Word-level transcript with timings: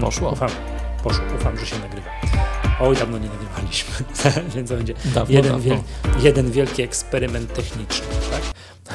Poszło. 0.00 0.30
Ufam, 0.32 0.50
poszło, 1.02 1.24
ufam, 1.36 1.58
że 1.58 1.66
się 1.66 1.78
nagrywa. 1.78 2.10
Oj, 2.80 2.96
dawno 2.96 3.18
nie 3.18 3.28
nagrywaliśmy, 3.28 3.94
więc 4.54 4.68
to 4.70 4.76
będzie 4.76 4.94
Dawno, 5.14 5.34
jeden, 5.36 5.52
dawno. 5.52 5.64
wiel, 5.64 5.78
jeden 6.20 6.50
wielki 6.50 6.82
eksperyment 6.82 7.52
techniczny. 7.54 8.06
Tak? 8.30 8.42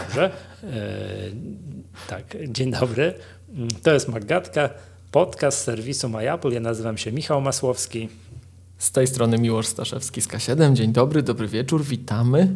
Dobrze. 0.05 0.31
E, 0.63 0.70
tak, 2.08 2.24
dzień 2.47 2.71
dobry. 2.71 3.13
To 3.84 3.94
jest 3.94 4.08
Magatka, 4.08 4.70
podcast 5.12 5.60
serwisu 5.63 6.09
MyApple. 6.09 6.52
Ja 6.52 6.59
nazywam 6.59 6.97
się 6.97 7.11
Michał 7.11 7.41
Masłowski. 7.41 8.09
Z 8.77 8.91
tej 8.91 9.07
strony 9.07 9.38
Miłosz 9.38 9.67
Staszewski 9.67 10.21
z 10.21 10.27
K7. 10.27 10.73
Dzień 10.73 10.91
dobry, 10.93 11.23
dobry 11.23 11.47
wieczór, 11.47 11.83
witamy. 11.83 12.54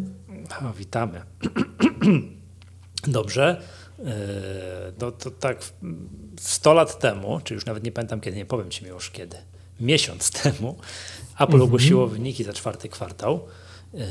O, 0.70 0.74
witamy. 0.74 1.22
Dobrze. 3.08 3.62
E, 4.00 4.04
No 5.02 5.12
to 5.12 5.32
tak 5.32 5.64
w- 5.64 5.74
100 6.40 6.74
lat 6.74 7.00
temu, 7.00 7.40
czy 7.44 7.54
już 7.54 7.66
nawet 7.66 7.84
nie 7.84 7.92
pamiętam 7.92 8.22
kiedy, 8.22 8.38
nie 8.38 8.46
powiem 8.46 8.70
Ci 8.70 8.86
już 8.86 9.12
kiedy, 9.12 9.38
miesiąc 9.80 10.32
temu, 10.44 10.78
Apple 11.40 11.62
ogłosiło 11.62 12.08
wyniki 12.08 12.44
za 12.44 12.54
czwarty 12.54 12.90
kwartał, 12.90 13.48
e, 13.94 14.08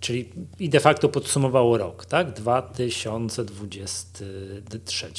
czyli 0.00 0.28
i 0.58 0.68
de 0.68 0.80
facto 0.80 1.08
podsumowało 1.08 1.78
rok, 1.78 2.06
tak? 2.06 2.32
2023. 2.32 5.10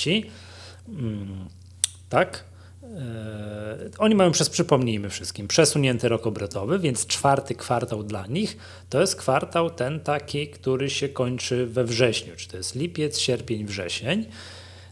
Mm, 0.90 1.48
Tak? 2.10 2.44
E, 2.98 3.90
Oni 3.98 4.16
mają 4.16 4.32
przez, 4.32 4.50
przypomnijmy 4.50 5.10
wszystkim, 5.10 5.48
przesunięty 5.48 6.10
rok 6.10 6.28
obrotowy, 6.28 6.80
więc 6.80 7.08
czwarty 7.08 7.56
kwartał 7.56 8.04
dla 8.04 8.28
nich 8.28 8.58
to 8.90 9.02
jest 9.02 9.16
kwartał 9.16 9.70
ten 9.70 10.00
taki, 10.00 10.48
który 10.48 10.90
się 10.90 11.10
kończy 11.10 11.66
we 11.66 11.84
wrześniu, 11.84 12.34
czy 12.38 12.48
to 12.48 12.58
jest 12.58 12.76
lipiec, 12.76 13.20
sierpień, 13.20 13.66
wrzesień. 13.66 14.26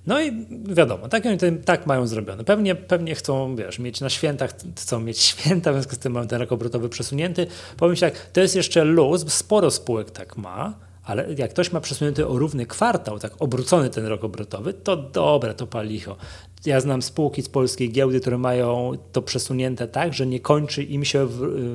No 0.07 0.21
i 0.21 0.47
wiadomo, 0.65 1.07
tak, 1.09 1.25
oni 1.25 1.37
ten, 1.37 1.63
tak 1.63 1.85
mają 1.85 2.07
zrobione. 2.07 2.43
Pewnie, 2.43 2.75
pewnie 2.75 3.15
chcą, 3.15 3.55
wiesz, 3.55 3.79
mieć 3.79 4.01
na 4.01 4.09
świętach, 4.09 4.53
chcą 4.77 4.99
mieć 4.99 5.19
święta, 5.31 5.71
w 5.71 5.75
związku 5.75 5.95
z 5.95 5.99
tym 5.99 6.13
mają 6.13 6.27
ten 6.27 6.41
rok 6.41 6.51
obrotowy 6.51 6.89
przesunięty. 6.89 7.47
Powiem 7.77 7.95
Ci 7.95 8.01
tak, 8.01 8.31
to 8.33 8.41
jest 8.41 8.55
jeszcze 8.55 8.83
luz, 8.83 9.33
sporo 9.33 9.71
spółek 9.71 10.11
tak 10.11 10.37
ma, 10.37 10.73
ale 11.03 11.33
jak 11.37 11.51
ktoś 11.51 11.71
ma 11.71 11.81
przesunięty 11.81 12.27
o 12.27 12.39
równy 12.39 12.65
kwartał, 12.65 13.19
tak 13.19 13.33
obrócony 13.39 13.89
ten 13.89 14.05
rok 14.05 14.23
obrotowy, 14.23 14.73
to 14.73 14.97
dobre, 14.97 15.53
to 15.53 15.67
palicho. 15.67 16.17
Ja 16.65 16.81
znam 16.81 17.01
spółki 17.01 17.41
z 17.41 17.49
polskiej 17.49 17.91
giełdy, 17.91 18.19
które 18.19 18.37
mają 18.37 18.91
to 19.11 19.21
przesunięte 19.21 19.87
tak, 19.87 20.13
że 20.13 20.25
nie 20.25 20.39
kończy 20.39 20.83
im 20.83 21.05
się 21.05 21.27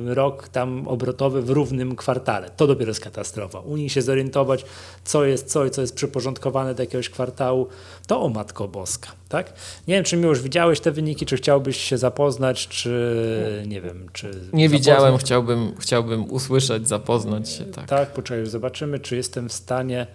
rok 0.05 0.47
tam 0.47 0.87
obrotowy 0.87 1.41
w 1.41 1.49
równym 1.49 1.95
kwartale. 1.95 2.49
To 2.57 2.67
dopiero 2.67 2.89
jest 2.89 2.99
katastrofa. 2.99 3.59
U 3.59 3.77
nich 3.77 3.91
się 3.91 4.01
zorientować, 4.01 4.65
co 5.03 5.25
jest 5.25 5.51
co 5.51 5.65
i 5.65 5.71
co 5.71 5.81
jest 5.81 5.95
przyporządkowane 5.95 6.75
do 6.75 6.83
jakiegoś 6.83 7.09
kwartału, 7.09 7.67
to 8.07 8.21
o 8.21 8.29
Matko 8.29 8.67
Boska. 8.67 9.11
Tak? 9.29 9.53
Nie 9.87 9.95
wiem, 9.95 10.03
czy 10.03 10.17
już 10.17 10.41
widziałeś 10.41 10.79
te 10.79 10.91
wyniki, 10.91 11.25
czy 11.25 11.37
chciałbyś 11.37 11.77
się 11.77 11.97
zapoznać, 11.97 12.67
czy 12.67 13.63
nie 13.67 13.81
wiem, 13.81 14.07
czy... 14.13 14.27
Nie 14.53 14.69
zapoznać- 14.69 14.69
widziałem, 14.69 15.17
chciałbym, 15.17 15.73
chciałbym 15.79 16.31
usłyszeć, 16.31 16.87
zapoznać 16.87 17.49
się. 17.49 17.65
Tak. 17.65 17.87
tak, 17.87 18.13
poczekaj, 18.13 18.45
zobaczymy, 18.45 18.99
czy 18.99 19.15
jestem 19.15 19.49
w 19.49 19.53
stanie. 19.53 20.07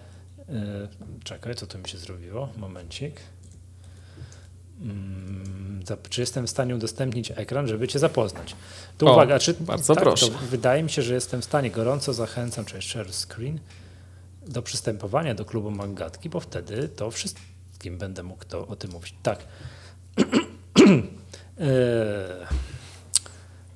Yy, 0.49 0.55
czekaj, 1.23 1.55
co 1.55 1.67
to 1.67 1.77
mi 1.77 1.89
się 1.89 1.97
zrobiło? 1.97 2.49
Momencik. 2.57 3.13
Mm, 4.83 5.83
czy 6.09 6.21
jestem 6.21 6.47
w 6.47 6.49
stanie 6.49 6.75
udostępnić 6.75 7.31
ekran, 7.35 7.67
żeby 7.67 7.87
Cię 7.87 7.99
zapoznać? 7.99 8.55
Tu 8.97 9.07
O, 9.07 9.13
uwaga, 9.13 9.39
czy. 9.39 9.53
bardzo 9.53 9.95
tak, 9.95 10.03
proszę. 10.03 10.27
Wydaje 10.49 10.83
mi 10.83 10.89
się, 10.89 11.01
że 11.01 11.13
jestem 11.13 11.41
w 11.41 11.45
stanie. 11.45 11.71
Gorąco 11.71 12.13
zachęcam, 12.13 12.65
czy 12.65 12.81
share 12.81 13.13
screen, 13.13 13.59
do 14.47 14.61
przystępowania 14.61 15.35
do 15.35 15.45
klubu 15.45 15.71
Maggatki, 15.71 16.29
bo 16.29 16.39
wtedy 16.39 16.89
to 16.89 17.11
wszystkim 17.11 17.97
będę 17.97 18.23
mógł 18.23 18.45
to, 18.45 18.67
o 18.67 18.75
tym 18.75 18.91
mówić. 18.91 19.15
Tak. 19.23 19.39
Yy, 20.17 21.03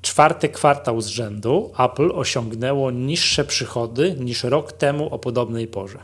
Czwarty 0.02 0.50
kwartał 0.50 1.02
z 1.02 1.08
rzędu 1.08 1.72
Apple 1.80 2.12
osiągnęło 2.14 2.92
niższe 2.92 3.46
przychody 3.46 4.16
niż 4.20 4.44
rok 4.44 4.72
temu 4.72 5.14
o 5.14 5.20
podobnej 5.20 5.68
porze. 5.68 6.00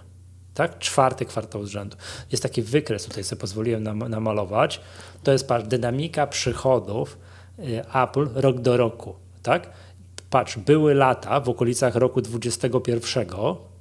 Tak? 0.54 0.80
Czwarty 0.80 1.26
kwartał 1.26 1.66
z 1.66 1.70
rzędu. 1.70 1.98
Jest 2.32 2.44
taki 2.44 2.62
wykres, 2.62 3.06
tutaj 3.06 3.24
sobie 3.24 3.40
pozwoliłem 3.40 3.84
nam, 3.84 4.00
namalować. 4.00 4.82
To 5.24 5.32
jest 5.32 5.48
patrz, 5.48 5.68
dynamika 5.68 6.28
przychodów 6.28 7.18
y, 7.60 7.84
Apple 7.94 8.28
rok 8.34 8.60
do 8.60 8.78
roku. 8.78 9.16
Tak? 9.44 9.70
Patrz, 10.30 10.58
były 10.58 10.94
lata 10.94 11.40
w 11.40 11.50
okolicach 11.50 11.96
roku 11.96 12.22
2021, 12.22 13.28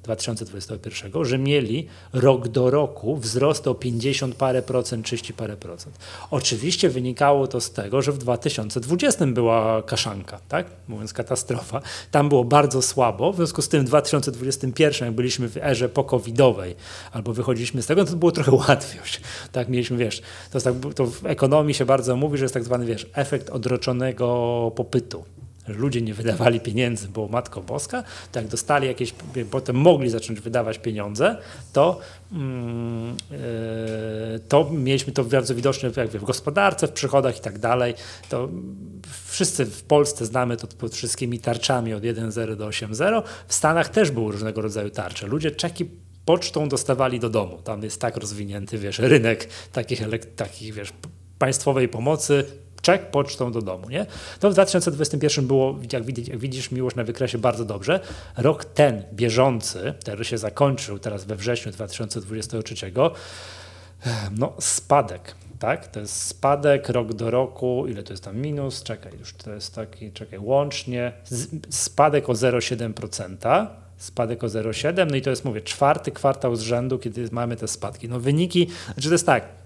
2021, 0.02 1.24
że 1.24 1.38
mieli 1.38 1.86
rok 2.12 2.48
do 2.48 2.70
roku 2.70 3.16
wzrost 3.16 3.68
o 3.68 3.74
50 3.74 4.34
parę 4.34 4.62
procent, 4.62 5.06
30 5.06 5.32
parę 5.32 5.56
procent. 5.56 5.98
Oczywiście 6.30 6.88
wynikało 6.88 7.46
to 7.46 7.60
z 7.60 7.70
tego, 7.70 8.02
że 8.02 8.12
w 8.12 8.18
2020 8.18 9.26
była 9.26 9.82
kaszanka, 9.82 10.40
tak? 10.48 10.66
mówiąc 10.88 11.12
katastrofa. 11.12 11.80
Tam 12.10 12.28
było 12.28 12.44
bardzo 12.44 12.82
słabo, 12.82 13.32
w 13.32 13.36
związku 13.36 13.62
z 13.62 13.68
tym 13.68 13.84
w 13.84 13.84
2021, 13.84 15.06
jak 15.06 15.14
byliśmy 15.14 15.48
w 15.48 15.56
erze 15.56 15.88
pokowidowej, 15.88 16.76
albo 17.12 17.32
wychodziliśmy 17.32 17.82
z 17.82 17.86
tego, 17.86 18.04
no 18.04 18.10
to 18.10 18.16
było 18.16 18.32
trochę 18.32 18.52
łatwiej. 18.68 19.00
Tak, 19.52 19.68
mieliśmy, 19.68 19.96
wiesz, 19.96 20.22
to, 20.50 20.60
tak, 20.60 20.74
to 20.94 21.06
w 21.06 21.26
ekonomii 21.26 21.74
się 21.74 21.84
bardzo 21.84 22.16
mówi, 22.16 22.38
że 22.38 22.44
jest 22.44 22.54
tak 22.54 22.64
zwany, 22.64 22.86
wiesz, 22.86 23.06
efekt 23.14 23.50
odroczonego 23.50 24.72
popytu 24.76 25.24
ludzie 25.68 26.02
nie 26.02 26.14
wydawali 26.14 26.60
pieniędzy, 26.60 27.08
bo 27.08 27.28
Matko 27.28 27.60
Boska, 27.60 28.04
to 28.32 28.40
jak 28.40 28.48
dostali 28.48 28.86
jakieś, 28.86 29.14
potem 29.50 29.76
mogli 29.76 30.10
zacząć 30.10 30.40
wydawać 30.40 30.78
pieniądze, 30.78 31.36
to, 31.72 32.00
mm, 32.32 33.16
yy, 33.30 34.40
to 34.48 34.70
mieliśmy 34.70 35.12
to 35.12 35.24
bardzo 35.24 35.54
widoczne 35.54 35.90
jak 35.96 36.08
w 36.08 36.24
gospodarce, 36.24 36.88
w 36.88 36.92
przychodach 36.92 37.38
i 37.38 37.40
tak 37.40 37.58
dalej. 37.58 37.94
To 38.28 38.48
wszyscy 39.26 39.66
w 39.66 39.82
Polsce 39.82 40.26
znamy 40.26 40.56
to 40.56 40.66
pod 40.66 40.94
wszystkimi 40.94 41.38
tarczami 41.38 41.94
od 41.94 42.02
1.0 42.02 42.56
do 42.56 42.68
8.0. 42.68 43.22
W 43.48 43.54
Stanach 43.54 43.88
też 43.88 44.10
były 44.10 44.32
różnego 44.32 44.60
rodzaju 44.60 44.90
tarcze. 44.90 45.26
Ludzie 45.26 45.50
czeki 45.50 45.86
pocztą 46.24 46.68
dostawali 46.68 47.20
do 47.20 47.30
domu. 47.30 47.58
Tam 47.64 47.82
jest 47.82 48.00
tak 48.00 48.16
rozwinięty, 48.16 48.78
wiesz, 48.78 48.98
rynek 48.98 49.48
takich, 49.72 50.02
takich 50.36 50.74
wiesz, 50.74 50.92
państwowej 51.38 51.88
pomocy, 51.88 52.44
czek 52.82 53.10
pocztą 53.10 53.52
do 53.52 53.62
domu, 53.62 53.90
nie? 53.90 54.06
To 54.40 54.50
w 54.50 54.52
2021 54.52 55.46
było, 55.46 55.78
jak 55.92 56.04
widzisz, 56.04 56.28
jak 56.28 56.38
widzisz 56.38 56.70
miłość 56.70 56.96
na 56.96 57.04
wykresie, 57.04 57.38
bardzo 57.38 57.64
dobrze. 57.64 58.00
Rok 58.36 58.64
ten, 58.64 59.02
bieżący, 59.12 59.94
który 60.00 60.24
się 60.24 60.38
zakończył 60.38 60.98
teraz 60.98 61.24
we 61.24 61.36
wrześniu 61.36 61.72
2023, 61.72 62.92
no 64.38 64.52
spadek, 64.60 65.34
tak? 65.58 65.88
To 65.88 66.00
jest 66.00 66.26
spadek 66.26 66.88
rok 66.88 67.12
do 67.12 67.30
roku, 67.30 67.86
ile 67.88 68.02
to 68.02 68.12
jest 68.12 68.24
tam 68.24 68.36
minus? 68.36 68.82
Czekaj, 68.82 69.12
już 69.18 69.34
to 69.34 69.52
jest 69.52 69.74
taki, 69.74 70.12
czekaj, 70.12 70.38
łącznie 70.38 71.12
spadek 71.70 72.28
o 72.28 72.32
0,7%. 72.32 73.66
Spadek 73.96 74.44
o 74.44 74.46
0,7, 74.46 75.06
no 75.10 75.16
i 75.16 75.22
to 75.22 75.30
jest, 75.30 75.44
mówię, 75.44 75.60
czwarty 75.60 76.10
kwartał 76.10 76.56
z 76.56 76.60
rzędu, 76.60 76.98
kiedy 76.98 77.28
mamy 77.32 77.56
te 77.56 77.68
spadki. 77.68 78.08
No 78.08 78.20
wyniki, 78.20 78.68
znaczy 78.94 79.08
to 79.08 79.14
jest 79.14 79.26
tak, 79.26 79.61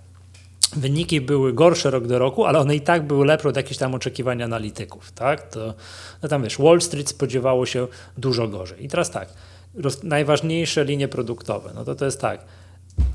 wyniki 0.77 1.21
były 1.21 1.53
gorsze 1.53 1.91
rok 1.91 2.07
do 2.07 2.19
roku, 2.19 2.45
ale 2.45 2.59
one 2.59 2.77
i 2.77 2.81
tak 2.81 3.07
były 3.07 3.27
lepsze 3.27 3.49
od 3.49 3.57
jakichś 3.57 3.79
tam 3.79 3.95
oczekiwań 3.95 4.43
analityków, 4.43 5.13
tak? 5.13 5.51
To, 5.51 5.75
no 6.23 6.29
tam 6.29 6.43
wiesz, 6.43 6.59
Wall 6.59 6.81
Street 6.81 7.09
spodziewało 7.09 7.67
się 7.67 7.87
dużo 8.19 8.49
gorzej. 8.49 8.85
I 8.85 8.89
teraz 8.89 9.11
tak, 9.11 9.29
roz, 9.75 10.03
najważniejsze 10.03 10.85
linie 10.85 11.09
produktowe, 11.09 11.71
no 11.75 11.85
to 11.85 11.95
to 11.95 12.05
jest 12.05 12.21
tak, 12.21 12.45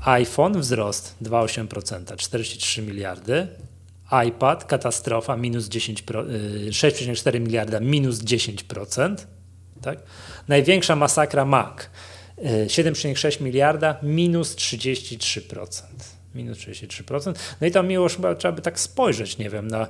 iPhone 0.04 0.60
wzrost 0.60 1.16
2,8%, 1.22 2.16
43 2.16 2.82
miliardy, 2.82 3.48
iPad 4.28 4.64
katastrofa 4.64 5.36
minus 5.36 5.68
10, 5.68 6.02
pro- 6.02 6.30
y, 6.30 6.70
6,4 6.70 7.40
miliarda 7.40 7.80
minus 7.80 8.18
10%, 8.18 9.16
tak? 9.82 9.98
Największa 10.48 10.96
masakra 10.96 11.44
Mac 11.44 11.82
y, 12.38 12.66
7,6 12.66 13.40
miliarda 13.40 13.96
minus 14.02 14.56
33%. 14.56 16.21
Minus 16.34 16.58
33%. 16.58 17.34
No 17.60 17.66
i 17.66 17.70
tam 17.70 17.88
miło 17.88 18.08
chyba 18.08 18.34
trzeba 18.34 18.52
by 18.52 18.62
tak 18.62 18.80
spojrzeć, 18.80 19.38
nie 19.38 19.50
wiem, 19.50 19.68
na 19.68 19.86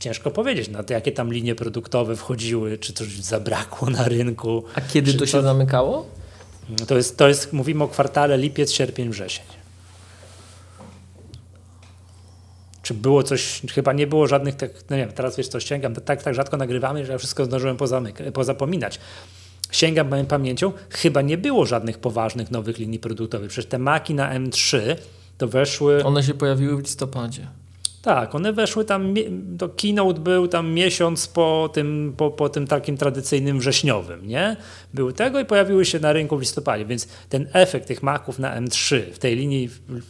ciężko 0.00 0.30
powiedzieć, 0.30 0.68
na 0.68 0.82
to, 0.82 0.92
jakie 0.92 1.12
tam 1.12 1.32
linie 1.32 1.54
produktowe 1.54 2.16
wchodziły, 2.16 2.78
czy 2.78 2.92
coś 2.92 3.20
zabrakło 3.20 3.90
na 3.90 4.04
rynku. 4.04 4.64
A 4.74 4.80
kiedy 4.80 5.14
to 5.14 5.26
się 5.26 5.32
co- 5.32 5.42
zamykało? 5.42 6.06
to 6.86 6.96
jest, 6.96 7.16
to 7.16 7.28
jest, 7.28 7.52
mówimy 7.52 7.84
o 7.84 7.88
kwartale 7.88 8.38
lipiec, 8.38 8.72
sierpień, 8.72 9.08
wrzesień. 9.08 9.44
Czy 12.82 12.94
było 12.94 13.22
coś, 13.22 13.62
chyba 13.74 13.92
nie 13.92 14.06
było 14.06 14.26
żadnych, 14.26 14.54
tak, 14.54 14.70
no 14.90 14.96
nie 14.96 15.02
wiem, 15.02 15.12
teraz 15.12 15.36
wiesz 15.36 15.48
co, 15.48 15.60
ściągam, 15.60 15.94
tak, 15.94 16.22
tak 16.22 16.34
rzadko 16.34 16.56
nagrywamy, 16.56 17.06
że 17.06 17.12
ja 17.12 17.18
wszystko 17.18 17.44
zdążyłem 17.44 17.76
pozamyka, 17.76 18.24
pozapominać. 18.32 19.00
Sięgam 19.70 20.08
moją 20.08 20.26
pamięcią, 20.26 20.72
chyba 20.90 21.22
nie 21.22 21.38
było 21.38 21.66
żadnych 21.66 21.98
poważnych 21.98 22.50
nowych 22.50 22.78
linii 22.78 22.98
produktowych. 22.98 23.50
Przecież 23.50 23.68
te 23.70 23.78
maki 23.78 24.14
na 24.14 24.34
M3 24.40 24.96
to 25.38 25.48
weszły, 25.48 26.04
One 26.04 26.22
się 26.22 26.34
pojawiły 26.34 26.76
w 26.76 26.80
listopadzie. 26.80 27.46
Tak, 28.06 28.34
one 28.34 28.52
weszły 28.52 28.84
tam, 28.84 29.14
to 29.58 29.68
keynote 29.68 30.20
był 30.20 30.48
tam 30.48 30.72
miesiąc 30.72 31.28
po 31.28 31.70
tym, 31.72 32.14
po, 32.16 32.30
po 32.30 32.48
tym 32.48 32.66
takim 32.66 32.96
tradycyjnym 32.96 33.58
wrześniowym, 33.58 34.28
nie? 34.28 34.56
Były 34.94 35.12
tego 35.12 35.40
i 35.40 35.44
pojawiły 35.44 35.84
się 35.84 36.00
na 36.00 36.12
rynku 36.12 36.36
w 36.36 36.40
listopadzie, 36.40 36.84
więc 36.84 37.08
ten 37.28 37.48
efekt 37.52 37.88
tych 37.88 38.02
Maców 38.02 38.38
na 38.38 38.60
M3 38.60 39.02
w 39.12 39.18
tej 39.18 39.36
linii, 39.36 39.68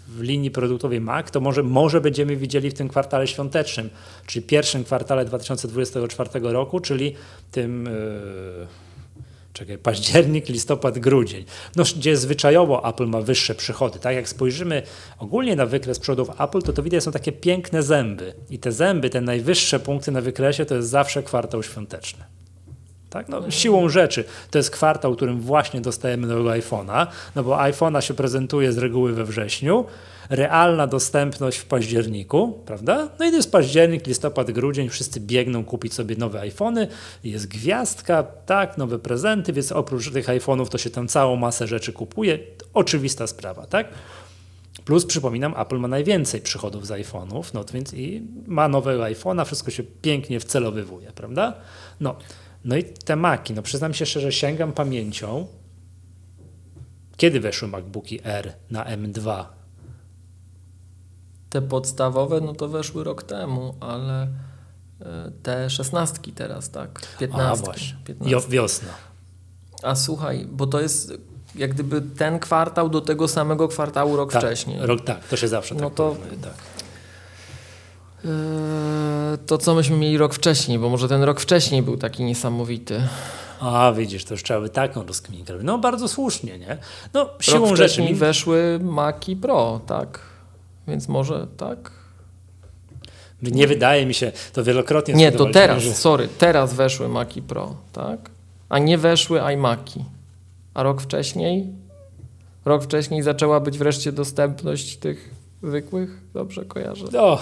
w 0.08 0.20
linii 0.20 0.50
produktowej 0.50 1.00
Mac, 1.00 1.30
to 1.30 1.40
może, 1.40 1.62
może 1.62 2.00
będziemy 2.00 2.36
widzieli 2.36 2.70
w 2.70 2.74
tym 2.74 2.88
kwartale 2.88 3.26
świątecznym, 3.26 3.90
czyli 4.26 4.46
pierwszym 4.46 4.84
kwartale 4.84 5.24
2024 5.24 6.30
roku, 6.42 6.80
czyli 6.80 7.14
tym... 7.50 7.84
Yy 7.84 8.85
czekaj, 9.56 9.78
październik, 9.78 10.48
listopad, 10.48 10.98
grudzień, 10.98 11.44
no, 11.76 11.84
gdzie 11.96 12.16
zwyczajowo 12.16 12.88
Apple 12.88 13.06
ma 13.06 13.20
wyższe 13.20 13.54
przychody. 13.54 13.98
Tak 13.98 14.16
jak 14.16 14.28
spojrzymy 14.28 14.82
ogólnie 15.18 15.56
na 15.56 15.66
wykres 15.66 15.98
przychodów 15.98 16.40
Apple, 16.40 16.62
to 16.62 16.72
to 16.72 16.82
widać 16.82 17.02
są 17.02 17.12
takie 17.12 17.32
piękne 17.32 17.82
zęby. 17.82 18.34
I 18.50 18.58
te 18.58 18.72
zęby, 18.72 19.10
te 19.10 19.20
najwyższe 19.20 19.80
punkty 19.80 20.12
na 20.12 20.20
wykresie, 20.20 20.66
to 20.66 20.74
jest 20.74 20.88
zawsze 20.88 21.22
kwartał 21.22 21.62
świąteczny. 21.62 22.24
Tak? 23.10 23.28
No, 23.28 23.50
siłą 23.50 23.88
rzeczy 23.88 24.24
to 24.50 24.58
jest 24.58 24.70
kwartał, 24.70 25.12
w 25.12 25.16
którym 25.16 25.40
właśnie 25.40 25.80
dostajemy 25.80 26.26
nowego 26.26 26.50
iPhone'a, 26.50 27.06
no 27.34 27.42
bo 27.42 27.56
iPhone'a 27.56 28.00
się 28.00 28.14
prezentuje 28.14 28.72
z 28.72 28.78
reguły 28.78 29.12
we 29.12 29.24
wrześniu, 29.24 29.84
realna 30.30 30.86
dostępność 30.86 31.58
w 31.58 31.64
październiku, 31.64 32.62
prawda? 32.66 33.08
No 33.18 33.26
i 33.26 33.30
to 33.30 33.36
jest 33.36 33.52
październik, 33.52 34.06
listopad, 34.06 34.50
grudzień, 34.50 34.88
wszyscy 34.88 35.20
biegną 35.20 35.64
kupić 35.64 35.94
sobie 35.94 36.16
nowe 36.16 36.40
iPhony, 36.40 36.88
jest 37.24 37.48
gwiazdka, 37.48 38.22
tak, 38.22 38.78
nowe 38.78 38.98
prezenty, 38.98 39.52
więc 39.52 39.72
oprócz 39.72 40.12
tych 40.12 40.26
iPhone'ów 40.26 40.68
to 40.68 40.78
się 40.78 40.90
tam 40.90 41.08
całą 41.08 41.36
masę 41.36 41.66
rzeczy 41.66 41.92
kupuje, 41.92 42.38
oczywista 42.74 43.26
sprawa, 43.26 43.66
tak? 43.66 43.88
Plus 44.84 45.06
przypominam, 45.06 45.54
Apple 45.58 45.78
ma 45.78 45.88
najwięcej 45.88 46.40
przychodów 46.40 46.86
z 46.86 46.90
iPhone'ów, 46.90 47.44
no 47.54 47.64
więc 47.72 47.94
i 47.94 48.22
ma 48.46 48.68
nowego 48.68 49.02
iPhone'a, 49.02 49.44
wszystko 49.44 49.70
się 49.70 49.82
pięknie 49.82 50.40
wcelowywuje, 50.40 51.12
prawda? 51.12 51.54
No, 52.00 52.16
no 52.64 52.76
i 52.76 52.84
te 52.84 53.16
Maki, 53.16 53.54
no 53.54 53.62
przyznam 53.62 53.94
się 53.94 54.06
szczerze, 54.06 54.32
sięgam 54.32 54.72
pamięcią, 54.72 55.46
kiedy 57.16 57.40
weszły 57.40 57.68
MacBooki 57.68 58.20
R 58.24 58.52
na 58.70 58.84
M2 58.84 59.44
te 61.56 61.62
podstawowe, 61.62 62.40
no 62.40 62.54
to 62.54 62.68
weszły 62.68 63.04
rok 63.04 63.22
temu, 63.22 63.74
ale 63.80 64.22
e, 65.00 65.30
te 65.42 65.70
szesnastki 65.70 66.32
teraz, 66.32 66.70
tak? 66.70 67.00
Piętnastki. 67.18 67.68
A 67.68 67.72
właśnie, 67.72 67.96
15. 68.04 68.50
wiosna. 68.50 68.88
A 69.82 69.94
słuchaj, 69.94 70.46
bo 70.50 70.66
to 70.66 70.80
jest 70.80 71.12
jak 71.54 71.74
gdyby 71.74 72.02
ten 72.02 72.38
kwartał 72.38 72.88
do 72.88 73.00
tego 73.00 73.28
samego 73.28 73.68
kwartału 73.68 74.16
rok 74.16 74.32
tak, 74.32 74.42
wcześniej. 74.42 74.78
Rok, 74.80 75.04
tak, 75.04 75.28
to 75.28 75.36
się 75.36 75.48
zawsze 75.48 75.74
no 75.74 75.80
tak 75.80 75.94
to, 75.94 76.16
tak. 76.42 76.54
Yy, 78.24 78.30
to 79.46 79.58
co 79.58 79.74
myśmy 79.74 79.96
mieli 79.96 80.18
rok 80.18 80.34
wcześniej, 80.34 80.78
bo 80.78 80.88
może 80.88 81.08
ten 81.08 81.22
rok 81.22 81.40
wcześniej 81.40 81.82
był 81.82 81.96
taki 81.96 82.24
niesamowity. 82.24 83.02
A 83.60 83.92
widzisz, 83.92 84.24
to 84.24 84.34
już 84.34 84.42
trzeba 84.42 84.60
by 84.60 84.68
taką 84.68 85.06
rozkminkę 85.06 85.54
No 85.62 85.78
bardzo 85.78 86.08
słusznie, 86.08 86.58
nie? 86.58 86.78
No 87.14 87.30
siłą 87.40 87.66
rok 87.68 87.76
rzeczy... 87.76 88.02
mi 88.02 88.14
weszły 88.14 88.78
Maki 88.82 89.36
Pro, 89.36 89.80
tak? 89.86 90.25
Więc 90.88 91.08
może 91.08 91.46
tak? 91.56 91.90
Nie 93.42 93.66
wydaje 93.66 94.06
mi 94.06 94.14
się, 94.14 94.32
to 94.52 94.64
wielokrotnie 94.64 95.14
Nie, 95.14 95.32
to 95.32 95.46
teraz, 95.46 95.82
że... 95.82 95.94
sorry, 95.94 96.28
teraz 96.38 96.74
weszły 96.74 97.08
Maki 97.08 97.42
Pro, 97.42 97.74
tak? 97.92 98.30
A 98.68 98.78
nie 98.78 98.98
weszły 98.98 99.40
iMaki. 99.52 100.04
A 100.74 100.82
rok 100.82 101.02
wcześniej? 101.02 101.66
Rok 102.64 102.84
wcześniej 102.84 103.22
zaczęła 103.22 103.60
być 103.60 103.78
wreszcie 103.78 104.12
dostępność 104.12 104.96
tych 104.96 105.30
zwykłych? 105.62 106.20
Dobrze 106.34 106.64
kojarzę? 106.64 107.22
O, 107.22 107.40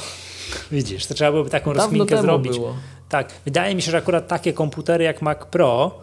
widzisz, 0.71 1.07
to 1.07 1.15
trzeba 1.15 1.31
byłoby 1.31 1.51
taką 1.51 1.71
Dawno 1.71 1.83
rozminkę 1.83 2.23
zrobić. 2.23 2.53
Było. 2.53 2.77
Tak, 3.09 3.33
wydaje 3.45 3.75
mi 3.75 3.83
się, 3.83 3.91
że 3.91 3.99
akurat 3.99 4.29
takie 4.29 4.53
komputery 4.53 5.05
jak 5.05 5.23
Mac 5.23 5.39
Pro 5.51 5.99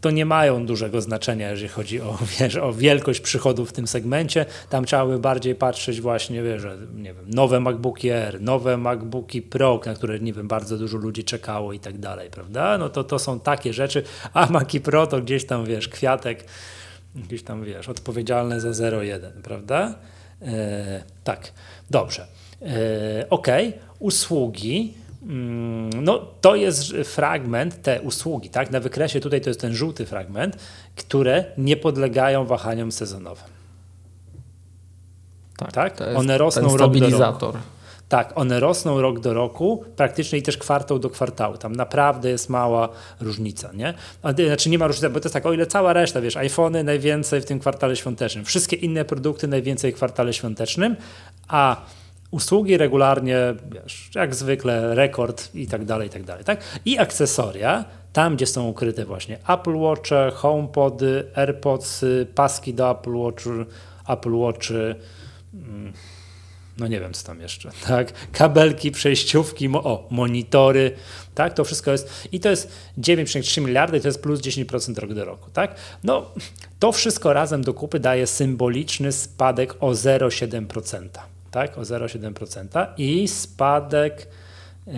to 0.00 0.10
nie 0.10 0.24
mają 0.24 0.66
dużego 0.66 1.00
znaczenia, 1.00 1.50
jeżeli 1.50 1.68
chodzi 1.68 2.00
o, 2.00 2.18
wiesz, 2.40 2.56
o 2.56 2.72
wielkość 2.72 3.20
przychodów 3.20 3.70
w 3.70 3.72
tym 3.72 3.86
segmencie. 3.86 4.46
Tam 4.68 4.84
trzeba 4.84 5.06
by 5.06 5.18
bardziej 5.18 5.54
patrzeć 5.54 6.00
właśnie, 6.00 6.42
wiesz, 6.42 6.62
nie 6.94 7.14
wiem, 7.14 7.26
nowe 7.26 7.60
MacBooki 7.60 8.10
Air, 8.10 8.40
nowe 8.40 8.76
MacBooki 8.76 9.42
Pro, 9.42 9.80
na 9.86 9.94
które, 9.94 10.20
nie 10.20 10.32
wiem, 10.32 10.48
bardzo 10.48 10.78
dużo 10.78 10.98
ludzi 10.98 11.24
czekało 11.24 11.72
i 11.72 11.80
tak 11.80 11.98
dalej, 11.98 12.30
prawda? 12.30 12.78
No 12.78 12.88
to, 12.88 13.04
to 13.04 13.18
są 13.18 13.40
takie 13.40 13.72
rzeczy, 13.72 14.02
a 14.34 14.46
Maci 14.46 14.80
Pro 14.80 15.06
to 15.06 15.20
gdzieś 15.20 15.46
tam, 15.46 15.64
wiesz, 15.64 15.88
kwiatek, 15.88 16.44
gdzieś 17.14 17.42
tam, 17.42 17.64
wiesz, 17.64 17.88
odpowiedzialne 17.88 18.60
za 18.60 18.70
0,1, 18.70 19.30
prawda? 19.42 19.94
E, 20.42 21.04
tak, 21.24 21.52
dobrze. 21.90 22.26
E, 22.62 23.26
ok, 23.30 23.46
usługi 23.98 24.94
no, 26.02 26.26
to 26.40 26.56
jest 26.56 26.92
fragment, 27.04 27.82
te 27.82 28.00
usługi, 28.00 28.50
tak? 28.50 28.70
Na 28.70 28.80
wykresie 28.80 29.20
tutaj 29.20 29.40
to 29.40 29.50
jest 29.50 29.60
ten 29.60 29.74
żółty 29.74 30.06
fragment, 30.06 30.56
które 30.96 31.44
nie 31.58 31.76
podlegają 31.76 32.46
wahaniom 32.46 32.92
sezonowym. 32.92 33.44
Tak, 35.56 35.72
tak? 35.72 36.00
one 36.16 36.38
rosną 36.38 36.76
rok 36.76 36.96
do 36.96 37.18
roku. 37.18 37.52
Tak, 38.08 38.32
one 38.34 38.60
rosną 38.60 39.00
rok 39.00 39.20
do 39.20 39.34
roku, 39.34 39.84
praktycznie 39.96 40.38
i 40.38 40.42
też 40.42 40.58
kwartał 40.58 40.98
do 40.98 41.10
kwartału. 41.10 41.58
Tam 41.58 41.76
naprawdę 41.76 42.30
jest 42.30 42.48
mała 42.48 42.88
różnica, 43.20 43.70
nie? 43.72 43.94
Znaczy 44.46 44.70
nie 44.70 44.78
ma 44.78 44.86
różnicy, 44.86 45.10
bo 45.10 45.20
to 45.20 45.26
jest 45.26 45.34
tak, 45.34 45.46
o 45.46 45.52
ile 45.52 45.66
cała 45.66 45.92
reszta, 45.92 46.20
wiesz, 46.20 46.36
iPhony 46.36 46.84
najwięcej 46.84 47.40
w 47.40 47.44
tym 47.44 47.60
kwartale 47.60 47.96
świątecznym, 47.96 48.44
wszystkie 48.44 48.76
inne 48.76 49.04
produkty 49.04 49.48
najwięcej 49.48 49.92
w 49.92 49.94
kwartale 49.94 50.32
świątecznym, 50.32 50.96
a 51.48 51.76
usługi 52.30 52.76
regularnie, 52.76 53.38
wiesz, 53.70 54.10
jak 54.14 54.34
zwykle 54.34 54.94
rekord 54.94 55.54
i 55.54 55.66
tak 55.66 55.84
dalej, 55.84 56.08
i 56.08 56.10
tak 56.10 56.24
dalej. 56.24 56.44
Tak? 56.44 56.60
I 56.84 56.98
akcesoria, 56.98 57.84
tam 58.12 58.36
gdzie 58.36 58.46
są 58.46 58.68
ukryte 58.68 59.04
właśnie 59.04 59.38
Apple 59.48 59.76
Watch, 59.76 60.10
HomePody, 60.34 61.24
AirPods, 61.34 62.04
paski 62.34 62.74
do 62.74 62.90
Apple 62.90 63.16
Watch, 63.16 63.44
Apple 64.08 64.34
Watch, 64.34 64.70
mm, 65.54 65.92
no 66.78 66.86
nie 66.86 67.00
wiem 67.00 67.12
co 67.12 67.26
tam 67.26 67.40
jeszcze, 67.40 67.70
tak? 67.88 68.12
Kabelki, 68.32 68.90
przejściówki, 68.90 69.68
o, 69.68 70.06
monitory, 70.10 70.92
tak? 71.34 71.54
To 71.54 71.64
wszystko 71.64 71.90
jest 71.90 72.28
i 72.32 72.40
to 72.40 72.50
jest 72.50 72.72
9,3 72.98 73.62
miliardy 73.62 73.98
i 73.98 74.00
to 74.00 74.08
jest 74.08 74.22
plus 74.22 74.40
10% 74.40 74.98
rok 74.98 75.14
do 75.14 75.24
roku, 75.24 75.50
tak? 75.50 75.74
No, 76.04 76.30
to 76.78 76.92
wszystko 76.92 77.32
razem 77.32 77.62
do 77.64 77.74
kupy 77.74 78.00
daje 78.00 78.26
symboliczny 78.26 79.12
spadek 79.12 79.74
o 79.80 79.90
0,7% 79.90 81.08
tak, 81.50 81.78
o 81.78 81.80
0,7% 81.80 82.86
i 82.98 83.28
spadek, 83.28 84.28
yy, 84.86 84.94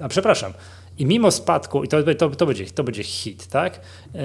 a 0.00 0.08
przepraszam, 0.08 0.52
i 0.98 1.06
mimo 1.06 1.30
spadku, 1.30 1.84
i 1.84 1.88
to, 1.88 2.14
to, 2.14 2.30
to, 2.30 2.46
będzie, 2.46 2.66
to 2.66 2.84
będzie 2.84 3.02
hit, 3.02 3.46
tak? 3.46 3.80
Yy, 4.14 4.20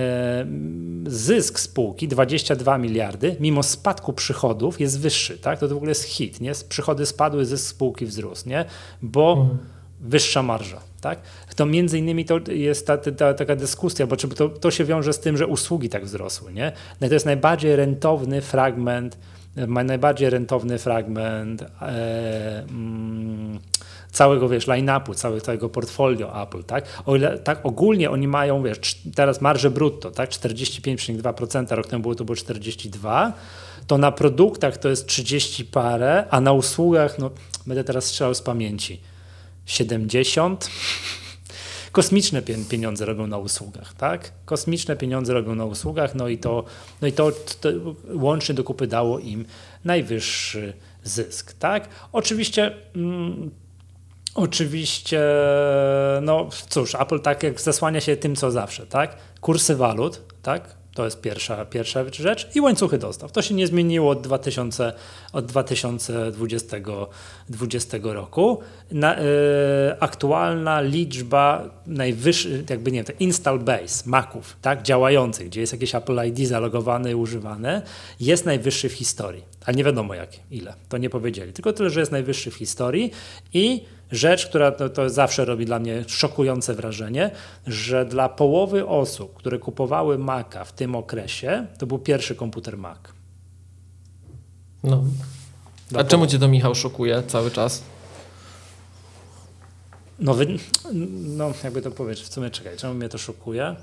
zysk 1.08 1.60
spółki 1.60 2.08
22 2.08 2.78
miliardy, 2.78 3.36
mimo 3.40 3.64
spadku 3.64 4.14
przychodów 4.14 4.80
jest 4.80 5.00
wyższy, 5.00 5.38
tak? 5.38 5.60
To, 5.60 5.68
to 5.68 5.74
w 5.74 5.78
ogóle 5.78 5.92
jest 5.92 6.04
hit, 6.04 6.42
nie? 6.42 6.52
Przychody 6.70 7.06
spadły, 7.06 7.46
zysk 7.46 7.68
spółki 7.68 8.06
wzrósł, 8.06 8.50
nie? 8.50 8.66
Bo 9.02 9.32
mhm. 9.34 9.58
wyższa 10.02 10.44
marża, 10.44 10.82
tak? 11.02 11.20
To 11.56 11.66
między 11.66 12.00
innymi 12.00 12.26
to 12.26 12.40
jest 12.52 12.88
ta, 12.88 12.98
ta, 12.98 13.34
taka 13.34 13.56
dyskusja, 13.56 14.08
bo 14.08 14.16
to, 14.16 14.50
to 14.50 14.72
się 14.72 14.86
wiąże 14.86 15.14
z 15.14 15.20
tym, 15.20 15.38
że 15.38 15.48
usługi 15.48 15.90
tak 15.90 16.06
wzrosły, 16.06 16.54
nie? 16.54 16.72
No 17.02 17.08
to 17.08 17.14
jest 17.14 17.26
najbardziej 17.26 17.76
rentowny 17.76 18.42
fragment 18.42 19.18
najbardziej 19.56 20.30
rentowny 20.30 20.80
fragment 20.80 21.62
e, 21.62 22.64
mm, 22.70 23.60
całego, 24.12 24.50
wiesz, 24.50 24.68
line-upu, 24.68 25.14
całego, 25.14 25.42
całego 25.42 25.70
portfolio 25.70 26.44
Apple, 26.44 26.64
tak? 26.64 26.86
O 27.06 27.16
ile 27.16 27.40
tak 27.40 27.66
ogólnie 27.66 28.12
oni 28.12 28.28
mają, 28.28 28.64
wiesz, 28.64 29.02
teraz 29.16 29.42
marże 29.42 29.72
brutto, 29.72 30.12
tak? 30.12 30.30
45,2%, 30.30 31.76
rok 31.76 31.88
temu 31.88 32.02
było 32.02 32.16
to 32.16 32.26
było 32.26 32.36
42%, 32.36 33.32
to 33.88 33.98
na 33.98 34.12
produktach 34.12 34.78
to 34.78 34.90
jest 34.90 35.08
30 35.08 35.66
parę, 35.66 36.26
a 36.30 36.42
na 36.42 36.54
usługach, 36.54 37.20
no 37.20 37.32
będę 37.68 37.84
teraz 37.84 38.06
strzelał 38.06 38.36
z 38.36 38.42
pamięci, 38.42 39.02
70, 39.66 40.70
kosmiczne 41.92 42.42
pieniądze 42.70 43.06
robią 43.06 43.28
na 43.28 43.38
usługach, 43.38 43.94
tak? 43.94 44.32
Kosmiczne 44.46 44.96
pieniądze 44.96 45.34
robią 45.34 45.56
na 45.56 45.66
usługach, 45.66 46.16
no 46.16 46.28
i 46.28 46.38
to, 46.38 46.64
no 47.02 47.08
i 47.08 47.12
to, 47.12 47.32
to 47.62 47.70
łącznie 48.14 48.56
do 48.56 48.64
kupy 48.64 48.88
dało 48.88 49.20
im 49.20 49.46
najwyższy 49.86 50.74
zysk, 51.04 51.54
tak? 51.54 51.88
Oczywiście 52.12 52.72
mm, 52.96 53.52
Oczywiście, 54.36 55.22
no 56.22 56.50
cóż, 56.70 56.96
Apple 56.96 57.20
tak 57.20 57.44
jak 57.44 57.62
zasłania 57.62 58.02
się 58.02 58.18
tym, 58.18 58.36
co 58.36 58.52
zawsze, 58.52 58.86
tak? 58.86 59.18
Kursy 59.42 59.76
walut, 59.76 60.22
tak? 60.42 60.76
To 60.96 61.06
jest 61.06 61.22
pierwsza, 61.22 61.66
pierwsza 61.66 62.06
rzecz. 62.12 62.50
I 62.56 62.62
łańcuchy 62.62 62.98
dostaw. 62.98 63.32
To 63.32 63.42
się 63.42 63.56
nie 63.56 63.68
zmieniło 63.68 64.12
od, 64.12 64.22
2000, 64.22 64.94
od 65.34 65.46
2020 65.46 66.78
2020 67.52 68.14
roku. 68.14 68.60
Na, 68.92 69.20
y, 69.20 69.24
aktualna 70.00 70.82
liczba 70.82 71.70
najwyższych, 71.88 72.70
jakby 72.70 72.92
nie 72.92 73.04
wiem, 73.04 73.18
install 73.20 73.60
base 73.60 74.10
Maców, 74.10 74.58
tak, 74.62 74.82
działających, 74.82 75.48
gdzie 75.48 75.62
jest 75.62 75.74
jakieś 75.74 75.96
Apple 75.96 76.20
ID 76.28 76.48
zalogowane 76.48 77.12
i 77.12 77.16
używane, 77.16 77.82
jest 78.20 78.46
najwyższy 78.46 78.90
w 78.90 78.94
historii. 78.94 79.44
Ale 79.66 79.76
nie 79.78 79.84
wiadomo 79.84 80.14
jak, 80.14 80.30
ile. 80.52 80.74
To 80.90 80.98
nie 80.98 81.10
powiedzieli. 81.10 81.54
Tylko 81.54 81.74
tyle, 81.74 81.90
że 81.90 82.00
jest 82.00 82.12
najwyższy 82.12 82.52
w 82.52 82.56
historii 82.56 83.12
i 83.54 83.86
rzecz, 84.12 84.48
która 84.48 84.72
to, 84.72 84.90
to, 84.90 85.10
zawsze 85.10 85.46
robi 85.46 85.66
dla 85.66 85.80
mnie 85.80 86.04
szokujące 86.08 86.74
wrażenie, 86.74 87.32
że 87.68 88.06
dla 88.06 88.30
połowy 88.30 88.88
osób, 88.88 89.36
które 89.36 89.60
kupowały 89.60 90.18
Maca 90.18 90.64
w 90.64 90.74
tym 90.74 90.96
okresie, 90.96 91.68
to 91.78 91.88
był 91.88 92.00
pierwszy 92.00 92.36
komputer 92.36 92.78
Mac. 92.78 93.00
No. 94.84 95.04
A 95.98 96.04
czemu 96.04 96.28
cię 96.28 96.40
to 96.40 96.48
Michał 96.48 96.76
szokuje 96.76 97.24
cały 97.28 97.52
czas? 97.52 97.84
No, 100.20 100.34
wy, 100.34 100.48
no 101.24 101.54
jakby 101.64 101.82
to 101.82 101.92
powiedzieć, 101.92 102.26
w 102.26 102.34
sumie 102.34 102.50
czekaj, 102.50 102.78
czemu 102.78 102.94
mnie 102.94 103.10
to 103.10 103.18
szokuje? 103.18 103.76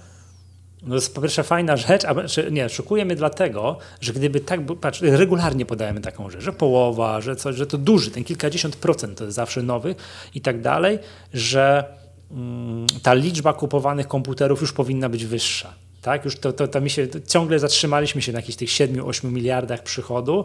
No 0.83 0.89
to 0.89 0.95
jest 0.95 1.15
po 1.15 1.21
pierwsze 1.21 1.43
fajna 1.43 1.77
rzecz, 1.77 2.05
a 2.05 2.15
nie, 2.51 2.69
szokuje 2.69 3.05
mnie 3.05 3.17
dlatego, 3.17 3.79
że 4.01 4.13
gdyby 4.13 4.41
tak, 4.41 4.61
patrz, 4.81 5.01
regularnie 5.01 5.67
podajemy 5.67 6.01
taką 6.01 6.31
rzecz, 6.31 6.43
że 6.43 6.53
połowa, 6.53 7.21
że 7.21 7.37
coś, 7.37 7.57
że 7.57 7.67
to 7.67 7.79
duży, 7.79 8.11
ten 8.11 8.25
kilkadziesiąt 8.25 8.77
procent 8.77 9.19
to 9.19 9.25
jest 9.25 9.37
zawsze 9.37 9.63
nowy 9.63 9.95
i 10.35 10.41
tak 10.41 10.61
dalej, 10.61 10.99
że 11.35 11.85
mm, 12.31 12.87
ta 13.03 13.15
liczba 13.15 13.53
kupowanych 13.53 14.09
komputerów 14.09 14.61
już 14.61 14.73
powinna 14.73 15.09
być 15.09 15.27
wyższa. 15.27 15.75
Tak, 16.03 16.25
już 16.25 16.37
to, 16.37 16.53
to, 16.53 16.69
to 16.69 16.81
mi 16.81 16.91
się, 16.91 17.07
to 17.07 17.21
ciągle 17.21 17.59
zatrzymaliśmy 17.59 18.23
się 18.23 18.33
na 18.33 18.39
jakichś 18.39 18.57
tych 18.59 18.69
7-8 18.69 19.33
miliardach 19.33 19.83
przychodu, 19.83 20.45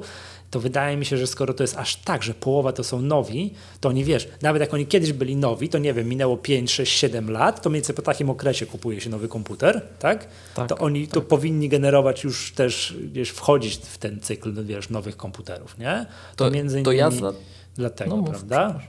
to 0.53 0.59
wydaje 0.59 0.97
mi 0.97 1.05
się, 1.05 1.17
że 1.17 1.27
skoro 1.27 1.53
to 1.53 1.63
jest 1.63 1.77
aż 1.77 1.95
tak, 1.95 2.23
że 2.23 2.33
połowa 2.33 2.73
to 2.73 2.83
są 2.83 3.01
nowi, 3.01 3.53
to 3.79 3.89
oni 3.89 4.03
wiesz, 4.03 4.27
nawet 4.41 4.59
jak 4.59 4.73
oni 4.73 4.87
kiedyś 4.87 5.13
byli 5.13 5.35
nowi, 5.35 5.69
to 5.69 5.77
nie 5.77 5.93
wiem, 5.93 6.09
minęło 6.09 6.37
5, 6.37 6.71
6, 6.71 6.99
7 6.99 7.31
lat, 7.31 7.61
to 7.61 7.69
mniej 7.69 7.81
więcej 7.81 7.95
po 7.95 8.01
takim 8.01 8.29
okresie 8.29 8.65
kupuje 8.65 9.01
się 9.01 9.09
nowy 9.09 9.27
komputer, 9.27 9.81
tak? 9.99 10.27
tak 10.55 10.69
to 10.69 10.77
oni 10.77 11.07
tak. 11.07 11.13
to 11.13 11.21
powinni 11.21 11.69
generować 11.69 12.23
już 12.23 12.51
też, 12.51 12.95
wiesz, 12.99 13.29
wchodzić 13.29 13.75
w 13.75 13.97
ten 13.97 14.19
cykl, 14.19 14.65
wiesz, 14.65 14.89
nowych 14.89 15.17
komputerów, 15.17 15.77
nie? 15.77 16.05
To, 16.35 16.45
to 16.45 16.51
między 16.51 16.79
innymi 16.79 16.85
to 16.85 16.91
ja 16.91 17.11
za... 17.11 17.33
dlatego, 17.75 18.17
no, 18.17 18.23
prawda? 18.23 18.79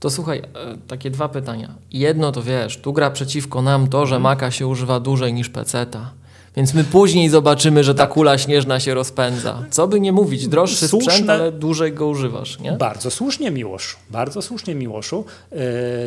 To 0.00 0.10
słuchaj, 0.10 0.38
e, 0.38 0.44
takie 0.88 1.10
dwa 1.10 1.28
pytania. 1.28 1.74
Jedno 1.90 2.32
to 2.32 2.42
wiesz, 2.42 2.76
tu 2.76 2.92
gra 2.92 3.10
przeciwko 3.10 3.62
nam 3.62 3.88
to, 3.88 4.06
że 4.06 4.18
Maka 4.18 4.50
się 4.50 4.66
używa 4.66 5.00
dłużej 5.00 5.32
niż 5.32 5.48
peceta. 5.48 6.12
Więc 6.56 6.74
my 6.74 6.84
później 6.84 7.28
zobaczymy, 7.28 7.84
że 7.84 7.94
ta 7.94 8.06
kula 8.06 8.38
śnieżna 8.38 8.80
się 8.80 8.94
rozpędza. 8.94 9.64
Co 9.70 9.88
by 9.88 10.00
nie 10.00 10.12
mówić, 10.12 10.48
droższy 10.48 10.88
Słuszne, 10.88 11.12
sprzęt, 11.12 11.30
ale 11.30 11.52
dłużej 11.52 11.92
go 11.92 12.06
używasz, 12.06 12.58
nie? 12.58 12.72
Bardzo 12.72 13.10
słusznie, 13.10 13.50
Miłoszu. 13.50 13.96
Bardzo 14.10 14.42
słusznie, 14.42 14.74
Miłoszu. 14.74 15.24
Yy, 15.52 15.58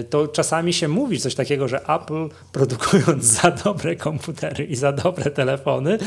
to 0.09 0.27
czasami 0.27 0.73
się 0.73 0.87
mówi 0.87 1.19
coś 1.19 1.35
takiego, 1.35 1.67
że 1.67 1.81
Apple 1.87 2.29
produkując 2.51 3.25
za 3.25 3.51
dobre 3.51 3.95
komputery 3.95 4.65
i 4.65 4.75
za 4.75 4.91
dobre 4.91 5.31
telefony, 5.31 5.97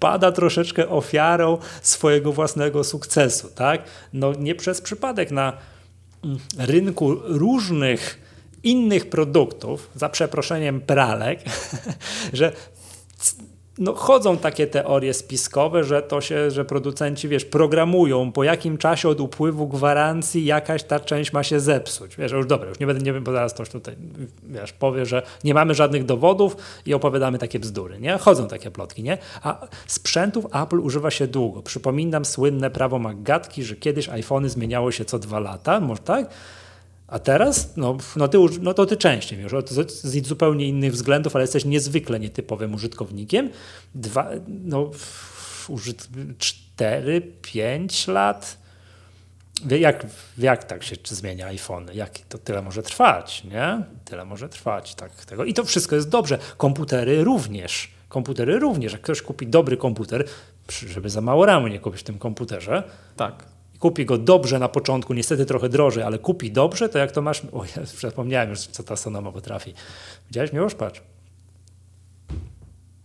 pada 0.00 0.32
troszeczkę 0.32 0.88
ofiarą 0.88 1.58
swojego 1.82 2.32
własnego 2.32 2.84
sukcesu, 2.84 3.48
tak? 3.54 3.82
No 4.12 4.32
nie 4.38 4.54
przez 4.54 4.80
przypadek 4.80 5.30
na 5.30 5.52
mm, 6.24 6.38
rynku 6.58 7.14
różnych 7.24 8.18
innych 8.62 9.10
produktów, 9.10 9.90
za 9.94 10.08
przeproszeniem 10.08 10.80
pralek, 10.80 11.40
że 12.32 12.52
no, 13.78 13.94
chodzą 13.94 14.36
takie 14.36 14.66
teorie 14.66 15.14
spiskowe, 15.14 15.84
że 15.84 16.02
to 16.02 16.20
się, 16.20 16.50
że 16.50 16.64
producenci, 16.64 17.28
wiesz, 17.28 17.44
programują, 17.44 18.32
po 18.32 18.44
jakim 18.44 18.78
czasie 18.78 19.08
od 19.08 19.20
upływu 19.20 19.68
gwarancji 19.68 20.44
jakaś 20.44 20.82
ta 20.82 21.00
część 21.00 21.32
ma 21.32 21.42
się 21.42 21.60
zepsuć. 21.60 22.16
Wiesz, 22.16 22.32
już 22.32 22.46
dobra, 22.46 22.68
już 22.68 22.80
nie 22.80 22.86
będę, 22.86 23.04
nie 23.04 23.12
wiem, 23.12 23.24
bo 23.24 23.32
zaraz 23.32 23.54
ktoś 23.54 23.68
tutaj, 23.68 23.96
wiesz, 24.42 24.72
powie, 24.72 25.06
że 25.06 25.22
nie 25.44 25.54
mamy 25.54 25.74
żadnych 25.74 26.04
dowodów 26.04 26.56
i 26.86 26.94
opowiadamy 26.94 27.38
takie 27.38 27.58
bzdury, 27.58 28.00
nie? 28.00 28.18
Chodzą 28.18 28.48
takie 28.48 28.70
plotki, 28.70 29.02
nie? 29.02 29.18
A 29.42 29.66
sprzętów 29.86 30.46
Apple 30.62 30.80
używa 30.80 31.10
się 31.10 31.26
długo. 31.26 31.62
Przypominam 31.62 32.24
słynne 32.24 32.70
prawo 32.70 32.98
Maggatki, 32.98 33.64
że 33.64 33.76
kiedyś 33.76 34.08
iPhony 34.08 34.48
zmieniało 34.48 34.90
się 34.90 35.04
co 35.04 35.18
dwa 35.18 35.40
lata, 35.40 35.80
może 35.80 36.02
tak? 36.02 36.30
A 37.12 37.18
teraz, 37.18 37.76
no, 37.76 37.96
no, 38.16 38.28
ty, 38.28 38.38
no 38.60 38.74
to 38.74 38.86
ty 38.86 38.96
częściej 38.96 39.40
już, 39.40 39.52
z, 39.68 40.26
zupełnie 40.26 40.68
innych 40.68 40.92
względów, 40.92 41.36
ale 41.36 41.42
jesteś 41.42 41.64
niezwykle 41.64 42.20
nietypowym 42.20 42.74
użytkownikiem. 42.74 43.50
Dwa, 43.94 44.30
no, 44.48 44.90
użyt, 45.68 46.08
4, 46.38 47.32
5 47.42 48.08
lat. 48.08 48.58
Jak, 49.68 50.06
jak 50.38 50.64
tak 50.64 50.82
się 50.82 50.96
zmienia 51.04 51.46
iPhone? 51.46 51.90
Jak 51.94 52.18
to 52.18 52.38
tyle 52.38 52.62
może 52.62 52.82
trwać, 52.82 53.44
nie? 53.44 53.84
Tyle 54.04 54.24
może 54.24 54.48
trwać, 54.48 54.94
tak. 54.94 55.24
Tego. 55.24 55.44
I 55.44 55.54
to 55.54 55.64
wszystko 55.64 55.96
jest 55.96 56.08
dobrze. 56.08 56.38
Komputery 56.56 57.24
również. 57.24 57.90
Komputery 58.08 58.58
również. 58.58 58.92
Jak 58.92 59.02
ktoś 59.02 59.22
kupi 59.22 59.46
dobry 59.46 59.76
komputer, 59.76 60.24
żeby 60.88 61.10
za 61.10 61.20
mało 61.20 61.46
ramu 61.46 61.68
nie 61.68 61.80
kupić 61.80 62.00
w 62.00 62.04
tym 62.04 62.18
komputerze, 62.18 62.82
tak 63.16 63.51
kupi 63.82 64.04
go 64.06 64.18
dobrze 64.18 64.58
na 64.58 64.68
początku, 64.68 65.14
niestety 65.14 65.46
trochę 65.46 65.68
drożej, 65.68 66.02
ale 66.02 66.18
kupi 66.18 66.52
dobrze, 66.52 66.88
to 66.88 66.98
jak 66.98 67.12
to 67.12 67.22
masz... 67.22 67.42
O, 67.52 67.64
ja 67.76 67.84
zapomniałem 68.00 68.50
już, 68.50 68.58
co 68.58 68.82
ta 68.82 68.96
Sonoma 68.96 69.32
potrafi. 69.32 69.74
Widziałeś, 70.28 70.52
Miłosz? 70.52 70.74
Patrz. 70.74 71.02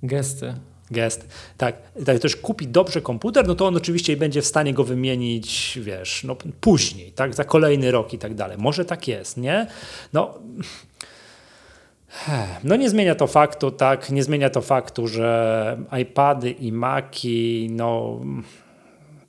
Gesty. 0.03 0.53
Gest. 0.91 1.27
Tak, 1.57 1.75
tak, 2.05 2.17
ktoś 2.17 2.35
kupi 2.35 2.67
dobrze 2.67 3.01
komputer, 3.01 3.47
no 3.47 3.55
to 3.55 3.67
on 3.67 3.77
oczywiście 3.77 4.17
będzie 4.17 4.41
w 4.41 4.45
stanie 4.45 4.73
go 4.73 4.83
wymienić, 4.83 5.79
wiesz, 5.81 6.23
no 6.23 6.35
później, 6.61 7.11
tak, 7.11 7.35
za 7.35 7.43
kolejny 7.43 7.91
rok 7.91 8.13
i 8.13 8.17
tak 8.17 8.35
dalej. 8.35 8.57
Może 8.57 8.85
tak 8.85 9.07
jest, 9.07 9.37
nie? 9.37 9.67
No, 10.13 10.39
no 12.63 12.75
nie 12.75 12.89
zmienia 12.89 13.15
to 13.15 13.27
faktu, 13.27 13.71
tak, 13.71 14.09
nie 14.09 14.23
zmienia 14.23 14.49
to 14.49 14.61
faktu, 14.61 15.07
że 15.07 15.77
iPady 16.01 16.51
i 16.51 16.71
Maci, 16.71 17.67
no 17.71 18.19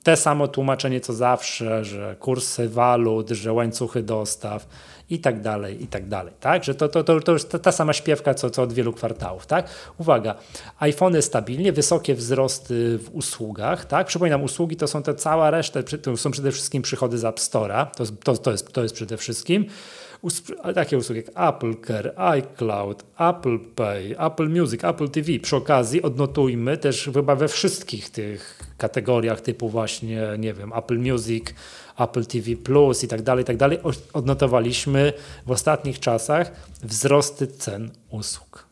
te 0.03 0.17
samo 0.17 0.47
tłumaczenie 0.47 1.01
co 1.01 1.13
zawsze, 1.13 1.85
że 1.85 2.15
kursy 2.19 2.69
walut, 2.69 3.29
że 3.29 3.53
łańcuchy 3.53 4.03
dostaw 4.03 4.67
i 5.09 5.19
tak 5.19 5.41
dalej, 5.41 5.83
i 5.83 5.87
tak 5.87 6.07
dalej, 6.07 6.33
tak? 6.39 6.63
Że 6.63 6.75
to, 6.75 6.87
to, 6.89 7.03
to, 7.03 7.19
to 7.19 7.31
już 7.31 7.45
ta, 7.45 7.59
ta 7.59 7.71
sama 7.71 7.93
śpiewka, 7.93 8.33
co, 8.33 8.49
co 8.49 8.63
od 8.63 8.73
wielu 8.73 8.93
kwartałów, 8.93 9.45
tak? 9.45 9.69
Uwaga, 9.97 10.35
iPhony 10.79 11.21
stabilnie, 11.21 11.71
wysokie 11.71 12.15
wzrosty 12.15 12.97
w 12.97 13.15
usługach, 13.15 13.85
tak? 13.85 14.07
Przypominam, 14.07 14.43
usługi 14.43 14.75
to 14.75 14.87
są 14.87 15.03
te 15.03 15.15
cała 15.15 15.51
reszta, 15.51 15.79
to 16.03 16.17
są 16.17 16.31
przede 16.31 16.51
wszystkim 16.51 16.81
przychody 16.81 17.17
z 17.17 17.25
App 17.25 17.39
Store'a, 17.39 17.85
to, 17.85 18.03
to, 18.23 18.37
to, 18.37 18.51
jest, 18.51 18.73
to 18.73 18.83
jest 18.83 18.95
przede 18.95 19.17
wszystkim 19.17 19.65
takie 20.75 20.97
usługi 20.97 21.21
jak 21.25 21.49
Apple 21.49 21.75
Care, 21.87 22.13
iCloud, 22.17 23.03
Apple 23.19 23.59
Pay, 23.59 24.15
Apple 24.19 24.49
Music, 24.49 24.83
Apple 24.83 25.09
TV. 25.09 25.39
Przy 25.41 25.55
okazji 25.55 26.01
odnotujmy 26.01 26.77
też 26.77 27.09
chyba 27.13 27.35
we 27.35 27.47
wszystkich 27.47 28.09
tych 28.09 28.59
kategoriach 28.77 29.41
typu 29.41 29.69
właśnie, 29.69 30.21
nie 30.39 30.53
wiem, 30.53 30.73
Apple 30.73 30.99
Music, 30.99 31.45
Apple 31.99 32.25
TV 32.25 32.55
Plus 32.55 33.03
i 33.03 33.07
tak 33.07 33.21
dalej, 33.21 33.41
i 33.41 33.45
tak 33.45 33.57
dalej, 33.57 33.79
odnotowaliśmy 34.13 35.13
w 35.45 35.51
ostatnich 35.51 35.99
czasach 35.99 36.51
wzrosty 36.83 37.47
cen 37.47 37.91
usług. 38.09 38.69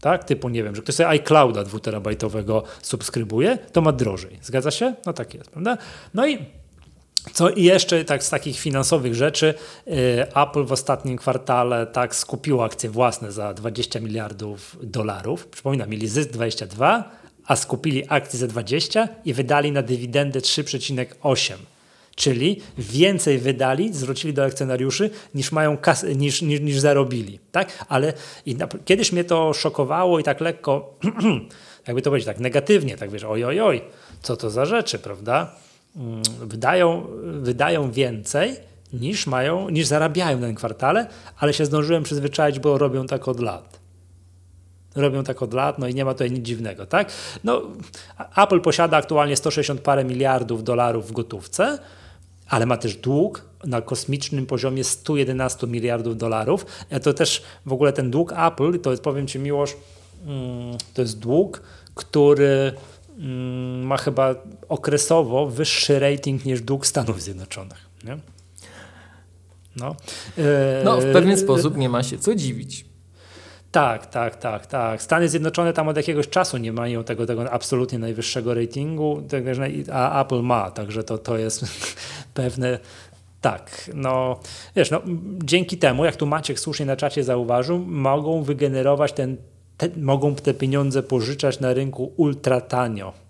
Tak? 0.00 0.24
Typu, 0.24 0.48
nie 0.48 0.62
wiem, 0.62 0.76
że 0.76 0.82
ktoś 0.82 0.94
sobie 0.94 1.08
iClouda 1.08 1.64
dwuterabajtowego 1.64 2.62
subskrybuje, 2.82 3.58
to 3.72 3.80
ma 3.80 3.92
drożej. 3.92 4.38
Zgadza 4.42 4.70
się? 4.70 4.94
No 5.06 5.12
tak 5.12 5.34
jest, 5.34 5.50
prawda? 5.50 5.78
No 6.14 6.26
i 6.26 6.38
co 7.32 7.50
i 7.50 7.62
jeszcze 7.62 8.04
tak 8.04 8.24
z 8.24 8.30
takich 8.30 8.58
finansowych 8.58 9.14
rzeczy, 9.14 9.54
y, 9.88 9.92
Apple 10.34 10.64
w 10.64 10.72
ostatnim 10.72 11.16
kwartale 11.16 11.86
tak 11.86 12.14
skupiło 12.14 12.64
akcje 12.64 12.90
własne 12.90 13.32
za 13.32 13.54
20 13.54 14.00
miliardów 14.00 14.76
dolarów. 14.82 15.46
Przypominam, 15.46 15.90
mieli 15.90 16.08
zysk 16.08 16.30
22, 16.30 17.10
a 17.46 17.56
skupili 17.56 18.04
akcje 18.08 18.38
za 18.38 18.46
20 18.46 19.08
i 19.24 19.34
wydali 19.34 19.72
na 19.72 19.82
dywidendę 19.82 20.40
3,8. 20.40 21.54
Czyli 22.16 22.60
więcej 22.78 23.38
wydali, 23.38 23.94
zwrócili 23.94 24.34
do 24.34 24.44
akcjonariuszy 24.44 25.10
niż 25.34 25.52
mają 25.52 25.76
kas- 25.76 26.16
niż, 26.16 26.42
niż, 26.42 26.60
niż 26.60 26.78
zarobili. 26.78 27.38
Tak? 27.52 27.84
Ale 27.88 28.12
na, 28.46 28.68
kiedyś 28.84 29.12
mnie 29.12 29.24
to 29.24 29.52
szokowało 29.52 30.18
i 30.18 30.22
tak 30.22 30.40
lekko, 30.40 30.98
jakby 31.86 32.02
to 32.02 32.10
powiedzieć, 32.10 32.26
tak 32.26 32.40
negatywnie, 32.40 32.96
tak 32.96 33.10
wiesz, 33.10 33.24
oj, 33.24 33.44
oj, 33.44 33.60
oj, 33.60 33.80
co 34.22 34.36
to 34.36 34.50
za 34.50 34.64
rzeczy, 34.64 34.98
prawda? 34.98 35.56
Mm, 35.96 36.22
wydają, 36.40 37.06
wydają 37.22 37.90
więcej 37.90 38.56
niż 38.92 39.26
mają, 39.26 39.68
niż 39.68 39.86
zarabiają 39.86 40.38
w 40.38 40.40
tym 40.40 40.54
kwartale, 40.54 41.06
ale 41.38 41.52
się 41.52 41.66
zdążyłem 41.66 42.02
przyzwyczaić, 42.02 42.58
bo 42.58 42.78
robią 42.78 43.06
tak 43.06 43.28
od 43.28 43.40
lat. 43.40 43.78
Robią 44.94 45.24
tak 45.24 45.42
od 45.42 45.54
lat, 45.54 45.78
no 45.78 45.88
i 45.88 45.94
nie 45.94 46.04
ma 46.04 46.12
tutaj 46.12 46.30
nic 46.30 46.46
dziwnego, 46.46 46.86
tak? 46.86 47.12
No, 47.44 47.62
Apple 48.36 48.60
posiada 48.60 48.96
aktualnie 48.96 49.36
160 49.36 49.80
parę 49.80 50.04
miliardów 50.04 50.64
dolarów 50.64 51.08
w 51.08 51.12
gotówce, 51.12 51.78
ale 52.48 52.66
ma 52.66 52.76
też 52.76 52.96
dług 52.96 53.44
na 53.64 53.80
kosmicznym 53.80 54.46
poziomie 54.46 54.84
111 54.84 55.66
miliardów 55.66 56.16
dolarów. 56.16 56.66
To 57.02 57.14
też 57.14 57.42
w 57.66 57.72
ogóle 57.72 57.92
ten 57.92 58.10
dług 58.10 58.32
Apple, 58.32 58.80
to 58.80 58.90
jest, 58.90 59.02
powiem 59.02 59.26
Ci 59.26 59.38
miłość, 59.38 59.76
mm, 60.26 60.78
to 60.94 61.02
jest 61.02 61.18
dług, 61.18 61.62
który 61.94 62.72
ma 63.82 63.96
chyba 63.96 64.34
okresowo 64.68 65.46
wyższy 65.46 65.98
rating 65.98 66.44
niż 66.44 66.60
dług 66.60 66.86
Stanów 66.86 67.22
Zjednoczonych. 67.22 67.90
Nie? 68.04 68.18
No. 69.76 69.96
no, 70.84 71.00
w 71.00 71.12
pewien 71.12 71.38
sposób 71.38 71.76
nie 71.76 71.88
ma 71.88 72.02
się 72.02 72.18
co 72.18 72.34
dziwić. 72.34 72.84
Tak, 73.70 74.06
tak, 74.06 74.36
tak, 74.36 74.66
tak. 74.66 75.02
Stany 75.02 75.28
Zjednoczone 75.28 75.72
tam 75.72 75.88
od 75.88 75.96
jakiegoś 75.96 76.28
czasu 76.28 76.56
nie 76.56 76.72
mają 76.72 77.04
tego, 77.04 77.26
tego 77.26 77.50
absolutnie 77.50 77.98
najwyższego 77.98 78.54
ratingu, 78.54 79.22
a 79.92 80.22
Apple 80.22 80.42
ma, 80.42 80.70
także 80.70 81.04
to, 81.04 81.18
to 81.18 81.38
jest 81.38 81.64
pewne. 82.34 82.78
Tak, 83.40 83.90
no 83.94 84.40
wiesz, 84.76 84.90
no, 84.90 85.02
dzięki 85.44 85.78
temu, 85.78 86.04
jak 86.04 86.16
tu 86.16 86.26
Maciek 86.26 86.60
słusznie 86.60 86.86
na 86.86 86.96
czacie 86.96 87.24
zauważył, 87.24 87.78
mogą 87.78 88.42
wygenerować 88.42 89.12
ten, 89.12 89.36
te, 89.76 89.88
mogą 89.96 90.34
te 90.34 90.54
pieniądze 90.54 91.02
pożyczać 91.02 91.60
na 91.60 91.72
rynku 91.72 92.12
ultra 92.16 92.60
tanio 92.60 93.24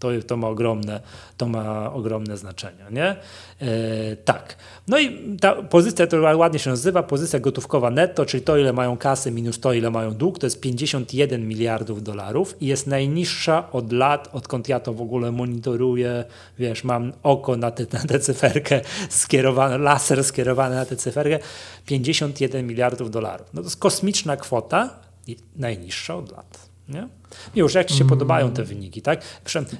to, 0.00 0.08
to, 0.26 0.36
ma, 0.36 0.48
ogromne, 0.48 1.00
to 1.36 1.48
ma 1.48 1.92
ogromne 1.92 2.36
znaczenie. 2.36 2.84
Nie? 2.90 3.16
E, 3.60 4.16
tak. 4.16 4.56
No 4.88 4.98
i 4.98 5.36
ta 5.40 5.62
pozycja, 5.62 6.06
to 6.06 6.20
ładnie 6.36 6.58
się 6.58 6.70
nazywa, 6.70 7.02
pozycja 7.02 7.40
gotówkowa 7.40 7.90
netto, 7.90 8.26
czyli 8.26 8.42
to, 8.42 8.56
ile 8.56 8.72
mają 8.72 8.96
kasy 8.96 9.30
minus 9.30 9.60
to, 9.60 9.72
ile 9.72 9.90
mają 9.90 10.14
dług, 10.14 10.38
to 10.38 10.46
jest 10.46 10.60
51 10.60 11.48
miliardów 11.48 12.02
dolarów 12.02 12.62
i 12.62 12.66
jest 12.66 12.86
najniższa 12.86 13.72
od 13.72 13.92
lat, 13.92 14.28
odkąd 14.32 14.68
ja 14.68 14.80
to 14.80 14.92
w 14.92 15.02
ogóle 15.02 15.32
monitoruję. 15.32 16.24
Wiesz, 16.58 16.84
mam 16.84 17.12
oko 17.22 17.56
na, 17.56 17.70
te, 17.70 17.86
na 17.92 18.04
tę 18.04 18.20
cyferkę 18.20 18.80
skierowane, 19.08 19.78
laser 19.78 20.24
skierowany 20.24 20.74
na 20.74 20.86
tę 20.86 20.96
cyferkę, 20.96 21.38
51 21.86 22.66
miliardów 22.66 23.10
dolarów. 23.10 23.46
No 23.54 23.62
to 23.62 23.66
jest 23.66 23.80
kosmiczna 23.80 24.36
kwota, 24.36 25.09
najniższa 25.56 26.16
od 26.16 26.32
lat. 26.32 26.70
Nie? 26.88 27.08
Już 27.54 27.74
jak 27.74 27.86
Ci 27.86 27.94
się 27.94 28.04
mm. 28.04 28.08
podobają 28.08 28.50
te 28.50 28.64
wyniki, 28.64 29.02
tak? 29.02 29.22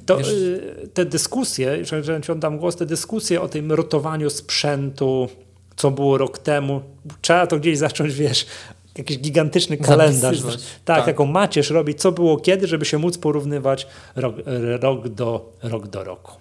To, 0.06 0.18
Wiesz, 0.18 0.28
y, 0.28 0.88
te 0.94 1.04
dyskusje, 1.04 1.84
że 1.84 2.20
Ci 2.22 2.32
oddam 2.32 2.58
głos, 2.58 2.76
te 2.76 2.86
dyskusje 2.86 3.40
o 3.40 3.48
tym 3.48 3.72
rotowaniu 3.72 4.30
sprzętu, 4.30 5.28
co 5.76 5.90
było 5.90 6.18
rok 6.18 6.38
temu, 6.38 6.80
trzeba 7.20 7.46
to 7.46 7.58
gdzieś 7.58 7.78
zacząć, 7.78 8.14
wiesz, 8.14 8.46
jakiś 8.98 9.18
gigantyczny 9.18 9.76
kalendarz, 9.76 10.42
tak, 10.42 10.56
tak, 10.84 11.06
jaką 11.06 11.26
macierz 11.26 11.70
robić, 11.70 12.00
co 12.00 12.12
było 12.12 12.36
kiedy, 12.36 12.66
żeby 12.66 12.84
się 12.84 12.98
móc 12.98 13.18
porównywać 13.18 13.86
rok, 14.16 14.36
rok, 14.80 15.08
do, 15.08 15.52
rok 15.62 15.88
do 15.88 16.04
roku. 16.04 16.32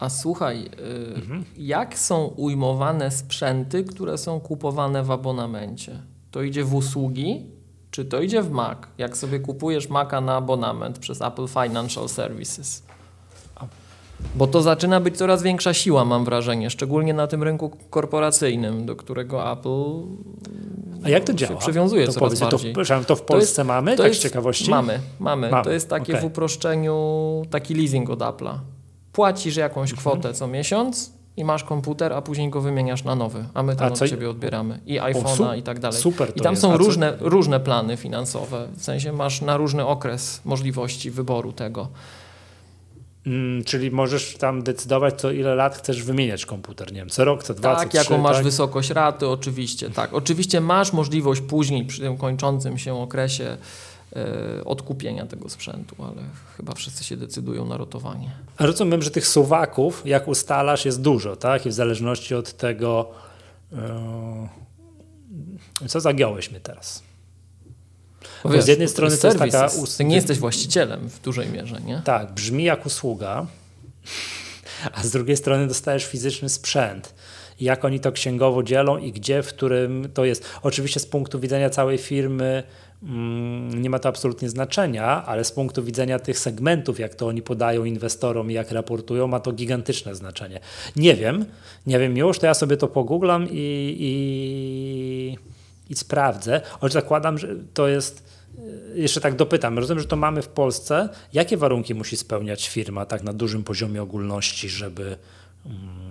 A 0.00 0.08
słuchaj, 0.08 0.62
y, 0.62 1.14
mhm. 1.14 1.44
jak 1.56 1.98
są 1.98 2.24
ujmowane 2.24 3.10
sprzęty, 3.10 3.84
które 3.84 4.18
są 4.18 4.40
kupowane 4.40 5.02
w 5.02 5.10
abonamencie? 5.10 6.02
To 6.30 6.42
idzie 6.42 6.64
w 6.64 6.74
usługi, 6.74 7.46
czy 7.90 8.04
to 8.04 8.20
idzie 8.20 8.42
w 8.42 8.50
Mac, 8.50 8.78
jak 8.98 9.16
sobie 9.16 9.40
kupujesz 9.40 9.88
Maca 9.88 10.20
na 10.20 10.36
abonament 10.36 10.98
przez 10.98 11.22
Apple 11.22 11.46
Financial 11.46 12.08
Services. 12.08 12.82
Bo 14.34 14.46
to 14.46 14.62
zaczyna 14.62 15.00
być 15.00 15.16
coraz 15.16 15.42
większa 15.42 15.74
siła, 15.74 16.04
mam 16.04 16.24
wrażenie, 16.24 16.70
szczególnie 16.70 17.14
na 17.14 17.26
tym 17.26 17.42
rynku 17.42 17.70
korporacyjnym, 17.90 18.86
do 18.86 18.96
którego 18.96 19.52
Apple 19.52 20.02
A 21.04 21.08
jak 21.08 21.24
to 21.24 21.34
działa? 21.34 21.60
przywiązuje 21.60 22.06
to 22.06 22.12
coraz 22.12 22.40
bardziej. 22.40 22.74
To, 22.74 23.04
to 23.06 23.16
w 23.16 23.22
Polsce 23.22 23.56
to 23.56 23.62
jest, 23.62 23.68
mamy, 23.68 23.96
tak 23.96 24.14
z 24.14 24.18
ciekawości? 24.18 24.70
Mamy, 24.70 25.00
mamy, 25.18 25.50
mamy. 25.50 25.64
To 25.64 25.70
jest 25.70 25.88
takie 25.88 26.12
okay. 26.12 26.22
w 26.22 26.24
uproszczeniu, 26.24 27.42
taki 27.50 27.74
leasing 27.74 28.10
od 28.10 28.18
Apple'a. 28.18 28.54
Płacisz 29.12 29.56
jakąś 29.56 29.90
mhm. 29.90 30.00
kwotę 30.00 30.34
co 30.34 30.46
miesiąc, 30.46 31.12
i 31.36 31.44
masz 31.44 31.64
komputer, 31.64 32.12
a 32.12 32.22
później 32.22 32.50
go 32.50 32.60
wymieniasz 32.60 33.04
na 33.04 33.14
nowy, 33.14 33.44
a 33.54 33.62
my 33.62 33.76
tam 33.76 33.92
od 33.92 34.08
ciebie 34.08 34.30
odbieramy 34.30 34.80
i 34.86 35.00
iPhone'a 35.00 35.58
i 35.58 35.62
tak 35.62 35.78
dalej. 35.78 36.00
Super 36.00 36.32
I 36.36 36.40
tam 36.40 36.52
jest. 36.52 36.62
są 36.62 36.76
różne, 36.76 37.18
co... 37.18 37.28
różne 37.28 37.60
plany 37.60 37.96
finansowe, 37.96 38.68
w 38.76 38.84
sensie 38.84 39.12
masz 39.12 39.40
na 39.40 39.56
różny 39.56 39.86
okres 39.86 40.40
możliwości 40.44 41.10
wyboru 41.10 41.52
tego. 41.52 41.88
Mm, 43.26 43.64
czyli 43.64 43.90
możesz 43.90 44.36
tam 44.36 44.62
decydować, 44.62 45.20
co 45.20 45.30
ile 45.30 45.54
lat 45.54 45.76
chcesz 45.76 46.02
wymieniać 46.02 46.46
komputer, 46.46 46.92
nie 46.92 46.98
wiem, 46.98 47.08
co 47.08 47.24
rok, 47.24 47.42
co 47.42 47.54
dwa, 47.54 47.76
tak, 47.76 47.92
co 47.92 47.98
jaką 47.98 48.14
trzy, 48.14 48.22
masz 48.22 48.36
tak? 48.36 48.44
wysokość 48.44 48.90
raty, 48.90 49.28
oczywiście, 49.28 49.90
tak. 49.90 50.14
Oczywiście 50.14 50.60
masz 50.60 50.92
możliwość 50.92 51.40
później, 51.40 51.84
przy 51.84 52.00
tym 52.00 52.16
kończącym 52.16 52.78
się 52.78 52.94
okresie, 52.94 53.56
odkupienia 54.64 55.26
tego 55.26 55.48
sprzętu, 55.48 55.96
ale 55.98 56.22
chyba 56.56 56.74
wszyscy 56.74 57.04
się 57.04 57.16
decydują 57.16 57.66
na 57.66 57.76
rotowanie. 57.76 58.30
A 58.56 58.66
rozumiem, 58.66 59.02
że 59.02 59.10
tych 59.10 59.26
suwaków, 59.26 60.02
jak 60.04 60.28
ustalasz, 60.28 60.84
jest 60.84 61.00
dużo, 61.00 61.36
tak? 61.36 61.66
I 61.66 61.68
w 61.68 61.72
zależności 61.72 62.34
od 62.34 62.52
tego, 62.52 63.10
yy, 63.72 63.78
co 65.88 66.00
zagiąłeś 66.00 66.50
mnie 66.50 66.60
teraz. 66.60 67.02
Bo 68.44 68.50
wiesz, 68.50 68.64
z 68.64 68.68
jednej 68.68 68.88
strony 68.88 69.16
to 69.16 69.26
jest 69.26 69.38
taka... 69.38 69.68
Ty 69.98 70.04
nie 70.04 70.16
jesteś 70.16 70.38
właścicielem 70.38 71.08
w 71.08 71.20
dużej 71.20 71.48
mierze, 71.48 71.80
nie? 71.80 72.02
Tak, 72.04 72.32
brzmi 72.32 72.64
jak 72.64 72.86
usługa, 72.86 73.46
a 74.94 75.02
z 75.02 75.10
drugiej 75.10 75.36
strony 75.36 75.66
dostajesz 75.66 76.04
fizyczny 76.04 76.48
sprzęt 76.48 77.14
jak 77.60 77.84
oni 77.84 78.00
to 78.00 78.12
księgowo 78.12 78.62
dzielą 78.62 78.98
i 78.98 79.12
gdzie, 79.12 79.42
w 79.42 79.48
którym 79.48 80.08
to 80.14 80.24
jest. 80.24 80.44
Oczywiście 80.62 81.00
z 81.00 81.06
punktu 81.06 81.40
widzenia 81.40 81.70
całej 81.70 81.98
firmy 81.98 82.62
nie 83.02 83.90
ma 83.90 83.98
to 83.98 84.08
absolutnie 84.08 84.48
znaczenia, 84.48 85.24
ale 85.26 85.44
z 85.44 85.52
punktu 85.52 85.84
widzenia 85.84 86.18
tych 86.18 86.38
segmentów, 86.38 86.98
jak 86.98 87.14
to 87.14 87.26
oni 87.26 87.42
podają 87.42 87.84
inwestorom 87.84 88.50
i 88.50 88.54
jak 88.54 88.70
raportują, 88.70 89.26
ma 89.26 89.40
to 89.40 89.52
gigantyczne 89.52 90.14
znaczenie. 90.14 90.60
Nie 90.96 91.14
wiem, 91.14 91.44
nie 91.86 91.98
wiem 91.98 92.16
już, 92.16 92.38
to 92.38 92.46
ja 92.46 92.54
sobie 92.54 92.76
to 92.76 92.88
pogooglam 92.88 93.46
i, 93.50 93.96
i, 94.00 95.38
i 95.92 95.96
sprawdzę. 95.96 96.60
Choć 96.80 96.92
zakładam, 96.92 97.38
że 97.38 97.48
to 97.74 97.88
jest. 97.88 98.40
E, 98.94 98.98
jeszcze 98.98 99.20
tak 99.20 99.36
dopytam, 99.36 99.78
rozumiem, 99.78 100.00
że 100.00 100.08
to 100.08 100.16
mamy 100.16 100.42
w 100.42 100.48
Polsce. 100.48 101.08
Jakie 101.32 101.56
warunki 101.56 101.94
musi 101.94 102.16
spełniać 102.16 102.68
firma 102.68 103.06
tak 103.06 103.22
na 103.22 103.32
dużym 103.32 103.64
poziomie 103.64 104.02
ogólności, 104.02 104.68
żeby. 104.68 105.16
Mm, 105.66 106.10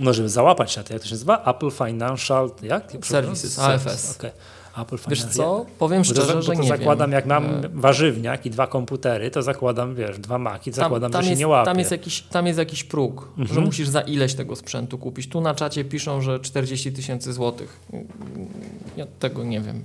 no, 0.00 0.12
żeby 0.12 0.28
załapać 0.28 0.76
na 0.76 0.82
to, 0.82 0.92
jak 0.92 1.02
to 1.02 1.08
się 1.08 1.14
nazywa? 1.14 1.44
Apple 1.44 1.70
Financial, 1.70 2.50
jak? 2.62 2.92
Services, 3.02 3.58
AFS. 3.58 4.16
Okay. 4.16 4.30
Apple 4.78 4.96
Wiesz 5.08 5.24
co, 5.24 5.66
powiem 5.78 6.04
szczerze, 6.04 6.32
to, 6.32 6.42
że 6.42 6.52
to 6.52 6.62
nie 6.62 6.68
zakładam, 6.68 7.10
wiem. 7.10 7.16
jak 7.16 7.26
mam 7.26 7.44
e, 7.44 7.68
warzywniak 7.72 8.46
i 8.46 8.50
dwa 8.50 8.66
komputery, 8.66 9.30
to 9.30 9.42
zakładam, 9.42 9.94
wiesz, 9.94 10.18
dwa 10.18 10.38
maki, 10.38 10.72
zakładam, 10.72 11.12
tam, 11.12 11.22
że 11.22 11.26
się 11.26 11.30
jest, 11.30 11.40
nie 11.40 11.48
łapie. 11.48 11.64
Tam 11.64 11.78
jest 11.78 11.90
jakiś, 11.90 12.22
tam 12.22 12.46
jest 12.46 12.58
jakiś 12.58 12.84
próg, 12.84 13.28
mhm. 13.38 13.54
że 13.54 13.60
musisz 13.60 13.88
za 13.88 14.00
ileś 14.00 14.34
tego 14.34 14.56
sprzętu 14.56 14.98
kupić. 14.98 15.28
Tu 15.28 15.40
na 15.40 15.54
czacie 15.54 15.84
piszą, 15.84 16.20
że 16.20 16.40
40 16.40 16.92
tysięcy 16.92 17.32
złotych. 17.32 17.80
Ja 18.96 19.06
tego 19.18 19.44
nie 19.44 19.60
wiem. 19.60 19.84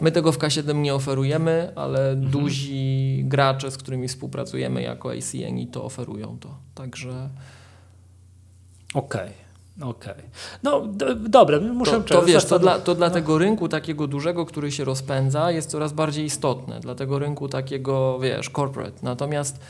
My 0.00 0.12
tego 0.12 0.32
w 0.32 0.38
K7 0.38 0.74
nie 0.74 0.94
oferujemy, 0.94 1.72
ale 1.76 2.10
mhm. 2.10 2.30
duzi 2.30 3.22
gracze, 3.24 3.70
z 3.70 3.76
którymi 3.76 4.08
współpracujemy 4.08 4.82
jako 4.82 5.10
ACN 5.10 5.66
to 5.72 5.84
oferują 5.84 6.38
to. 6.40 6.58
Także... 6.74 7.28
Okej. 8.94 9.20
Okay. 9.20 9.45
Okej. 9.80 10.12
Okay. 10.12 10.24
No 10.62 10.86
do, 10.86 11.14
dobra, 11.14 11.60
muszę 11.60 11.90
To, 11.90 12.00
to 12.00 12.22
wiesz, 12.22 12.44
to 12.44 12.58
dla, 12.58 12.78
to 12.78 12.94
dla 12.94 13.08
no. 13.08 13.14
tego 13.14 13.38
rynku 13.38 13.68
takiego 13.68 14.06
dużego, 14.06 14.46
który 14.46 14.72
się 14.72 14.84
rozpędza, 14.84 15.50
jest 15.50 15.70
coraz 15.70 15.92
bardziej 15.92 16.24
istotne. 16.24 16.80
Dla 16.80 16.94
tego 16.94 17.18
rynku 17.18 17.48
takiego, 17.48 18.18
wiesz, 18.18 18.50
corporate. 18.56 18.98
Natomiast 19.02 19.60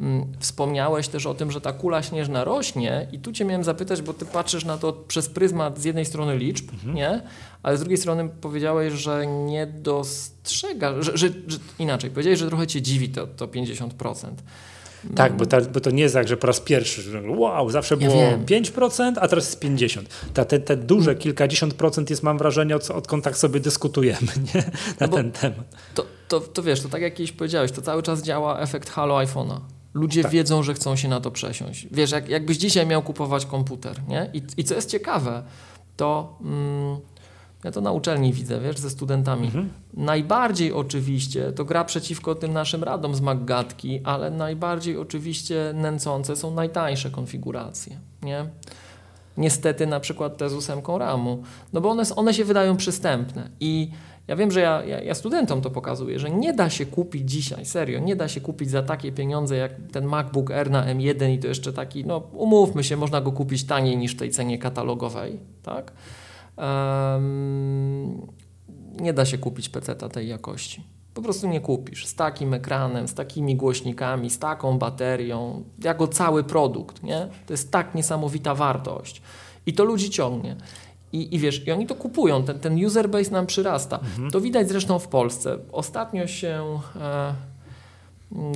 mm, 0.00 0.32
wspomniałeś 0.38 1.08
też 1.08 1.26
o 1.26 1.34
tym, 1.34 1.50
że 1.50 1.60
ta 1.60 1.72
kula 1.72 2.02
śnieżna 2.02 2.44
rośnie 2.44 3.08
i 3.12 3.18
tu 3.18 3.32
cię 3.32 3.44
miałem 3.44 3.64
zapytać, 3.64 4.02
bo 4.02 4.14
ty 4.14 4.26
patrzysz 4.26 4.64
na 4.64 4.78
to 4.78 4.92
przez 4.92 5.28
pryzmat 5.28 5.78
z 5.78 5.84
jednej 5.84 6.04
strony 6.04 6.38
liczb, 6.38 6.72
mhm. 6.72 6.94
nie? 6.94 7.22
Ale 7.62 7.76
z 7.76 7.80
drugiej 7.80 7.98
strony 7.98 8.28
powiedziałeś, 8.40 8.92
że 8.92 9.26
nie 9.26 9.66
dostrzegasz, 9.66 11.06
że, 11.06 11.12
że, 11.16 11.28
że 11.46 11.58
inaczej, 11.78 12.10
powiedziałeś, 12.10 12.38
że 12.38 12.48
trochę 12.48 12.66
cię 12.66 12.82
dziwi 12.82 13.08
to, 13.08 13.26
to 13.26 13.46
50%. 13.46 14.26
Tak, 15.14 15.36
bo, 15.36 15.46
ta, 15.46 15.60
bo 15.60 15.80
to 15.80 15.90
nie 15.90 16.02
jest 16.02 16.14
tak, 16.14 16.28
że 16.28 16.36
po 16.36 16.46
raz 16.46 16.60
pierwszy, 16.60 17.02
że 17.02 17.22
wow, 17.22 17.70
zawsze 17.70 17.96
było 17.96 18.16
ja 18.16 18.38
5%, 18.38 19.12
a 19.20 19.28
teraz 19.28 19.44
jest 19.44 19.62
50%. 19.62 20.02
Ta, 20.34 20.44
te, 20.44 20.58
te 20.58 20.76
duże 20.76 21.14
kilkadziesiąt 21.14 21.74
procent 21.74 22.10
jest, 22.10 22.22
mam 22.22 22.38
wrażenie, 22.38 22.76
od, 22.76 22.90
odkąd 22.90 23.24
tak 23.24 23.36
sobie 23.36 23.60
dyskutujemy 23.60 24.28
nie? 24.54 24.60
na 25.00 25.06
no 25.06 25.08
ten 25.08 25.32
temat. 25.32 25.76
To, 25.94 26.06
to, 26.28 26.40
to 26.40 26.62
wiesz, 26.62 26.80
to 26.80 26.88
tak 26.88 27.02
jak 27.02 27.14
kiedyś 27.14 27.32
powiedziałeś, 27.32 27.72
to 27.72 27.82
cały 27.82 28.02
czas 28.02 28.22
działa 28.22 28.60
efekt 28.60 28.90
halo 28.90 29.14
iPhone'a. 29.14 29.60
Ludzie 29.94 30.22
tak. 30.22 30.32
wiedzą, 30.32 30.62
że 30.62 30.74
chcą 30.74 30.96
się 30.96 31.08
na 31.08 31.20
to 31.20 31.30
przesiąść. 31.30 31.86
Wiesz, 31.90 32.10
jak, 32.10 32.28
jakbyś 32.28 32.56
dzisiaj 32.56 32.86
miał 32.86 33.02
kupować 33.02 33.46
komputer, 33.46 33.96
nie? 34.08 34.30
I, 34.32 34.42
i 34.56 34.64
co 34.64 34.74
jest 34.74 34.90
ciekawe, 34.90 35.42
to... 35.96 36.38
Mm, 36.40 37.11
ja 37.64 37.70
to 37.70 37.80
na 37.80 37.92
uczelni 37.92 38.32
widzę, 38.32 38.60
wiesz, 38.60 38.78
ze 38.78 38.90
studentami. 38.90 39.46
Mhm. 39.46 39.68
Najbardziej 39.94 40.72
oczywiście 40.72 41.52
to 41.52 41.64
gra 41.64 41.84
przeciwko 41.84 42.34
tym 42.34 42.52
naszym 42.52 42.84
radom 42.84 43.14
z 43.14 43.20
Maggatki, 43.20 44.00
ale 44.04 44.30
najbardziej 44.30 44.96
oczywiście 44.96 45.72
nęcące 45.74 46.36
są 46.36 46.54
najtańsze 46.54 47.10
konfiguracje, 47.10 47.98
nie? 48.22 48.46
Niestety 49.36 49.86
na 49.86 50.00
przykład 50.00 50.36
te 50.36 50.50
z 50.50 50.54
ósemką 50.54 50.98
RAMu, 50.98 51.42
no 51.72 51.80
bo 51.80 51.90
one, 51.90 52.02
one 52.16 52.34
się 52.34 52.44
wydają 52.44 52.76
przystępne 52.76 53.50
i 53.60 53.90
ja 54.28 54.36
wiem, 54.36 54.50
że 54.50 54.60
ja, 54.60 54.84
ja, 54.84 55.00
ja, 55.00 55.14
studentom 55.14 55.60
to 55.60 55.70
pokazuję, 55.70 56.18
że 56.18 56.30
nie 56.30 56.52
da 56.52 56.70
się 56.70 56.86
kupić 56.86 57.30
dzisiaj, 57.30 57.66
serio, 57.66 58.00
nie 58.00 58.16
da 58.16 58.28
się 58.28 58.40
kupić 58.40 58.70
za 58.70 58.82
takie 58.82 59.12
pieniądze 59.12 59.56
jak 59.56 59.72
ten 59.92 60.04
MacBook 60.04 60.50
Air 60.50 60.70
na 60.70 60.86
M1 60.94 61.32
i 61.32 61.38
to 61.38 61.48
jeszcze 61.48 61.72
taki, 61.72 62.04
no 62.04 62.22
umówmy 62.32 62.84
się, 62.84 62.96
można 62.96 63.20
go 63.20 63.32
kupić 63.32 63.64
taniej 63.64 63.96
niż 63.96 64.14
w 64.14 64.18
tej 64.18 64.30
cenie 64.30 64.58
katalogowej, 64.58 65.40
tak? 65.62 65.92
Nie 69.00 69.12
da 69.12 69.24
się 69.24 69.38
kupić 69.38 69.68
peceta 69.68 70.08
tej 70.08 70.28
jakości. 70.28 70.82
Po 71.14 71.22
prostu 71.22 71.48
nie 71.48 71.60
kupisz. 71.60 72.06
Z 72.06 72.14
takim 72.14 72.54
ekranem, 72.54 73.08
z 73.08 73.14
takimi 73.14 73.56
głośnikami, 73.56 74.30
z 74.30 74.38
taką 74.38 74.78
baterią, 74.78 75.64
jako 75.84 76.08
cały 76.08 76.44
produkt, 76.44 77.02
nie? 77.02 77.28
To 77.46 77.52
jest 77.52 77.70
tak 77.70 77.94
niesamowita 77.94 78.54
wartość. 78.54 79.22
I 79.66 79.72
to 79.72 79.84
ludzi 79.84 80.10
ciągnie. 80.10 80.56
I, 81.12 81.34
I 81.34 81.38
wiesz, 81.38 81.66
i 81.66 81.72
oni 81.72 81.86
to 81.86 81.94
kupują, 81.94 82.44
ten, 82.44 82.60
ten 82.60 82.84
user 82.84 83.10
base 83.10 83.30
nam 83.30 83.46
przyrasta. 83.46 84.00
To 84.32 84.40
widać 84.40 84.68
zresztą 84.68 84.98
w 84.98 85.08
Polsce. 85.08 85.58
Ostatnio 85.72 86.26
się 86.26 86.80
e, 86.96 87.34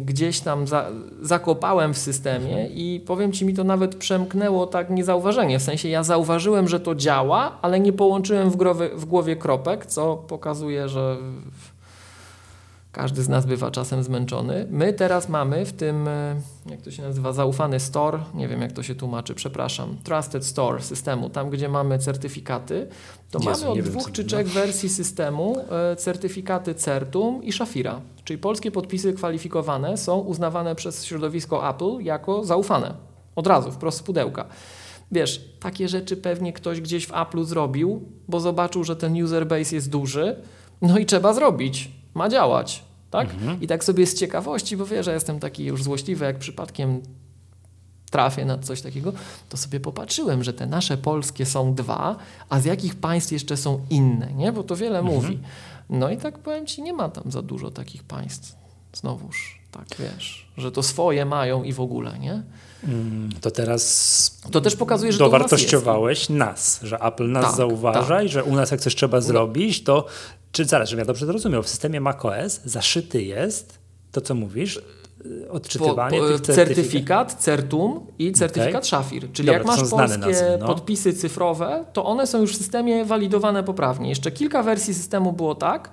gdzieś 0.02 0.40
tam 0.40 0.66
za, 0.66 0.90
zakopałem 1.22 1.94
w 1.94 1.98
systemie 1.98 2.66
i 2.66 3.00
powiem 3.06 3.32
Ci, 3.32 3.44
mi 3.44 3.54
to 3.54 3.64
nawet 3.64 3.94
przemknęło 3.94 4.66
tak 4.66 4.90
niezauważenie. 4.90 5.58
W 5.58 5.62
sensie 5.62 5.88
ja 5.88 6.02
zauważyłem, 6.02 6.68
że 6.68 6.80
to 6.80 6.94
działa, 6.94 7.58
ale 7.62 7.80
nie 7.80 7.92
połączyłem 7.92 8.50
w, 8.50 8.56
growy, 8.56 8.90
w 8.94 9.04
głowie 9.04 9.36
kropek, 9.36 9.86
co 9.86 10.16
pokazuje, 10.16 10.88
że 10.88 11.16
każdy 12.92 13.22
z 13.22 13.28
nas 13.28 13.46
bywa 13.46 13.70
czasem 13.70 14.02
zmęczony. 14.02 14.66
My 14.70 14.92
teraz 14.92 15.28
mamy 15.28 15.66
w 15.66 15.72
tym, 15.72 16.08
e, 16.08 16.36
jak 16.70 16.82
to 16.82 16.90
się 16.90 17.02
nazywa, 17.02 17.32
zaufany 17.32 17.80
store, 17.80 18.18
nie 18.34 18.48
wiem 18.48 18.62
jak 18.62 18.72
to 18.72 18.82
się 18.82 18.94
tłumaczy, 18.94 19.34
przepraszam, 19.34 19.96
trusted 20.04 20.46
store 20.46 20.82
systemu, 20.82 21.30
tam 21.30 21.50
gdzie 21.50 21.68
mamy 21.68 21.98
certyfikaty, 21.98 22.86
to 23.30 23.38
Jezu, 23.38 23.50
mamy 23.50 23.66
od 23.66 23.76
wiem, 23.76 23.84
dwóch 23.84 24.02
co- 24.02 24.10
czy 24.10 24.22
no. 24.22 24.28
trzech 24.28 24.48
wersji 24.48 24.88
systemu 24.88 25.56
e, 25.92 25.96
certyfikaty 25.96 26.74
Certum 26.74 27.44
i 27.44 27.52
Shafira, 27.52 28.00
czyli 28.26 28.38
polskie 28.38 28.70
podpisy 28.70 29.12
kwalifikowane 29.12 29.96
są 29.96 30.18
uznawane 30.18 30.74
przez 30.74 31.04
środowisko 31.04 31.70
Apple 31.70 31.98
jako 32.00 32.44
zaufane. 32.44 32.94
Od 33.36 33.46
razu, 33.46 33.72
wprost 33.72 33.98
z 33.98 34.02
pudełka. 34.02 34.44
Wiesz, 35.12 35.44
takie 35.60 35.88
rzeczy 35.88 36.16
pewnie 36.16 36.52
ktoś 36.52 36.80
gdzieś 36.80 37.06
w 37.06 37.12
Apple'u 37.12 37.44
zrobił, 37.44 38.02
bo 38.28 38.40
zobaczył, 38.40 38.84
że 38.84 38.96
ten 38.96 39.22
user 39.22 39.46
base 39.46 39.74
jest 39.74 39.90
duży, 39.90 40.36
no 40.82 40.98
i 40.98 41.06
trzeba 41.06 41.32
zrobić. 41.32 41.90
Ma 42.14 42.28
działać, 42.28 42.84
tak? 43.10 43.28
I 43.60 43.66
tak 43.66 43.84
sobie 43.84 44.06
z 44.06 44.14
ciekawości, 44.14 44.76
bo 44.76 44.86
wiesz, 44.86 45.06
że 45.06 45.12
jestem 45.12 45.40
taki 45.40 45.64
już 45.64 45.82
złośliwy, 45.82 46.24
jak 46.24 46.38
przypadkiem 46.38 47.02
trafię 48.10 48.44
na 48.44 48.58
coś 48.58 48.82
takiego, 48.82 49.12
to 49.48 49.56
sobie 49.56 49.80
popatrzyłem, 49.80 50.44
że 50.44 50.52
te 50.52 50.66
nasze 50.66 50.96
polskie 50.96 51.46
są 51.46 51.74
dwa, 51.74 52.16
a 52.48 52.60
z 52.60 52.64
jakich 52.64 52.94
państw 52.94 53.32
jeszcze 53.32 53.56
są 53.56 53.80
inne, 53.90 54.32
nie? 54.32 54.52
Bo 54.52 54.62
to 54.62 54.76
wiele 54.76 55.02
mówi. 55.02 55.38
No 55.90 56.11
i 56.11 56.16
tak 56.16 56.38
powiem 56.38 56.66
Ci, 56.66 56.83
nie 56.83 56.92
ma 56.92 57.09
tam 57.09 57.31
za 57.33 57.42
dużo 57.42 57.70
takich 57.70 58.05
państw. 58.05 58.57
Znowuż, 58.92 59.61
tak 59.70 59.87
wiesz, 59.99 60.46
że 60.57 60.72
to 60.72 60.83
swoje 60.83 61.25
mają 61.25 61.62
i 61.62 61.72
w 61.72 61.81
ogóle, 61.81 62.18
nie? 62.18 62.42
Mm, 62.85 63.31
To 63.40 63.51
teraz 63.51 64.40
To 64.51 64.61
też 64.61 64.77
pokazuje, 64.77 65.12
że 65.12 65.18
dowartościowałeś 65.18 66.29
nas, 66.29 66.81
że 66.83 66.99
Apple 66.99 67.31
nas 67.31 67.44
Tak, 67.44 67.57
zauważa 67.57 68.16
tak. 68.16 68.25
i 68.25 68.29
że 68.29 68.44
u 68.44 68.57
nas 68.57 68.70
jak 68.70 68.81
coś 68.81 68.94
trzeba 68.94 69.20
zrobić, 69.20 69.85
to 69.85 70.07
czy 70.53 70.64
zaraz, 70.64 70.88
żebym 70.88 71.01
ja 71.01 71.07
dobrze 71.07 71.27
zrozumiał, 71.27 71.62
w 71.62 71.68
systemie 71.68 72.01
macOS 72.01 72.61
zaszyty 72.64 73.22
jest 73.22 73.79
to, 74.12 74.20
co 74.20 74.35
mówisz, 74.35 74.81
y, 75.26 75.46
Po, 75.46 75.52
odczytywanie 75.52 76.18
po, 76.18 76.26
tych 76.26 76.40
certyfikatów. 76.40 76.55
certyfikat, 76.55 77.35
certum 77.35 78.07
i 78.18 78.33
certyfikat 78.33 78.87
Shafir. 78.87 79.33
Czyli 79.33 79.46
Dobra, 79.46 79.59
jak 79.59 79.66
masz 79.66 79.90
polskie 79.90 80.18
nazwy, 80.18 80.59
no. 80.61 80.66
podpisy 80.66 81.12
cyfrowe, 81.12 81.85
to 81.92 82.05
one 82.05 82.26
są 82.26 82.40
już 82.40 82.55
w 82.55 82.57
systemie 82.57 83.05
walidowane 83.05 83.64
poprawnie. 83.64 84.09
Jeszcze 84.09 84.31
kilka 84.31 84.62
wersji 84.62 84.94
systemu 84.94 85.33
było 85.33 85.55
tak, 85.55 85.90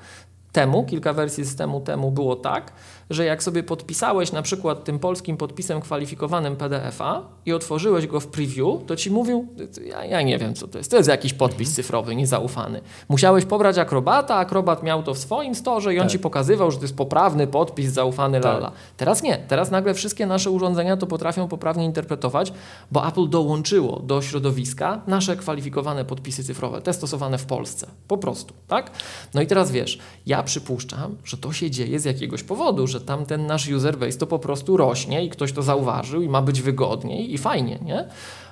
temu, 0.52 0.84
kilka 0.84 1.14
wersji 1.14 1.46
systemu 1.46 1.82
temu 1.82 2.12
było 2.12 2.36
tak, 2.36 2.74
że 3.10 3.26
jak 3.26 3.44
sobie 3.44 3.64
podpisałeś 3.64 4.32
na 4.32 4.42
przykład 4.42 4.84
tym 4.84 5.00
polskim 5.00 5.38
podpisem 5.38 5.82
kwalifikowanym 5.82 6.56
PDF-a 6.56 7.22
i 7.46 7.54
otworzyłeś 7.54 8.08
go 8.08 8.20
w 8.20 8.28
preview, 8.28 8.86
to 8.88 8.96
ci 8.96 9.12
mówił, 9.12 9.48
ja, 9.86 10.06
ja 10.06 10.22
nie 10.22 10.38
wiem 10.38 10.54
co 10.56 10.68
to 10.68 10.78
jest, 10.78 10.92
to 10.92 10.98
jest 10.98 11.10
jakiś 11.10 11.34
podpis 11.34 11.68
Mhm. 11.68 11.76
cyfrowy, 11.76 12.16
niezaufany. 12.16 12.82
Musiałeś 13.10 13.46
pobrać 13.46 13.78
Akrobata, 13.78 14.36
Akrobat 14.36 14.84
miał 14.84 15.04
to 15.04 15.14
w 15.14 15.18
swoim 15.18 15.56
storze 15.56 15.94
i 15.94 15.98
on 16.00 16.04
Tak. 16.04 16.12
ci 16.12 16.20
pokazywał, 16.20 16.72
że 16.72 16.78
to 16.78 16.84
jest 16.84 16.96
poprawny 16.96 17.48
podpis, 17.48 17.92
zaufany, 17.92 18.42
Tak. 18.42 18.54
lala. 18.54 18.72
Teraz 18.98 19.24
nie, 19.24 19.38
teraz 19.48 19.72
nagle 19.72 19.94
wszystkie 19.94 20.26
nasze 20.26 20.52
urządzenia 20.52 20.98
to 20.98 21.08
potrafią 21.08 21.48
poprawnie 21.48 21.86
interpretować, 21.86 22.54
bo 22.92 23.08
Apple 23.08 23.30
dołączyło 23.30 24.00
do 24.00 24.22
środowiska 24.22 25.02
nasze 25.08 25.36
kwalifikowane 25.36 26.06
podpisy 26.06 26.44
cyfrowe, 26.44 26.82
te 26.82 26.94
stosowane 26.94 27.38
w 27.38 27.46
Polsce, 27.46 27.88
po 28.08 28.18
prostu, 28.18 28.54
tak? 28.68 28.92
No 29.34 29.42
i 29.42 29.48
teraz 29.48 29.72
wiesz, 29.72 30.00
ja 30.26 30.44
przypuszczam, 30.44 31.16
że 31.24 31.38
to 31.38 31.54
się 31.54 31.72
dzieje 31.72 32.00
z 32.00 32.06
jakiegoś 32.06 32.44
powodu, 32.44 32.88
że 32.94 33.02
tam 33.02 33.26
ten 33.26 33.46
nasz 33.48 33.68
user 33.70 33.98
base 33.98 34.18
to 34.18 34.28
po 34.28 34.40
prostu 34.40 34.78
rośnie 34.78 35.26
i 35.26 35.30
ktoś 35.30 35.52
to 35.54 35.62
zauważył 35.62 36.22
i 36.22 36.30
ma 36.30 36.42
być 36.42 36.62
wygodniej 36.62 37.34
i 37.34 37.38
fajnie, 37.38 37.80
nie? 37.86 38.08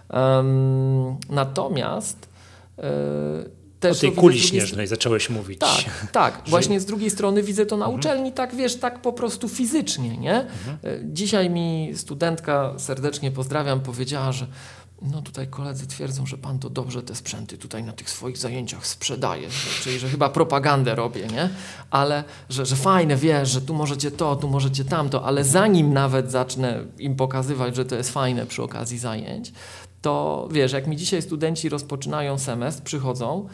Em, 0.09 1.17
natomiast 1.29 2.29
O 2.77 2.81
też 3.79 3.99
tej 3.99 4.09
to 4.09 4.11
widzę 4.11 4.21
kuli 4.21 4.39
śnieżnej 4.39 4.87
zacząłeś 4.87 5.29
mówić. 5.29 5.59
tak, 5.59 6.07
tak. 6.21 6.41
Właśnie 6.47 6.79
z 6.79 6.85
drugiej 6.85 7.09
strony 7.09 7.43
widzę 7.43 7.65
to 7.65 7.77
na 7.77 7.87
uczelni, 7.87 8.31
tak 8.31 8.55
wiesz, 8.55 8.75
tak 8.75 9.01
po 9.01 9.13
prostu 9.13 9.49
fizycznie, 9.49 10.17
nie? 10.17 10.35
E, 10.35 10.45
Dzisiaj 11.03 11.49
mi 11.49 11.91
studentka, 11.95 12.73
serdecznie 12.77 13.31
pozdrawiam, 13.31 13.79
powiedziała, 13.79 14.31
że 14.31 14.47
no 15.01 15.21
tutaj 15.21 15.47
koledzy 15.47 15.87
twierdzą, 15.87 16.25
że 16.25 16.37
pan 16.37 16.59
to 16.59 16.69
dobrze 16.69 17.03
te 17.03 17.15
sprzęty 17.15 17.57
tutaj 17.57 17.83
na 17.83 17.93
tych 17.93 18.09
swoich 18.09 18.37
zajęciach 18.37 18.87
sprzedaje, 18.87 19.47
czyli 19.83 19.99
że 19.99 20.09
chyba 20.09 20.29
propagandę 20.29 20.95
robię, 20.95 21.27
nie? 21.27 21.49
Ale 21.91 22.23
że, 22.49 22.65
że 22.65 22.75
fajne, 22.75 23.15
wiesz, 23.15 23.49
że 23.49 23.61
tu 23.61 23.73
możecie 23.73 24.11
to, 24.11 24.35
tu 24.35 24.49
możecie 24.49 24.85
tamto, 24.85 25.23
ale 25.23 25.43
zanim 25.43 25.93
nawet 25.93 26.31
zacznę 26.31 26.83
im 26.97 27.15
pokazywać, 27.15 27.75
że 27.75 27.85
to 27.85 27.95
jest 27.95 28.11
fajne 28.11 28.45
przy 28.45 28.63
okazji 28.63 28.97
zajęć, 28.97 29.53
to 30.01 30.47
wiesz, 30.51 30.71
jak 30.71 30.87
mi 30.87 30.97
dzisiaj 30.97 31.21
studenci 31.21 31.69
rozpoczynają 31.69 32.37
semestr, 32.37 32.83
przychodzą, 32.83 33.47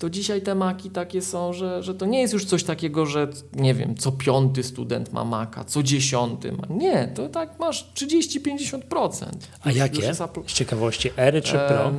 to 0.00 0.10
dzisiaj 0.10 0.42
te 0.42 0.54
maki 0.54 0.90
takie 0.90 1.22
są, 1.22 1.52
że, 1.52 1.82
że 1.82 1.94
to 1.94 2.06
nie 2.06 2.20
jest 2.20 2.32
już 2.32 2.44
coś 2.44 2.64
takiego, 2.64 3.06
że 3.06 3.28
nie 3.54 3.74
wiem, 3.74 3.94
co 3.94 4.12
piąty 4.12 4.62
student 4.62 5.12
ma 5.12 5.24
maka, 5.24 5.64
co 5.64 5.82
dziesiąty 5.82 6.52
ma. 6.52 6.66
Nie, 6.70 7.12
to 7.14 7.28
tak 7.28 7.58
masz 7.58 7.92
30-50%. 7.94 9.26
A 9.64 9.72
jakie? 9.72 10.14
Z 10.46 10.52
ciekawości, 10.52 11.10
Ery 11.16 11.42
czy 11.42 11.52
Pro? 11.52 11.92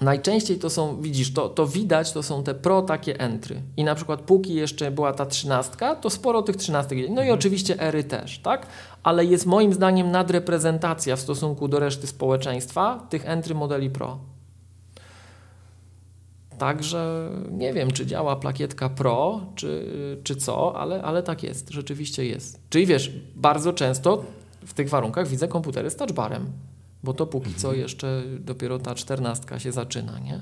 Najczęściej 0.00 0.58
to 0.58 0.70
są, 0.70 1.00
widzisz, 1.00 1.32
to, 1.32 1.48
to 1.48 1.66
widać, 1.66 2.12
to 2.12 2.22
są 2.22 2.42
te 2.42 2.54
pro 2.54 2.82
takie 2.82 3.20
entry. 3.20 3.62
I 3.76 3.84
na 3.84 3.94
przykład 3.94 4.20
póki 4.20 4.54
jeszcze 4.54 4.90
była 4.90 5.12
ta 5.12 5.26
trzynastka, 5.26 5.96
to 5.96 6.10
sporo 6.10 6.42
tych 6.42 6.56
trzynastek. 6.56 6.98
No 7.10 7.24
i 7.24 7.30
oczywiście 7.30 7.80
ery 7.80 8.04
też, 8.04 8.38
tak? 8.38 8.66
Ale 9.02 9.24
jest 9.24 9.46
moim 9.46 9.72
zdaniem 9.72 10.10
nadreprezentacja 10.10 11.16
w 11.16 11.20
stosunku 11.20 11.68
do 11.68 11.78
reszty 11.78 12.06
społeczeństwa 12.06 13.06
tych 13.10 13.28
entry 13.28 13.54
modeli 13.54 13.90
pro. 13.90 14.31
Także 16.62 17.30
nie 17.50 17.72
wiem, 17.72 17.90
czy 17.90 18.06
działa 18.06 18.36
plakietka 18.36 18.88
Pro, 18.88 19.40
czy, 19.54 19.86
czy 20.24 20.36
co, 20.36 20.76
ale, 20.80 21.02
ale 21.02 21.22
tak 21.22 21.42
jest, 21.42 21.70
rzeczywiście 21.70 22.24
jest. 22.24 22.60
Czyli 22.70 22.86
wiesz, 22.86 23.12
bardzo 23.36 23.72
często 23.72 24.24
w 24.66 24.74
tych 24.74 24.88
warunkach 24.88 25.28
widzę 25.28 25.48
komputery 25.48 25.90
z 25.90 25.96
touchbarem, 25.96 26.46
bo 27.02 27.14
to 27.14 27.26
póki 27.26 27.54
co 27.54 27.72
jeszcze 27.72 28.22
dopiero 28.40 28.78
ta 28.78 28.94
czternastka 28.94 29.58
się 29.58 29.72
zaczyna, 29.72 30.18
nie? 30.18 30.40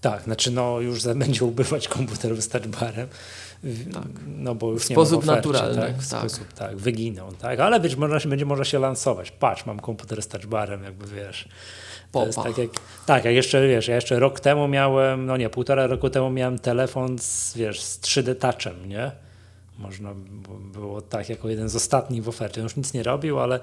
Tak, 0.00 0.22
znaczy 0.22 0.50
no 0.50 0.80
już 0.80 1.04
będzie 1.24 1.44
ubywać 1.44 1.88
komputerów 1.88 2.42
z 2.42 2.48
touchbarem. 2.48 3.08
W- 3.62 3.92
Tak. 3.94 4.08
No 4.26 4.54
bo 4.54 4.70
już 4.70 4.82
W 4.86 4.90
nie 4.90 4.96
sposób 4.96 5.18
ofercie, 5.18 5.36
naturalny, 5.36 5.82
Tak, 5.82 5.96
w 6.02 6.10
tak. 6.10 6.20
sposób, 6.20 6.52
tak, 6.52 6.76
wyginą, 6.76 7.28
tak. 7.40 7.60
Ale 7.60 7.80
wiesz, 7.80 7.96
można, 7.96 8.18
będzie 8.30 8.46
można 8.46 8.64
się 8.64 8.78
lansować. 8.78 9.30
Patrz, 9.30 9.66
mam 9.66 9.80
komputer 9.80 10.22
z 10.22 10.28
touchbarem, 10.28 10.82
jakby 10.82 11.06
wiesz. 11.06 11.48
To 12.12 12.26
jest 12.26 12.36
Popa. 12.36 12.48
tak 12.48 12.58
jak, 12.58 12.70
tak, 13.06 13.24
jak 13.24 13.34
jeszcze, 13.34 13.68
wiesz, 13.68 13.88
ja 13.88 13.94
jeszcze 13.94 14.18
rok 14.18 14.40
temu 14.40 14.68
miałem, 14.68 15.26
no 15.26 15.36
nie, 15.36 15.50
półtora 15.50 15.86
roku 15.86 16.10
temu 16.10 16.30
miałem 16.30 16.58
telefon 16.58 17.18
z, 17.18 17.56
wiesz, 17.56 17.80
z 17.82 18.00
3D 18.00 18.34
touchem, 18.34 18.88
nie? 18.88 19.10
Można 19.78 20.14
było 20.72 21.02
tak, 21.02 21.28
jako 21.28 21.48
jeden 21.48 21.68
z 21.68 21.76
ostatnich 21.76 22.24
w 22.24 22.28
ofercie. 22.28 22.60
On 22.60 22.64
już 22.64 22.76
nic 22.76 22.92
nie 22.94 23.02
robił, 23.02 23.40
ale, 23.40 23.60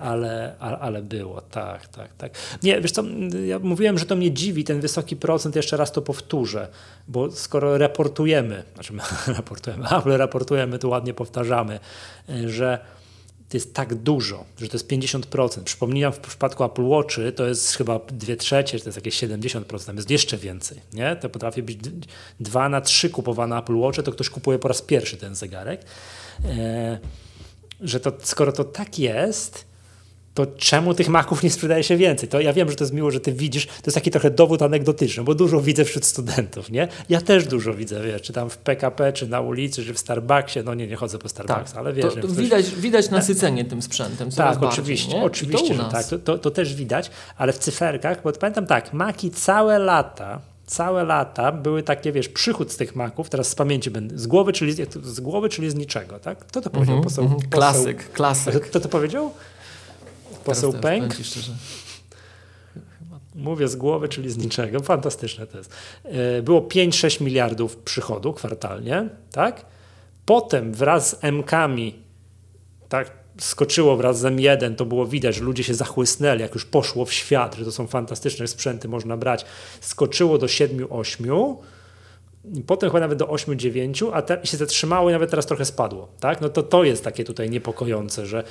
ale, 0.00 0.54
a- 0.60 0.78
ale 0.78 1.02
było, 1.02 1.40
tak, 1.40 1.88
tak, 1.88 2.08
tak. 2.18 2.32
Nie, 2.62 2.80
wiesz 2.80 2.92
co, 2.92 3.02
ja 3.46 3.58
mówiłem, 3.58 3.98
że 3.98 4.06
to 4.06 4.16
mnie 4.16 4.30
dziwi, 4.32 4.64
ten 4.64 4.80
wysoki 4.80 5.16
procent, 5.16 5.56
jeszcze 5.56 5.76
raz 5.76 5.92
to 5.92 6.02
powtórzę, 6.02 6.68
bo 7.08 7.30
skoro 7.30 7.78
raportujemy, 7.78 8.62
znaczy 8.74 8.92
my 8.92 9.02
raportujemy, 9.36 9.84
Apple 9.98 10.16
raportujemy, 10.26 10.78
to 10.78 10.88
ładnie 10.88 11.14
powtarzamy, 11.14 11.80
y, 12.30 12.48
że 12.48 12.78
to 13.48 13.56
jest 13.56 13.74
tak 13.74 13.94
dużo, 13.94 14.44
że 14.58 14.68
to 14.68 14.76
jest 14.76 14.88
50%. 14.88 15.62
Przypomniałem, 15.62 16.12
w 16.12 16.18
przypadku 16.18 16.64
Apple 16.64 16.82
Watchy 16.82 17.32
to 17.32 17.46
jest 17.46 17.76
chyba 17.76 18.00
2 18.08 18.36
trzecie, 18.36 18.80
to 18.80 18.88
jest 18.88 18.96
jakieś 18.96 19.22
70%, 19.22 19.86
tam 19.86 19.96
jest 19.96 20.10
jeszcze 20.10 20.36
więcej. 20.36 20.80
Nie? 20.92 21.16
To 21.16 21.28
potrafi 21.28 21.62
być 21.62 21.78
2 22.40 22.68
na 22.68 22.80
3 22.80 23.10
kupowane 23.10 23.58
Apple 23.58 23.76
Watche, 23.76 24.02
to 24.02 24.12
ktoś 24.12 24.30
kupuje 24.30 24.58
po 24.58 24.68
raz 24.68 24.82
pierwszy 24.82 25.16
ten 25.16 25.34
zegarek. 25.34 25.80
E, 26.44 26.98
że 27.80 28.00
to, 28.00 28.12
skoro 28.22 28.52
to 28.52 28.64
tak 28.64 28.98
jest, 28.98 29.64
to 30.36 30.46
czemu 30.46 30.94
tych 30.94 31.08
maków 31.08 31.42
nie 31.42 31.50
sprzedaje 31.50 31.82
się 31.82 31.96
więcej? 31.96 32.28
To 32.28 32.40
ja 32.40 32.52
wiem, 32.52 32.70
że 32.70 32.76
to 32.76 32.84
jest 32.84 32.94
miło, 32.94 33.10
że 33.10 33.20
ty 33.20 33.32
widzisz, 33.32 33.66
to 33.66 33.72
jest 33.86 33.94
taki 33.94 34.10
trochę 34.10 34.30
dowód 34.30 34.62
anegdotyczny, 34.62 35.24
bo 35.24 35.34
dużo 35.34 35.60
widzę 35.60 35.84
wśród 35.84 36.04
studentów, 36.04 36.70
nie? 36.70 36.88
Ja 37.08 37.20
też 37.20 37.46
dużo 37.46 37.74
widzę, 37.74 38.02
wiesz, 38.02 38.22
czy 38.22 38.32
tam 38.32 38.50
w 38.50 38.58
PKP, 38.58 39.12
czy 39.12 39.26
na 39.28 39.40
ulicy, 39.40 39.84
czy 39.84 39.94
w 39.94 39.98
Starbucksie, 39.98 40.60
no 40.64 40.74
nie, 40.74 40.86
nie 40.86 40.96
chodzę 40.96 41.18
po 41.18 41.28
Starbucks, 41.28 41.76
ale 41.76 41.92
wiesz... 41.92 42.04
to, 42.04 42.10
to 42.20 42.28
ktoś- 42.28 42.36
widać, 42.36 42.70
widać 42.70 43.10
nasycenie 43.10 43.64
tym 43.64 43.82
sprzętem. 43.82 44.30
tak, 44.30 44.46
bardziej, 44.46 44.68
oczywiście, 44.68 45.12
to 45.12 45.22
oczywiście, 45.22 45.74
że 45.74 45.84
tak. 45.84 46.06
To, 46.06 46.18
to, 46.18 46.38
to 46.38 46.50
też 46.50 46.74
widać, 46.74 47.10
ale 47.36 47.52
w 47.52 47.58
cyferkach, 47.58 48.22
bo 48.22 48.32
pamiętam 48.32 48.66
tak, 48.66 48.92
Maki 48.92 49.30
całe 49.30 49.78
lata 49.78 50.40
całe 50.66 51.04
lata 51.04 51.52
były 51.52 51.82
takie, 51.82 52.12
wiesz, 52.12 52.28
przychód 52.28 52.72
z 52.72 52.76
tych 52.76 52.96
maków, 52.96 53.30
teraz 53.30 53.48
z 53.48 53.54
pamięci 53.54 53.90
będę, 53.90 54.18
z 54.18 54.26
głowy, 54.26 54.52
czyli 54.52 54.72
z, 54.72 54.94
z 55.04 55.20
głowy, 55.20 55.48
czyli 55.48 55.70
z 55.70 55.74
niczego, 55.74 56.18
tak? 56.18 56.38
Kto 56.38 56.60
to 56.60 56.70
powiedział? 56.70 56.96
Mhm, 56.96 57.04
Poseł, 57.04 57.24
mhm. 57.24 57.40
poseł, 57.40 57.60
Klasyk, 57.60 58.12
klasyk. 58.12 58.60
Kto 58.60 58.80
to 58.80 58.88
powiedział? 58.88 59.32
Poseł 60.46 60.70
Teraz- 60.72 60.82
Pęk? 60.82 61.04
powiem 61.04 61.24
ci 61.24 61.30
szczerze. 61.30 61.52
Mówię 63.34 63.68
z 63.68 63.76
głowy, 63.76 64.08
czyli 64.08 64.30
z 64.30 64.36
niczego. 64.36 64.80
Fantastyczne 64.80 65.46
to 65.46 65.58
jest. 65.58 65.70
E, 66.04 66.42
Było 66.42 66.60
5-6 66.60 67.20
miliardów 67.20 67.76
przychodu 67.76 68.32
kwartalnie, 68.32 69.08
tak? 69.32 69.64
Potem 70.26 70.72
wraz 70.74 71.08
z 71.10 71.24
M-kami, 71.24 71.94
tak, 72.88 73.10
skoczyło 73.38 73.96
wraz 73.96 74.20
z 74.20 74.22
M1, 74.24 74.74
to 74.74 74.86
było 74.86 75.06
widać, 75.06 75.34
że 75.34 75.44
ludzie 75.44 75.64
się 75.64 75.74
zachłysnęli, 75.74 76.40
jak 76.40 76.54
już 76.54 76.64
poszło 76.64 77.04
w 77.04 77.12
świat, 77.12 77.54
że 77.54 77.64
to 77.64 77.72
są 77.72 77.86
fantastyczne 77.86 78.46
sprzęty, 78.46 78.88
można 78.88 79.16
brać. 79.16 79.44
Skoczyło 79.80 80.38
do 80.38 80.46
7-8, 80.46 81.26
i 81.26 81.75
potem 82.66 82.90
chyba 82.90 83.00
nawet 83.00 83.18
do 83.18 83.26
8-9, 83.26 84.10
a 84.12 84.22
te, 84.22 84.40
się 84.44 84.56
zatrzymało 84.56 85.10
i 85.10 85.12
nawet 85.12 85.30
teraz 85.30 85.46
trochę 85.46 85.64
spadło. 85.64 86.08
Tak? 86.20 86.40
No 86.40 86.48
to 86.48 86.62
to 86.62 86.84
jest 86.84 87.04
takie 87.04 87.24
tutaj 87.24 87.50
niepokojące, 87.50 88.26
że 88.26 88.44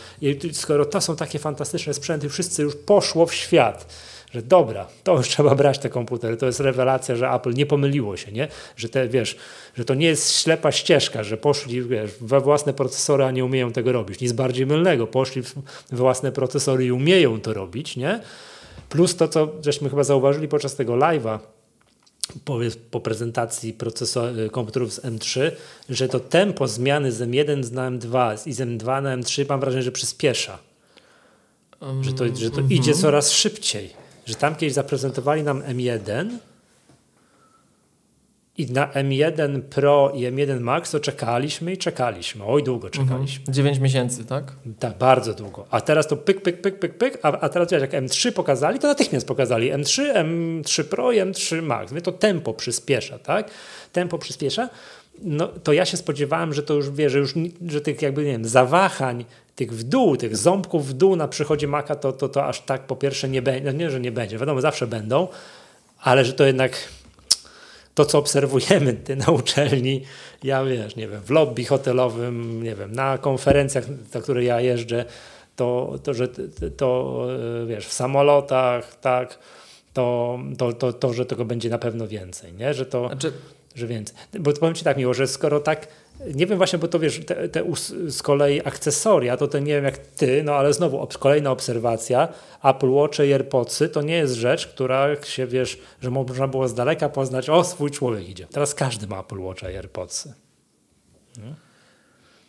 skoro 0.51 0.85
to 0.85 1.01
są 1.01 1.15
takie 1.15 1.39
fantastyczne 1.39 1.93
sprzęty, 1.93 2.29
wszyscy 2.29 2.61
już 2.61 2.75
poszło 2.75 3.25
w 3.25 3.33
świat, 3.33 3.93
że 4.31 4.41
dobra, 4.41 4.87
to 5.03 5.17
już 5.17 5.27
trzeba 5.27 5.55
brać 5.55 5.79
te 5.79 5.89
komputery. 5.89 6.37
To 6.37 6.45
jest 6.45 6.59
rewelacja, 6.59 7.15
że 7.15 7.29
Apple 7.29 7.53
nie 7.53 7.65
pomyliło 7.65 8.17
się, 8.17 8.31
nie? 8.31 8.47
Że 8.75 8.89
te, 8.89 9.07
wiesz, 9.07 9.37
że 9.75 9.85
to 9.85 9.93
nie 9.93 10.07
jest 10.07 10.39
ślepa 10.39 10.71
ścieżka, 10.71 11.23
że 11.23 11.37
poszli 11.37 11.83
wiesz, 11.83 12.11
we 12.21 12.39
własne 12.39 12.73
procesory, 12.73 13.23
a 13.23 13.31
nie 13.31 13.45
umieją 13.45 13.71
tego 13.71 13.91
robić. 13.91 14.21
Nic 14.21 14.31
bardziej 14.31 14.65
mylnego. 14.65 15.07
Poszli 15.07 15.41
we 15.41 15.97
własne 15.97 16.31
procesory 16.31 16.85
i 16.85 16.91
umieją 16.91 17.41
to 17.41 17.53
robić, 17.53 17.97
nie? 17.97 18.19
Plus 18.89 19.15
to, 19.15 19.27
co 19.27 19.51
żeśmy 19.61 19.89
chyba 19.89 20.03
zauważyli 20.03 20.47
podczas 20.47 20.75
tego 20.75 20.93
live'a, 20.93 21.39
po, 22.45 22.59
po 22.91 22.99
prezentacji 22.99 23.73
procesor, 23.73 24.39
y, 24.39 24.49
komputerów 24.49 24.93
z 24.93 24.99
M3, 24.99 25.51
że 25.89 26.07
to 26.07 26.19
tempo 26.19 26.67
zmiany 26.67 27.11
z 27.11 27.21
M1 27.21 27.71
na 27.71 27.91
M2 27.91 28.37
i 28.47 28.53
z 28.53 28.59
M2 28.59 29.03
na 29.03 29.17
M3 29.17 29.45
mam 29.49 29.59
wrażenie, 29.59 29.83
że 29.83 29.91
przyspiesza. 29.91 30.57
Że 32.01 32.13
to, 32.13 32.35
że 32.35 32.51
to 32.51 32.61
idzie 32.69 32.93
coraz 32.93 33.31
szybciej. 33.31 33.89
Że 34.25 34.35
tam 34.35 34.55
kiedyś 34.55 34.73
zaprezentowali 34.73 35.43
nam 35.43 35.61
M1 35.61 36.29
i 38.57 38.71
na 38.71 38.87
M1 38.87 39.61
Pro 39.61 40.11
i 40.15 40.21
M1 40.21 40.59
Max 40.59 40.91
to 40.91 40.99
czekaliśmy 40.99 41.73
i 41.73 41.77
czekaliśmy. 41.77 42.45
Oj, 42.45 42.63
długo 42.63 42.89
czekaliśmy. 42.89 43.53
9 43.53 43.79
miesięcy, 43.79 44.25
tak? 44.25 44.51
Tak, 44.79 44.97
bardzo 44.97 45.33
długo. 45.33 45.65
A 45.71 45.81
teraz 45.81 46.07
to 46.07 46.17
pyk, 46.17 46.41
pyk, 46.41 46.61
pyk, 46.61 46.79
pyk, 46.79 46.97
pyk, 46.97 47.19
a, 47.23 47.39
a 47.39 47.49
teraz 47.49 47.71
wiesz, 47.71 47.81
jak 47.81 47.91
M3 47.91 48.31
pokazali, 48.31 48.79
to 48.79 48.87
natychmiast 48.87 49.27
pokazali 49.27 49.73
M3, 49.73 50.13
M3 50.13 50.83
Pro 50.83 51.11
i 51.11 51.21
M3 51.21 51.61
Max. 51.61 51.91
Więc 51.91 52.05
to 52.05 52.11
tempo 52.11 52.53
przyspiesza, 52.53 53.19
tak? 53.19 53.49
Tempo 53.91 54.17
przyspiesza. 54.17 54.69
No 55.21 55.47
to 55.47 55.73
ja 55.73 55.85
się 55.85 55.97
spodziewałem, 55.97 56.53
że 56.53 56.63
to 56.63 56.73
już 56.73 56.89
wie, 56.89 57.09
że 57.09 57.19
już 57.19 57.33
że 57.67 57.81
tych 57.81 58.01
jakby 58.01 58.23
nie 58.23 58.31
wiem, 58.31 58.45
zawahań, 58.45 59.25
tych 59.55 59.73
w 59.73 59.83
dół, 59.83 60.17
tych 60.17 60.37
ząbków 60.37 60.87
w 60.87 60.93
dół 60.93 61.15
na 61.15 61.27
przychodzie 61.27 61.67
Maca, 61.67 61.95
to, 61.95 62.11
to, 62.11 62.29
to 62.29 62.45
aż 62.45 62.61
tak 62.61 62.87
po 62.87 62.95
pierwsze 62.95 63.29
nie 63.29 63.41
będzie, 63.41 63.71
no 63.71 63.71
nie, 63.71 63.89
że 63.89 63.99
nie 63.99 64.11
będzie, 64.11 64.37
wiadomo, 64.37 64.61
zawsze 64.61 64.87
będą, 64.87 65.27
ale 66.01 66.25
że 66.25 66.33
to 66.33 66.45
jednak 66.45 66.77
to, 67.95 68.05
co 68.05 68.17
obserwujemy 68.17 68.93
ty 68.93 69.15
na 69.15 69.25
uczelni, 69.25 70.01
ja 70.43 70.63
wiesz, 70.63 70.95
nie 70.95 71.07
wiem, 71.07 71.21
w 71.21 71.29
lobby 71.29 71.65
hotelowym, 71.65 72.63
nie 72.63 72.75
wiem, 72.75 72.91
na 72.91 73.17
konferencjach, 73.17 73.85
na 74.13 74.21
które 74.21 74.43
ja 74.43 74.61
jeżdżę, 74.61 75.05
to, 75.55 75.95
to 76.03 76.13
że 76.13 76.27
to, 76.77 77.19
e, 77.63 77.65
wiesz, 77.65 77.87
w 77.87 77.93
samolotach, 77.93 78.95
tak, 78.95 79.39
to, 79.93 80.39
to, 80.57 80.73
to, 80.73 80.93
to, 80.93 81.13
że 81.13 81.25
tego 81.25 81.45
będzie 81.45 81.69
na 81.69 81.77
pewno 81.77 82.07
więcej, 82.07 82.53
nie? 82.53 82.73
Że 82.73 82.85
to, 82.85 83.07
Znaczy, 83.07 83.31
że 83.75 83.87
więcej. 83.87 84.15
Bo 84.39 84.53
powiem 84.53 84.75
Ci 84.75 84.83
tak 84.83 84.97
miło, 84.97 85.13
że 85.13 85.27
skoro 85.27 85.59
tak, 85.59 85.87
nie 86.35 86.47
wiem 86.47 86.57
właśnie, 86.57 86.79
bo 86.79 86.87
to 86.87 86.99
wiesz, 86.99 87.25
te, 87.25 87.49
te 87.49 87.63
z 88.07 88.21
kolei 88.21 88.61
akcesoria, 88.67 89.37
to, 89.37 89.47
to 89.47 89.59
nie 89.59 89.73
wiem 89.73 89.83
jak 89.83 89.97
Ty, 89.97 90.43
no 90.43 90.53
ale 90.53 90.73
znowu 90.73 90.99
ob, 90.99 91.17
kolejna 91.17 91.51
obserwacja, 91.51 92.27
Apple 92.63 92.89
Watch 92.89 93.19
i 93.19 93.33
AirPodsy 93.33 93.89
to 93.89 94.01
nie 94.01 94.15
jest 94.15 94.33
rzecz, 94.33 94.67
która 94.67 95.23
się, 95.23 95.47
wiesz, 95.47 95.79
że 96.01 96.11
można 96.11 96.47
było 96.47 96.67
z 96.67 96.73
daleka 96.73 97.09
poznać, 97.09 97.49
o, 97.49 97.63
swój 97.63 97.91
człowiek 97.91 98.29
idzie. 98.29 98.47
Teraz 98.51 98.75
każdy 98.75 99.07
ma 99.07 99.19
Apple 99.19 99.39
Watcha 99.39 99.71
i 99.71 99.75
AirPodsy. 99.75 100.33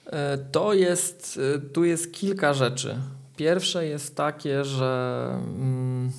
e, 0.07 0.39
to 0.53 0.75
jest, 0.75 1.41
e, 1.57 1.59
tu 1.59 1.85
jest 1.85 2.13
kilka 2.13 2.55
rzeczy. 2.55 2.97
Pierwsze 3.37 3.87
jest 3.87 4.17
takie, 4.17 4.65
że 4.65 5.29
mm, 5.35 6.13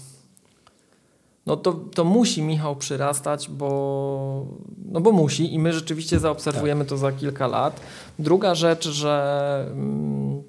no 1.47 1.57
to, 1.57 1.73
to 1.73 2.03
musi 2.03 2.41
Michał 2.41 2.75
przyrastać, 2.75 3.49
bo, 3.49 4.45
no 4.91 5.01
bo 5.01 5.11
musi 5.11 5.53
i 5.53 5.59
my 5.59 5.73
rzeczywiście 5.73 6.19
zaobserwujemy 6.19 6.85
to 6.85 6.97
za 6.97 7.11
kilka 7.11 7.47
lat. 7.47 7.81
Druga 8.19 8.55
rzecz, 8.55 8.87
że 8.89 9.65
mm, 9.71 10.43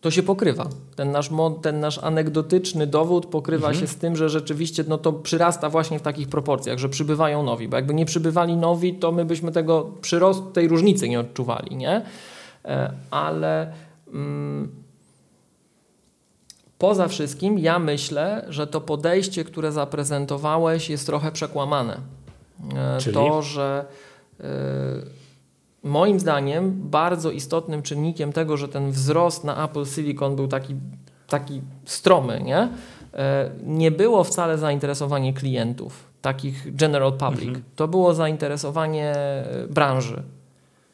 to 0.00 0.10
się 0.10 0.22
pokrywa. 0.22 0.68
Ten 0.96 1.10
nasz, 1.10 1.30
mo- 1.30 1.50
ten 1.50 1.80
nasz 1.80 1.98
anegdotyczny 1.98 2.86
dowód 2.86 3.26
pokrywa 3.26 3.74
się 3.74 3.86
z 3.86 3.96
tym, 3.96 4.16
że 4.16 4.28
rzeczywiście 4.28 4.84
no 4.88 4.98
to 4.98 5.12
przyrasta 5.12 5.70
właśnie 5.70 5.98
w 5.98 6.02
takich 6.02 6.28
proporcjach, 6.28 6.78
że 6.78 6.88
przybywają 6.88 7.42
nowi, 7.42 7.68
bo 7.68 7.76
jakby 7.76 7.94
nie 7.94 8.04
przybywali 8.06 8.56
nowi, 8.56 8.94
to 8.94 9.12
my 9.12 9.24
byśmy 9.24 9.52
tego 9.52 9.90
przyrostu, 10.00 10.50
tej 10.50 10.68
różnicy 10.68 11.08
nie 11.08 11.20
odczuwali, 11.20 11.76
nie? 11.76 12.02
E, 12.64 12.92
Ale 13.10 13.72
mm, 14.12 14.85
poza 16.78 17.08
wszystkim 17.08 17.58
ja 17.58 17.78
myślę, 17.78 18.44
że 18.48 18.66
to 18.66 18.80
podejście, 18.80 19.44
które 19.44 19.72
zaprezentowałeś 19.72 20.90
jest 20.90 21.06
trochę 21.06 21.32
przekłamane. 21.32 22.00
E, 22.76 22.98
Czyli? 23.00 23.14
To, 23.14 23.42
że 23.42 23.84
e, 24.40 24.44
moim 25.82 26.20
zdaniem 26.20 26.90
bardzo 26.90 27.30
istotnym 27.30 27.82
czynnikiem 27.82 28.32
tego, 28.32 28.56
że 28.56 28.68
ten 28.68 28.90
wzrost 28.90 29.44
na 29.44 29.64
Apple 29.64 29.86
Silicon 29.86 30.36
był 30.36 30.48
taki, 30.48 30.74
taki 31.26 31.60
stromy, 31.84 32.40
nie? 32.44 32.68
E, 33.14 33.50
nie 33.66 33.90
było 33.90 34.24
wcale 34.24 34.58
zainteresowanie 34.58 35.32
klientów, 35.32 36.04
takich 36.22 36.76
general 36.76 37.12
public. 37.12 37.48
Mhm. 37.48 37.64
To 37.76 37.88
było 37.88 38.14
zainteresowanie 38.14 39.14
branży. 39.70 40.22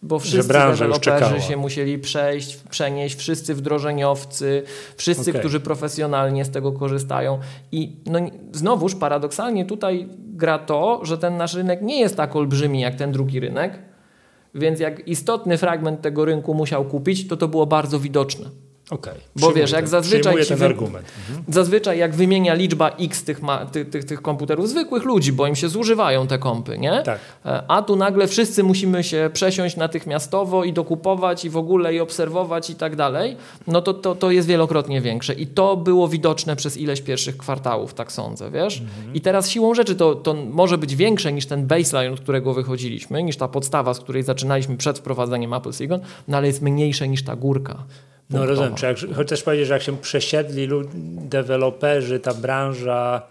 Bo 0.03 0.19
wszyscy 0.19 0.53
deweloperzy 0.53 1.41
się 1.41 1.57
musieli 1.57 1.99
przejść, 1.99 2.57
przenieść, 2.57 3.15
wszyscy 3.15 3.55
wdrożeniowcy, 3.55 4.63
wszyscy, 4.97 5.31
Okej. 5.31 5.41
którzy 5.41 5.61
profesjonalnie 5.61 6.45
z 6.45 6.51
tego 6.51 6.73
korzystają. 6.73 7.39
I 7.73 7.97
no, 8.07 8.19
znowuż 8.53 8.95
paradoksalnie 8.95 9.65
tutaj 9.65 10.09
gra 10.19 10.59
to, 10.59 11.01
że 11.05 11.19
ten 11.19 11.37
nasz 11.37 11.55
rynek 11.55 11.83
nie 11.83 12.01
jest 12.01 12.17
tak 12.17 12.37
olbrzymi 12.37 12.81
jak 12.81 12.95
ten 12.95 13.13
drugi 13.13 13.41
rynek, 13.41 13.79
więc 14.55 14.81
jak 14.81 15.09
istotny 15.09 15.59
fragment 15.59 16.01
tego 16.01 16.25
rynku 16.25 16.55
musiał 16.55 16.85
kupić, 16.85 17.29
to 17.29 17.37
to 17.37 17.49
było 17.49 17.67
bardzo 17.67 17.99
widoczne. 17.99 18.51
Okej. 18.93 19.15
Bo 19.15 19.21
Przyjmuję 19.35 19.63
wiesz, 19.63 19.71
jak 19.71 19.81
ten, 19.81 19.89
zazwyczaj 19.89 20.43
ci 20.43 20.49
ten 20.49 20.63
argument. 20.63 21.07
Mhm. 21.29 21.45
Zazwyczaj 21.49 21.99
jak 21.99 22.15
wymienia 22.15 22.55
liczba 22.55 22.89
x 22.89 23.25
tych, 23.25 23.43
ma, 23.43 23.67
tych, 23.67 23.91
tych, 23.91 24.05
tych 24.05 24.23
komputerów 24.23 24.69
zwykłych 24.69 25.05
ludzi, 25.05 25.33
bo 25.33 25.47
im 25.47 25.57
się 25.57 25.69
zużywają 25.69 26.27
te 26.27 26.39
kompy, 26.39 26.79
nie? 26.79 27.03
Tak. 27.03 27.19
E, 27.47 27.63
A 27.69 27.83
tu 27.83 27.97
nagle 27.97 28.29
wszyscy 28.29 28.63
musimy 28.63 29.05
się 29.05 29.31
przesiąść 29.33 29.77
natychmiastowo 29.77 30.65
i 30.65 30.73
dokupować 30.73 31.45
i 31.45 31.51
w 31.51 31.57
ogóle 31.57 31.95
i 31.95 32.01
obserwować 32.01 32.71
i 32.71 32.75
tak 32.75 32.97
dalej, 32.97 33.37
no 33.67 33.83
to, 33.83 33.95
to, 33.95 34.15
to 34.15 34.31
jest 34.31 34.49
wielokrotnie 34.49 35.01
większe. 35.01 35.35
I 35.35 35.47
to 35.47 35.77
było 35.77 36.09
widoczne 36.09 36.57
przez 36.57 36.77
ileś 36.77 37.01
pierwszych 37.01 37.37
kwartałów, 37.37 37.95
tak 37.95 38.13
sądzę, 38.13 38.51
wiesz? 38.51 38.81
Mhm. 38.81 39.15
I 39.15 39.21
teraz 39.21 39.51
siłą 39.51 39.75
rzeczy 39.75 39.95
to, 39.95 40.15
to 40.15 40.35
może 40.35 40.79
być 40.79 40.97
większe 40.97 41.33
niż 41.33 41.47
ten 41.47 41.67
baseline, 41.67 42.13
od 42.13 42.21
którego 42.21 42.55
wychodziliśmy, 42.55 43.23
niż 43.23 43.37
ta 43.37 43.49
podstawa, 43.49 43.95
z 43.95 44.01
której 44.01 44.23
zaczynaliśmy 44.23 44.77
przed 44.77 44.99
wprowadzeniem 44.99 45.55
Apple 45.55 45.73
Silicon, 45.73 46.01
no 46.29 46.37
ale 46.37 46.47
jest 46.47 46.63
mniejsze 46.63 47.09
niż 47.09 47.25
ta 47.25 47.37
górka. 47.37 47.85
No 48.31 48.47
rozumiem, 48.47 48.75
czy 48.75 48.87
jak, 48.87 48.97
chociaż 49.15 49.43
powiedzieć, 49.43 49.67
że 49.67 49.75
jak 49.75 49.83
się 49.83 49.97
przesiedli 49.97 50.69
deweloperzy, 51.29 52.21
ta 52.21 52.35
branża, 52.35 53.23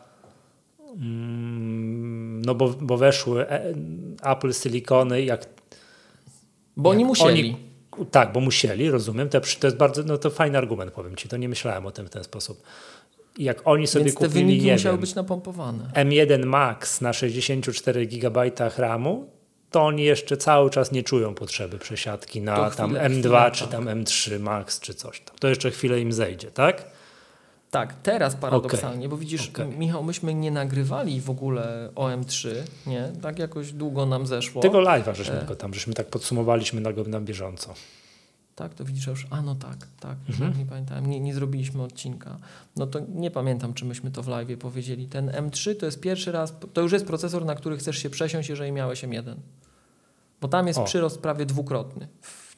mm, 0.96 2.42
no 2.46 2.56
bo, 2.56 2.70
bo 2.70 2.98
weszły 2.98 3.50
e, 3.50 3.74
Apple 4.24 4.54
Silicony, 4.54 5.22
jak 5.22 5.46
Bo 6.78 6.90
oni 6.90 7.02
Jak 7.02 7.08
musieli. 7.08 7.40
oni- 7.40 8.06
tak, 8.12 8.32
bo 8.34 8.40
musieli, 8.40 8.92
rozumiem. 8.92 9.30
To, 9.30 9.42
to 9.60 9.68
jest 9.68 9.78
bardzo, 9.78 10.04
no 10.04 10.18
to 10.18 10.30
fajny 10.30 10.58
argument, 10.58 10.92
powiem 10.92 11.16
ci. 11.16 11.30
To 11.30 11.38
nie 11.38 11.50
myślałem 11.50 11.86
o 11.86 11.92
tym 11.92 12.06
w 12.06 12.10
ten 12.10 12.24
sposób. 12.24 12.64
Jak 13.38 13.62
oni 13.68 13.88
sobie 13.88 14.06
Więc 14.06 14.18
te 14.18 14.26
kupili, 14.28 14.46
wyniki 14.46 14.66
nie 14.66 14.74
musiały 14.74 14.94
wiem, 14.98 15.02
być 15.02 15.16
napompowane. 15.16 15.84
M1 15.94 16.46
Max 16.46 17.02
na 17.02 17.14
64 17.14 18.08
GB 18.08 18.52
RAMu, 18.78 19.28
to 19.72 19.82
oni 19.86 20.04
jeszcze 20.04 20.38
cały 20.38 20.70
czas 20.70 20.92
nie 20.92 21.04
czują 21.04 21.36
potrzeby 21.36 21.80
przesiadki 21.80 22.42
na 22.42 22.56
chwilę- 22.56 22.76
tam 22.76 22.94
M2 22.94 23.20
chwilę, 23.20 23.52
czy 23.52 23.62
tak. 23.62 23.72
tam 23.72 23.86
M3 23.86 24.40
Max 24.40 24.80
czy 24.80 24.94
coś 24.94 25.20
tam. 25.20 25.36
To 25.40 25.48
jeszcze 25.48 25.72
chwilę 25.72 26.02
im 26.02 26.14
zejdzie, 26.14 26.52
tak? 26.52 26.84
Tak, 27.72 27.94
teraz 28.04 28.36
paradoksalnie, 28.36 29.10
bo 29.10 29.18
widzisz, 29.18 29.50
Okej. 29.50 29.68
Michał, 29.68 30.04
myśmy 30.04 30.34
nie 30.34 30.52
nagrywali 30.52 31.22
w 31.22 31.30
ogóle 31.30 31.90
o 31.96 32.08
M3, 32.08 32.50
nie? 32.88 33.12
Tak 33.22 33.40
jakoś 33.40 33.72
długo 33.72 34.06
nam 34.06 34.28
zeszło. 34.28 34.62
Tego 34.62 34.78
live'a 34.78 35.16
żeśmy 35.16 35.36
E. 35.36 35.38
tylko 35.40 35.56
tam, 35.56 35.74
żeśmy 35.74 35.94
tak 35.94 36.08
podsumowaliśmy 36.08 36.82
na, 36.82 36.90
na 37.08 37.20
bieżąco. 37.22 37.74
Tak, 38.62 38.74
to 38.74 38.86
widzisz 38.86 39.08
już, 39.08 39.28
a 39.30 39.42
no 39.42 39.56
tak, 39.56 39.88
tak, 40.00 40.18
Mhm. 40.30 40.58
nie 40.60 40.66
pamiętałem, 40.66 41.06
nie, 41.06 41.20
nie 41.20 41.34
zrobiliśmy 41.34 41.84
odcinka. 41.84 42.38
No 42.76 42.88
to 42.88 43.00
nie 43.16 43.32
pamiętam, 43.32 43.74
czy 43.74 43.86
myśmy 43.86 44.12
to 44.12 44.24
w 44.24 44.28
live 44.28 44.58
powiedzieli. 44.60 45.08
Ten 45.08 45.30
M3 45.30 45.76
to 45.76 45.86
jest 45.86 46.00
pierwszy 46.00 46.32
raz, 46.32 46.54
to 46.74 46.82
już 46.82 46.92
jest 46.92 47.06
procesor, 47.06 47.46
na 47.46 47.56
który 47.56 47.78
chcesz 47.78 47.98
się 47.98 48.10
przesiąść, 48.10 48.50
jeżeli 48.50 48.72
miałeś 48.72 49.04
M1. 49.04 49.36
Bo 50.42 50.48
tam 50.48 50.68
jest 50.68 50.80
O. 50.80 50.84
przyrost 50.84 51.22
prawie 51.22 51.46
dwukrotny 51.46 52.08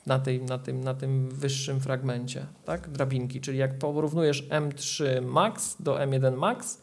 na, 0.05 0.19
tej, 0.19 0.41
na, 0.41 0.57
tym, 0.57 0.83
na 0.83 0.93
tym 0.93 1.29
wyższym 1.29 1.79
fragmencie, 1.79 2.45
tak, 2.65 2.89
drabinki. 2.89 3.41
Czyli 3.41 3.57
jak 3.57 3.79
porównujesz 3.79 4.43
M3 4.49 5.21
Max 5.21 5.75
do 5.81 5.95
M1 5.95 6.37
Max, 6.37 6.81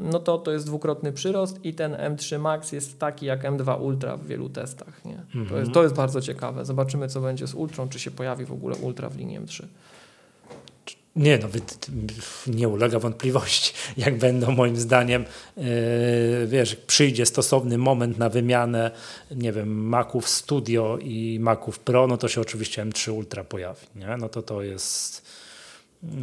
no 0.00 0.18
to 0.18 0.38
to 0.38 0.52
jest 0.52 0.66
dwukrotny 0.66 1.12
przyrost 1.12 1.64
i 1.64 1.74
ten 1.74 1.92
M3 1.92 2.38
Max 2.38 2.72
jest 2.72 2.98
taki 2.98 3.26
jak 3.26 3.42
M2 3.42 3.80
Ultra 3.82 4.16
w 4.16 4.26
wielu 4.26 4.48
testach. 4.48 5.04
Nie? 5.04 5.14
To, 5.32 5.38
Mhm. 5.38 5.60
jest, 5.60 5.72
to 5.72 5.82
jest 5.82 5.94
bardzo 5.94 6.20
ciekawe. 6.20 6.64
Zobaczymy, 6.64 7.08
co 7.08 7.20
będzie 7.20 7.46
z 7.46 7.54
Ultrą, 7.54 7.88
czy 7.88 7.98
się 7.98 8.10
pojawi 8.10 8.44
w 8.44 8.52
ogóle 8.52 8.76
Ultra 8.76 9.08
w 9.08 9.16
linii 9.16 9.40
M3. 9.40 9.64
Nie, 11.16 11.38
no 11.38 11.48
nie 12.46 12.68
ulega 12.68 12.98
wątpliwości. 12.98 13.72
Jak 13.96 14.18
będą 14.18 14.50
moim 14.50 14.76
zdaniem, 14.76 15.24
yy, 15.56 15.64
wiesz, 16.46 16.70
jak 16.70 16.80
przyjdzie 16.80 17.26
stosowny 17.26 17.78
moment 17.78 18.18
na 18.18 18.28
wymianę, 18.28 18.90
nie 19.30 19.52
wiem, 19.52 19.88
Maców 19.88 20.28
Studio 20.28 20.98
i 21.02 21.38
Maców 21.40 21.78
Pro, 21.78 22.06
no 22.06 22.16
to 22.16 22.28
się 22.28 22.40
oczywiście 22.40 22.82
M3 22.86 23.12
Ultra 23.12 23.44
pojawi, 23.44 23.86
nie? 23.96 24.16
No 24.18 24.28
to 24.28 24.42
to 24.42 24.62
jest... 24.62 25.22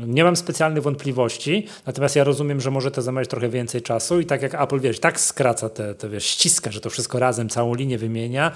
Nie 0.07 0.23
mam 0.23 0.35
specjalnych 0.35 0.83
wątpliwości, 0.83 1.67
natomiast 1.85 2.15
ja 2.15 2.23
rozumiem, 2.23 2.61
że 2.61 2.71
może 2.71 2.91
to 2.91 3.01
zająć 3.01 3.27
trochę 3.27 3.49
więcej 3.49 3.81
czasu 3.81 4.19
i 4.19 4.25
tak 4.25 4.41
jak 4.41 4.61
Apple, 4.61 4.79
wiesz, 4.79 4.99
tak 4.99 5.19
skraca 5.19 5.69
te, 5.69 5.95
te 5.95 6.09
wiesz, 6.09 6.25
ściska, 6.25 6.71
że 6.71 6.81
to 6.81 6.89
wszystko 6.89 7.19
razem, 7.19 7.49
całą 7.49 7.75
linię 7.75 7.97
wymienia, 7.97 8.51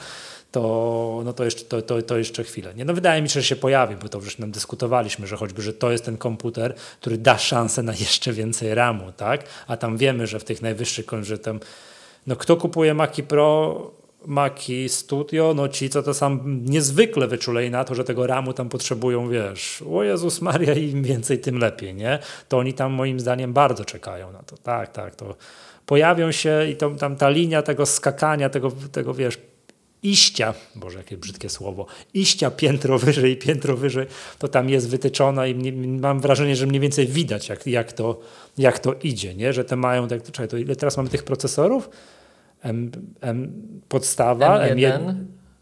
to, 0.52 1.22
no 1.26 1.34
to, 1.34 1.44
jeszcze, 1.46 1.66
to, 1.66 1.82
to, 1.82 2.02
to 2.02 2.18
jeszcze 2.18 2.44
chwilę. 2.44 2.74
Nie, 2.74 2.86
no 2.86 2.94
wydaje 2.94 3.22
mi 3.22 3.30
się, 3.30 3.42
że 3.42 3.48
się 3.48 3.56
pojawi, 3.56 3.96
bo 3.96 4.10
to 4.10 4.20
już 4.20 4.38
nam 4.38 4.52
dyskutowaliśmy, 4.52 5.28
że 5.28 5.38
choćby, 5.38 5.62
że 5.62 5.74
to 5.74 5.92
jest 5.92 6.06
ten 6.06 6.18
komputer, 6.18 6.76
który 7.02 7.18
da 7.18 7.38
szansę 7.38 7.84
na 7.84 7.94
jeszcze 7.94 8.34
więcej 8.34 8.76
RAMu, 8.76 9.12
tak? 9.12 9.44
A 9.68 9.78
tam 9.78 9.98
wiemy, 9.98 10.28
że 10.28 10.40
w 10.40 10.44
tych 10.44 10.62
najwyższych, 10.62 11.06
że 11.22 11.38
tam, 11.38 11.60
no 12.28 12.36
kto 12.36 12.58
kupuje 12.58 12.94
Maci 12.94 13.24
Pro, 13.24 13.92
Maci 14.26 14.90
Studio, 14.90 15.54
no 15.56 15.68
ci, 15.68 15.90
co 15.90 16.04
to 16.04 16.14
sam 16.14 16.42
niezwykle 16.66 17.28
wyczulej 17.28 17.72
na 17.72 17.84
to, 17.84 17.96
że 17.96 18.04
tego 18.04 18.28
RAMu 18.28 18.54
tam 18.54 18.70
potrzebują, 18.70 19.30
wiesz, 19.30 19.84
o 19.92 20.04
Jezus 20.04 20.42
Maria, 20.42 20.74
im 20.74 21.04
więcej, 21.04 21.40
tym 21.40 21.58
lepiej, 21.58 21.96
nie? 21.96 22.20
To 22.50 22.58
oni 22.58 22.74
tam 22.74 22.92
moim 22.92 23.20
zdaniem 23.20 23.54
bardzo 23.54 23.86
czekają 23.86 24.32
na 24.32 24.44
to. 24.44 24.58
Tak, 24.58 24.92
tak, 24.92 25.16
to 25.16 25.36
pojawią 25.86 26.32
się 26.32 26.70
i 26.72 26.76
to, 26.76 26.90
tam 26.90 27.16
ta 27.16 27.30
linia 27.30 27.62
tego 27.62 27.86
skakania, 27.86 28.50
tego, 28.50 28.72
tego 28.92 29.14
wiesz, 29.14 29.38
iścia, 30.04 30.54
Boże, 30.76 30.98
jakie 30.98 31.18
brzydkie 31.18 31.50
słowo, 31.50 31.86
iścia 32.14 32.52
piętro 32.52 33.00
wyżej 33.00 33.38
piętro 33.38 33.78
wyżej, 33.78 34.08
to 34.40 34.48
tam 34.48 34.70
jest 34.70 34.90
wytyczona 34.90 35.48
i 35.48 35.72
mam 35.74 36.20
wrażenie, 36.20 36.56
że 36.56 36.68
mniej 36.68 36.80
więcej 36.80 37.08
widać, 37.08 37.50
jak, 37.50 37.68
jak, 37.68 37.94
to, 37.94 38.20
jak 38.58 38.80
to 38.80 38.94
idzie, 39.04 39.36
nie? 39.36 39.54
że 39.54 39.66
te 39.66 39.76
mają, 39.76 40.08
tak, 40.08 40.24
czekaj, 40.24 40.48
to 40.48 40.58
ile 40.58 40.76
teraz 40.76 40.98
mamy 40.98 41.10
tych 41.10 41.24
procesorów? 41.24 41.90
M, 42.64 42.92
M, 43.22 43.52
podstawa, 43.90 44.60
M1, 44.60 44.76
M1, 44.76 45.16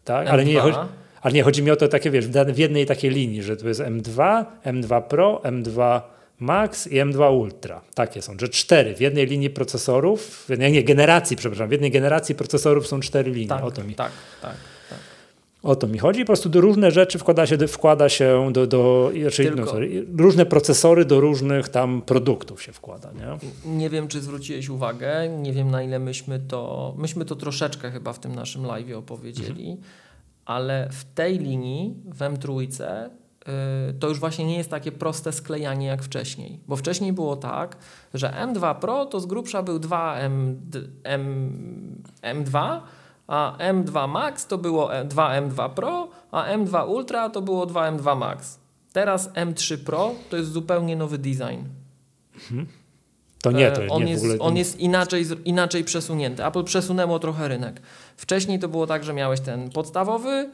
tak, 0.03 0.27
ale 0.27 0.45
nie, 0.45 0.53
M2. 0.53 0.61
chodzi, 0.61 0.77
ale 1.21 1.33
nie, 1.33 1.43
chodzi 1.43 1.63
mi 1.63 1.71
o 1.71 1.75
to 1.75 1.87
takie, 1.87 2.11
wiesz, 2.11 2.27
w 2.27 2.57
jednej 2.57 2.85
takiej 2.85 3.11
linii, 3.11 3.43
że 3.43 3.57
to 3.57 3.67
jest 3.67 3.81
M2, 3.81 4.45
M2 4.65 5.01
Pro, 5.01 5.41
M2 5.43 6.01
Max 6.39 6.87
i 6.87 6.95
M2 6.95 7.37
Ultra. 7.37 7.81
Takie 7.95 8.21
są, 8.21 8.33
że 8.39 8.49
cztery 8.49 8.95
w 8.95 9.01
jednej 9.01 9.25
linii 9.25 9.49
procesorów, 9.49 10.45
jednej, 10.49 10.71
nie, 10.71 10.83
generacji, 10.83 11.37
przepraszam, 11.37 11.69
w 11.69 11.71
jednej 11.71 11.91
generacji 11.91 12.35
procesorów 12.35 12.87
są 12.87 12.99
cztery 12.99 13.31
linie. 13.31 13.47
tak, 13.47 13.63
o, 13.63 13.71
to 13.71 13.83
mi, 13.83 13.95
tak, 13.95 14.11
tak. 14.41 14.55
O 15.63 15.75
to 15.75 15.87
mi 15.87 15.99
chodzi. 15.99 16.21
Po 16.21 16.25
prostu 16.25 16.49
do 16.49 16.61
różne 16.61 16.91
rzeczy 16.91 17.19
wkłada 17.19 17.45
się, 17.45 17.67
wkłada 17.67 18.09
się 18.09 18.49
do, 18.53 18.67
do 18.67 19.11
znaczy, 19.21 19.53
no, 19.55 19.65
sorry, 19.65 20.05
różne 20.17 20.45
procesory 20.45 21.05
do 21.05 21.19
różnych 21.19 21.69
tam 21.69 22.01
produktów 22.01 22.63
się 22.63 22.71
wkłada, 22.71 23.11
nie? 23.11 23.37
Nie 23.77 23.89
wiem, 23.89 24.07
czy 24.07 24.21
zwróciłeś 24.21 24.69
uwagę, 24.69 25.29
nie 25.29 25.53
wiem 25.53 25.71
na 25.71 25.83
ile 25.83 25.99
myśmy 25.99 26.39
to, 26.39 26.93
myśmy 26.97 27.25
to 27.25 27.35
troszeczkę 27.35 27.91
chyba 27.91 28.13
w 28.13 28.19
tym 28.19 28.35
naszym 28.35 28.65
live 28.65 28.95
opowiedzieli, 28.95 29.77
ale 30.45 30.89
w 30.91 31.03
tej 31.03 31.39
linii 31.39 31.95
w 32.05 32.19
M3 32.19 32.61
y, 32.61 33.93
to 33.99 34.09
już 34.09 34.19
właśnie 34.19 34.45
nie 34.45 34.57
jest 34.57 34.69
takie 34.69 34.91
proste 34.91 35.31
sklejanie 35.31 35.87
jak 35.87 36.03
wcześniej. 36.03 36.59
Bo 36.67 36.75
wcześniej 36.75 37.13
było 37.13 37.35
tak, 37.35 37.77
że 38.13 38.27
M2 38.27 38.75
Pro 38.75 39.05
to 39.05 39.19
z 39.19 39.25
grubsza 39.25 39.63
był 39.63 39.79
2M, 39.79 40.55
M, 41.03 42.03
M2, 42.21 42.81
a 43.31 43.55
M2 43.73 44.07
Max 44.07 44.47
to 44.47 44.57
było 44.57 44.89
2M2 44.89 45.69
Pro, 45.69 46.07
a 46.31 46.45
M2 46.57 46.87
Ultra 46.89 47.29
to 47.29 47.41
było 47.41 47.65
2M2 47.67 48.17
Max. 48.17 48.59
Teraz 48.93 49.29
M3 49.33 49.77
Pro 49.77 50.11
to 50.29 50.37
jest 50.37 50.51
zupełnie 50.51 50.95
nowy 50.95 51.17
design. 51.17 51.59
To 53.41 53.51
nie, 53.51 53.67
E, 53.67 53.71
to 53.71 53.93
on 53.93 54.03
nie 54.05 54.11
jest, 54.11 54.23
w 54.23 54.25
ogóle. 54.25 54.39
on 54.39 54.57
jest 54.57 54.79
inaczej, 54.79 55.25
inaczej 55.45 55.83
przesunięty. 55.83 56.45
Apple 56.45 56.63
przesunęło 56.63 57.19
trochę 57.19 57.47
rynek. 57.47 57.81
Wcześniej 58.17 58.59
to 58.59 58.67
było 58.67 58.87
tak, 58.87 59.03
że 59.03 59.13
miałeś 59.13 59.39
ten 59.39 59.69
podstawowy, 59.69 60.49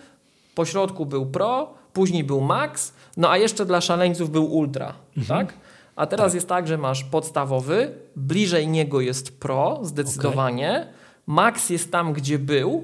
po 0.55 0.65
środku 0.65 1.05
był 1.05 1.25
Pro, 1.25 1.73
później 1.93 2.23
był 2.23 2.41
Max, 2.41 2.93
no 3.17 3.29
a 3.31 3.37
jeszcze 3.37 3.65
dla 3.65 3.81
szaleńców 3.81 4.29
był 4.31 4.45
Ultra, 4.45 4.93
Mhm. 5.17 5.39
tak? 5.47 5.57
A 5.95 6.05
teraz 6.07 6.33
jest 6.33 6.47
tak, 6.49 6.67
że 6.67 6.77
masz 6.77 7.03
podstawowy, 7.03 7.91
bliżej 8.15 8.67
niego 8.67 9.01
jest 9.01 9.39
Pro, 9.39 9.79
zdecydowanie, 9.83 10.87
Max 11.27 11.69
jest 11.69 11.91
tam, 11.91 12.13
gdzie 12.13 12.39
był, 12.39 12.83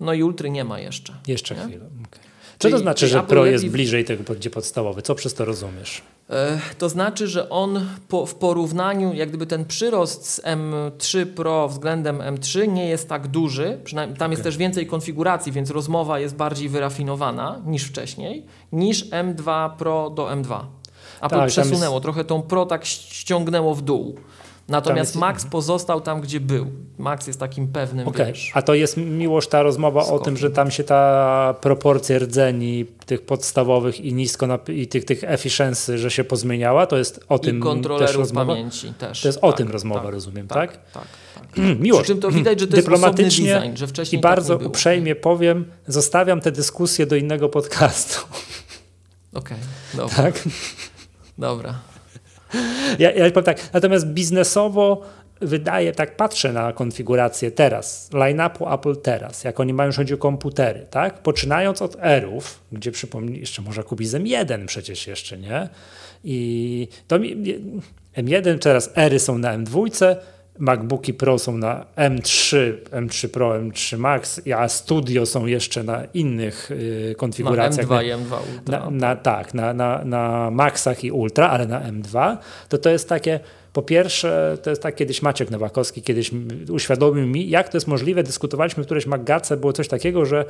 no 0.00 0.12
i 0.12 0.22
Ultry 0.22 0.50
nie 0.50 0.64
ma 0.64 0.80
jeszcze. 0.80 1.12
Jeszcze 1.26 1.54
nie? 1.54 1.60
chwilę. 1.60 1.84
okej. 2.08 2.22
Co 2.58 2.70
to 2.70 2.78
znaczy, 2.78 3.08
że 3.08 3.18
Apple 3.18 3.28
Pro 3.28 3.46
jest 3.46 3.64
lepiej- 3.64 3.70
bliżej 3.72 4.04
tego, 4.04 4.34
gdzie 4.34 4.50
podstawowy? 4.50 5.02
Co 5.02 5.14
przez 5.14 5.34
to 5.34 5.44
rozumiesz? 5.44 6.02
E, 6.30 6.58
To 6.78 6.88
znaczy, 6.88 7.26
że 7.28 7.48
on 7.50 7.86
po, 8.08 8.26
w 8.26 8.34
porównaniu, 8.34 9.14
jak 9.14 9.28
gdyby 9.28 9.46
ten 9.46 9.64
przyrost 9.64 10.26
z 10.30 10.40
M3 10.40 11.26
Pro 11.26 11.68
względem 11.68 12.18
M3 12.18 12.68
nie 12.68 12.88
jest 12.88 13.08
tak 13.08 13.28
duży, 13.28 13.78
przynajmniej 13.84 14.18
tam 14.18 14.30
jest 14.30 14.40
Okej. 14.42 14.52
też 14.52 14.56
więcej 14.58 14.86
konfiguracji, 14.86 15.52
więc 15.52 15.70
rozmowa 15.70 16.18
jest 16.20 16.36
bardziej 16.36 16.68
wyrafinowana 16.68 17.62
niż 17.66 17.84
wcześniej, 17.84 18.46
niż 18.72 19.10
M2 19.10 19.70
Pro 19.76 20.10
do 20.10 20.26
M2. 20.26 20.60
Apple 21.22 21.28
tam 21.36 21.48
przesunęło, 21.48 22.00
trochę 22.00 22.24
tą 22.24 22.42
Pro 22.42 22.66
tak 22.66 22.84
ściągnęło 22.84 23.74
w 23.74 23.82
dół. 23.82 24.16
Natomiast 24.72 25.16
Max 25.16 25.44
pozostał 25.44 26.00
tam, 26.00 26.20
gdzie 26.20 26.40
był. 26.40 26.66
Max 26.98 27.26
jest 27.26 27.40
takim 27.40 27.68
pewnym, 27.68 28.08
Okej, 28.08 28.26
wiesz, 28.26 28.50
a 28.54 28.62
to 28.62 28.74
jest 28.74 28.96
miłość 28.96 29.48
ta 29.48 29.62
rozmowa 29.62 30.04
o 30.06 30.18
tym, 30.18 30.36
że 30.36 30.50
tam 30.50 30.70
się 30.70 30.84
ta 30.84 31.54
proporcja 31.60 32.18
rdzeni 32.18 32.84
tych 33.06 33.22
podstawowych 33.26 34.00
i 34.00 34.14
nisko 34.14 34.46
i 34.68 34.86
tych, 34.88 35.04
tych 35.04 35.24
efficiency, 35.24 35.98
że 35.98 36.10
się 36.10 36.24
pozmieniała, 36.24 36.86
to 36.86 36.98
jest 36.98 37.24
o 37.28 37.36
i 37.36 37.40
tym 37.40 37.62
też 37.98 38.14
rozmowa. 38.16 38.46
pamięci 38.52 38.92
też. 38.94 39.20
To 39.22 39.28
jest 39.28 39.38
o 39.42 39.48
Tak, 39.48 39.58
tym 39.58 39.70
rozmowa, 39.70 40.00
tak, 40.02 40.12
rozumiem, 40.12 40.48
tak? 40.48 40.72
tak? 40.72 40.92
Tak, 40.92 41.04
tak. 41.34 41.56
Miłość. 41.80 42.02
Przy 42.04 42.12
czym 42.12 42.20
to 42.20 42.30
widać, 42.30 42.60
że 42.60 42.66
to 42.66 42.76
jest 42.76 42.88
Dyplomatycznie 42.88 43.54
design, 43.54 43.76
że 43.76 43.86
wcześniej 43.86 44.18
I 44.18 44.22
tak 44.22 44.30
bardzo 44.32 44.56
było. 44.58 44.70
uprzejmie 44.70 45.14
powiem, 45.14 45.64
zostawiam 45.86 46.40
tę 46.40 46.52
dyskusję 46.52 47.06
do 47.06 47.16
innego 47.16 47.48
podcastu. 47.48 48.20
Okej, 49.34 49.56
dobra, 49.94 50.16
Tak? 50.16 50.42
dobra. 51.38 51.74
Ja, 52.98 53.10
ja 53.10 53.30
powiem 53.30 53.44
tak, 53.44 53.72
natomiast 53.72 54.06
biznesowo 54.06 55.02
wydaje, 55.40 55.92
tak 55.92 56.16
patrzę 56.16 56.52
na 56.52 56.72
konfigurację 56.72 57.50
teraz, 57.50 58.10
line-upu 58.12 58.74
Apple 58.74 58.96
teraz, 58.96 59.44
jak 59.44 59.60
oni 59.60 59.74
mają, 59.74 59.88
jeżeli 59.88 60.04
chodzi 60.04 60.14
o 60.14 60.18
komputery, 60.18 60.86
tak? 60.90 61.18
Poczynając 61.18 61.82
od 61.82 61.96
Rów, 62.22 62.60
gdzie 62.72 62.92
przypomnij, 62.92 63.40
jeszcze 63.40 63.62
można 63.62 63.82
kupić 63.82 64.08
z 64.08 64.14
M1 64.14 64.66
przecież 64.66 65.06
jeszcze, 65.06 65.38
nie? 65.38 65.68
I 66.24 66.88
to 67.08 67.18
mi, 67.18 67.36
M1 68.16 68.58
teraz 68.58 68.90
Ery 68.96 69.18
są 69.18 69.38
na 69.38 69.58
M2, 69.58 70.16
MacBooki 70.58 71.14
Pro 71.14 71.38
są 71.38 71.58
na 71.58 71.84
M3, 71.96 72.72
M3 72.90 73.28
Pro, 73.28 73.50
M3 73.50 73.98
Max, 73.98 74.40
a 74.56 74.68
Studio 74.68 75.26
są 75.26 75.46
jeszcze 75.46 75.82
na 75.82 76.04
innych 76.14 76.70
y, 76.70 77.06
Na 77.08 77.14
konfiguracjach. 77.14 77.86
M2 77.86 78.04
i 78.04 78.08
M2 78.08 78.36
Ultra. 78.56 78.80
Na, 78.80 78.90
na, 78.90 79.16
tak, 79.16 79.54
na, 79.54 79.74
na, 79.74 80.04
na 80.04 80.50
Maxach 80.50 81.04
i 81.04 81.10
Ultra, 81.10 81.48
ale 81.48 81.66
na 81.66 81.80
M2, 81.80 82.36
to 82.68 82.78
to 82.78 82.90
jest 82.90 83.08
takie, 83.08 83.40
po 83.72 83.82
pierwsze, 83.82 84.58
to 84.62 84.70
jest 84.70 84.82
tak, 84.82 84.94
kiedyś 84.94 85.22
Maciek 85.22 85.50
Nowakowski 85.50 86.02
kiedyś 86.02 86.30
uświadomił 86.70 87.26
mi, 87.26 87.50
jak 87.50 87.68
to 87.68 87.76
jest 87.76 87.86
możliwe, 87.86 88.22
dyskutowaliśmy 88.22 88.82
w 88.82 88.86
którejś 88.86 89.06
Maggace, 89.06 89.56
było 89.56 89.72
coś 89.72 89.88
takiego, 89.88 90.24
że 90.24 90.44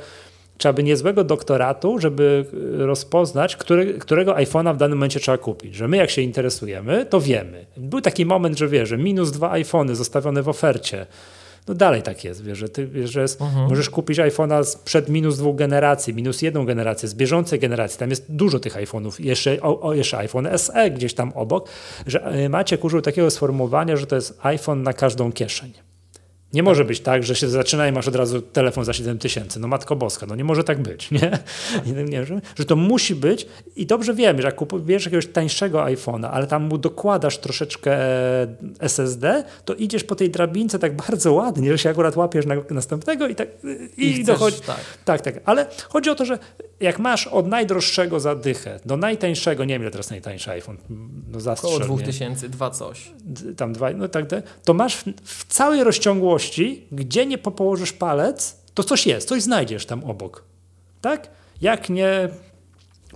trzeba 0.57 0.73
by 0.73 0.83
niezłego 0.83 1.23
doktoratu, 1.23 1.99
żeby 1.99 2.45
rozpoznać, 2.77 3.55
który, 3.55 3.93
którego 3.93 4.33
iPhone'a 4.33 4.75
w 4.75 4.77
danym 4.77 4.97
momencie 4.97 5.19
trzeba 5.19 5.37
kupić. 5.37 5.75
Że 5.75 5.87
my 5.87 5.97
jak 5.97 6.09
się 6.09 6.21
interesujemy, 6.21 7.05
to 7.05 7.21
wiemy. 7.21 7.65
Był 7.77 8.01
taki 8.01 8.25
moment, 8.25 8.57
że 8.57 8.67
wiesz, 8.67 8.89
że 8.89 8.97
minus 8.97 9.31
dwa 9.31 9.51
iPhony 9.51 9.95
zostawione 9.95 10.43
w 10.43 10.49
ofercie. 10.49 11.05
No 11.67 11.73
dalej 11.73 12.01
tak 12.01 12.23
jest, 12.23 12.43
wiesz, 12.43 12.57
że 12.57 12.69
ty 12.69 12.87
wiesz, 12.87 13.11
że 13.11 13.21
jest, 13.21 13.39
możesz 13.69 13.89
kupić 13.89 14.17
iPhone'a 14.17 14.63
sprzed 14.63 15.09
minus 15.09 15.37
dwóch 15.37 15.55
generacji, 15.55 16.13
minus 16.13 16.41
jedną 16.41 16.65
generację, 16.65 17.09
z 17.09 17.15
bieżącej 17.15 17.59
generacji. 17.59 17.99
Tam 17.99 18.09
jest 18.09 18.25
dużo 18.29 18.59
tych 18.59 18.75
iPhone'ów. 18.75 19.25
Jeszcze, 19.25 19.61
o, 19.61 19.81
o, 19.81 19.93
jeszcze 19.93 20.17
iPhone 20.17 20.47
SE 20.57 20.91
gdzieś 20.91 21.13
tam 21.13 21.31
obok, 21.35 21.69
że 22.07 22.35
y, 22.35 22.49
Maciek 22.49 22.83
użył 22.83 23.01
takiego 23.01 23.31
sformułowania, 23.31 23.97
że 23.97 24.07
to 24.07 24.15
jest 24.15 24.39
iPhone 24.41 24.83
na 24.83 24.93
każdą 24.93 25.31
kieszeń. 25.31 25.73
Nie 26.53 26.63
może 26.63 26.85
być 26.85 26.99
tak, 26.99 27.23
że 27.23 27.35
się 27.35 27.49
zaczyna 27.49 27.87
i 27.87 27.91
masz 27.91 28.07
od 28.07 28.15
razu 28.15 28.41
telefon 28.41 28.85
za 28.85 28.93
7 28.93 29.17
tysięcy. 29.19 29.59
No 29.59 29.67
matko 29.67 29.95
boska, 29.95 30.25
no 30.25 30.35
nie 30.35 30.43
może 30.43 30.63
tak 30.63 30.81
być, 30.81 31.11
nie? 31.11 31.39
nie, 31.95 32.03
nie 32.03 32.25
że, 32.25 32.41
że 32.55 32.65
to 32.65 32.75
musi 32.75 33.15
być 33.15 33.47
i 33.75 33.85
dobrze 33.85 34.13
wiemy, 34.13 34.41
że 34.41 34.47
jak 34.47 34.55
kupujesz 34.55 35.05
jakiegoś 35.05 35.27
tańszego 35.27 35.79
iPhone'a, 35.79 36.29
ale 36.31 36.47
tam 36.47 36.63
mu 36.63 36.77
dokładasz 36.77 37.37
troszeczkę 37.37 37.97
SSD, 38.79 39.43
to 39.65 39.73
idziesz 39.73 40.03
po 40.03 40.15
tej 40.15 40.29
drabince 40.29 40.79
tak 40.79 40.95
bardzo 40.95 41.33
ładnie, 41.33 41.71
że 41.71 41.77
się 41.77 41.89
akurat 41.89 42.15
łapiesz 42.15 42.45
na 42.45 42.55
następnego 42.69 43.27
i 43.27 43.35
tak 43.35 43.47
i, 43.97 44.05
I 44.05 44.13
chcesz, 44.13 44.25
dochodzi. 44.25 44.61
tak. 44.61 44.79
tak, 45.05 45.21
tak. 45.21 45.35
Ale 45.45 45.67
chodzi 45.89 46.09
o 46.09 46.15
to, 46.15 46.25
że 46.25 46.39
jak 46.83 46.99
masz 46.99 47.27
od 47.27 47.47
najdroższego 47.47 48.19
zadychę 48.19 48.79
do 48.85 48.97
najtańszego, 48.97 49.65
nie 49.65 49.73
wiem 49.75 49.81
ile 49.81 49.91
teraz 49.91 50.09
najtańszy 50.09 50.51
iPhone, 50.51 50.77
no 51.31 51.39
zastrzel 51.39 51.69
Około 51.83 51.95
mnie. 51.95 52.03
2000, 52.03 52.49
dwa 52.49 52.69
coś. 52.69 53.11
Tam 53.57 53.73
dwa, 53.73 53.91
no 53.91 54.07
tak, 54.07 54.25
to 54.63 54.73
masz 54.73 54.95
w, 54.95 55.03
w 55.23 55.45
całej 55.47 55.83
rozciągłości, 55.83 56.87
gdzie 56.91 57.25
nie 57.25 57.37
po- 57.37 57.51
położysz 57.51 57.93
palec, 57.93 58.59
to 58.73 58.83
coś 58.83 59.07
jest, 59.07 59.27
coś 59.27 59.41
znajdziesz 59.41 59.85
tam 59.85 60.03
obok. 60.03 60.43
Tak? 61.01 61.29
Jak 61.61 61.89
nie 61.89 62.29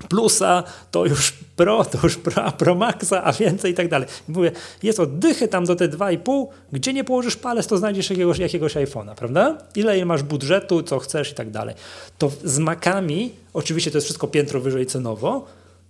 plusa, 0.10 0.64
to 0.91 1.06
już 1.06 1.34
pro, 1.56 1.86
to 1.86 1.98
już 2.04 2.16
pro, 2.16 2.52
pro 2.52 2.76
maxa, 2.76 3.24
a 3.24 3.32
więcej 3.32 3.72
i 3.72 3.76
tak 3.76 3.88
dalej. 3.88 4.08
Mówię, 4.28 4.52
jest 4.84 5.00
oddychy 5.00 5.48
tam 5.48 5.66
do 5.66 5.76
te 5.76 5.89
2,5, 5.89 6.48
gdzie 6.72 6.93
nie 6.93 7.04
położysz 7.04 7.36
palec, 7.36 7.68
to 7.68 7.78
znajdziesz 7.78 8.10
jakiegoś, 8.10 8.39
jakiegoś 8.39 8.76
iPhone'a, 8.76 9.16
prawda? 9.16 9.58
Ile 9.76 10.06
masz 10.06 10.24
budżetu, 10.24 10.84
co 10.84 11.00
chcesz 11.00 11.32
i 11.32 11.36
tak 11.36 11.52
dalej. 11.52 11.76
To 12.18 12.32
z 12.43 12.60
Macami, 12.60 13.32
oczywiście 13.54 13.91
to 13.91 13.98
jest 13.98 14.06
wszystko 14.06 14.28
piętro 14.28 14.60
wyżej 14.60 14.86
cenowo, 14.86 15.45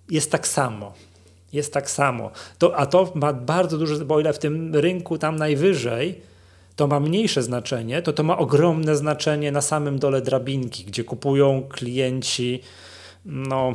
jest 0.09 0.31
tak 0.31 0.47
samo. 0.47 0.93
Jest 1.53 1.73
tak 1.73 1.89
samo. 1.89 2.31
To, 2.57 2.77
a 2.77 2.85
to 2.85 3.11
ma 3.15 3.33
bardzo 3.33 3.77
duże, 3.77 4.05
bo 4.05 4.19
ile 4.19 4.33
w 4.33 4.39
tym 4.39 4.75
rynku 4.75 5.17
tam 5.17 5.35
najwyżej 5.35 6.21
to 6.77 6.87
ma 6.87 6.99
mniejsze 6.99 7.43
znaczenie, 7.43 8.01
to 8.01 8.13
to 8.13 8.23
ma 8.23 8.37
ogromne 8.37 8.95
znaczenie 8.95 9.51
na 9.51 9.61
samym 9.61 9.99
dole 9.99 10.21
drabinki, 10.21 10.83
gdzie 10.83 11.03
kupują 11.03 11.63
klienci, 11.69 12.61
no 13.27 13.73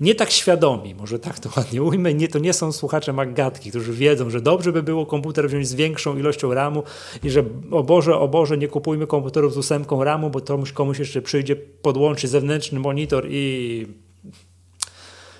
nie 0.00 0.14
tak 0.14 0.30
świadomi, 0.30 0.94
może 0.94 1.18
tak 1.18 1.38
to 1.38 1.50
ładnie 1.56 1.82
ujmę, 1.82 2.14
nie, 2.14 2.28
to 2.28 2.38
nie 2.38 2.52
są 2.52 2.72
słuchacze 2.72 3.12
Maggatki, 3.12 3.70
którzy 3.70 3.92
wiedzą, 3.92 4.30
że 4.30 4.40
dobrze 4.40 4.72
by 4.72 4.82
było 4.82 5.06
komputer 5.06 5.48
wziąć 5.48 5.68
z 5.68 5.74
większą 5.74 6.18
ilością 6.18 6.54
RAMu 6.54 6.82
i 7.22 7.30
że 7.30 7.44
o 7.70 7.82
Boże, 7.82 8.18
o 8.18 8.28
Boże, 8.28 8.58
nie 8.58 8.68
kupujmy 8.68 9.06
komputerów 9.06 9.54
z 9.54 9.56
ósemką 9.56 10.04
RAMu, 10.04 10.30
bo 10.30 10.40
to 10.40 10.58
komuś 10.74 10.98
jeszcze 10.98 11.22
przyjdzie 11.22 11.56
podłączyć 11.56 12.30
zewnętrzny 12.30 12.80
monitor 12.80 13.26
i 13.28 13.86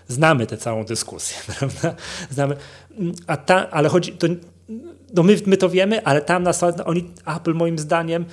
znamy 0.08 0.46
tę 0.46 0.56
całą 0.56 0.84
dyskusję, 0.84 1.36
prawda? 1.58 1.94
Znamy, 2.30 2.56
a 3.26 3.36
ta, 3.36 3.70
ale 3.70 3.88
chodzi, 3.88 4.12
to, 4.12 4.26
no 5.14 5.22
my, 5.22 5.36
my 5.46 5.56
to 5.56 5.68
wiemy, 5.68 6.04
ale 6.04 6.20
tam 6.20 6.42
na 6.42 6.52
oni, 6.84 7.10
Apple 7.36 7.54
moim 7.54 7.78
zdaniem 7.78 8.24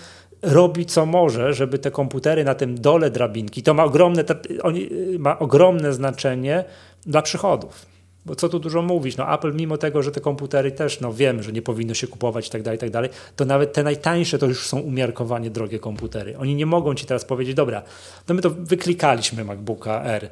robi 0.42 0.86
co 0.86 1.06
może, 1.06 1.54
żeby 1.54 1.80
te 1.80 1.92
komputery 1.92 2.44
na 2.44 2.56
tym 2.56 2.82
dole 2.82 3.12
drabinki, 3.12 3.64
to 3.64 3.74
ma 3.74 3.84
ogromne, 3.84 4.24
oni, 4.64 4.90
ma 5.20 5.40
ogromne 5.40 5.94
znaczenie 5.94 6.64
dla 7.06 7.22
przychodów. 7.22 7.92
Bo 8.26 8.36
co 8.36 8.50
tu 8.50 8.60
dużo 8.60 8.82
mówić, 8.82 9.18
no 9.18 9.34
Apple 9.34 9.54
mimo 9.54 9.78
tego, 9.78 10.04
że 10.04 10.12
te 10.12 10.22
komputery 10.22 10.72
też, 10.72 11.00
no 11.00 11.14
wiemy, 11.14 11.44
że 11.44 11.52
nie 11.52 11.62
powinno 11.62 11.94
się 11.94 12.08
kupować 12.08 12.48
i 12.48 12.52
tak 12.52 12.62
dalej, 12.62 12.80
tak 12.80 12.90
dalej, 12.90 13.10
to 13.36 13.46
nawet 13.46 13.74
te 13.74 13.84
najtańsze 13.84 14.38
to 14.38 14.46
już 14.46 14.68
są 14.68 14.80
umiarkowanie 14.80 15.50
drogie 15.50 15.80
komputery. 15.80 16.38
Oni 16.38 16.56
nie 16.56 16.66
mogą 16.66 16.96
ci 16.96 17.06
teraz 17.06 17.26
powiedzieć, 17.26 17.56
dobra, 17.56 17.82
no 18.28 18.36
my 18.36 18.42
to 18.42 18.50
wyklikaliśmy 18.50 19.44
MacBooka 19.44 20.04
R, 20.04 20.30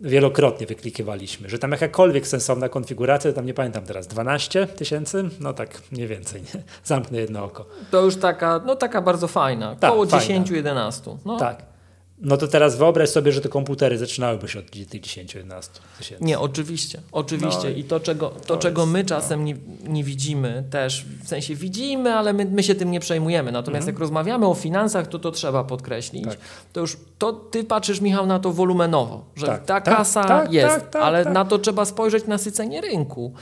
wielokrotnie 0.00 0.66
wyklikiwaliśmy, 0.66 1.48
że 1.48 1.58
tam 1.58 1.70
jakakolwiek 1.72 2.26
sensowna 2.26 2.68
konfiguracja, 2.68 3.32
tam 3.32 3.46
nie 3.46 3.54
pamiętam 3.54 3.84
teraz, 3.84 4.06
12 4.06 4.66
tysięcy? 4.66 5.24
No 5.40 5.52
tak, 5.52 5.82
mniej 5.92 6.06
więcej, 6.06 6.42
nie? 6.42 6.62
Zamknę 6.84 7.18
jedno 7.18 7.44
oko. 7.44 7.66
To 7.90 8.02
już 8.02 8.16
taka, 8.16 8.60
no 8.66 8.76
taka 8.76 9.02
bardzo 9.02 9.28
fajna, 9.28 9.76
Tak, 9.76 9.90
około 9.90 10.06
fajna. 10.06 10.44
10-11. 10.44 11.16
No. 11.24 11.36
Tak. 11.38 11.73
No 12.18 12.36
to 12.36 12.48
teraz 12.48 12.76
wyobraź 12.76 13.10
sobie, 13.10 13.32
że 13.32 13.40
te 13.40 13.48
komputery 13.48 13.98
zaczynałyby 13.98 14.48
się 14.48 14.58
od 14.58 14.70
tych 14.70 15.02
10-11 15.02 15.62
tysięcy. 15.98 16.24
Nie, 16.24 16.38
oczywiście, 16.38 17.00
oczywiście. 17.12 17.70
No 17.70 17.76
I 17.76 17.84
to, 17.84 18.00
czego, 18.00 18.28
to, 18.28 18.40
to 18.40 18.56
czego 18.56 18.82
jest, 18.82 18.92
my 18.92 19.02
no. 19.02 19.08
czasem 19.08 19.44
nie, 19.44 19.56
nie 19.88 20.04
widzimy 20.04 20.64
też, 20.70 21.04
w 21.24 21.28
sensie 21.28 21.54
widzimy, 21.54 22.14
ale 22.14 22.32
my, 22.32 22.44
my 22.44 22.62
się 22.62 22.74
tym 22.74 22.90
nie 22.90 23.00
przejmujemy. 23.00 23.52
Natomiast 23.52 23.86
jak 23.86 23.98
rozmawiamy 23.98 24.46
o 24.46 24.54
finansach, 24.54 25.06
to 25.06 25.18
to 25.18 25.30
trzeba 25.30 25.64
podkreślić. 25.64 26.24
Mhm. 26.24 26.40
Tak. 26.40 26.48
To 26.72 26.80
już 26.80 26.96
to 27.18 27.32
ty 27.32 27.64
patrzysz, 27.64 28.00
Michał, 28.00 28.26
na 28.26 28.38
to 28.38 28.52
wolumenowo, 28.52 29.24
że 29.36 29.46
Tak, 29.46 29.64
ta 29.64 29.80
tak, 29.80 29.96
kasa 29.96 30.24
tak, 30.24 30.52
jest, 30.52 30.74
tak, 30.74 30.90
tak, 30.90 31.02
ale 31.02 31.24
tak. 31.24 31.32
na 31.32 31.44
to 31.44 31.58
trzeba 31.58 31.84
spojrzeć 31.84 32.26
na 32.26 32.38
sycenie 32.38 32.80
rynku. 32.80 33.32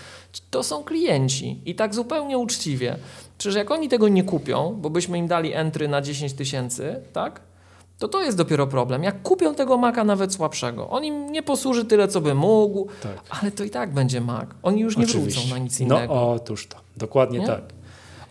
To 0.51 0.63
są 0.63 0.85
klienci 0.85 1.61
i 1.67 1.75
tak 1.75 1.95
zupełnie 1.95 2.39
uczciwie. 2.39 2.97
Przecież 3.39 3.57
jak 3.57 3.71
oni 3.71 3.89
tego 3.89 4.09
nie 4.09 4.25
kupią, 4.25 4.79
bo 4.81 4.91
byśmy 4.91 5.19
im 5.19 5.29
dali 5.29 5.53
entry 5.53 5.89
na 5.89 6.01
10 6.01 6.33
tysięcy, 6.33 7.01
tak? 7.13 7.41
To 8.03 8.09
to 8.09 8.23
jest 8.23 8.37
dopiero 8.39 8.67
problem. 8.67 9.03
Jak 9.03 9.23
kupią 9.23 9.55
tego 9.55 9.77
Maca 9.79 10.05
nawet 10.05 10.35
słabszego, 10.35 10.91
on 10.91 11.05
im 11.05 11.33
nie 11.33 11.43
posłuży 11.43 11.85
tyle, 11.85 12.09
co 12.09 12.21
by 12.21 12.35
mógł, 12.35 12.87
Tak. 13.03 13.13
ale 13.41 13.51
to 13.51 13.65
i 13.65 13.71
tak 13.71 13.95
będzie 13.95 14.21
Mac. 14.21 14.49
Oni 14.63 14.81
już 14.81 14.97
nie 14.97 15.05
Oczywiście. 15.05 15.41
wrócą 15.41 15.55
na 15.55 15.59
nic 15.59 15.81
innego. 15.81 16.15
No 16.15 16.33
otóż 16.33 16.67
to, 16.67 16.77
dokładnie 16.97 17.39
Nie? 17.39 17.47
tak. 17.47 17.61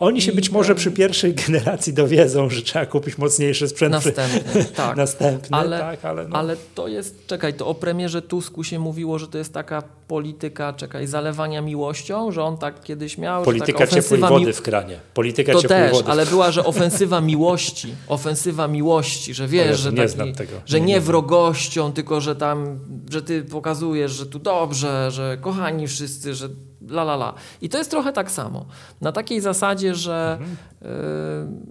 Oni 0.02 0.22
się 0.22 0.32
I 0.32 0.34
być 0.34 0.50
może 0.50 0.74
przy 0.74 0.90
pierwszej 0.90 1.34
generacji 1.34 1.92
dowiedzą, 1.92 2.48
że 2.50 2.62
trzeba 2.62 2.86
kupić 2.86 3.18
mocniejszy 3.18 3.68
sprzęt. 3.68 3.96
przy- 3.96 4.08
Następny, 4.16 4.64
tak. 4.76 4.96
Następny, 4.96 5.56
Ale- 5.56 5.78
tak, 5.78 6.04
ale, 6.04 6.28
no. 6.28 6.36
Ale 6.36 6.56
to 6.74 6.88
jest, 6.88 7.26
czekaj, 7.26 7.54
to 7.54 7.66
o 7.66 7.74
premierze 7.74 8.22
Tusku 8.22 8.64
się 8.64 8.78
mówiło, 8.78 9.18
że 9.18 9.28
to 9.28 9.38
jest 9.38 9.52
taka 9.54 9.82
polityka, 10.08 10.72
czekaj, 10.72 11.06
zalewania 11.06 11.62
miłością, 11.62 12.32
że 12.32 12.42
on 12.44 12.58
tak 12.58 12.82
kiedyś 12.84 13.18
miał. 13.18 13.44
Polityka 13.44 13.86
ciepłej 13.86 14.20
wody 14.20 14.46
mi- 14.46 14.52
w 14.52 14.62
kranie. 14.62 15.00
Polityka 15.14 15.52
To 15.52 15.62
ciepłej 15.62 15.80
też, 15.80 15.92
wody. 15.92 16.10
ale 16.10 16.26
była, 16.26 16.50
że 16.50 16.64
ofensywa 16.64 17.20
miłości, 17.20 17.94
ofensywa 18.08 18.68
miłości, 18.68 19.34
że 19.34 19.48
wiesz, 19.48 19.66
Jezu, 19.66 19.82
że, 19.82 19.92
nie 19.92 20.32
taki, 20.32 20.50
że 20.66 20.80
Nie, 20.80 20.86
nie 20.86 21.00
wrogością, 21.00 21.92
tylko 21.92 22.20
że 22.20 22.36
tam, 22.36 22.78
że 23.10 23.22
ty 23.22 23.42
pokazujesz, 23.42 24.12
że 24.12 24.26
tu 24.26 24.38
dobrze, 24.38 25.10
że 25.10 25.38
kochani 25.40 25.88
wszyscy, 25.88 26.34
że 26.34 26.48
la 26.90 27.02
la 27.02 27.14
la. 27.14 27.34
I 27.60 27.68
to 27.68 27.78
jest 27.78 27.90
trochę 27.90 28.12
tak 28.12 28.30
samo. 28.30 28.66
Na 29.00 29.12
takiej 29.12 29.40
zasadzie, 29.40 29.94
że 29.94 30.38
Mhm. 30.40 30.56
yy, 30.82 30.88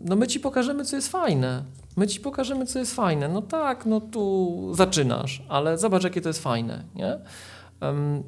no 0.06 0.16
my 0.16 0.28
ci 0.28 0.40
pokażemy, 0.40 0.86
co 0.86 0.96
jest 0.96 1.08
fajne. 1.12 1.64
My 1.98 2.08
ci 2.08 2.20
pokażemy, 2.20 2.66
co 2.66 2.80
jest 2.80 2.96
fajne. 2.96 3.28
No 3.28 3.42
tak, 3.42 3.86
no 3.86 4.02
tu 4.02 4.72
zaczynasz, 4.76 5.44
ale 5.50 5.78
zobacz, 5.78 6.04
jakie 6.04 6.22
to 6.22 6.30
jest 6.30 6.44
fajne, 6.44 6.84
nie? 6.96 7.18
Em, 7.82 8.24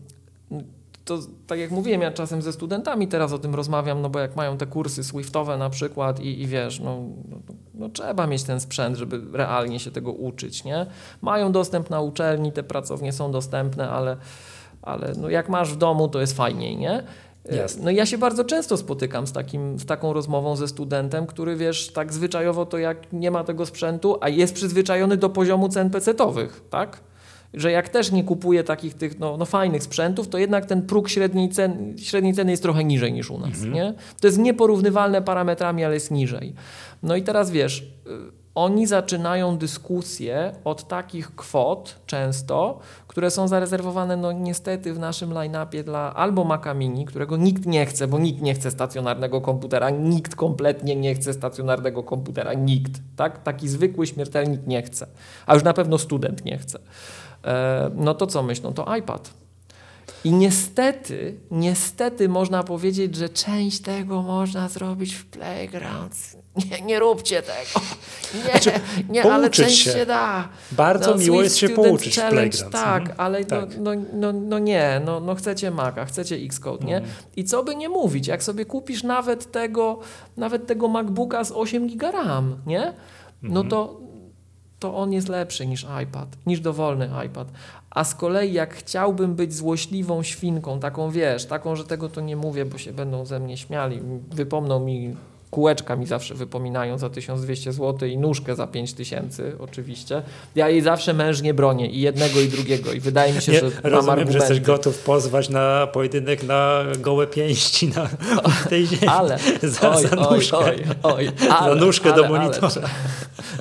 to 1.06 1.20
tak 1.48 1.60
jak 1.60 1.72
mówiłem, 1.72 2.02
ja 2.02 2.12
czasem 2.12 2.42
ze 2.42 2.54
studentami 2.54 3.08
teraz 3.08 3.34
o 3.34 3.40
tym 3.40 3.56
rozmawiam, 3.56 4.02
no 4.02 4.10
bo 4.10 4.20
jak 4.20 4.36
mają 4.36 4.58
te 4.58 4.66
kursy 4.66 5.04
Swiftowe 5.04 5.58
na 5.58 5.70
przykład 5.70 6.20
i, 6.20 6.42
i 6.42 6.48
wiesz, 6.48 6.80
no, 6.80 7.00
no, 7.30 7.38
no 7.74 7.90
trzeba 7.90 8.28
mieć 8.28 8.44
ten 8.44 8.60
sprzęt, 8.60 8.98
żeby 8.98 9.38
realnie 9.38 9.80
się 9.80 9.92
tego 9.92 10.12
uczyć, 10.12 10.64
nie? 10.64 10.86
Mają 11.22 11.52
dostęp 11.52 11.90
na 11.90 12.02
uczelni, 12.02 12.52
te 12.52 12.64
pracownie 12.64 13.14
są 13.14 13.32
dostępne, 13.32 13.90
ale, 13.90 14.18
ale 14.84 15.14
no 15.18 15.30
jak 15.30 15.50
masz 15.50 15.74
w 15.74 15.78
domu, 15.78 16.08
to 16.08 16.22
jest 16.22 16.38
fajniej, 16.38 16.78
nie? 16.78 17.04
Jasne. 17.52 17.84
No 17.84 17.92
i 17.92 17.96
ja 17.96 18.06
się 18.06 18.18
bardzo 18.18 18.44
często 18.44 18.78
spotykam 18.78 19.28
z, 19.28 19.32
takim, 19.32 19.80
z 19.80 19.86
taką 19.86 20.14
rozmową 20.14 20.56
ze 20.56 20.68
studentem, 20.68 21.28
który 21.28 21.56
wiesz, 21.56 21.92
tak 21.94 22.14
zwyczajowo 22.14 22.66
to 22.66 22.78
jak 22.78 23.14
nie 23.14 23.32
ma 23.32 23.44
tego 23.44 23.66
sprzętu, 23.66 24.18
a 24.22 24.30
jest 24.30 24.54
przyzwyczajony 24.54 25.18
do 25.18 25.30
poziomu 25.30 25.70
cen 25.70 25.90
PC-towych, 25.90 26.50
tak? 26.70 27.00
Że 27.54 27.72
jak 27.72 27.90
też 27.90 28.12
nie 28.12 28.24
kupuje 28.24 28.64
takich 28.64 28.94
tych 28.94 29.20
no, 29.20 29.38
no 29.38 29.46
fajnych 29.46 29.84
sprzętów, 29.84 30.28
to 30.28 30.38
jednak 30.38 30.66
ten 30.66 30.82
próg 30.82 31.10
średniej, 31.10 31.50
cen, 31.50 31.98
średniej 31.98 32.34
ceny 32.34 32.52
jest 32.52 32.64
trochę 32.64 32.84
niżej 32.84 33.14
niż 33.14 33.32
u 33.32 33.40
nas, 33.40 33.62
nie? 33.62 33.94
To 34.22 34.28
jest 34.28 34.38
nieporównywalne 34.38 35.22
parametrami, 35.22 35.84
ale 35.84 35.94
jest 35.94 36.12
niżej. 36.12 36.54
No 37.04 37.16
i 37.16 37.24
teraz 37.24 37.52
wiesz, 37.52 37.82
y, 37.82 38.43
oni 38.56 38.88
zaczynają 38.88 39.58
dyskusję 39.58 40.54
od 40.64 40.88
takich 40.88 41.36
kwot 41.36 41.96
często, 42.06 42.80
które 43.08 43.32
są 43.32 43.48
zarezerwowane 43.48 44.18
no 44.18 44.32
niestety 44.32 44.94
w 44.94 45.00
naszym 45.00 45.34
line-upie 45.34 45.84
dla 45.84 46.14
albo 46.14 46.44
Maca 46.44 46.74
Mini, 46.74 47.06
którego 47.06 47.38
nikt 47.38 47.66
nie 47.66 47.86
chce, 47.86 48.08
bo 48.08 48.20
nikt 48.20 48.42
nie 48.42 48.54
chce 48.54 48.72
stacjonarnego 48.72 49.42
komputera, 49.42 49.90
nikt 49.90 50.36
kompletnie 50.36 50.96
nie 50.96 51.16
chce 51.16 51.34
stacjonarnego 51.34 52.04
komputera, 52.04 52.54
nikt, 52.54 52.92
tak? 53.16 53.44
Taki 53.44 53.68
zwykły 53.68 54.08
śmiertelnik 54.08 54.68
nie 54.68 54.82
chce, 54.82 55.08
a 55.46 55.54
już 55.54 55.64
na 55.64 55.74
pewno 55.74 55.98
student 55.98 56.46
nie 56.46 56.58
chce. 56.58 56.80
E, 57.46 57.92
No 57.96 58.14
to 58.14 58.28
co 58.28 58.44
myślą? 58.44 58.74
To 58.74 58.96
iPad. 58.96 59.43
I 60.24 60.32
niestety, 60.32 61.36
niestety 61.52 62.30
można 62.30 62.64
powiedzieć, 62.64 63.16
że 63.16 63.30
część 63.30 63.80
tego 63.82 64.22
można 64.22 64.70
zrobić 64.70 65.14
w 65.16 65.26
Playground. 65.26 66.16
Nie, 66.72 66.82
nie 66.82 67.00
róbcie 67.00 67.42
tego. 67.42 67.86
Nie, 68.46 68.80
nie 69.10 69.32
ale 69.34 69.50
część 69.50 69.78
się. 69.78 69.92
się 69.92 70.06
da. 70.06 70.50
Bardzo 70.72 71.12
No, 71.12 71.18
miło 71.18 71.36
Swift 71.38 71.44
jest 71.44 71.58
się 71.58 71.70
pouczyć 71.70 72.14
w 72.14 72.22
Challenge, 72.22 72.58
Playground. 72.58 72.74
Tak, 72.74 73.02
Mhm. 73.02 73.20
ale 73.20 73.46
Tak. 73.46 73.70
No, 73.80 73.92
no, 73.94 74.02
no, 74.14 74.34
no 74.34 74.60
nie, 74.60 75.02
no, 75.06 75.20
no 75.20 75.36
chcecie 75.36 75.72
Maca, 75.72 76.06
chcecie 76.06 76.36
Xcode, 76.36 76.86
nie? 76.86 76.98
Mhm. 76.98 77.14
I 77.36 77.44
co 77.44 77.64
by 77.64 77.76
nie 77.76 77.90
mówić, 77.90 78.28
jak 78.28 78.44
sobie 78.44 78.66
kupisz 78.66 79.04
nawet 79.04 79.52
tego, 79.52 80.00
nawet 80.38 80.68
tego 80.68 80.88
MacBooka 80.88 81.44
z 81.44 81.52
8 81.52 81.88
GB 81.88 82.12
RAM, 82.12 82.56
nie? 82.66 82.94
No 83.42 83.50
Mhm. 83.60 83.68
to, 83.70 84.00
to 84.80 84.96
on 84.96 85.14
jest 85.14 85.30
lepszy 85.30 85.68
niż 85.68 85.86
iPad, 86.04 86.28
niż 86.46 86.60
dowolny 86.60 87.10
iPad. 87.26 87.48
A 87.94 88.04
z 88.04 88.16
kolei 88.16 88.54
jak 88.54 88.74
chciałbym 88.74 89.36
być 89.36 89.54
złośliwą 89.54 90.24
świnką, 90.24 90.80
taką 90.80 91.12
wiesz, 91.12 91.46
taką, 91.46 91.76
że 91.76 91.86
tego 91.86 92.10
to 92.10 92.22
nie 92.22 92.36
mówię, 92.36 92.66
bo 92.66 92.78
się 92.78 92.94
będą 92.94 93.26
ze 93.26 93.40
mnie 93.40 93.58
śmiali, 93.58 94.02
wypomną 94.32 94.80
mi 94.80 95.16
kółeczka 95.54 95.96
mi 95.96 96.06
zawsze 96.06 96.36
wypominają 96.36 96.98
za 96.98 97.10
1200 97.10 97.74
zł 97.74 98.10
i 98.10 98.18
nóżkę 98.18 98.56
za 98.56 98.68
5000 98.68 99.52
oczywiście. 99.60 100.22
Ja 100.56 100.70
jej 100.70 100.82
zawsze 100.82 101.14
mężnie 101.14 101.54
bronię 101.54 101.88
i 101.88 102.02
jednego 102.02 102.40
i 102.42 102.48
drugiego 102.48 102.94
i 102.94 103.00
wydaje 103.00 103.34
mi 103.34 103.42
się, 103.42 103.52
Nie, 103.52 103.60
że 103.60 103.66
mam 103.66 103.74
rozumiem, 103.84 104.04
że 104.06 104.12
argumenty. 104.12 104.38
jesteś 104.40 104.60
gotów 104.62 104.98
pozwać 105.04 105.50
na 105.50 105.88
pojedynek 105.88 106.44
na 106.44 106.84
gołe 107.00 107.28
pięści 107.28 107.88
na 107.88 108.10
tej 108.70 108.88
ziemi. 108.88 109.08
Ale, 109.08 109.38
za, 109.64 109.92
oj, 109.92 110.04
za 110.04 110.18
oj, 110.18 110.36
nóżkę. 110.36 110.58
oj, 110.58 110.84
oj, 111.04 111.32
ale, 111.50 111.76
nóżkę 111.76 112.10
do 112.10 112.26
ale, 112.26 112.30
monitora. 112.30 112.70
Ale, 112.76 112.88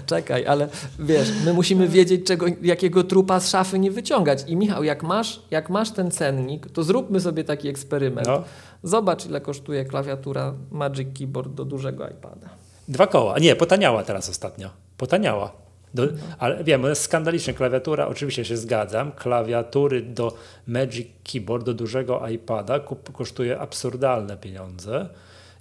czekaj, 0.07 0.47
ale 0.47 0.69
wiesz, 0.99 1.29
my 1.45 1.53
musimy 1.53 1.89
wiedzieć, 1.89 2.27
czego, 2.27 2.47
jakiego 2.63 3.05
trupa 3.05 3.41
z 3.41 3.51
szafy 3.51 3.79
nie 3.79 3.91
wyciągać. 3.91 4.45
I 4.47 4.57
Michał, 4.57 4.85
jak 4.85 5.03
masz, 5.03 5.43
jak 5.51 5.71
masz 5.71 5.91
ten 5.91 6.11
cennik, 6.11 6.71
to 6.71 6.83
zróbmy 6.83 7.21
sobie 7.21 7.45
taki 7.45 7.69
eksperyment. 7.69 8.27
No. 8.27 8.45
Zobacz, 8.83 9.27
ile 9.27 9.41
kosztuje 9.41 9.85
klawiatura 9.85 10.55
Magic 10.71 11.19
Keyboard 11.19 11.55
do 11.55 11.65
dużego 11.65 12.09
iPada. 12.09 12.49
Dwa 12.89 13.07
koła. 13.07 13.39
Nie, 13.39 13.57
potaniała 13.57 14.05
teraz 14.05 14.29
ostatnio. 14.29 14.71
Potaniała. 14.97 15.53
Do, 15.95 16.03
ale 16.39 16.65
wiem, 16.65 16.83
to 16.83 16.89
jest 16.89 17.03
skandalicznie. 17.03 17.55
Klawiatura, 17.55 18.09
oczywiście 18.09 18.45
się 18.45 18.57
zgadzam, 18.57 19.13
klawiatury 19.13 20.03
do 20.03 20.35
Magic 20.67 21.09
Keyboard, 21.33 21.65
do 21.67 21.75
dużego 21.75 22.29
iPada 22.29 22.81
kup, 22.81 23.13
kosztuje 23.13 23.59
absurdalne 23.59 24.37
pieniądze 24.37 25.09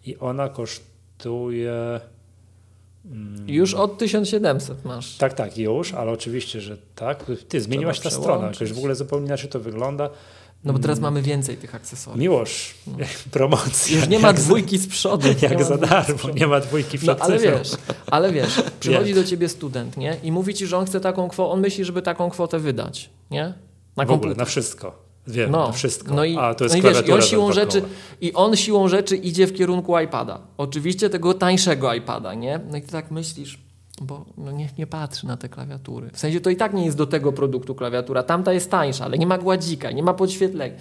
i 0.05 0.17
ona 0.17 0.49
kosztuje... 0.49 1.99
Już 3.47 3.73
od 3.73 3.97
1700 3.97 4.85
masz. 4.85 5.17
Tak, 5.17 5.33
tak, 5.33 5.57
już, 5.57 5.93
ale 5.93 6.11
oczywiście, 6.11 6.61
że 6.61 6.77
tak. 6.95 7.25
Ty, 7.47 7.61
zmieniłaś 7.61 7.99
ta 7.99 8.09
strona, 8.09 8.47
jakoś 8.47 8.73
w 8.73 8.77
ogóle 8.77 8.95
zupełnie 8.95 9.25
inaczej 9.25 9.49
to 9.49 9.59
wygląda. 9.59 10.09
No 10.63 10.73
bo 10.73 10.79
teraz 10.79 10.99
mamy 10.99 11.21
więcej 11.21 11.57
tych 11.57 11.75
akcesoriów. 11.75 12.21
Miłosz, 12.21 12.75
promocja. 13.31 13.97
Już 13.97 14.07
nie 14.07 14.19
ma 14.19 14.33
dwójki 14.33 14.77
z 14.77 14.87
przodu. 14.87 15.27
Jak 15.41 15.63
za 15.63 15.77
darmo, 15.77 16.29
nie 16.35 16.47
ma 16.47 16.59
dwójki 16.59 16.97
No 16.97 17.01
przed 17.01 17.21
ale 17.21 17.39
wiesz, 17.39 17.71
ale 18.07 18.31
wiesz, 18.31 18.61
przychodzi 18.79 19.13
do 19.13 19.23
ciebie 19.23 19.49
student, 19.49 19.97
nie? 19.97 20.17
I 20.23 20.31
mówi 20.31 20.53
ci, 20.53 20.67
że 20.67 20.77
on 20.77 20.85
chce 20.85 20.99
taką 20.99 21.29
kwotę, 21.29 21.51
on 21.51 21.59
myśli, 21.59 21.85
żeby 21.85 22.01
taką 22.01 22.29
kwotę 22.29 22.59
wydać, 22.59 23.09
nie? 23.31 23.53
Na 23.97 24.05
w 24.05 24.11
ogóle, 24.11 24.35
na 24.35 24.45
wszystko. 24.45 25.11
Wiem, 25.27 25.51
No, 25.51 25.67
na 25.67 25.73
wszystko. 25.73 26.13
no 26.13 26.25
i, 26.25 26.37
A 26.37 26.55
to 26.55 26.63
jest 26.63 26.75
no 26.75 26.79
i 26.79 26.93
wiesz, 26.93 27.07
i 27.07 27.11
on 27.11 27.21
siłą 27.21 27.51
rzeczy 27.51 27.81
i 28.21 28.33
on 28.33 28.55
siłą 28.55 28.87
rzeczy 28.87 29.15
idzie 29.17 29.47
w 29.47 29.53
kierunku 29.53 29.99
iPada. 29.99 30.41
Oczywiście 30.57 31.09
tego 31.09 31.33
tańszego 31.33 31.93
iPada, 31.93 32.33
nie? 32.33 32.59
No 32.71 32.77
i 32.77 32.81
ty 32.81 32.91
tak 32.91 33.11
myślisz, 33.11 33.59
bo 34.01 34.25
no 34.37 34.51
niech 34.51 34.77
nie 34.77 34.87
patrzy 34.87 35.27
na 35.27 35.37
te 35.37 35.49
klawiatury. 35.49 36.09
W 36.13 36.19
sensie 36.19 36.41
to 36.41 36.49
i 36.49 36.55
tak 36.55 36.73
nie 36.73 36.85
jest 36.85 36.97
do 36.97 37.07
tego 37.07 37.33
produktu 37.33 37.75
klawiatura. 37.75 38.23
Tamta 38.23 38.53
jest 38.53 38.71
tańsza, 38.71 39.05
ale 39.05 39.17
nie 39.17 39.27
ma 39.27 39.37
gładzika, 39.37 39.91
nie 39.91 40.03
ma 40.03 40.13
podświetlenia. 40.13 40.75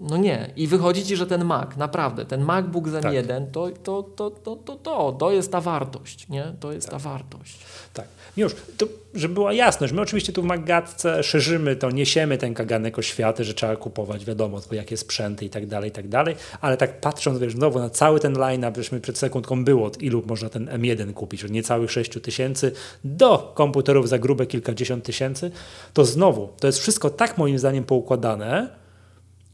No 0.00 0.16
nie. 0.16 0.50
I 0.56 0.66
wychodzi 0.66 1.04
ci, 1.04 1.16
że 1.16 1.26
ten 1.26 1.44
Mac, 1.44 1.76
naprawdę, 1.76 2.26
ten 2.26 2.40
MacBook 2.44 2.88
z 2.88 3.02
Tak. 3.02 3.12
M1, 3.12 3.46
to, 3.52 3.70
to, 3.82 4.02
to, 4.02 4.30
to, 4.30 4.56
to, 4.56 4.76
to, 4.76 5.12
to 5.12 5.30
jest 5.30 5.52
ta 5.52 5.60
wartość, 5.60 6.28
nie? 6.28 6.54
To 6.60 6.72
jest 6.72 6.90
ta 6.90 6.98
wartość. 6.98 7.58
Tak. 7.94 8.06
Już, 8.36 8.52
to, 8.76 8.86
żeby 9.14 9.34
była 9.34 9.52
jasność, 9.52 9.92
my 9.92 10.00
oczywiście 10.00 10.32
tu 10.32 10.42
w 10.42 10.44
Magatce 10.44 11.22
szerzymy 11.22 11.76
to, 11.76 11.90
niesiemy 11.90 12.38
ten 12.38 12.54
kaganek 12.54 12.98
oświaty, 12.98 13.44
że 13.44 13.54
trzeba 13.54 13.76
kupować, 13.76 14.24
wiadomo, 14.24 14.60
tylko 14.60 14.74
jakie 14.74 14.96
sprzęty 14.96 15.44
i 15.44 15.50
tak 15.50 15.66
dalej, 15.66 15.90
i 15.90 15.92
tak 15.92 16.08
dalej, 16.08 16.36
ale 16.60 16.76
tak 16.76 17.00
patrząc, 17.00 17.38
wiesz, 17.38 17.52
znowu 17.52 17.78
na 17.78 17.90
cały 17.90 18.20
ten 18.20 18.38
line-up, 18.38 18.82
żeśmy 18.82 19.00
przed 19.00 19.18
sekundką 19.18 19.64
było, 19.64 19.86
od 19.86 20.02
ilu 20.02 20.22
można 20.26 20.48
ten 20.48 20.66
M1 20.66 21.12
kupić, 21.12 21.44
od 21.44 21.50
niecałych 21.50 21.92
6 21.92 22.10
tysięcy 22.22 22.72
do 23.04 23.52
komputerów 23.54 24.08
za 24.08 24.18
grube 24.18 24.46
kilkadziesiąt 24.46 25.04
tysięcy, 25.04 25.50
to 25.94 26.04
znowu, 26.04 26.48
to 26.60 26.66
jest 26.66 26.78
wszystko 26.78 27.10
tak 27.10 27.38
moim 27.38 27.58
zdaniem 27.58 27.84
poukładane, 27.84 28.79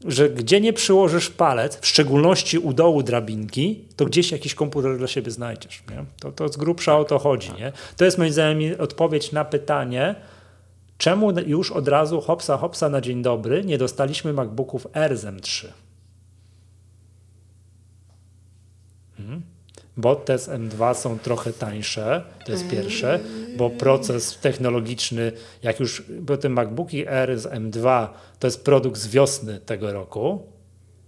że 0.05 0.29
gdzie 0.29 0.61
nie 0.61 0.73
przyłożysz 0.73 1.29
palec, 1.29 1.79
w 1.81 1.87
szczególności 1.87 2.57
u 2.57 2.73
dołu 2.73 3.03
drabinki, 3.03 3.85
to 3.95 4.05
gdzieś 4.05 4.31
jakiś 4.31 4.55
komputer 4.55 4.97
dla 4.97 5.07
siebie 5.07 5.31
znajdziesz. 5.31 5.83
Nie? 5.89 6.05
To, 6.19 6.31
to 6.31 6.47
z 6.47 6.57
grubsza 6.57 6.97
o 6.97 7.03
to 7.03 7.15
tak. 7.15 7.23
chodzi. 7.23 7.51
Nie? 7.59 7.71
To 7.97 8.05
jest 8.05 8.17
moim 8.17 8.31
zdaniem 8.31 8.81
odpowiedź 8.81 9.31
na 9.31 9.45
pytanie, 9.45 10.15
czemu 10.97 11.39
już 11.39 11.71
od 11.71 11.87
razu 11.87 12.21
hopsa 12.21 12.57
hopsa 12.57 12.89
na 12.89 13.01
dzień 13.01 13.21
dobry 13.21 13.63
nie 13.63 13.77
dostaliśmy 13.77 14.33
MacBooków 14.33 14.87
RZM3. 14.87 15.67
Bo 19.97 20.15
te 20.15 20.39
z 20.39 20.49
M2 20.49 20.95
są 20.95 21.19
trochę 21.19 21.53
tańsze, 21.53 22.23
to 22.45 22.51
jest 22.51 22.67
pierwsze, 22.67 23.19
bo 23.57 23.69
proces 23.69 24.37
technologiczny, 24.41 25.31
jak 25.63 25.79
już, 25.79 26.03
bo 26.21 26.37
te 26.37 26.49
MacBooki 26.49 27.03
R 27.07 27.39
z 27.39 27.45
M2 27.45 28.07
to 28.39 28.47
jest 28.47 28.63
produkt 28.63 28.99
z 28.99 29.07
wiosny 29.07 29.59
tego 29.59 29.93
roku, 29.93 30.43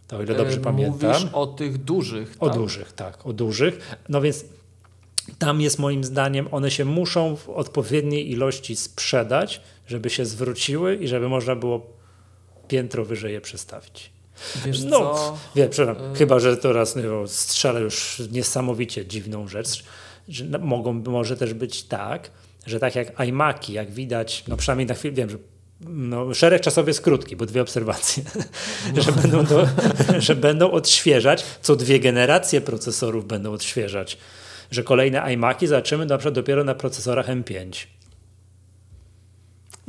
to 0.07 0.17
o 0.17 0.23
ile 0.23 0.35
dobrze 0.35 0.57
E, 0.57 0.61
pamiętam. 0.61 1.09
Mówisz 1.09 1.27
o 1.33 1.47
tych 1.47 1.77
dużych, 1.77 2.35
O 2.39 2.47
tak? 2.47 2.57
dużych, 2.57 2.93
tak, 2.93 3.25
o 3.25 3.33
dużych. 3.33 3.97
No 4.09 4.21
więc 4.21 4.45
tam 5.39 5.61
jest 5.61 5.79
moim 5.79 6.03
zdaniem, 6.03 6.47
one 6.51 6.71
się 6.71 6.85
muszą 6.85 7.35
w 7.35 7.49
odpowiedniej 7.49 8.31
ilości 8.31 8.75
sprzedać, 8.75 9.61
żeby 9.87 10.09
się 10.09 10.25
zwróciły 10.25 10.95
i 10.95 11.07
żeby 11.07 11.29
można 11.29 11.55
było 11.55 11.85
piętro 12.67 13.05
wyżej 13.05 13.33
je 13.33 13.41
przestawić. 13.41 14.11
Wiesz 14.65 14.83
No, 14.83 14.99
co? 14.99 15.37
Wiem, 15.55 15.69
przepraszam, 15.69 16.13
Y- 16.13 16.17
chyba, 16.17 16.39
że 16.39 16.57
teraz 16.57 16.95
nie 16.95 17.03
wiem, 17.03 17.27
strzelę 17.27 17.79
już 17.81 18.21
niesamowicie 18.31 19.05
dziwną 19.05 19.47
rzecz, 19.47 19.83
że 20.29 20.45
no, 20.45 20.59
mogą, 20.59 20.93
może 20.93 21.37
też 21.37 21.53
być 21.53 21.83
tak, 21.83 22.31
że 22.65 22.79
tak 22.79 22.95
jak 22.95 23.19
iMaki, 23.27 23.73
jak 23.73 23.91
widać, 23.91 24.43
no 24.47 24.57
przynajmniej 24.57 24.87
na 24.87 24.93
chwilę, 24.93 25.13
wiem, 25.13 25.29
że 25.29 25.37
no, 25.81 26.33
szereg 26.33 26.61
czasowy 26.61 26.89
jest 26.89 27.01
krótki, 27.01 27.35
bo 27.35 27.45
dwie 27.45 27.61
obserwacje, 27.61 28.23
że, 29.05 29.11
będą 29.11 29.45
do, 29.45 29.67
że 30.19 30.35
będą 30.35 30.71
odświeżać, 30.71 31.45
co 31.61 31.75
dwie 31.75 31.99
generacje 31.99 32.61
procesorów 32.61 33.27
będą 33.27 33.51
odświeżać, 33.53 34.17
że 34.71 34.83
kolejne 34.83 35.33
iMaki 35.33 35.67
zobaczymy 35.67 36.05
na 36.05 36.17
przykład 36.17 36.35
dopiero 36.35 36.63
na 36.63 36.75
procesorach 36.75 37.27
M5. 37.27 37.85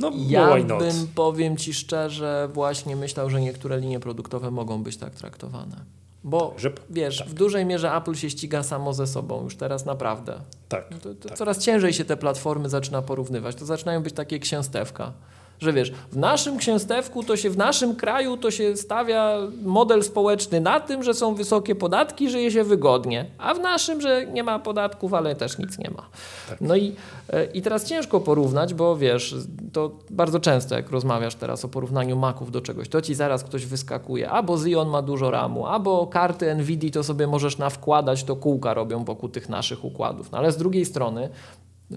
No, 0.01 0.11
Ja 0.27 0.55
bym, 0.79 1.07
powiem 1.15 1.57
Ci 1.57 1.73
szczerze, 1.73 2.49
właśnie 2.53 2.95
myślał, 2.95 3.29
że 3.29 3.41
niektóre 3.41 3.79
linie 3.79 3.99
produktowe 3.99 4.51
mogą 4.51 4.83
być 4.83 4.97
tak 4.97 5.15
traktowane. 5.15 5.75
Bo 6.23 6.55
wiesz, 6.89 7.23
w 7.27 7.33
dużej 7.33 7.65
mierze 7.65 7.95
Apple 7.95 8.13
się 8.15 8.29
ściga 8.29 8.63
samo 8.63 8.93
ze 8.93 9.07
sobą 9.07 9.43
już 9.43 9.55
teraz 9.55 9.85
naprawdę. 9.85 10.41
tak. 10.69 10.85
No 10.91 10.97
To, 10.99 11.13
to 11.15 11.29
Tak. 11.29 11.37
Coraz 11.37 11.57
ciężej 11.59 11.93
się 11.93 12.05
te 12.05 12.17
platformy 12.17 12.69
zaczyna 12.69 13.01
porównywać. 13.01 13.55
To 13.55 13.65
zaczynają 13.65 14.03
być 14.03 14.13
takie 14.13 14.39
księstewka. 14.39 15.13
Że 15.61 15.73
wiesz, 15.73 15.91
w 16.11 16.17
naszym 16.17 16.57
księstewku 16.57 17.23
to 17.23 17.37
się 17.37 17.49
w 17.49 17.57
naszym 17.57 17.95
kraju 17.95 18.37
to 18.37 18.51
się 18.51 18.77
stawia 18.77 19.37
model 19.63 20.03
społeczny 20.03 20.61
na 20.61 20.79
tym, 20.79 21.03
że 21.03 21.13
są 21.13 21.35
wysokie 21.35 21.75
podatki, 21.75 22.29
żyje 22.29 22.51
się 22.51 22.63
wygodnie, 22.63 23.25
a 23.37 23.53
w 23.53 23.59
naszym, 23.59 24.01
że 24.01 24.25
nie 24.25 24.43
ma 24.43 24.59
podatków, 24.59 25.13
ale 25.13 25.35
też 25.35 25.57
nic 25.57 25.77
nie 25.77 25.89
ma. 25.89 26.05
Tak. 26.49 26.61
No 26.61 26.75
i, 26.75 26.95
e, 27.29 27.45
i 27.45 27.61
teraz 27.61 27.85
ciężko 27.85 28.19
porównać, 28.19 28.73
bo 28.73 28.97
wiesz, 28.97 29.35
to 29.73 29.91
bardzo 30.09 30.39
często 30.39 30.75
jak 30.75 30.91
rozmawiasz 30.91 31.35
teraz 31.35 31.65
o 31.65 31.67
porównaniu 31.67 32.15
Maców 32.15 32.51
do 32.51 32.61
czegoś, 32.61 32.89
to 32.89 33.01
ci 33.01 33.15
zaraz 33.15 33.43
ktoś 33.43 33.65
wyskakuje, 33.65 34.29
albo 34.29 34.55
Xeon 34.55 34.89
ma 34.89 35.01
dużo 35.01 35.31
RAMu, 35.31 35.65
albo 35.65 36.07
karty 36.07 36.55
NVIDIA 36.55 36.91
to 36.91 37.03
sobie 37.03 37.27
możesz 37.27 37.57
nawkładać, 37.57 38.23
to 38.23 38.35
kółka 38.35 38.73
robią 38.73 39.03
wokół 39.03 39.29
tych 39.29 39.49
naszych 39.49 39.85
układów. 39.85 40.31
No 40.31 40.37
ale 40.37 40.51
z 40.51 40.57
drugiej 40.57 40.85
strony 40.85 41.29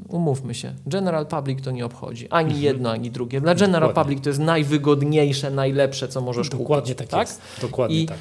Umówmy 0.09 0.55
się, 0.55 0.73
General 0.87 1.27
Public 1.27 1.63
to 1.63 1.71
nie 1.71 1.87
obchodzi 1.87 2.29
ani 2.31 2.61
jedno, 2.61 2.91
ani 2.91 3.11
drugie. 3.11 3.41
Dla 3.41 3.55
General 3.55 3.75
Mhm. 3.75 3.91
Dokładnie. 3.91 4.05
Public 4.05 4.25
to 4.25 4.31
jest 4.31 4.41
najwygodniejsze, 4.41 5.51
najlepsze, 5.51 6.09
co 6.09 6.21
możesz 6.21 6.49
Dokładnie 6.49 6.95
kupić. 6.95 7.11
tak, 7.11 7.21
jest. 7.29 7.41
Dokładnie 7.61 8.01
I, 8.01 8.07
tak. 8.07 8.19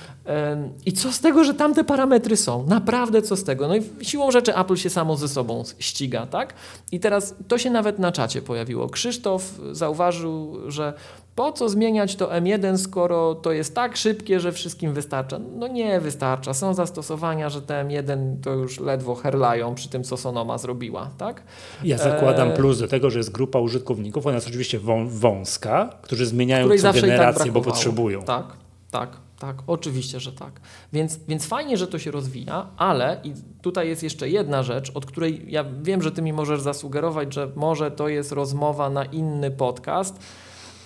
I 0.85 0.93
co 0.93 1.11
z 1.11 1.19
tego, 1.19 1.43
że 1.43 1.53
tamte 1.53 1.83
parametry 1.83 2.37
są? 2.37 2.65
Naprawdę 2.67 3.21
co 3.21 3.35
z 3.35 3.43
tego? 3.43 3.67
No 3.67 3.75
i 3.75 3.81
siłą 4.01 4.31
rzeczy 4.31 4.55
Apple 4.55 4.75
się 4.75 4.89
samo 4.89 5.17
ze 5.17 5.27
sobą 5.27 5.63
ściga, 5.79 6.25
tak? 6.25 6.53
I 6.91 6.99
teraz 6.99 7.35
to 7.47 7.57
się 7.57 7.69
nawet 7.69 7.99
na 7.99 8.11
czacie 8.11 8.41
pojawiło. 8.41 8.89
Krzysztof 8.89 9.43
zauważył, 9.71 10.57
że 10.71 10.93
po 11.35 11.51
co 11.51 11.69
zmieniać 11.69 12.15
to 12.15 12.27
M1, 12.27 12.77
skoro 12.77 13.35
to 13.35 13.51
jest 13.51 13.75
tak 13.75 13.97
szybkie, 13.97 14.39
że 14.39 14.51
wszystkim 14.51 14.93
wystarcza? 14.93 15.39
No 15.39 15.67
nie 15.67 15.99
wystarcza. 15.99 16.53
Są 16.53 16.73
zastosowania, 16.73 17.49
że 17.49 17.61
te 17.61 17.85
M1 17.85 18.35
to 18.43 18.53
już 18.53 18.79
ledwo 18.79 19.15
herlają 19.15 19.75
przy 19.75 19.89
tym, 19.89 20.03
co 20.03 20.17
Sonoma 20.17 20.57
zrobiła, 20.57 21.09
tak? 21.17 21.43
Ja 21.83 21.97
zakładam 21.97 22.49
Eee. 22.49 22.57
plus 22.57 22.79
do 22.79 22.87
tego, 22.87 23.09
że 23.09 23.19
jest 23.19 23.31
grupa 23.31 23.59
użytkowników, 23.59 24.27
ona 24.27 24.35
jest 24.35 24.47
oczywiście 24.47 24.79
wą, 24.79 25.07
wąska, 25.09 25.89
którzy 26.01 26.25
zmieniają 26.25 26.69
co 26.77 26.83
tak 26.83 27.01
generację, 27.01 27.45
bo 27.45 27.51
brakowało. 27.51 27.63
potrzebują. 27.63 28.23
Tak, 28.23 28.45
tak, 28.91 29.09
tak, 29.39 29.55
oczywiście, 29.67 30.19
że 30.19 30.31
tak. 30.31 30.51
Więc, 30.93 31.19
więc 31.27 31.45
fajnie, 31.45 31.77
że 31.77 31.87
to 31.87 31.99
się 31.99 32.11
rozwija, 32.11 32.67
ale 32.77 33.19
i 33.23 33.33
tutaj 33.61 33.87
jest 33.87 34.03
jeszcze 34.03 34.29
jedna 34.29 34.63
rzecz, 34.63 34.91
od 34.93 35.05
której 35.05 35.45
ja 35.47 35.65
wiem, 35.81 36.01
że 36.01 36.11
ty 36.11 36.21
mi 36.21 36.33
możesz 36.33 36.61
zasugerować, 36.61 37.33
że 37.33 37.51
może 37.55 37.91
to 37.91 38.07
jest 38.07 38.31
rozmowa 38.31 38.89
na 38.89 39.05
inny 39.05 39.51
podcast, 39.51 40.19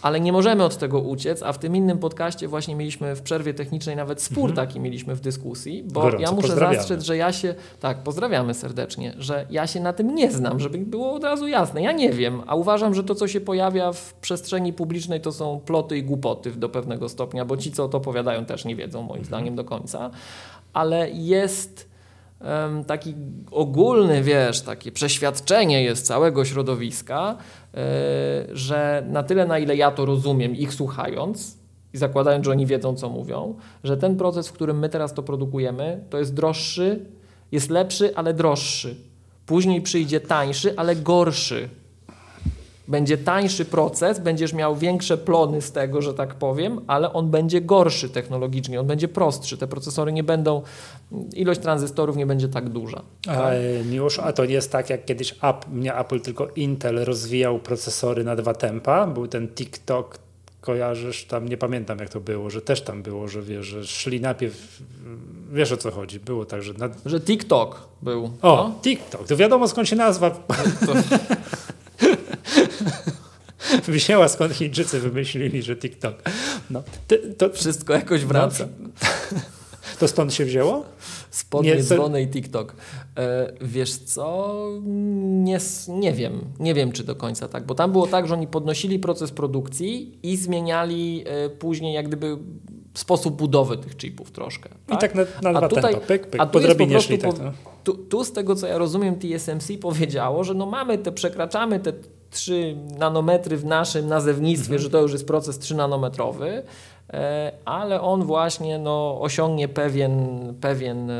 ale 0.01 0.19
nie 0.19 0.31
możemy 0.31 0.63
od 0.63 0.77
tego 0.77 0.99
uciec, 0.99 1.43
a 1.43 1.53
w 1.53 1.59
tym 1.59 1.75
innym 1.75 1.97
podcaście 1.97 2.47
właśnie 2.47 2.75
mieliśmy 2.75 3.15
w 3.15 3.21
przerwie 3.21 3.53
technicznej 3.53 3.95
nawet 3.95 4.21
spór 4.21 4.53
taki 4.53 4.79
mieliśmy 4.79 5.15
w 5.15 5.19
dyskusji, 5.21 5.83
bo 5.83 5.99
Mhm. 5.99 6.23
Gorąco 6.23 6.31
ja 6.31 6.41
muszę 6.41 6.55
zastrzec, 6.75 7.03
że 7.03 7.17
ja 7.17 7.33
się, 7.33 7.55
tak, 7.79 8.03
pozdrawiamy 8.03 8.53
serdecznie, 8.53 9.13
że 9.17 9.45
ja 9.49 9.67
się 9.67 9.79
na 9.79 9.93
tym 9.93 10.15
nie 10.15 10.31
znam, 10.31 10.59
żeby 10.59 10.77
było 10.77 11.13
od 11.13 11.23
razu 11.23 11.47
jasne. 11.47 11.81
Ja 11.81 11.91
nie 11.91 12.09
wiem, 12.09 12.41
a 12.47 12.55
uważam, 12.55 12.93
że 12.93 13.03
to, 13.03 13.15
co 13.15 13.27
się 13.27 13.41
pojawia 13.41 13.91
w 13.91 14.13
przestrzeni 14.13 14.73
publicznej, 14.73 15.21
to 15.21 15.31
są 15.31 15.59
ploty 15.65 15.97
i 15.97 16.03
głupoty 16.03 16.51
do 16.51 16.69
pewnego 16.69 17.09
stopnia, 17.09 17.45
bo 17.45 17.57
ci, 17.57 17.71
co 17.71 17.89
to 17.89 17.97
opowiadają, 17.97 18.45
też 18.45 18.65
nie 18.65 18.75
wiedzą, 18.75 19.01
moim 19.01 19.25
zdaniem, 19.25 19.55
do 19.55 19.63
końca. 19.63 20.09
Ale 20.73 21.09
jest 21.11 21.89
taki 22.87 23.15
ogólny, 23.51 24.23
wiesz, 24.23 24.61
takie 24.61 24.91
przeświadczenie 24.91 25.83
jest 25.83 26.05
całego 26.05 26.45
środowiska, 26.45 27.37
że 28.53 29.03
na 29.09 29.24
tyle, 29.24 29.45
na 29.45 29.59
ile 29.59 29.76
ja 29.76 29.91
to 29.91 30.05
rozumiem, 30.05 30.55
ich 30.55 30.74
słuchając 30.74 31.57
i 31.93 31.97
zakładając, 31.97 32.45
że 32.45 32.51
oni 32.51 32.65
wiedzą, 32.65 32.95
co 32.95 33.09
mówią, 33.09 33.55
że 33.84 33.97
ten 33.97 34.18
proces, 34.18 34.47
w 34.47 34.53
którym 34.53 34.80
my 34.80 34.89
teraz 34.89 35.13
to 35.13 35.24
produkujemy, 35.24 36.03
to 36.09 36.18
jest 36.18 36.34
droższy, 36.34 37.05
jest 37.51 37.70
lepszy, 37.70 38.15
ale 38.15 38.34
droższy. 38.34 38.95
Później 39.45 39.82
przyjdzie 39.82 40.20
tańszy, 40.20 40.74
ale 40.78 40.95
gorszy. 40.95 41.70
Będzie 42.88 43.17
tańszy 43.17 43.65
proces, 43.65 44.19
będziesz 44.19 44.53
miał 44.53 44.75
większe 44.75 45.17
plony 45.17 45.61
z 45.61 45.71
tego, 45.71 46.01
że 46.01 46.13
tak 46.13 46.35
powiem, 46.35 46.81
ale 46.88 47.13
on 47.13 47.29
będzie 47.29 47.61
gorszy 47.61 48.09
technologicznie, 48.09 48.79
on 48.79 48.88
będzie 48.88 49.07
prostszy. 49.07 49.57
Te 49.57 49.67
procesory 49.67 50.13
nie 50.13 50.23
będą, 50.23 50.61
ilość 51.33 51.59
tranzystorów 51.59 52.17
nie 52.17 52.25
będzie 52.25 52.49
tak 52.49 52.69
duża. 52.69 53.01
A, 53.27 53.49
Miłosz, 53.91 54.19
a 54.19 54.33
to 54.33 54.45
nie 54.45 54.53
jest 54.53 54.71
tak, 54.71 54.89
jak 54.89 55.05
kiedyś 55.05 55.35
Apple, 55.41 55.79
nie 55.79 55.95
Apple, 55.95 56.19
tylko 56.19 56.47
Intel 56.55 57.05
rozwijał 57.05 57.59
procesory 57.59 58.23
na 58.23 58.35
dwa 58.35 58.53
tempa. 58.53 59.07
Był 59.07 59.27
ten 59.27 59.47
TikTok, 59.47 60.19
kojarzysz, 60.61 61.25
tam 61.25 61.49
nie 61.49 61.57
pamiętam 61.57 61.99
jak 61.99 62.09
to 62.09 62.19
było, 62.19 62.49
że 62.49 62.61
też 62.61 62.81
tam 62.81 63.03
było, 63.03 63.27
że 63.27 63.41
wiesz, 63.41 63.65
że 63.65 63.85
szli 63.85 64.21
najpierw, 64.21 64.81
wiesz 65.51 65.71
o 65.71 65.77
co 65.77 65.91
chodzi, 65.91 66.19
było 66.19 66.45
tak, 66.45 66.63
że... 66.63 66.73
Na... 66.73 66.89
Że 67.05 67.19
TikTok 67.19 67.88
był. 68.01 68.23
O, 68.23 68.29
no? 68.41 68.79
TikTok, 68.81 69.27
to 69.27 69.38
wiadomo 69.38 69.67
skąd 69.67 69.88
się 69.88 69.95
nazwa 69.95 70.31
wzięła, 73.88 74.28
skąd 74.28 74.53
Chińczycy 74.53 74.99
wymyślili, 74.99 75.63
że 75.63 75.76
TikTok. 75.76 76.15
No, 76.70 76.84
to, 77.07 77.15
to, 77.38 77.49
Wszystko 77.53 77.93
jakoś 77.93 78.26
wraca. 78.26 78.68
to 79.99 80.07
stąd 80.07 80.34
się 80.34 80.45
wzięło? 80.45 80.86
Spodnie, 81.32 81.76
Nie, 81.76 81.84
dzwony 81.84 82.22
i 82.22 82.28
TikTok. 82.28 82.76
E, 83.18 83.53
wiesz 83.61 83.95
co? 83.97 84.55
Nie, 84.84 85.57
nie 85.88 86.13
wiem. 86.13 86.41
Nie 86.59 86.74
wiem, 86.74 86.91
czy 86.91 87.03
do 87.03 87.15
końca 87.15 87.47
tak. 87.47 87.65
Bo 87.65 87.76
tam 87.76 87.91
było 87.91 88.07
tak, 88.07 88.28
że 88.28 88.34
oni 88.34 88.47
podnosili 88.47 88.99
proces 88.99 89.32
produkcji 89.32 90.20
i 90.24 90.38
zmieniali 90.38 91.24
e, 91.28 91.49
później 91.49 91.93
jak 91.93 92.07
gdyby 92.07 92.38
sposób 92.93 93.36
budowy 93.36 93.78
tych 93.78 93.97
chipów 93.97 94.32
troszkę. 94.32 94.70
I 94.93 94.97
tak 94.97 95.15
na, 95.15 95.24
na 95.41 95.53
dwa 95.59 95.68
tutaj- 95.68 95.95
pyk, 96.07 96.28
pyk, 96.28 96.41
a 96.41 96.45
tu 96.45 96.59
po 96.78 96.88
prostu 96.88 97.18
tak. 97.18 97.36
po- 97.36 97.43
No. 97.43 97.51
Tu, 97.84 97.93
tu 97.93 98.24
z 98.24 98.32
tego, 98.32 98.55
co 98.55 98.68
ja 98.68 98.78
rozumiem, 98.78 99.15
TSMC 99.20 99.78
powiedziało, 99.82 100.43
że 100.43 100.53
no 100.53 100.65
mamy 100.65 100.97
te, 100.97 101.11
przekraczamy 101.11 101.80
te 101.80 101.93
3 102.30 102.75
nanometry 102.97 103.57
w 103.57 103.65
naszym 103.65 104.07
nazewnictwie, 104.07 104.73
Mhm. 104.73 104.82
że 104.82 104.89
to 104.89 105.01
już 105.01 105.11
jest 105.11 105.28
proces 105.28 105.59
3 105.59 105.75
nanometrowy, 105.75 106.63
e, 107.13 107.51
ale 107.65 108.01
on 108.01 108.23
właśnie 108.23 108.80
no, 108.80 109.21
osiągnie 109.21 109.67
pewien, 109.67 110.38
pewien 110.61 111.09
e, 111.11 111.13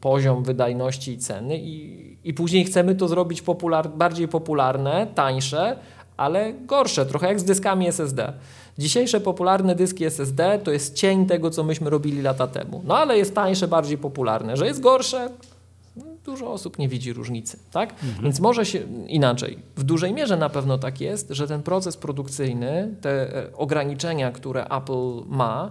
poziom 0.00 0.42
wydajności 0.44 1.12
i 1.12 1.18
ceny 1.18 1.58
i, 1.58 2.16
i 2.24 2.34
później 2.34 2.64
chcemy 2.64 2.94
to 2.94 3.08
zrobić 3.08 3.42
popular, 3.42 3.90
bardziej 3.90 4.28
popularne, 4.28 5.06
tańsze, 5.14 5.76
ale 6.16 6.52
gorsze, 6.52 7.06
trochę 7.06 7.26
jak 7.28 7.40
z 7.40 7.44
dyskami 7.44 7.88
SSD. 7.88 8.32
Dzisiejsze 8.78 9.20
popularne 9.20 9.74
dyski 9.74 10.04
SSD 10.04 10.58
to 10.64 10.70
jest 10.70 10.94
cień 10.94 11.26
tego, 11.26 11.50
co 11.50 11.64
myśmy 11.64 11.90
robili 11.90 12.22
lata 12.22 12.46
temu. 12.46 12.82
No 12.84 12.96
ale 12.98 13.18
jest 13.18 13.34
tańsze, 13.34 13.68
bardziej 13.68 13.98
popularne. 13.98 14.56
Że 14.56 14.66
jest 14.66 14.80
gorsze, 14.80 15.28
dużo 16.28 16.52
osób 16.52 16.78
nie 16.78 16.88
widzi 16.88 17.12
różnicy, 17.12 17.58
tak? 17.70 17.94
Więc 18.22 18.40
może 18.40 18.66
się 18.66 18.78
inaczej. 19.06 19.58
W 19.76 19.82
dużej 19.82 20.12
mierze 20.12 20.36
na 20.36 20.48
pewno 20.48 20.78
tak 20.78 21.00
jest, 21.00 21.30
że 21.30 21.46
ten 21.46 21.62
proces 21.62 21.96
produkcyjny, 21.96 22.94
te 23.00 23.36
e, 23.36 23.56
ograniczenia, 23.56 24.32
które 24.32 24.64
Apple 24.64 25.22
ma, 25.26 25.70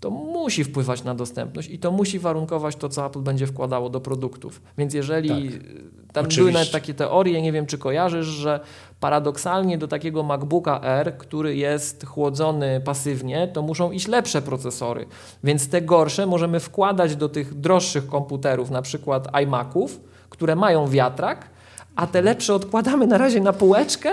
to 0.00 0.10
musi 0.10 0.64
wpływać 0.64 1.04
na 1.04 1.14
dostępność 1.14 1.70
i 1.70 1.78
to 1.78 1.90
musi 1.92 2.18
warunkować 2.18 2.76
to, 2.76 2.88
co 2.88 3.06
Apple 3.06 3.20
będzie 3.20 3.46
wkładało 3.46 3.90
do 3.90 4.00
produktów. 4.00 4.62
Więc 4.78 4.94
jeżeli 4.94 5.28
Tak. 5.28 5.38
tam 6.12 6.24
Oczywiście. 6.24 6.40
były 6.40 6.52
nawet 6.52 6.70
takie 6.70 6.94
teorie, 6.94 7.42
nie 7.42 7.52
wiem 7.52 7.66
czy 7.66 7.78
kojarzysz, 7.78 8.26
że 8.26 8.60
paradoksalnie 9.02 9.78
do 9.78 9.88
takiego 9.88 10.22
MacBooka 10.22 10.80
R, 10.82 11.18
który 11.18 11.56
jest 11.56 12.06
chłodzony 12.06 12.80
pasywnie, 12.80 13.48
to 13.48 13.62
muszą 13.62 13.90
iść 13.90 14.08
lepsze 14.08 14.42
procesory. 14.42 15.06
Więc 15.44 15.68
te 15.68 15.82
gorsze 15.82 16.26
możemy 16.26 16.60
wkładać 16.60 17.16
do 17.16 17.28
tych 17.28 17.54
droższych 17.54 18.06
komputerów, 18.06 18.70
na 18.70 18.82
przykład 18.82 19.28
iMaców, 19.42 20.00
które 20.30 20.56
mają 20.56 20.88
wiatrak, 20.88 21.50
a 21.96 22.06
te 22.06 22.22
lepsze 22.22 22.54
odkładamy 22.54 23.06
na 23.06 23.18
razie 23.18 23.40
na 23.40 23.52
półeczkę, 23.52 24.10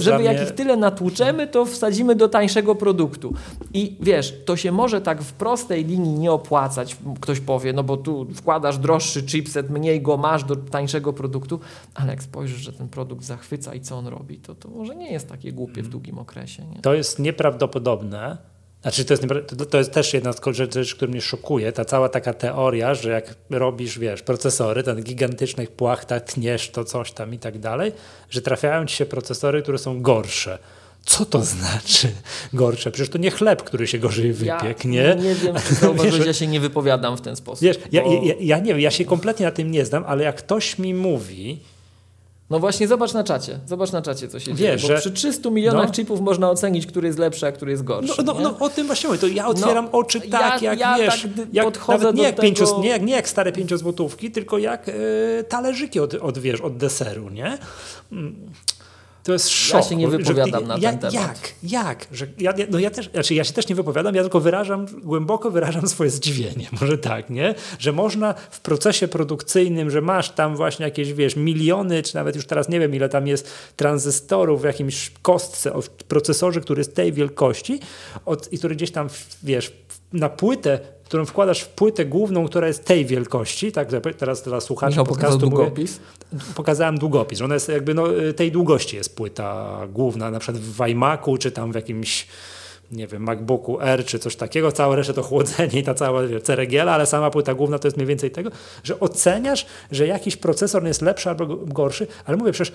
żeby 0.00 0.22
jak 0.22 0.36
mnie- 0.36 0.44
ich 0.44 0.50
tyle 0.52 0.76
natłuczemy, 0.76 1.46
to 1.46 1.64
wsadzimy 1.66 2.14
do 2.14 2.28
tańszego 2.28 2.74
produktu. 2.74 3.34
I 3.74 3.96
wiesz, 4.00 4.34
to 4.44 4.56
się 4.56 4.72
może 4.72 5.00
tak 5.00 5.22
w 5.22 5.32
prostej 5.32 5.84
linii 5.84 6.18
nie 6.18 6.32
opłacać, 6.32 6.96
ktoś 7.20 7.40
powie, 7.40 7.72
no 7.72 7.82
bo 7.84 7.96
tu 7.96 8.26
wkładasz 8.34 8.78
droższy 8.78 9.22
chipset, 9.22 9.70
mniej 9.70 10.02
go 10.02 10.16
masz 10.16 10.44
do 10.44 10.56
tańszego 10.56 11.12
produktu, 11.12 11.60
ale 11.94 12.10
jak 12.10 12.22
spojrzysz, 12.22 12.60
że 12.60 12.72
ten 12.72 12.88
produkt 12.88 13.24
zachwyca 13.24 13.74
i 13.74 13.80
co 13.80 13.96
on 13.98 14.06
robi, 14.06 14.38
to, 14.38 14.54
to 14.54 14.68
może 14.68 14.96
nie 14.96 15.12
jest 15.12 15.28
takie 15.28 15.52
głupie 15.52 15.82
w 15.82 15.88
długim 15.88 16.18
okresie. 16.18 16.62
Nie? 16.74 16.80
To 16.82 16.94
jest 16.94 17.18
nieprawdopodobne. 17.18 18.51
Znaczy, 18.82 19.04
to 19.04 19.12
jest, 19.14 19.24
to, 19.70 19.78
jest 19.78 19.92
też 19.92 20.14
jedna 20.14 20.32
z 20.32 20.40
rzeczy, 20.50 20.84
która 20.96 21.10
mnie 21.10 21.20
szokuje. 21.20 21.72
Ta 21.72 21.84
cała 21.84 22.08
taka 22.08 22.34
teoria, 22.34 22.94
że 22.94 23.10
jak 23.10 23.34
robisz, 23.50 23.98
wiesz, 23.98 24.22
procesory, 24.22 24.82
ten 24.82 25.02
gigantycznych 25.02 25.70
płachtach 25.70 26.22
tniesz 26.22 26.70
to 26.70 26.84
coś 26.84 27.12
tam 27.12 27.34
i 27.34 27.38
tak 27.38 27.58
dalej, 27.58 27.92
że 28.30 28.42
trafiają 28.42 28.86
ci 28.86 28.96
się 28.96 29.06
procesory, 29.06 29.62
które 29.62 29.78
są 29.78 30.02
gorsze. 30.02 30.58
Co 31.04 31.24
to 31.24 31.42
znaczy 31.44 32.08
gorsze? 32.52 32.90
Przecież 32.90 33.08
to 33.08 33.18
nie 33.18 33.30
chleb, 33.30 33.62
który 33.62 33.86
się 33.86 33.98
gorzej 33.98 34.32
wypiekł, 34.32 34.88
nie? 34.88 35.16
nie 35.22 35.34
wiem, 35.34 35.56
czy 35.68 35.74
zauważyłeś, 35.80 36.18
Wiesz, 36.18 36.26
ja 36.26 36.32
się 36.32 36.46
nie 36.46 36.60
wypowiadam 36.60 37.16
w 37.16 37.20
ten 37.20 37.36
sposób. 37.36 37.64
Wiesz, 37.64 37.78
ja, 37.92 38.02
bo- 38.02 38.22
ja, 38.24 38.34
ja 38.40 38.58
nie 38.58 38.72
wiem, 38.72 38.80
ja 38.80 38.90
się 38.90 39.04
kompletnie 39.04 39.46
na 39.46 39.52
tym 39.52 39.70
nie 39.70 39.86
znam, 39.86 40.04
ale 40.06 40.24
jak 40.24 40.36
ktoś 40.36 40.78
mi 40.78 40.94
mówi, 40.94 41.60
No 42.50 42.58
właśnie, 42.58 42.88
zobacz 42.88 43.12
na 43.12 43.24
czacie. 43.24 43.58
Zobacz 43.66 43.92
na 43.92 44.02
czacie, 44.02 44.28
co 44.28 44.40
się 44.40 44.50
Wiesz, 44.54 44.58
dzieje. 44.58 44.76
Bo 44.82 44.86
że- 44.86 44.98
przy 44.98 45.10
300 45.12 45.50
milionach 45.50 45.86
no. 45.86 45.92
chipów 45.92 46.20
można 46.20 46.50
ocenić, 46.50 46.86
który 46.86 47.06
jest 47.06 47.18
lepszy, 47.18 47.46
a 47.46 47.52
który 47.52 47.70
jest 47.70 47.84
gorszy. 47.84 48.12
No, 48.24 48.34
no, 48.34 48.40
no 48.40 48.58
o 48.58 48.68
tym 48.70 48.86
właśnie 48.86 49.08
mówię, 49.08 49.20
to 49.20 49.26
ja 49.26 49.46
otwieram 49.46 49.88
oczy 49.92 50.18
ja- 50.24 50.38
tak, 50.38 50.62
jak 50.62 50.78
ja 50.78 50.98
wiesz, 50.98 51.22
tak 51.22 51.30
jak, 51.52 51.64
podchodzę 51.64 51.98
nawet 51.98 52.16
nie 52.16 52.22
do 52.22 52.26
jak, 52.26 52.56
tego- 52.56 52.80
nie, 52.80 52.88
jak, 52.88 53.02
nie 53.02 53.12
jak 53.12 53.28
stare 53.28 53.52
pięciozłotówki, 53.52 54.30
tylko 54.30 54.58
jak 54.58 54.88
e, 54.88 54.92
talerzyki 55.44 56.00
od, 56.00 56.14
od, 56.14 56.38
wiesz, 56.38 56.60
od 56.60 56.76
deseru, 56.76 57.30
nie? 57.30 57.58
To 59.22 59.32
jest 59.32 59.48
szok. 59.48 59.84
się 59.84 59.96
nie 59.96 60.08
wypowiadam 60.08 60.66
na 60.66 60.74
ja, 60.74 60.90
ten 60.90 60.98
temat. 60.98 61.14
Jak? 61.14 61.38
Jak? 61.62 62.06
Że 62.12 62.26
ja, 62.38 62.52
ja- 62.56 62.66
no 62.70 62.78
ja, 62.78 62.90
też, 62.90 63.10
znaczy 63.10 63.34
ja 63.34 63.44
się 63.44 63.52
też 63.52 63.68
nie 63.68 63.74
wypowiadam, 63.74 64.14
ja 64.14 64.22
tylko 64.22 64.40
wyrażam, 64.40 64.86
głęboko 65.02 65.50
wyrażam 65.50 65.88
swoje 65.88 66.10
zdziwienie, 66.10 66.66
może 66.80 66.98
tak, 66.98 67.30
nie? 67.30 67.54
Że 67.78 67.92
można 67.92 68.34
w 68.50 68.60
procesie 68.60 69.08
produkcyjnym, 69.08 69.90
że 69.90 70.00
masz 70.00 70.30
tam 70.30 70.56
właśnie 70.56 70.84
jakieś, 70.84 71.12
wiesz, 71.12 71.36
miliony, 71.36 72.02
czy 72.02 72.14
nawet 72.14 72.36
już 72.36 72.46
teraz 72.46 72.68
nie 72.68 72.80
wiem, 72.80 72.94
ile 72.94 73.08
tam 73.08 73.26
jest 73.26 73.50
tranzystorów 73.76 74.62
w 74.62 74.64
jakimś 74.64 75.10
kostce, 75.22 75.72
o 75.72 75.82
procesorze, 76.08 76.60
który 76.60 76.80
jest 76.80 76.94
tej 76.94 77.12
wielkości 77.12 77.80
od, 78.24 78.52
i 78.52 78.58
który 78.58 78.74
gdzieś 78.74 78.90
tam, 78.90 79.08
wiesz, 79.42 79.72
na 80.12 80.28
płytę, 80.28 80.80
którą 81.12 81.24
wkładasz 81.24 81.60
w 81.60 81.68
płytę 81.68 82.04
główną, 82.04 82.48
która 82.48 82.66
jest 82.66 82.84
tej 82.84 83.06
wielkości, 83.06 83.72
tak, 83.72 83.88
teraz, 84.18 84.42
teraz 84.42 84.64
słuchacze 84.64 84.90
Michał 84.90 85.06
podcastu 85.06 85.34
mówię, 85.34 85.56
długopis. 85.56 86.00
pokazałem 86.54 86.98
długopis, 86.98 87.40
ona 87.40 87.54
jest 87.54 87.68
jakby 87.68 87.94
no, 87.94 88.04
tej 88.36 88.52
długości 88.52 88.96
jest 88.96 89.16
płyta 89.16 89.78
główna, 89.92 90.30
na 90.30 90.38
przykład 90.38 90.62
w 90.62 90.88
iMacu, 90.88 91.36
czy 91.38 91.50
tam 91.50 91.72
w 91.72 91.74
jakimś 91.74 92.26
nie 92.92 93.06
wiem, 93.06 93.22
MacBooku 93.22 93.80
R 93.80 94.04
czy 94.04 94.18
coś 94.18 94.36
takiego, 94.36 94.72
całe 94.72 94.96
resztę 94.96 95.14
to 95.14 95.22
chłodzenie 95.22 95.80
i 95.80 95.82
ta 95.82 95.94
cała 95.94 96.22
wie, 96.22 96.40
ceregiela, 96.40 96.92
ale 96.92 97.06
sama 97.06 97.30
płyta 97.30 97.54
główna 97.54 97.78
to 97.78 97.88
jest 97.88 97.96
mniej 97.96 98.06
więcej 98.06 98.30
tego, 98.30 98.50
że 98.84 99.00
oceniasz, 99.00 99.66
że 99.90 100.06
jakiś 100.06 100.36
procesor 100.36 100.84
jest 100.86 101.02
lepszy 101.02 101.28
albo 101.28 101.46
gorszy, 101.46 102.06
ale 102.24 102.36
mówię 102.36 102.52
przecież 102.52 102.72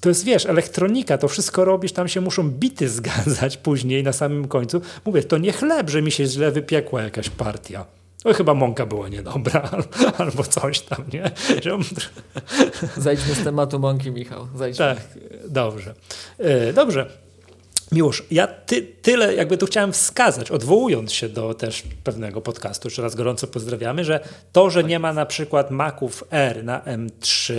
to 0.00 0.08
jest, 0.08 0.24
wiesz, 0.24 0.46
elektronika, 0.46 1.18
to 1.18 1.28
wszystko 1.28 1.64
robisz, 1.64 1.92
tam 1.92 2.08
się 2.08 2.20
muszą 2.20 2.50
bity 2.50 2.88
zgadzać 2.98 3.56
później 3.56 4.02
na 4.02 4.12
samym 4.12 4.48
końcu. 4.48 4.80
Mówię, 5.04 5.22
to 5.22 5.38
nie 5.38 5.52
chleb, 5.52 5.90
że 5.90 6.02
mi 6.02 6.10
się 6.12 6.26
źle 6.26 6.50
wypiekła 6.50 7.02
jakaś 7.02 7.28
partia. 7.28 7.86
O, 8.24 8.34
chyba 8.34 8.54
mąka 8.54 8.86
była 8.86 9.08
niedobra, 9.08 9.70
albo, 10.18 10.42
coś 10.44 10.80
tam, 10.80 11.04
nie? 11.12 11.30
Że, 11.64 11.78
Zejdźmy 12.96 13.34
z 13.34 13.44
tematu 13.44 13.78
mąki, 13.78 14.10
Michał. 14.10 14.48
Zejdźmy. 14.56 14.84
tak, 14.84 14.98
dobrze. 15.48 15.94
E, 16.38 16.72
Dobrze. 16.72 17.10
Miłosz, 17.92 18.22
ja 18.30 18.46
ty, 18.46 18.82
tyle 19.02 19.34
jakby 19.34 19.58
tu 19.58 19.66
chciałem 19.66 19.92
wskazać, 19.92 20.50
odwołując 20.50 21.12
się 21.12 21.28
do 21.28 21.54
też 21.54 21.82
pewnego 22.04 22.40
podcastu, 22.40 22.88
jeszcze 22.88 23.02
raz 23.02 23.14
gorąco 23.14 23.46
pozdrawiamy, 23.46 24.04
że 24.04 24.20
to, 24.52 24.70
że 24.70 24.84
nie 24.84 24.98
ma 24.98 25.12
na 25.12 25.26
przykład 25.26 25.70
Maców 25.70 26.24
R 26.30 26.64
na 26.64 26.80
M3, 26.80 27.54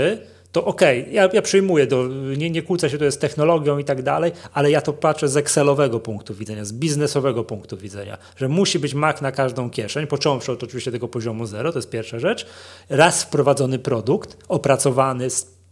to 0.52 0.66
okej, 0.66 1.08
ja, 1.12 1.30
ja 1.34 1.41
przyjmuję, 1.41 1.88
do, 1.88 2.08
nie, 2.38 2.49
nie 2.49 2.62
kłócę 2.62 2.89
się 2.89 2.97
to 2.97 3.06
jest 3.06 3.22
technologią 3.22 3.78
i 3.78 3.84
tak 3.84 4.04
dalej, 4.04 4.32
ale 4.54 4.72
ja 4.72 4.82
to 4.82 4.93
patrzę 4.93 5.30
z 5.30 5.38
Excelowego 5.38 5.99
punktu 5.99 6.36
widzenia, 6.36 6.66
z 6.66 6.74
biznesowego 6.74 7.43
punktu 7.43 7.78
widzenia, 7.78 8.18
że 8.38 8.47
musi 8.47 8.80
być 8.80 8.93
Mac 8.93 9.22
na 9.22 9.32
każdą 9.32 9.70
kieszeń, 9.70 10.08
począwszy 10.08 10.52
od 10.52 10.64
oczywiście 10.64 10.91
tego 10.91 11.08
poziomu 11.08 11.45
zero, 11.45 11.72
to 11.72 11.78
jest 11.78 11.89
pierwsza 11.89 12.20
rzecz. 12.20 12.45
Raz 12.89 13.24
wprowadzony 13.24 13.80
produkt, 13.80 14.38
opracowany, 14.49 15.28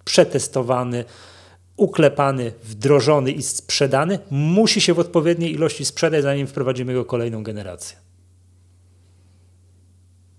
przetestowany, 0.05 1.05
uklepany, 1.77 2.51
wdrożony 2.63 3.31
i 3.31 3.43
sprzedany, 3.43 4.19
musi 4.31 4.81
się 4.81 4.93
w 4.93 4.99
odpowiedniej 4.99 5.53
ilości 5.53 5.85
sprzedać, 5.85 6.23
zanim 6.23 6.47
wprowadzimy 6.47 6.93
go 6.93 7.05
kolejną 7.05 7.43
generację. 7.43 8.08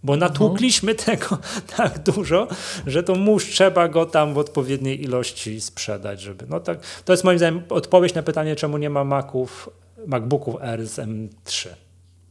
Bo 0.03 0.17
natłukliśmy 0.17 0.95
tego 1.07 1.39
tak 1.77 1.99
dużo, 1.99 2.49
że 2.87 3.03
to 3.03 3.15
mus 3.15 3.45
trzeba 3.45 3.89
go 3.89 4.07
tam 4.07 4.35
w 4.35 4.39
odpowiedniej 4.39 5.03
ilości 5.03 5.61
sprzedać, 5.61 6.21
żeby. 6.21 6.47
No 6.49 6.61
tak, 6.61 6.79
to 7.05 7.13
jest 7.13 7.25
moim 7.25 7.39
zdaniem 7.39 7.63
odpowiedź 7.69 8.15
na 8.15 8.23
pytanie, 8.23 8.57
czemu 8.57 8.79
nie 8.79 8.91
ma 8.91 9.05
Maców, 9.05 9.71
MacBooków 10.07 10.57
R 10.61 10.87
z 10.87 10.99
M3. 10.99 11.69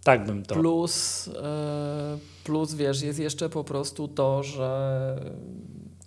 Tak 0.04 0.26
bym 0.26 0.44
to. 0.44 0.56
Plus, 0.56 1.28
e, 1.28 2.18
plus 2.44 2.74
wiesz, 2.74 3.02
jest 3.02 3.20
jeszcze 3.20 3.50
po 3.50 3.64
prostu 3.64 4.08
to, 4.08 4.44
że 4.44 5.16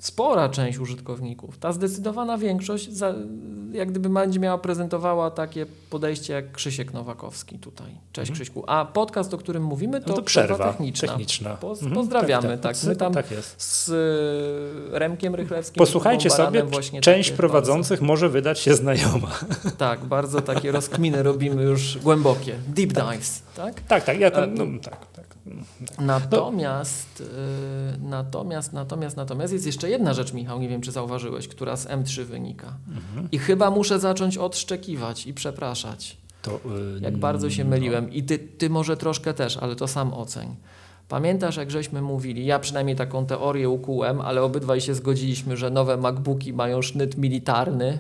spora 0.03 0.48
część 0.48 0.78
użytkowników, 0.78 1.59
ta 1.59 1.72
zdecydowana 1.72 2.38
większość, 2.38 2.92
za, 2.92 3.14
jak 3.72 3.90
gdyby 3.90 4.09
będzie 4.09 4.40
miała 4.40 4.59
prezentowała 4.59 5.30
takie 5.30 5.66
podejście 5.90 6.32
jak 6.32 6.53
Krzysiek 6.53 6.92
Nowakowski 6.92 7.59
tutaj. 7.59 7.86
Cześć 8.12 8.30
Mhm. 8.30 8.34
Krzyśku. 8.34 8.64
A 8.66 8.84
podcast, 8.84 9.34
o 9.34 9.38
którym 9.38 9.62
mówimy, 9.64 10.00
to, 10.00 10.09
No 10.09 10.14
to 10.14 10.22
przerwa 10.22 10.68
techniczna. 10.72 11.09
techniczna. 11.09 11.50
Poz, 11.57 11.78
Mhm, 11.82 11.94
pozdrawiamy, 11.96 12.48
tak, 12.48 12.61
tak. 12.61 12.76
tak. 12.76 12.84
My 12.88 12.96
tam 12.96 13.12
tak 13.14 13.26
z 13.59 13.88
y, 13.88 14.98
Remkiem 14.98 15.34
Rychlewskim. 15.34 15.78
Posłuchajcie 15.78 16.30
sobie, 16.30 16.66
część 17.00 17.30
prowadzących 17.30 18.03
może 18.03 18.28
wydać 18.28 18.59
się 18.59 18.74
znajoma. 18.74 19.28
Bardzo, 19.48 19.70
tak, 19.78 20.05
bardzo 20.05 20.40
takie 20.40 20.72
rozkminy 20.72 21.22
robimy 21.22 21.62
już 21.62 21.98
głębokie. 21.98 22.55
Deep 22.68 22.92
dives, 22.92 23.42
tak? 23.57 23.80
Tak, 23.80 24.05
tak, 24.05 24.20
ja 24.20 24.26
E, 24.26 24.30
tam, 24.30 24.55
no, 24.55 24.64
tak, 24.82 25.07
tak. 25.07 25.11
Natomiast, 25.99 27.20
y, 27.20 27.24
natomiast, 28.03 28.72
natomiast, 28.72 29.16
natomiast 29.16 29.53
jest 29.53 29.66
jeszcze 29.66 29.90
jedna 29.90 30.14
rzecz, 30.14 30.32
Michał, 30.32 30.61
nie 30.61 30.68
wiem 30.68 30.80
czy 30.80 30.93
zauważyłeś, 30.93 31.49
która 31.49 31.76
z 31.76 31.86
M3 31.86 32.22
wynika. 32.22 32.72
Mhm. 32.88 33.28
I 33.32 33.38
chyba 33.38 33.70
muszę 33.70 34.01
zacząć 34.01 34.38
odszczekiwać 34.38 35.26
i 35.26 35.34
przepraszać, 35.34 36.16
To, 36.43 36.61
y, 36.97 37.01
jak 37.01 37.16
bardzo 37.16 37.51
się 37.51 37.64
no. 37.64 37.70
myliłem. 37.70 38.12
I 38.12 38.22
ty, 38.22 38.38
ty 38.38 38.70
może 38.70 38.97
troszkę 38.97 39.34
też, 39.34 39.57
ale 39.57 39.76
to 39.76 39.88
sam 39.88 40.14
oceń. 40.14 40.57
Pamiętasz, 41.09 41.57
jak 41.57 41.70
żeśmy 41.70 42.03
mówili, 42.03 42.47
ja 42.47 42.59
przynajmniej 42.59 42.97
taką 42.97 43.26
teorię 43.26 43.68
ukułem, 43.68 44.20
ale 44.20 44.43
obydwaj 44.43 44.80
się 44.80 44.95
zgodziliśmy, 44.95 45.57
że 45.57 45.70
nowe 45.70 45.97
MacBooki 45.97 46.53
mają 46.53 46.82
sznyt 46.82 47.18
militarny, 47.18 47.99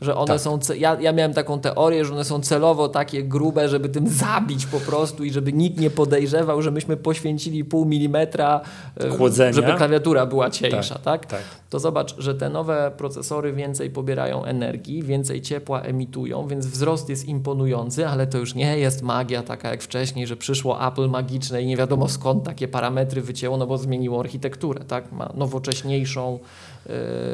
że 0.00 0.16
one 0.16 0.26
Tak. 0.26 0.40
są. 0.40 0.58
Ja, 0.78 0.96
ja 1.00 1.12
miałem 1.12 1.34
taką 1.34 1.60
teorię, 1.60 2.04
że 2.04 2.12
one 2.14 2.24
są 2.24 2.40
celowo 2.40 2.88
takie 2.88 3.22
grube, 3.22 3.68
żeby 3.68 3.88
tym 3.88 4.08
zabić 4.08 4.66
po 4.66 4.80
prostu 4.80 5.24
i 5.24 5.30
żeby 5.30 5.52
nikt 5.52 5.80
nie 5.80 5.90
podejrzewał, 5.90 6.62
że 6.62 6.70
myśmy 6.70 6.96
poświęcili 6.96 7.64
pół 7.64 7.84
milimetra, 7.84 8.60
e, 9.00 9.08
Chłodzenia. 9.10 9.52
żeby 9.52 9.74
klawiatura 9.74 10.26
była 10.26 10.50
cieńsza, 10.50 10.98
tak? 10.98 11.26
Tak. 11.26 11.42
To 11.70 11.78
zobacz, 11.78 12.14
że 12.18 12.34
te 12.34 12.50
nowe 12.50 12.92
procesory 12.96 13.52
więcej 13.52 13.90
pobierają 13.90 14.44
energii, 14.44 15.02
więcej 15.02 15.42
ciepła 15.42 15.80
emitują, 15.80 16.46
więc 16.46 16.66
wzrost 16.66 17.08
jest 17.08 17.24
imponujący, 17.28 18.06
ale 18.06 18.26
to 18.26 18.38
już 18.38 18.54
nie 18.54 18.78
jest 18.78 19.02
magia 19.02 19.42
taka 19.42 19.70
jak 19.70 19.82
wcześniej, 19.82 20.26
że 20.26 20.36
przyszło 20.36 20.86
Apple 20.88 21.08
magiczne 21.08 21.62
i 21.62 21.66
nie 21.66 21.76
wiadomo 21.76 22.08
skąd 22.08 22.44
takie 22.44 22.68
parametry 22.68 23.22
wycięło, 23.22 23.56
no 23.56 23.66
bo 23.66 23.78
zmieniło 23.78 24.20
architekturę, 24.20 24.84
tak? 24.84 25.12
Ma 25.12 25.32
nowocześniejszą 25.34 26.38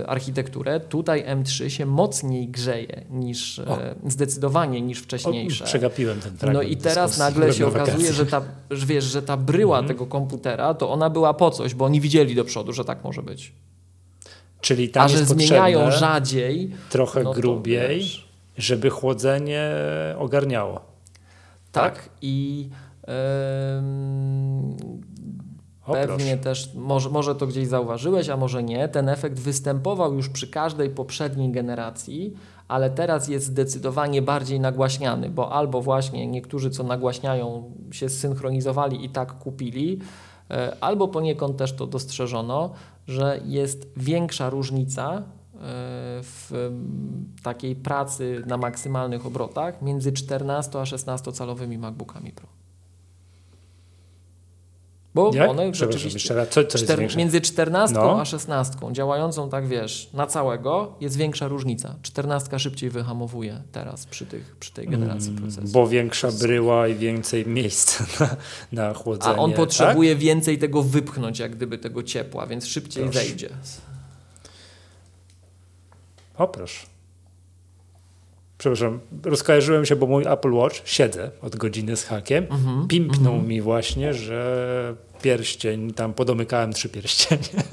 architekturę. 0.07 0.81
Tutaj 0.81 1.25
M3 1.25 1.69
się 1.69 1.87
mocniej 1.87 2.49
grzeje 2.49 3.05
niż 3.11 3.59
O. 3.59 3.83
e, 3.83 3.95
zdecydowanie 4.07 4.81
niż 4.81 5.01
O, 5.01 5.03
wcześniejsze. 5.05 5.65
przegapiłem 5.65 6.21
ten 6.21 6.53
No 6.53 6.63
i 6.63 6.77
teraz 6.77 7.19
nagle 7.19 7.53
się 7.53 7.67
okazuje, 7.67 7.87
wakacje. 7.97 8.13
że 8.13 8.27
ta, 8.27 8.43
że 8.71 8.87
wiesz, 8.87 9.05
że 9.05 9.23
ta 9.23 9.37
bryła 9.37 9.79
Mhm. 9.79 9.89
tego 9.89 10.07
komputera, 10.07 10.75
to 10.75 10.91
ona 10.91 11.11
była 11.11 11.35
po 11.35 11.51
coś, 11.51 11.75
bo 11.75 11.85
oni 11.85 12.01
widzieli 12.01 12.35
do 12.35 12.45
przodu, 12.45 12.73
że 12.73 12.85
tak 12.85 13.05
może 13.05 13.23
być. 13.23 13.53
Czyli 14.61 14.89
tam 14.89 15.05
A 15.05 15.09
że 15.09 15.25
zmieniają 15.25 15.91
rzadziej, 15.91 16.71
trochę 16.91 17.23
no 17.23 17.35
to 17.35 17.41
grubiej, 17.41 17.99
wiesz. 17.99 18.29
żeby 18.59 18.91
chłodzenie 18.91 19.71
ogarniało. 20.19 20.81
tak, 21.73 22.09
i 22.23 22.69
em, 23.07 24.77
O, 25.87 25.93
pewnie 25.93 26.17
proszę. 26.17 26.39
też, 26.39 26.75
może, 26.75 27.11
może 27.11 27.35
to 27.35 27.47
gdzieś 27.47 27.69
zauważyłeś, 27.69 28.29
a 28.29 28.37
może 28.37 28.63
nie, 28.63 28.89
ten 28.89 29.09
efekt 29.09 29.41
występował 29.41 30.15
już 30.15 30.29
przy 30.29 30.49
każdej 30.49 30.91
poprzedniej 30.91 31.53
generacji, 31.53 32.35
ale 32.69 32.91
teraz 32.91 33.29
jest 33.29 33.47
zdecydowanie 33.47 34.23
bardziej 34.23 34.61
nagłaśniany, 34.61 35.31
bo 35.31 35.53
albo 35.53 35.83
właśnie 35.83 36.27
niektórzy, 36.27 36.71
co 36.71 36.85
nagłaśniają, 36.85 37.73
się 37.91 38.09
zsynchronizowali 38.09 39.05
i 39.05 39.09
tak 39.09 39.39
kupili, 39.39 40.01
e, 40.51 40.77
albo 40.81 41.09
poniekąd 41.09 41.57
też 41.57 41.73
to 41.73 41.87
dostrzeżono, 41.87 42.71
że 43.09 43.41
jest 43.45 43.93
większa 43.97 44.51
różnica 44.51 45.17
e, 45.17 45.23
w 46.23 46.71
takiej 47.43 47.77
pracy 47.77 48.43
na 48.47 48.57
maksymalnych 48.57 49.27
obrotach 49.27 49.83
między 49.83 50.13
14 50.13 50.81
a 50.81 50.87
16 50.87 51.33
calowymi 51.33 51.79
MacBookami 51.79 52.33
Pro. 52.33 52.64
Bo 55.15 55.31
Jak? 55.35 55.51
one 55.51 55.75
rzeczywiście 55.75 56.35
raz, 56.35 56.49
co, 56.49 56.65
co 56.65 56.79
Czter- 56.79 57.17
między 57.17 57.41
14 57.41 57.95
No. 57.95 58.21
a 58.21 58.25
16 58.25 58.93
działającą 58.93 59.49
tak 59.51 59.67
wiesz 59.69 60.11
na 60.13 60.27
całego 60.27 60.95
jest 61.01 61.17
większa 61.17 61.49
różnica. 61.49 61.95
14 62.03 62.59
szybciej 62.59 62.91
wyhamowuje 62.91 63.63
teraz 63.73 64.07
przy, 64.07 64.27
tych, 64.27 64.57
przy 64.57 64.73
tej 64.73 64.89
generacji 64.89 65.31
Mm, 65.31 65.43
procesów. 65.43 65.71
Bo 65.73 65.87
większa 65.89 66.33
bryła 66.33 66.89
i 66.89 66.95
więcej 66.95 67.47
miejsca 67.47 68.05
na, 68.21 68.37
na 68.89 68.95
chłodzenie. 68.95 69.35
A 69.35 69.39
on 69.39 69.51
tak? 69.51 69.57
potrzebuje 69.57 70.17
więcej 70.17 70.59
tego 70.59 70.83
wypchnąć, 70.83 71.39
jak 71.39 71.57
gdyby 71.57 71.79
tego 71.79 72.03
ciepła, 72.03 72.47
więc 72.47 72.67
szybciej 72.67 73.05
Proszę. 73.05 73.19
zejdzie. 73.19 73.49
O 76.39 76.49
proszę. 76.49 76.87
Przepraszam, 78.59 79.01
rozkojarzyłem 79.25 79.87
się, 79.87 79.97
bo 79.97 80.07
mój 80.07 80.25
Apple 80.27 80.53
Watch, 80.53 80.81
siedzę 80.85 81.31
od 81.43 81.57
godziny 81.57 81.97
z 81.97 82.05
hakiem, 82.05 82.47
Mhm, 82.51 82.89
pimpnął 82.89 83.43
mi 83.43 83.61
właśnie, 83.61 84.15
że 84.15 84.95
pierścień, 85.23 85.93
tam 85.93 86.15
podomykałem 86.15 86.73
trzy 86.73 86.89
pierścienie. 86.89 87.43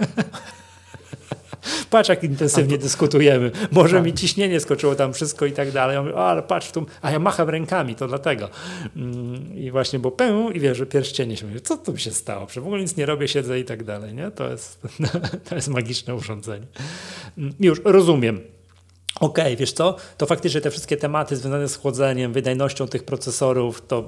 Patrz, 1.90 2.10
jak 2.10 2.24
intensywnie 2.24 2.78
dyskutujemy. 2.78 3.52
Może 3.72 3.96
Tak. 3.98 4.06
mi 4.06 4.14
ciśnienie 4.14 4.60
skoczyło 4.60 4.96
tam 4.96 5.14
wszystko 5.14 5.46
i 5.46 5.52
tak 5.52 5.72
dalej. 5.72 5.94
Ja 5.96 6.02
mówię, 6.02 6.16
o, 6.16 6.30
ale 6.30 6.44
patrz, 6.44 6.72
tu... 6.72 6.86
a 7.02 7.12
ja 7.12 7.20
macham 7.20 7.50
rękami, 7.50 7.96
to 7.96 8.08
dlatego. 8.08 8.50
Mm, 8.96 9.58
I 9.58 9.72
właśnie, 9.72 10.00
bo 10.00 10.12
pę 10.12 10.50
i 10.54 10.60
wiesz, 10.60 10.78
że 10.78 10.86
pierścienie 10.86 11.38
się 11.38 11.48
mówi, 11.48 11.62
co 11.62 11.78
tu 11.78 11.94
mi 11.94 12.00
się 12.00 12.12
stało? 12.12 12.46
Przecież 12.46 12.64
w 12.64 12.68
ogóle 12.68 12.82
nic 12.82 12.98
nie 12.98 13.06
robię, 13.06 13.28
siedzę 13.28 13.60
i 13.60 13.66
tak 13.66 13.84
dalej. 13.84 14.14
Nie? 14.14 14.32
To, 14.32 14.50
jest, 14.50 14.82
to 15.50 15.56
jest 15.56 15.68
magiczne 15.68 16.16
urządzenie. 16.16 16.66
Mm, 17.38 17.54
Już, 17.60 17.82
rozumiem. 17.84 18.40
Okej, 19.20 19.58
wiesz 19.58 19.74
co, 19.74 19.96
to 20.18 20.26
faktycznie 20.26 20.62
te 20.62 20.72
wszystkie 20.72 20.98
tematy 20.98 21.36
związane 21.36 21.68
z 21.68 21.76
chłodzeniem, 21.76 22.34
wydajnością 22.34 22.88
tych 22.88 23.04
procesorów, 23.04 23.88
to 23.88 24.06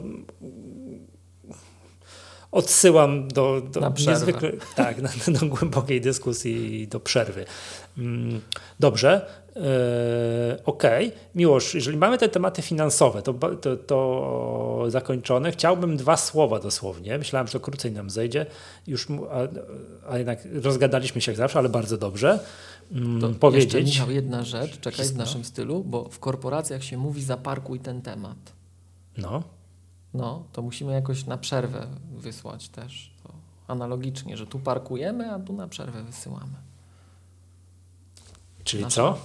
odsyłam 2.54 3.28
do, 3.28 3.62
do 3.72 3.94
niezwykle, 4.08 4.52
tak, 4.76 5.02
na, 5.02 5.10
do 5.40 5.46
głębokiej 5.46 6.02
dyskusji 6.02 6.82
i 6.82 6.88
do 6.88 7.00
przerwy. 7.00 7.46
Mm, 7.98 8.42
Dobrze, 8.80 9.26
e, 9.56 10.58
okej. 10.66 11.12
Miłosz, 11.36 11.76
jeżeli 11.76 11.98
mamy 11.98 12.18
te 12.18 12.30
tematy 12.30 12.62
finansowe, 12.62 13.22
to, 13.22 13.34
to, 13.34 13.78
to 13.78 14.86
zakończone, 14.88 15.52
chciałbym 15.52 15.98
dwa 15.98 16.18
słowa 16.18 16.60
dosłownie. 16.60 17.18
Myślałem, 17.18 17.48
że 17.48 17.54
to 17.54 17.60
krócej 17.60 17.92
nam 17.92 18.10
zejdzie, 18.10 18.46
już, 18.88 19.08
a, 19.10 20.12
a 20.12 20.18
jednak 20.18 20.40
rozgadaliśmy 20.64 21.22
się 21.22 21.32
jak 21.32 21.38
zawsze, 21.38 21.60
ale 21.60 21.70
bardzo 21.70 21.98
dobrze. 21.98 22.40
Mm, 22.92 23.22
To 23.22 23.28
Jeszcze, 23.28 23.40
powiedzieć. 23.40 23.86
Michał, 23.86 24.12
jedna 24.12 24.44
rzecz, 24.44 24.80
czekaj 24.80 25.06
w 25.06 25.16
naszym 25.16 25.44
stylu, 25.44 25.84
bo 25.84 26.10
w 26.10 26.20
korporacjach 26.20 26.84
się 26.84 26.98
mówi 26.98 27.24
zaparkuj 27.24 27.80
ten 27.80 28.02
temat. 28.02 28.38
No. 29.18 29.44
No, 30.14 30.44
to 30.54 30.62
musimy 30.62 30.92
jakoś 30.94 31.26
na 31.26 31.38
przerwę 31.38 31.88
wysłać 32.18 32.70
też. 32.70 33.14
To 33.24 33.30
analogicznie, 33.68 34.38
że 34.38 34.48
tu 34.48 34.60
parkujemy, 34.60 35.32
a 35.32 35.40
tu 35.40 35.54
na 35.54 35.68
przerwę 35.68 36.04
wysyłamy. 36.04 36.54
Czyli 38.64 38.84
Nasze- 38.84 38.96
co? 38.96 39.18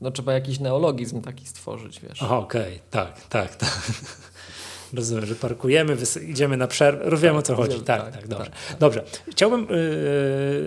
No 0.00 0.10
trzeba 0.10 0.32
jakiś 0.32 0.60
neologizm 0.60 1.20
taki 1.20 1.46
stworzyć, 1.46 2.00
wiesz. 2.00 2.22
Okej, 2.22 2.80
tak, 2.90 3.26
tak, 3.26 3.56
tak. 3.56 3.78
Rozumiem, 4.92 5.26
że 5.26 5.34
parkujemy, 5.34 5.96
idziemy 6.28 6.56
na 6.56 6.66
przerwę. 6.66 7.16
Wiem 7.16 7.36
o 7.36 7.42
co 7.42 7.54
chodzi. 7.54 7.70
idziemy, 7.70 7.84
Tak, 7.86 8.02
tak, 8.02 8.12
tak, 8.14 8.28
dobrze. 8.28 8.50
tak, 8.68 8.78
Dobrze. 8.78 9.04
Chciałbym, 9.30 9.66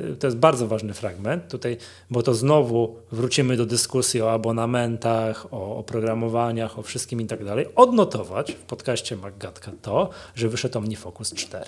yy, 0.10 0.16
to 0.20 0.28
jest 0.28 0.38
bardzo 0.38 0.68
ważny 0.68 0.94
fragment 0.94 1.52
tutaj, 1.52 1.78
bo 2.10 2.24
to 2.24 2.34
znowu 2.34 2.96
wrócimy 3.12 3.58
do 3.58 3.66
dyskusji 3.66 4.22
o 4.22 4.32
abonamentach, 4.34 5.54
o 5.54 5.78
oprogramowaniach, 5.78 6.80
o 6.80 6.82
wszystkim 6.82 7.22
i 7.22 7.26
tak 7.26 7.46
dalej. 7.46 7.66
Odnotować 7.76 8.52
w 8.52 8.56
podcaście 8.62 9.16
MacGatka 9.18 9.72
to, 9.82 10.10
że 10.36 10.50
wyszedł 10.50 10.78
OmniFocus 10.78 11.34
4. 11.34 11.66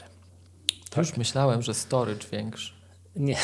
Tak. 0.89 0.97
Już 0.97 1.17
myślałem, 1.17 1.61
że 1.61 1.73
storage 1.73 2.27
większy. 2.31 2.71
Nie. 3.15 3.37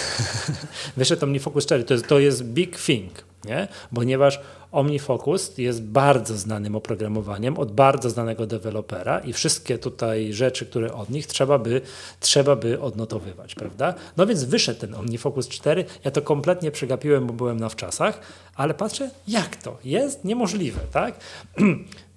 Wyszedł 0.97 1.25
OmniFocus 1.25 1.65
4. 1.65 1.83
To 1.83 1.93
jest, 1.93 2.07
to 2.07 2.19
jest 2.19 2.43
big 2.43 2.77
thing, 2.79 3.11
nie? 3.45 3.67
ponieważ 3.95 4.39
OmniFocus 4.73 5.57
jest 5.57 5.83
bardzo 5.83 6.37
znanym 6.37 6.75
oprogramowaniem 6.75 7.57
od 7.57 7.71
bardzo 7.71 8.09
znanego 8.09 8.47
dewelopera 8.47 9.19
i 9.19 9.33
wszystkie 9.33 9.77
tutaj 9.77 10.33
rzeczy, 10.33 10.65
które 10.65 10.93
od 10.93 11.09
nich 11.09 11.27
trzeba 11.27 11.59
by, 11.59 11.81
trzeba 12.19 12.55
by 12.55 12.81
odnotowywać, 12.81 13.55
prawda? 13.55 13.93
No 14.17 14.25
więc 14.25 14.43
wyszedł 14.43 14.79
ten 14.79 14.95
OmniFocus 14.95 15.47
4. 15.47 15.85
Ja 16.03 16.11
to 16.11 16.21
kompletnie 16.21 16.71
przegapiłem, 16.71 17.27
bo 17.27 17.33
byłem 17.33 17.59
na 17.59 17.69
wczasach, 17.69 18.19
ale 18.55 18.73
patrzę, 18.73 19.09
jak 19.27 19.55
to? 19.55 19.77
Jest 19.83 20.25
niemożliwe, 20.25 20.81
tak? 20.91 21.19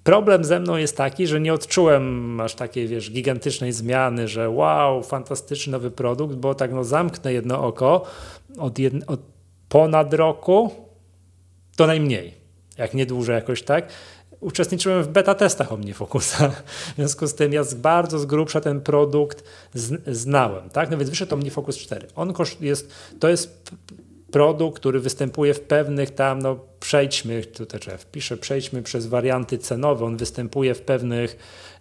Problem 0.03 0.43
ze 0.43 0.59
mną 0.59 0.77
jest 0.77 0.97
taki, 0.97 1.27
że 1.27 1.39
nie 1.39 1.53
odczułem 1.53 2.39
aż 2.39 2.55
takiej, 2.55 2.87
wiesz, 2.87 3.11
gigantycznej 3.11 3.73
zmiany, 3.73 4.27
że 4.27 4.49
wow, 4.49 5.03
fantastyczny 5.03 5.71
nowy 5.71 5.91
produkt, 5.91 6.35
bo 6.35 6.55
tak 6.55 6.73
no 6.73 6.83
zamknę 6.83 7.33
jedno 7.33 7.63
oko 7.63 8.05
od, 8.57 8.79
jed... 8.79 8.93
od 9.07 9.19
ponad 9.69 10.13
roku, 10.13 10.71
to 11.75 11.87
najmniej, 11.87 12.36
jak 12.77 12.93
nie 12.93 13.05
dłużej 13.05 13.35
jakoś 13.35 13.63
tak. 13.63 13.87
Uczestniczyłem 14.39 15.03
w 15.03 15.07
beta 15.07 15.35
testach 15.35 15.71
OmniFocusa, 15.71 16.49
w 16.93 16.95
związku 16.95 17.27
z 17.27 17.35
tym 17.35 17.53
ja 17.53 17.63
bardzo 17.75 18.19
z 18.19 18.25
grubsza 18.25 18.61
ten 18.61 18.81
produkt 18.81 19.43
znałem, 20.07 20.69
tak? 20.69 20.91
No 20.91 20.97
więc 20.97 21.09
wyszedł 21.09 21.33
OmniFocus 21.33 21.77
4. 21.77 22.07
On 22.15 22.33
jest, 22.61 22.91
to 23.19 23.29
jest 23.29 23.71
produkt, 24.31 24.79
który 24.79 24.99
występuje 24.99 25.53
w 25.53 25.61
pewnych 25.61 26.11
tam, 26.11 26.39
no 26.39 26.59
przejdźmy, 26.79 27.43
tutaj 27.43 27.79
trzeba 27.79 27.97
wpiszę, 27.97 28.37
przejdźmy 28.37 28.83
przez 28.83 29.07
warianty 29.07 29.57
cenowe, 29.57 30.05
on 30.05 30.17
występuje 30.17 30.73
w 30.73 30.81
pewnych 30.81 31.37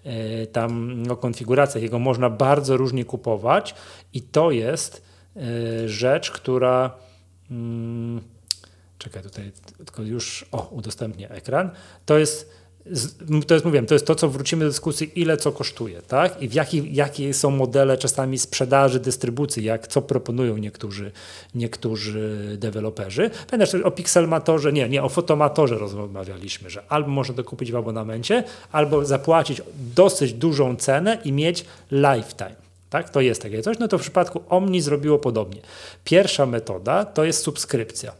y, 0.06 0.46
tam 0.46 1.02
no, 1.02 1.16
konfiguracjach, 1.16 1.82
jego 1.82 1.98
można 1.98 2.30
bardzo 2.30 2.76
różnie 2.76 3.04
kupować 3.04 3.74
i 4.12 4.22
to 4.22 4.50
jest 4.50 5.02
y, 5.36 5.88
rzecz, 5.88 6.30
która 6.30 6.90
mm, 7.50 8.20
czekaj 8.98 9.22
tutaj, 9.22 9.52
tylko 9.76 10.02
już, 10.02 10.46
o, 10.52 10.68
udostępnię 10.70 11.30
ekran, 11.30 11.70
to 12.06 12.18
jest 12.18 12.50
to 13.46 13.54
jest, 13.54 13.64
mówiłem, 13.64 13.86
to 13.86 13.94
jest 13.94 14.06
to, 14.06 14.14
co 14.14 14.28
wrócimy 14.28 14.64
do 14.64 14.70
dyskusji, 14.70 15.20
ile 15.20 15.36
co 15.36 15.52
kosztuje, 15.52 16.02
tak? 16.02 16.42
I 16.42 16.48
w 16.48 16.54
jaki, 16.54 16.94
jakie 16.94 17.34
są 17.34 17.50
modele 17.50 17.98
czasami 17.98 18.38
sprzedaży, 18.38 19.00
dystrybucji, 19.00 19.64
jak 19.64 19.86
co 19.86 20.02
proponują 20.02 20.56
niektórzy, 20.56 21.12
niektórzy 21.54 22.56
deweloperzy. 22.58 23.30
Pamiętasz 23.50 23.74
o 23.74 23.90
Pixelmatorze, 23.90 24.72
nie, 24.72 24.88
nie, 24.88 25.02
o 25.02 25.08
Fotomatorze 25.08 25.78
rozmawialiśmy, 25.78 26.70
że 26.70 26.82
albo 26.88 27.08
można 27.08 27.34
to 27.34 27.44
kupić 27.44 27.72
w 27.72 27.76
abonamencie, 27.76 28.44
albo 28.72 29.04
zapłacić 29.04 29.62
dosyć 29.94 30.32
dużą 30.32 30.76
cenę 30.76 31.18
i 31.24 31.32
mieć 31.32 31.64
lifetime. 31.90 32.66
Tak? 32.90 33.10
To 33.10 33.20
jest 33.20 33.42
takie 33.42 33.62
coś. 33.62 33.78
No 33.78 33.88
to 33.88 33.98
w 33.98 34.00
przypadku 34.00 34.42
Omni 34.48 34.80
zrobiło 34.80 35.18
podobnie. 35.18 35.60
Pierwsza 36.04 36.46
metoda 36.46 37.04
to 37.04 37.24
jest 37.24 37.42
subskrypcja. 37.42 38.12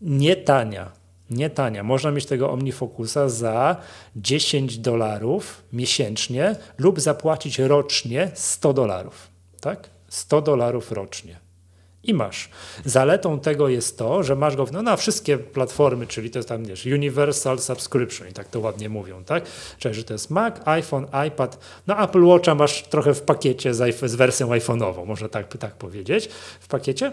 Nie 0.00 0.36
tania, 0.36 0.92
nie 1.30 1.50
tania. 1.50 1.82
Można 1.82 2.10
mieć 2.10 2.26
tego 2.26 2.50
OmniFocusa 2.50 3.28
za 3.28 3.76
10 4.16 4.78
dolarów 4.78 5.62
miesięcznie 5.72 6.56
lub 6.78 7.00
zapłacić 7.00 7.58
rocznie 7.58 8.30
100 8.34 8.72
dolarów. 8.72 9.28
Tak? 9.60 9.90
100 10.08 10.42
dolarów 10.42 10.92
rocznie. 10.92 11.48
I 12.02 12.14
masz. 12.14 12.48
Zaletą 12.84 13.40
tego 13.40 13.68
jest 13.68 13.98
to, 13.98 14.22
że 14.22 14.36
masz 14.36 14.56
go 14.56 14.66
no, 14.72 14.82
na 14.82 14.96
wszystkie 14.96 15.38
platformy, 15.38 16.06
czyli 16.06 16.30
to 16.30 16.38
jest 16.38 16.48
tam 16.48 16.64
wiesz, 16.64 16.86
Universal 16.86 17.58
Subscription 17.58 18.28
i 18.28 18.32
tak 18.32 18.48
to 18.48 18.60
ładnie 18.60 18.88
mówią, 18.88 19.24
tak? 19.24 19.44
Czyli, 19.78 19.94
że 19.94 20.04
to 20.04 20.12
jest 20.14 20.30
Mac, 20.30 20.54
iPhone, 20.64 21.06
iPad. 21.28 21.58
No 21.86 22.04
Apple 22.04 22.24
Watcha 22.24 22.54
masz 22.54 22.82
trochę 22.82 23.14
w 23.14 23.22
pakiecie 23.22 23.74
z, 23.74 24.10
z 24.10 24.14
wersją 24.14 24.48
iPhone'ową, 24.48 25.06
można 25.06 25.28
tak, 25.28 25.56
tak 25.56 25.74
powiedzieć, 25.74 26.28
w 26.60 26.68
pakiecie. 26.68 27.12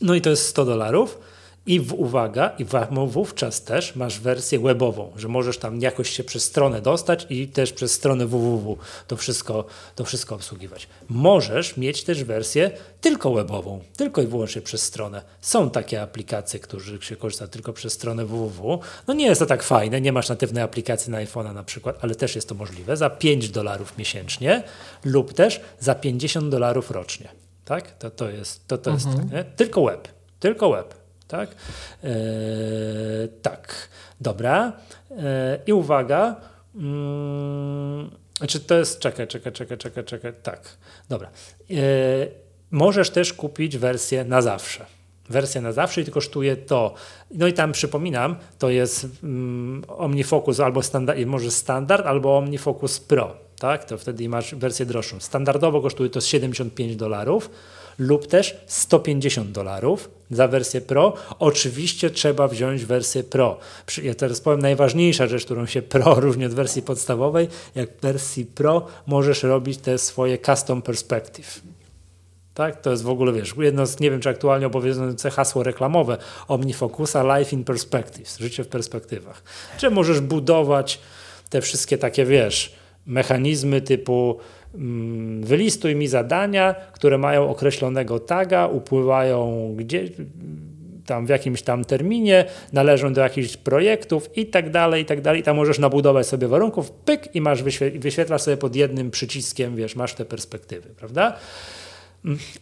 No 0.00 0.14
i 0.14 0.20
to 0.20 0.30
jest 0.30 0.46
100 0.46 0.64
dolarów. 0.64 1.18
I 1.66 1.80
w, 1.80 1.92
uwaga, 1.92 2.52
i 2.58 2.66
wówczas 3.06 3.64
też 3.64 3.96
masz 3.96 4.20
wersję 4.20 4.58
webową, 4.58 5.12
że 5.16 5.28
możesz 5.28 5.58
tam 5.58 5.80
jakoś 5.80 6.10
się 6.10 6.24
przez 6.24 6.44
stronę 6.44 6.80
dostać 6.80 7.26
i 7.30 7.48
też 7.48 7.72
przez 7.72 7.92
stronę 7.92 8.26
www 8.26 8.78
to 9.06 9.16
wszystko, 9.16 9.64
to 9.94 10.04
wszystko 10.04 10.34
obsługiwać. 10.34 10.88
Możesz 11.08 11.76
mieć 11.76 12.04
też 12.04 12.24
wersję 12.24 12.70
tylko 13.00 13.32
webową, 13.32 13.80
tylko 13.96 14.22
i 14.22 14.26
wyłącznie 14.26 14.62
przez 14.62 14.82
stronę. 14.82 15.22
Są 15.40 15.70
takie 15.70 16.02
aplikacje, 16.02 16.60
których 16.60 17.04
się 17.04 17.16
korzysta 17.16 17.46
tylko 17.46 17.72
przez 17.72 17.92
stronę 17.92 18.24
www. 18.24 18.80
No 19.06 19.14
nie 19.14 19.26
jest 19.26 19.38
to 19.38 19.46
tak 19.46 19.62
fajne, 19.62 20.00
nie 20.00 20.12
masz 20.12 20.28
natywnej 20.28 20.62
aplikacji 20.62 21.12
na 21.12 21.24
iPhone'a 21.24 21.54
na 21.54 21.64
przykład, 21.64 21.98
ale 22.00 22.14
też 22.14 22.34
jest 22.34 22.48
to 22.48 22.54
możliwe 22.54 22.96
za 22.96 23.10
5 23.10 23.48
dolarów 23.48 23.98
miesięcznie 23.98 24.62
lub 25.04 25.34
też 25.34 25.60
za 25.80 25.94
50 25.94 26.48
dolarów 26.48 26.90
rocznie. 26.90 27.28
Tak? 27.64 27.98
To, 27.98 28.10
to 28.10 28.30
jest, 28.30 28.68
to, 28.68 28.78
to 28.78 28.90
mhm. 28.90 29.18
jest 29.18 29.32
tak, 29.32 29.46
tylko 29.56 29.84
web, 29.84 30.08
tylko 30.40 30.70
web 30.70 31.01
tak? 31.32 31.56
E, 32.04 32.12
tak, 33.42 33.88
dobra. 34.20 34.72
E, 35.10 35.58
I 35.66 35.72
uwaga, 35.72 36.36
mm, 36.74 38.10
znaczy 38.38 38.60
to 38.60 38.78
jest, 38.78 38.98
czekaj, 38.98 39.26
czekaj, 39.26 39.52
czekaj, 39.52 39.78
czekaj, 39.78 40.04
czekaj, 40.04 40.32
tak, 40.42 40.60
dobra. 41.08 41.30
E, 41.70 41.74
możesz 42.70 43.10
też 43.10 43.32
kupić 43.32 43.78
wersję 43.78 44.24
na 44.24 44.42
zawsze. 44.42 44.86
Wersja 45.28 45.60
na 45.60 45.72
zawsze 45.72 46.00
i 46.00 46.04
to 46.04 46.12
kosztuje 46.12 46.56
to. 46.56 46.94
No 47.30 47.46
i 47.46 47.52
tam 47.52 47.72
przypominam, 47.72 48.36
to 48.58 48.70
jest 48.70 49.06
mm, 49.22 49.84
OmniFocus 49.88 50.60
albo 50.60 50.82
standard, 50.82 51.18
może 51.26 51.50
standard, 51.50 52.06
albo 52.06 52.38
OmniFocus 52.38 53.00
Pro. 53.00 53.36
Tak? 53.58 53.84
To 53.84 53.98
wtedy 53.98 54.28
masz 54.28 54.54
wersję 54.54 54.86
droższą. 54.86 55.20
Standardowo 55.20 55.80
kosztuje 55.80 56.10
to 56.10 56.20
75 56.20 56.96
dolarów 56.96 57.50
lub 58.02 58.26
też 58.26 58.56
150 58.66 59.50
dolarów 59.50 60.10
za 60.30 60.48
wersję 60.48 60.80
Pro. 60.80 61.14
Oczywiście 61.38 62.10
trzeba 62.10 62.48
wziąć 62.48 62.84
wersję 62.84 63.24
Pro. 63.24 63.58
Ja 64.02 64.14
teraz 64.14 64.40
powiem 64.40 64.60
najważniejsza 64.60 65.26
rzecz, 65.26 65.44
którą 65.44 65.66
się 65.66 65.82
Pro 65.82 66.14
różni 66.20 66.46
od 66.46 66.54
wersji 66.54 66.82
podstawowej. 66.82 67.48
Jak 67.74 67.90
w 67.90 68.00
wersji 68.00 68.46
Pro 68.46 68.86
możesz 69.06 69.42
robić 69.42 69.78
te 69.78 69.98
swoje 69.98 70.38
custom 70.38 70.82
perspective. 70.82 71.60
Tak? 72.54 72.80
To 72.80 72.90
jest 72.90 73.02
w 73.02 73.08
ogóle, 73.08 73.32
wiesz, 73.32 73.54
jedno 73.58 73.86
z, 73.86 74.00
nie 74.00 74.10
wiem, 74.10 74.20
czy 74.20 74.28
aktualnie 74.28 74.66
obowiązujące 74.66 75.30
hasło 75.30 75.62
reklamowe 75.62 76.16
OmniFocusa 76.48 77.38
Life 77.38 77.56
in 77.56 77.64
Perspectives, 77.64 78.38
życie 78.38 78.64
w 78.64 78.68
perspektywach. 78.68 79.42
Czy 79.78 79.90
możesz 79.90 80.20
budować 80.20 81.00
te 81.50 81.60
wszystkie 81.60 81.98
takie, 81.98 82.24
wiesz, 82.24 82.72
mechanizmy 83.06 83.80
typu 83.80 84.38
wylistuj 85.40 85.96
mi 85.96 86.08
zadania, 86.08 86.74
które 86.92 87.18
mają 87.18 87.48
określonego 87.48 88.18
taga, 88.18 88.66
upływają 88.66 89.74
gdzie, 89.76 90.08
tam 91.06 91.26
w 91.26 91.28
jakimś 91.28 91.62
tam 91.62 91.84
terminie, 91.84 92.44
należą 92.72 93.12
do 93.12 93.20
jakichś 93.20 93.56
projektów 93.56 94.36
i 94.36 94.46
tak 94.46 94.70
dalej, 94.70 95.02
i 95.02 95.04
tak 95.04 95.20
dalej. 95.20 95.42
Tam 95.42 95.56
możesz 95.56 95.78
nabudować 95.78 96.26
sobie 96.26 96.48
warunków, 96.48 96.90
pyk 96.90 97.34
i 97.34 97.40
masz 97.40 97.62
wyświetlasz 97.98 98.42
sobie 98.42 98.56
pod 98.56 98.76
jednym 98.76 99.10
przyciskiem, 99.10 99.76
wiesz, 99.76 99.96
masz 99.96 100.14
te 100.14 100.24
perspektywy, 100.24 100.88
prawda? 100.88 101.36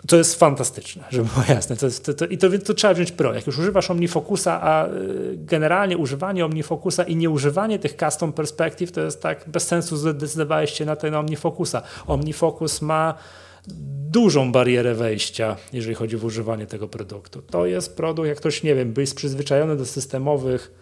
To 0.06 0.16
jest 0.16 0.34
fantastyczne, 0.38 1.04
żeby 1.10 1.28
było 1.34 1.44
jasne. 1.48 1.76
To 1.76 1.86
jest, 1.86 2.04
to, 2.04 2.14
to, 2.14 2.26
I 2.26 2.38
to, 2.38 2.48
to, 2.66 2.74
trzeba 2.74 2.94
wziąć 2.94 3.12
pro. 3.12 3.34
Jak 3.34 3.46
już 3.46 3.58
używasz 3.58 3.90
OmniFocusa, 3.90 4.62
a 4.62 4.88
y, 4.88 5.34
generalnie 5.36 5.98
używanie 5.98 6.44
OmniFocusa 6.44 7.02
i 7.02 7.16
nieużywanie 7.16 7.78
tych 7.78 7.96
custom 7.96 8.32
perspective 8.32 8.92
to 8.92 9.00
jest 9.00 9.22
tak 9.22 9.44
bez 9.48 9.66
sensu 9.66 9.96
zdecydowałeś 9.96 10.70
się 10.70 10.84
na 10.84 10.96
ten 10.96 11.14
OmniFocusa. 11.14 11.82
OmniFocus 12.06 12.82
ma 12.82 13.14
dużą 14.10 14.52
barierę 14.52 14.94
wejścia, 14.94 15.56
jeżeli 15.72 15.94
chodzi 15.94 16.16
o 16.16 16.18
używanie 16.18 16.66
tego 16.66 16.88
produktu. 16.88 17.42
To 17.42 17.66
jest 17.66 17.96
produkt, 17.96 18.28
jak 18.28 18.38
ktoś, 18.38 18.62
nie 18.62 18.74
wiem, 18.74 18.94
jest 18.96 19.14
przyzwyczajony 19.14 19.76
do 19.76 19.86
systemowych 19.86 20.72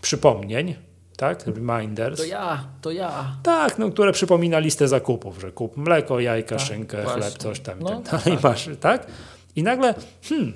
przypomnień, 0.00 0.74
tak? 1.16 1.46
Reminders. 1.46 2.16
To 2.16 2.24
ja, 2.24 2.64
to 2.80 2.90
ja. 2.90 3.36
Tak, 3.42 3.78
no, 3.78 3.90
które 3.90 4.12
przypomina 4.12 4.58
listę 4.58 4.88
zakupów, 4.88 5.40
że 5.40 5.52
kup 5.52 5.76
mleko, 5.76 6.20
jajka, 6.20 6.56
tak, 6.56 6.66
szynkę, 6.66 7.02
właśnie. 7.02 7.22
chleb, 7.22 7.38
coś 7.38 7.60
tam 7.60 7.78
no, 7.80 8.00
tak 8.00 8.24
dalej. 8.24 8.38
Masz, 8.42 8.68
tak? 8.80 9.06
I 9.56 9.62
nagle, 9.62 9.94
hmm, 10.22 10.52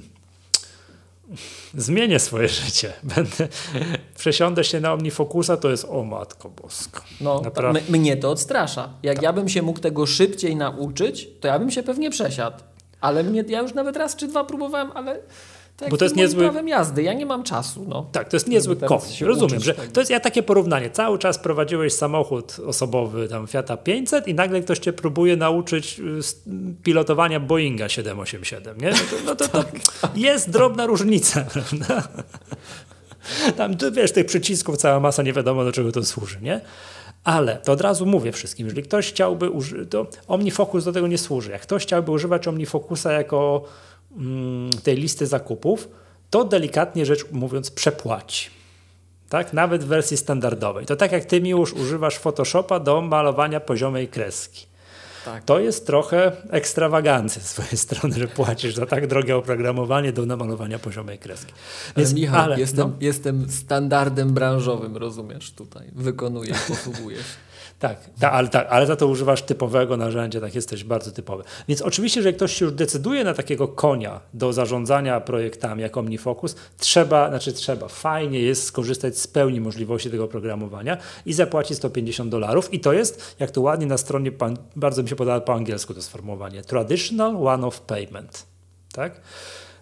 zmienię 1.75 2.19
swoje 2.19 2.49
życie. 2.49 2.93
Będę, 3.15 3.49
przesiądę 4.19 4.65
się 4.65 4.81
na 4.81 4.93
OmniFocusa, 4.93 5.57
to 5.57 5.71
jest 5.71 5.85
o 5.85 6.05
matko 6.05 6.49
bosko. 6.49 7.01
No, 7.21 7.41
Naprawdę. 7.41 7.81
mnie 7.89 8.17
to 8.17 8.31
odstrasza. 8.31 8.89
Jak 9.03 9.17
tak. 9.17 9.23
ja 9.23 9.33
bym 9.33 9.49
się 9.49 9.63
mógł 9.63 9.81
tego 9.81 10.07
szybciej 10.07 10.57
nauczyć, 10.57 11.29
to 11.41 11.49
ja 11.49 11.59
bym 11.59 11.71
się 11.71 11.83
pewnie 11.83 12.11
przesiadł. 12.11 12.57
Ale 13.01 13.23
mnie, 13.23 13.45
ja 13.49 13.61
już 13.61 13.75
nawet 13.75 13.97
raz 13.97 14.17
czy 14.17 14.29
dwa 14.29 14.45
próbowałem, 14.45 14.91
ale 14.95 15.19
tak, 15.77 15.91
bo 15.91 15.97
to 15.97 16.05
jest 16.05 16.17
niezły 16.17 16.43
prawem 16.43 16.69
jazdy, 16.69 17.03
ja 17.03 17.13
nie 17.13 17.27
mam 17.27 17.43
czasu. 17.43 17.87
No. 17.89 18.07
Tak, 18.13 18.29
to 18.29 18.37
jest 18.37 18.49
niezły 18.49 18.77
kość. 18.77 19.21
Rozumiem, 19.21 19.61
że 19.61 19.75
tego. 19.75 19.93
to 19.93 20.01
jest 20.01 20.11
ja 20.11 20.21
takie 20.21 20.43
porównanie. 20.43 20.91
Cały 20.91 21.19
czas 21.19 21.39
prowadziłeś 21.39 21.93
samochód 21.93 22.57
osobowy 22.67 23.29
tam 23.29 23.47
Fiata 23.47 23.77
500 23.77 24.29
i 24.29 24.35
nagle 24.35 24.61
ktoś 24.61 24.79
cię 24.79 24.93
próbuje 24.93 25.37
nauczyć 25.37 26.01
y, 26.01 26.83
pilotowania 26.83 27.41
Boeinga 27.41 27.89
787, 27.89 28.81
nie? 28.81 28.91
No 28.91 28.97
to, 28.97 29.17
no 29.27 29.35
to, 29.35 29.49
to 29.49 29.65
tak, 29.65 29.81
tak. 30.01 30.19
jest 30.19 30.51
drobna 30.51 30.87
różnica, 30.87 31.45
prawda? 31.53 32.09
Tam, 33.57 33.77
wiesz, 33.93 34.13
tych 34.13 34.27
przycisków 34.27 34.77
cała 34.77 35.01
masa, 35.01 35.23
nie 35.23 35.33
wiadomo 35.33 35.65
do 35.65 35.73
czego 35.73 35.93
to 35.93 36.05
służy, 36.05 36.39
nie? 36.43 36.61
Ale 37.25 37.57
to 37.57 37.73
od 37.73 37.81
razu 37.81 38.07
mówię 38.07 38.33
wszystkim, 38.33 38.67
jeżeli 38.67 38.83
ktoś 38.83 39.09
chciałby 39.09 39.51
użyć, 39.51 39.91
to 39.91 40.07
OmniFocus 40.29 40.85
do 40.85 40.93
tego 40.93 41.07
nie 41.07 41.19
służy. 41.19 41.51
Jak 41.51 41.63
ktoś 41.63 41.83
chciałby 41.83 42.11
używać 42.11 42.49
OmniFocusa 42.49 43.13
jako 43.13 43.65
tej 44.83 44.97
listy 44.97 45.27
zakupów, 45.27 45.89
to 46.31 46.45
delikatnie 46.45 47.07
rzecz 47.07 47.31
mówiąc 47.33 47.71
przepłaci. 47.71 48.51
Tak? 49.29 49.53
Nawet 49.53 49.85
w 49.85 49.87
wersji 49.87 50.17
standardowej. 50.17 50.87
To 50.87 50.97
tak 50.97 51.13
jak 51.13 51.25
ty, 51.25 51.37
już 51.37 51.73
używasz 51.73 52.19
Photoshopa 52.19 52.81
do 52.81 53.01
malowania 53.01 53.61
poziomej 53.61 54.09
kreski. 54.09 54.67
Tak. 55.25 55.45
To 55.45 55.61
jest 55.61 55.87
trochę 55.87 56.33
ekstrawagancja 56.51 57.43
z 57.43 57.49
swojej 57.49 57.77
strony, 57.77 58.15
że 58.19 58.29
płacisz 58.29 58.75
za 58.75 58.87
tak 58.87 59.07
drogie 59.07 59.37
oprogramowanie 59.37 60.13
do 60.13 60.27
namalowania 60.27 60.79
poziomej 60.79 61.19
kreski. 61.19 61.53
Więc, 61.97 62.11
ale 62.11 62.21
Michał, 62.21 62.41
ale, 62.41 62.61
jestem, 62.61 62.89
no. 62.89 62.97
jestem 63.01 63.51
standardem 63.51 64.35
branżowym, 64.35 64.97
rozumiesz 64.97 65.51
tutaj. 65.51 65.87
Wykonujesz, 65.93 66.59
posługujesz. 66.69 67.27
Tak, 67.79 68.11
ta, 68.21 68.33
ale, 68.33 68.49
tak, 68.49 68.67
ale 68.71 68.87
za 68.87 68.97
to 68.97 69.07
używasz 69.07 69.43
typowego 69.43 69.97
narzędzia, 69.97 70.41
tak 70.41 70.55
jesteś 70.55 70.85
bardzo 70.85 71.11
typowy. 71.11 71.45
Więc 71.69 71.83
oczywiście, 71.83 72.23
że 72.23 72.33
ktoś 72.33 72.53
się 72.53 72.65
już 72.65 72.75
decyduje 72.75 73.25
na 73.25 73.35
takiego 73.35 73.69
konia 73.69 74.21
do 74.35 74.53
zarządzania 74.53 75.21
projektami 75.21 75.83
jak 75.83 75.97
OmniFocus, 75.97 76.57
trzeba, 76.79 77.29
znaczy 77.29 77.53
trzeba, 77.53 77.89
fajnie 77.89 78.41
jest 78.41 78.65
skorzystać 78.65 79.19
z 79.19 79.27
pełni 79.27 79.61
możliwości 79.61 80.11
tego 80.11 80.29
programowania 80.29 80.97
i 81.27 81.33
zapłacić 81.33 81.77
150 81.77 82.31
dolarów 82.31 82.75
i 82.75 82.81
to 82.81 82.93
jest, 82.93 83.37
jak 83.41 83.51
to 83.51 83.61
ładnie 83.61 83.87
na 83.87 83.99
stronie, 83.99 84.33
pan, 84.33 84.57
bardzo 84.77 85.03
mi 85.03 85.09
się 85.09 85.17
podoba 85.17 85.41
po 85.41 85.55
angielsku 85.55 85.95
to 85.95 86.03
sformułowanie, 86.03 86.63
traditional 86.63 87.47
one-off 87.47 87.81
payment. 87.81 88.47
Tak? 88.93 89.21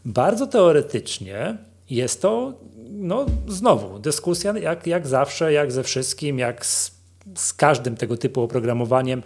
Bardzo 0.04 0.46
teoretycznie 0.46 1.56
jest 1.90 2.22
to, 2.22 2.52
no 2.90 3.26
znowu, 3.48 3.98
dyskusja 3.98 4.58
jak, 4.58 4.86
jak 4.86 5.06
zawsze, 5.06 5.52
jak 5.52 5.72
ze 5.72 5.82
wszystkim, 5.82 6.38
jak 6.38 6.66
z 6.66 6.93
z 7.34 7.52
każdym 7.52 7.96
tego 7.96 8.16
typu 8.16 8.42
oprogramowaniem, 8.42 9.22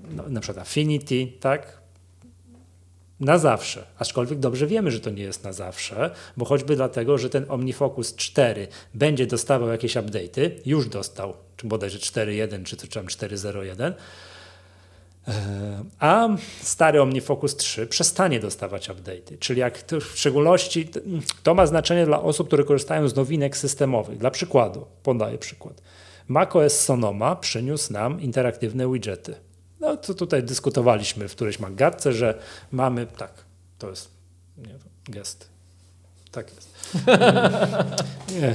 no, 0.00 0.28
na 0.28 0.40
przykład 0.40 0.66
Affinity, 0.66 1.32
tak? 1.40 1.80
Na 3.20 3.38
zawsze. 3.38 3.86
Aczkolwiek 3.98 4.38
dobrze 4.38 4.66
wiemy, 4.66 4.90
że 4.90 5.00
to 5.00 5.10
nie 5.10 5.22
jest 5.22 5.44
na 5.44 5.52
zawsze, 5.52 6.10
bo 6.36 6.44
choćby 6.44 6.76
dlatego, 6.76 7.18
że 7.18 7.30
ten 7.30 7.44
OmniFocus 7.48 8.14
4 8.14 8.68
będzie 8.94 9.26
dostawał 9.26 9.68
jakieś 9.68 9.96
update'y, 9.96 10.50
już 10.66 10.88
dostał, 10.88 11.34
czy 11.56 11.66
bodajże 11.66 11.98
4.1, 11.98 12.64
czy 12.64 12.76
tam 12.76 13.06
4.0.1, 13.06 13.92
e, 15.28 15.84
a 15.98 16.28
stary 16.62 17.02
OmniFocus 17.02 17.56
3 17.56 17.86
przestanie 17.86 18.40
dostawać 18.40 18.90
update'y. 18.90 19.38
Czyli 19.38 19.60
jak 19.60 19.82
to 19.82 20.00
w 20.00 20.18
szczególności 20.18 20.90
to 21.42 21.54
ma 21.54 21.66
znaczenie 21.66 22.06
dla 22.06 22.22
osób, 22.22 22.46
które 22.46 22.64
korzystają 22.64 23.08
z 23.08 23.16
nowinek 23.16 23.56
systemowych. 23.56 24.18
Dla 24.18 24.30
przykładu, 24.30 24.86
podaję 25.02 25.38
przykład 25.38 25.82
macOS 26.30 26.80
Sonoma 26.80 27.36
przyniósł 27.36 27.92
nam 27.92 28.20
interaktywne 28.20 28.92
widgety. 28.92 29.34
No 29.80 29.96
to 29.96 30.14
tutaj 30.14 30.42
dyskutowaliśmy 30.42 31.28
w 31.28 31.34
którejś 31.34 31.58
magatce, 31.58 32.12
że 32.12 32.38
mamy, 32.72 33.06
tak, 33.06 33.32
to 33.78 33.90
jest 33.90 34.10
nie, 34.58 34.74
gest. 35.14 35.48
Tak 36.30 36.46
jest. 36.54 36.96
nie. 38.40 38.54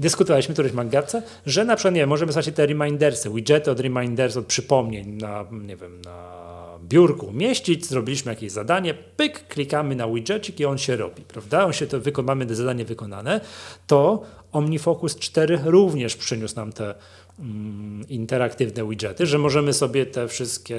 Dyskutowaliśmy 0.00 0.52
którejś 0.52 0.74
magatce, 0.74 1.22
że 1.46 1.64
na 1.64 1.76
przykład 1.76 1.94
nie 1.94 2.06
możemy 2.06 2.32
sobie 2.32 2.52
te 2.52 2.66
remindersy, 2.66 3.30
widgety 3.30 3.70
od 3.70 3.80
reminders, 3.80 4.36
od 4.36 4.46
przypomnień 4.46 5.08
na, 5.08 5.44
nie 5.52 5.76
wiem, 5.76 6.00
na 6.00 6.48
biurku 6.82 7.26
umieścić, 7.26 7.86
zrobiliśmy 7.86 8.32
jakieś 8.32 8.52
zadanie, 8.52 8.94
pyk, 8.94 9.48
klikamy 9.48 9.96
na 9.96 10.08
widgetik 10.08 10.60
i 10.60 10.64
on 10.64 10.78
się 10.78 10.96
robi, 10.96 11.22
prawda? 11.22 11.66
On 11.66 11.72
się 11.72 11.86
to 11.86 12.22
mamy 12.22 12.54
zadanie 12.54 12.84
wykonane, 12.84 13.40
to 13.86 14.22
OmniFocus 14.52 15.16
4 15.16 15.60
również 15.64 16.16
przyniósł 16.16 16.56
nam 16.56 16.72
te 16.72 16.94
mm, 17.38 18.08
interaktywne 18.08 18.88
widgety, 18.88 19.26
że 19.26 19.38
możemy 19.38 19.72
sobie 19.72 20.06
te 20.06 20.28
wszystkie, 20.28 20.76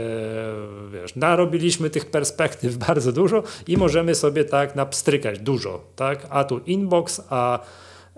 wiesz, 0.93 1.15
narobiliśmy 1.15 1.89
tych 1.89 2.05
perspektyw 2.05 2.77
bardzo 2.87 3.11
dużo 3.11 3.43
i 3.67 3.77
możemy 3.77 4.15
sobie 4.15 4.45
tak 4.45 4.75
napstrykać 4.75 5.39
dużo, 5.39 5.83
tak? 5.95 6.27
A 6.29 6.43
tu 6.43 6.59
inbox, 6.65 7.21
a 7.29 7.59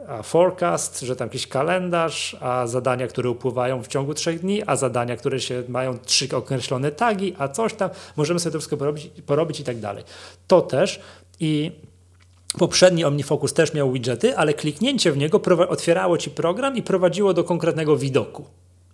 a 0.07 0.23
forecast, 0.23 0.99
że 1.01 1.15
tam 1.15 1.27
jakiś 1.27 1.47
kalendarz, 1.47 2.37
a 2.39 2.67
zadania, 2.67 3.07
które 3.07 3.29
upływają 3.29 3.83
w 3.83 3.87
ciągu 3.87 4.13
trzech 4.13 4.39
dni, 4.39 4.61
a 4.67 4.75
zadania, 4.75 5.17
które 5.17 5.39
się 5.39 5.63
mają 5.67 5.99
trzy 5.99 6.35
określone 6.35 6.91
tagi, 6.91 7.35
a 7.37 7.47
coś 7.47 7.73
tam, 7.73 7.89
możemy 8.15 8.39
sobie 8.39 8.53
to 8.53 8.59
wszystko 8.59 8.77
porobić, 8.77 9.09
porobić 9.25 9.59
i 9.59 9.63
tak 9.63 9.79
dalej. 9.79 10.03
To 10.47 10.61
też 10.61 11.01
i 11.39 11.71
Poprzedni 12.57 13.05
OmniFocus 13.05 13.53
też 13.53 13.73
miał 13.73 13.91
widgety, 13.91 14.37
ale 14.37 14.53
kliknięcie 14.53 15.11
w 15.11 15.17
niego 15.17 15.41
otwierało 15.69 16.17
ci 16.17 16.29
program 16.29 16.77
i 16.77 16.83
prowadziło 16.83 17.33
do 17.33 17.43
konkretnego 17.43 17.97
widoku. 17.97 18.45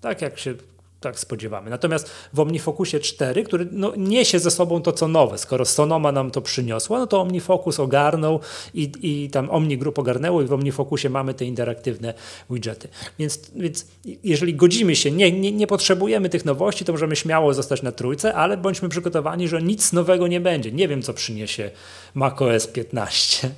Tak 0.02 0.22
jak 0.22 0.40
się 0.40 0.54
tak 1.00 1.20
spodziewamy. 1.20 1.70
Natomiast 1.70 2.12
w 2.34 2.40
OmniFocusie 2.40 3.00
4, 3.00 3.44
który 3.44 3.68
no, 3.72 3.94
niesie 3.98 4.40
ze 4.40 4.52
sobą 4.52 4.82
to, 4.82 4.92
co 4.92 5.08
nowe, 5.08 5.38
skoro 5.38 5.66
Sonoma 5.66 6.12
nam 6.12 6.32
to 6.32 6.42
przyniosła, 6.42 7.00
no 7.00 7.08
to 7.08 7.22
OmniFocus 7.22 7.80
ogarnął 7.80 8.40
i, 8.74 8.92
i 9.02 9.30
tam 9.30 9.50
OmniGroup 9.50 10.00
ogarnęło 10.00 10.42
i 10.42 10.46
w 10.46 10.54
OmniFocusie 10.54 11.10
mamy 11.10 11.34
te 11.34 11.46
interaktywne 11.46 12.14
widgety. 12.50 12.88
Więc, 13.20 13.52
więc 13.56 13.86
jeżeli 14.24 14.56
godzimy 14.56 14.96
się, 14.96 15.12
nie, 15.12 15.32
nie, 15.32 15.52
nie 15.52 15.68
potrzebujemy 15.68 16.30
tych 16.30 16.46
nowości, 16.46 16.86
to 16.86 16.92
możemy 16.92 17.16
śmiało 17.16 17.54
zostać 17.54 17.82
na 17.82 17.92
trójce, 17.92 18.34
ale 18.34 18.58
bądźmy 18.58 18.90
przygotowani, 18.90 19.48
że 19.48 19.62
nic 19.62 19.94
nowego 19.94 20.28
nie 20.28 20.42
będzie. 20.42 20.72
Nie 20.72 20.88
wiem, 20.88 21.02
co 21.02 21.14
przyniesie 21.14 21.72
macOS 22.14 22.68
15 22.68 23.52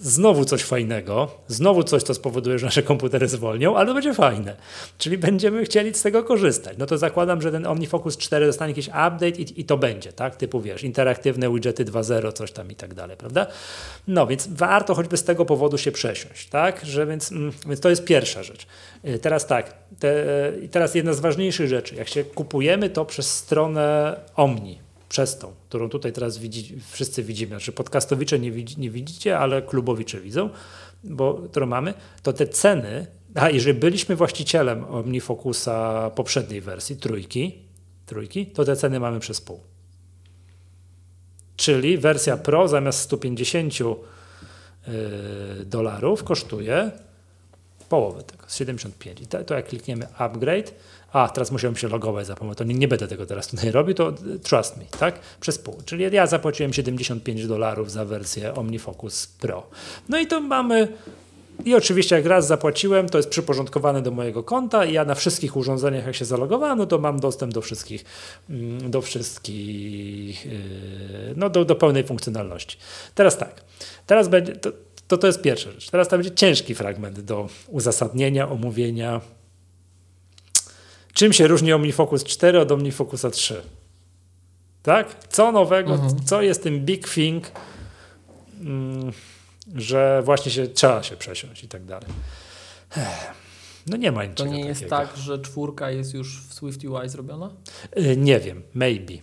znowu 0.00 0.44
coś 0.44 0.62
fajnego, 0.62 1.30
znowu 1.48 1.82
coś, 1.82 2.02
co 2.02 2.14
spowoduje, 2.14 2.58
że 2.58 2.66
nasze 2.66 2.82
komputery 2.82 3.28
zwolnią, 3.28 3.76
ale 3.76 3.86
to 3.86 3.94
będzie 3.94 4.14
fajne. 4.14 4.56
Czyli 4.98 5.18
będziemy 5.18 5.64
chcieli 5.64 5.94
z 5.94 6.02
tego 6.02 6.24
korzystać. 6.24 6.78
No 6.78 6.86
to 6.86 6.98
zakładam, 6.98 7.42
że 7.42 7.52
ten 7.52 7.66
OmniFocus 7.66 8.16
4 8.16 8.46
dostanie 8.46 8.70
jakiś 8.70 8.88
update 8.88 9.28
i, 9.28 9.60
i 9.60 9.64
to 9.64 9.78
będzie, 9.78 10.12
tak? 10.12 10.36
Typu 10.36 10.60
wiesz, 10.60 10.82
interaktywne 10.82 11.52
widgety 11.52 11.84
2.0, 11.84 12.32
coś 12.32 12.52
tam 12.52 12.70
i 12.70 12.74
tak 12.74 12.94
dalej, 12.94 13.16
prawda? 13.16 13.46
No 14.08 14.26
więc 14.26 14.48
warto 14.48 14.94
choćby 14.94 15.16
z 15.16 15.24
tego 15.24 15.44
powodu 15.44 15.78
się 15.78 15.92
przesiąść, 15.92 16.48
tak? 16.48 16.84
Że 16.84 17.06
więc, 17.06 17.32
mm, 17.32 17.52
więc 17.66 17.80
to 17.80 17.90
jest 17.90 18.04
pierwsza 18.04 18.42
rzecz. 18.42 18.66
Y, 19.04 19.18
teraz 19.18 19.46
tak, 19.46 19.74
te, 19.98 20.24
teraz 20.70 20.94
jedna 20.94 21.12
z 21.12 21.20
ważniejszych 21.20 21.68
rzeczy. 21.68 21.94
Jak 21.94 22.08
się 22.08 22.24
kupujemy 22.24 22.90
to 22.90 23.04
przez 23.04 23.34
stronę 23.34 24.16
Omni, 24.36 24.78
przez 25.08 25.38
tą, 25.38 25.54
którą 25.68 25.88
tutaj 25.88 26.12
teraz 26.12 26.38
widzi, 26.38 26.80
wszyscy 26.90 27.22
widzimy, 27.22 27.50
znaczy 27.50 27.72
podcastowicze 27.72 28.38
nie, 28.38 28.52
widzi, 28.52 28.80
nie 28.80 28.90
widzicie, 28.90 29.38
ale 29.38 29.62
klubowicze 29.62 30.20
widzą, 30.20 30.50
bo 31.04 31.34
którą 31.34 31.66
mamy, 31.66 31.94
to 32.22 32.32
te 32.32 32.46
ceny, 32.46 33.06
a 33.34 33.50
jeżeli 33.50 33.78
byliśmy 33.78 34.16
właścicielem 34.16 34.84
OmniFocusa 34.84 36.10
poprzedniej 36.10 36.60
wersji, 36.60 36.96
trójki, 36.96 37.58
trójki, 38.06 38.46
to 38.46 38.64
te 38.64 38.76
ceny 38.76 39.00
mamy 39.00 39.20
przez 39.20 39.40
pół. 39.40 39.60
Czyli 41.56 41.98
wersja 41.98 42.36
Pro 42.36 42.68
zamiast 42.68 43.00
150 43.00 43.80
yy, 43.80 43.86
dolarów 45.64 46.24
kosztuje 46.24 46.90
połowę 47.88 48.22
tego, 48.22 48.44
75. 48.48 49.20
I 49.20 49.26
to, 49.26 49.44
to 49.44 49.54
jak 49.54 49.68
klikniemy 49.68 50.06
upgrade, 50.18 50.74
a 51.12 51.28
teraz 51.28 51.50
musiałem 51.50 51.76
się 51.76 51.88
logować 51.88 52.26
za 52.26 52.34
pomocą, 52.34 52.64
nie, 52.64 52.74
nie 52.74 52.88
będę 52.88 53.08
tego 53.08 53.26
teraz 53.26 53.46
tutaj 53.46 53.70
robił, 53.70 53.94
to 53.94 54.12
trust 54.42 54.76
me, 54.76 54.84
tak? 54.98 55.20
Przez 55.40 55.58
pół. 55.58 55.76
Czyli 55.84 56.04
ja 56.12 56.26
zapłaciłem 56.26 56.72
75 56.72 57.46
dolarów 57.46 57.92
za 57.92 58.04
wersję 58.04 58.54
OmniFocus 58.54 59.26
Pro. 59.26 59.66
No 60.08 60.18
i 60.18 60.26
to 60.26 60.40
mamy 60.40 60.88
i 61.64 61.74
oczywiście 61.74 62.16
jak 62.16 62.26
raz 62.26 62.46
zapłaciłem, 62.46 63.08
to 63.08 63.18
jest 63.18 63.28
przyporządkowane 63.28 64.02
do 64.02 64.10
mojego 64.10 64.42
konta 64.42 64.84
i 64.84 64.92
ja 64.92 65.04
na 65.04 65.14
wszystkich 65.14 65.56
urządzeniach 65.56 66.06
jak 66.06 66.14
się 66.14 66.24
zalogowałem, 66.24 66.78
no 66.78 66.86
to 66.86 66.98
mam 66.98 67.20
dostęp 67.20 67.54
do 67.54 67.60
wszystkich, 67.60 68.04
mm, 68.50 68.90
do 68.90 69.02
wszystkich, 69.02 70.46
yy, 70.46 70.52
no 71.36 71.50
do, 71.50 71.64
do 71.64 71.74
pełnej 71.74 72.04
funkcjonalności. 72.04 72.78
Teraz 73.14 73.38
tak, 73.38 73.64
teraz 74.06 74.28
będzie, 74.28 74.56
to, 74.56 74.72
to, 75.08 75.18
to 75.18 75.26
jest 75.26 75.42
pierwsza 75.42 75.70
rzecz. 75.70 75.90
Teraz 75.90 76.08
to 76.08 76.16
będzie 76.16 76.30
ciężki 76.30 76.74
fragment 76.74 77.20
do 77.20 77.48
uzasadnienia, 77.68 78.48
omówienia, 78.48 79.20
Czym 81.18 81.32
się 81.32 81.46
różni 81.46 81.72
OmniFocus 81.72 82.24
4 82.24 82.60
od 82.60 82.72
OmniFocusa 82.72 83.30
3? 83.30 83.62
Tak? 84.82 85.28
Co 85.28 85.52
nowego, 85.52 85.92
mhm. 85.92 86.24
co 86.24 86.42
jest 86.42 86.62
tym 86.62 86.80
big 86.80 87.08
thing, 87.08 87.44
mm, 88.60 89.12
że 89.74 90.22
właśnie 90.24 90.52
się 90.52 90.68
trzeba 90.68 91.02
się 91.02 91.16
przesiąść 91.16 91.64
i 91.64 91.68
tak 91.68 91.84
dalej. 91.84 92.08
No 93.86 93.96
nie 93.96 94.12
ma 94.12 94.24
niczego 94.24 94.50
To 94.50 94.56
nie 94.56 94.64
jest 94.64 94.80
takiego. 94.80 94.96
tak, 94.96 95.16
że 95.16 95.38
czwórka 95.38 95.90
jest 95.90 96.14
już 96.14 96.42
w 96.48 96.54
SwiftUI 96.54 97.08
zrobiona? 97.08 97.50
Y, 97.98 98.16
nie 98.16 98.40
wiem, 98.40 98.62
maybe. 98.74 99.14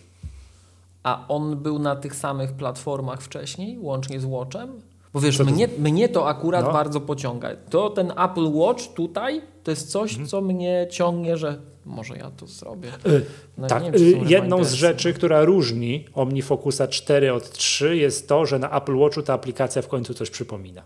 A 1.02 1.24
on 1.28 1.56
był 1.56 1.78
na 1.78 1.96
tych 1.96 2.14
samych 2.14 2.52
platformach 2.52 3.22
wcześniej, 3.22 3.78
łącznie 3.78 4.20
z 4.20 4.24
Watchem? 4.24 4.80
Bo 5.12 5.20
wiesz, 5.20 5.38
mnie, 5.38 5.68
mnie 5.78 6.08
to 6.08 6.28
akurat 6.28 6.64
no. 6.64 6.72
bardzo 6.72 7.00
pociąga. 7.00 7.56
To 7.70 7.90
ten 7.90 8.10
Apple 8.10 8.52
Watch 8.52 8.94
tutaj, 8.94 9.42
to 9.64 9.70
jest 9.70 9.90
coś, 9.90 10.10
mhm. 10.10 10.28
co 10.28 10.40
mnie 10.40 10.86
ciągnie, 10.90 11.36
że 11.36 11.75
może 11.86 12.16
ja 12.16 12.30
to 12.30 12.46
zrobię. 12.46 12.92
No, 13.58 13.66
tak, 13.66 13.82
wiem, 13.98 14.28
jedną 14.28 14.64
z 14.64 14.72
rzeczy, 14.72 15.12
która 15.12 15.44
różni 15.44 16.04
OmniFocusa 16.14 16.88
4 16.88 17.32
od 17.32 17.50
3 17.50 17.96
jest 17.96 18.28
to, 18.28 18.46
że 18.46 18.58
na 18.58 18.76
Apple 18.76 18.96
Watchu 18.96 19.22
ta 19.22 19.34
aplikacja 19.34 19.82
w 19.82 19.88
końcu 19.88 20.14
coś 20.14 20.30
przypomina. 20.30 20.82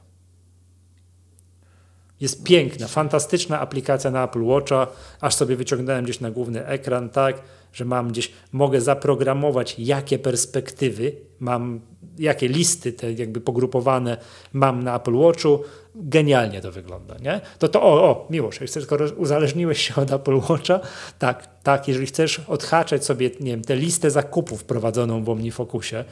Jest 2.21 2.45
piękna, 2.45 2.89
fantastyczna 2.89 3.61
aplikacja 3.61 4.11
na 4.11 4.25
Apple 4.25 4.43
Watcha, 4.43 4.87
aż 5.21 5.35
sobie 5.35 5.57
wyciągnąłem 5.57 6.05
gdzieś 6.05 6.21
na 6.21 6.31
główny 6.31 6.67
ekran, 6.67 7.09
tak, 7.09 7.43
że 7.73 7.85
mam 7.85 8.09
gdzieś, 8.09 8.33
mogę 8.53 8.81
zaprogramować, 8.81 9.79
jakie 9.79 10.19
perspektywy 10.19 11.13
mam, 11.41 11.81
jakie 12.19 12.49
listy 12.49 12.93
te 12.93 13.13
jakby 13.13 13.41
pogrupowane 13.41 14.17
mam 14.53 14.83
na 14.83 14.97
Apple 14.97 15.15
Watchu. 15.15 15.63
Genialnie 15.95 16.61
to 16.61 16.73
wygląda, 16.73 17.17
nie? 17.19 17.41
To 17.59 17.69
to, 17.69 17.83
o, 17.83 18.11
o, 18.11 18.27
miłość, 18.31 18.61
chcesz, 18.67 18.85
skoro 18.85 19.07
uzależniłeś 19.17 19.89
się 19.89 19.95
od 19.97 20.13
Apple 20.13 20.41
Watcha, 20.49 20.81
tak, 21.19 21.63
tak, 21.63 21.89
jeżeli 21.89 22.07
chcesz 22.07 22.41
odhaczać 22.49 23.05
sobie, 23.05 23.31
nie 23.41 23.51
wiem, 23.51 23.63
tę 23.63 23.77
listę 23.77 24.11
zakupów 24.11 24.65
prowadzoną 24.65 25.25
w 25.25 25.29
OmniFocusie, 25.29 26.05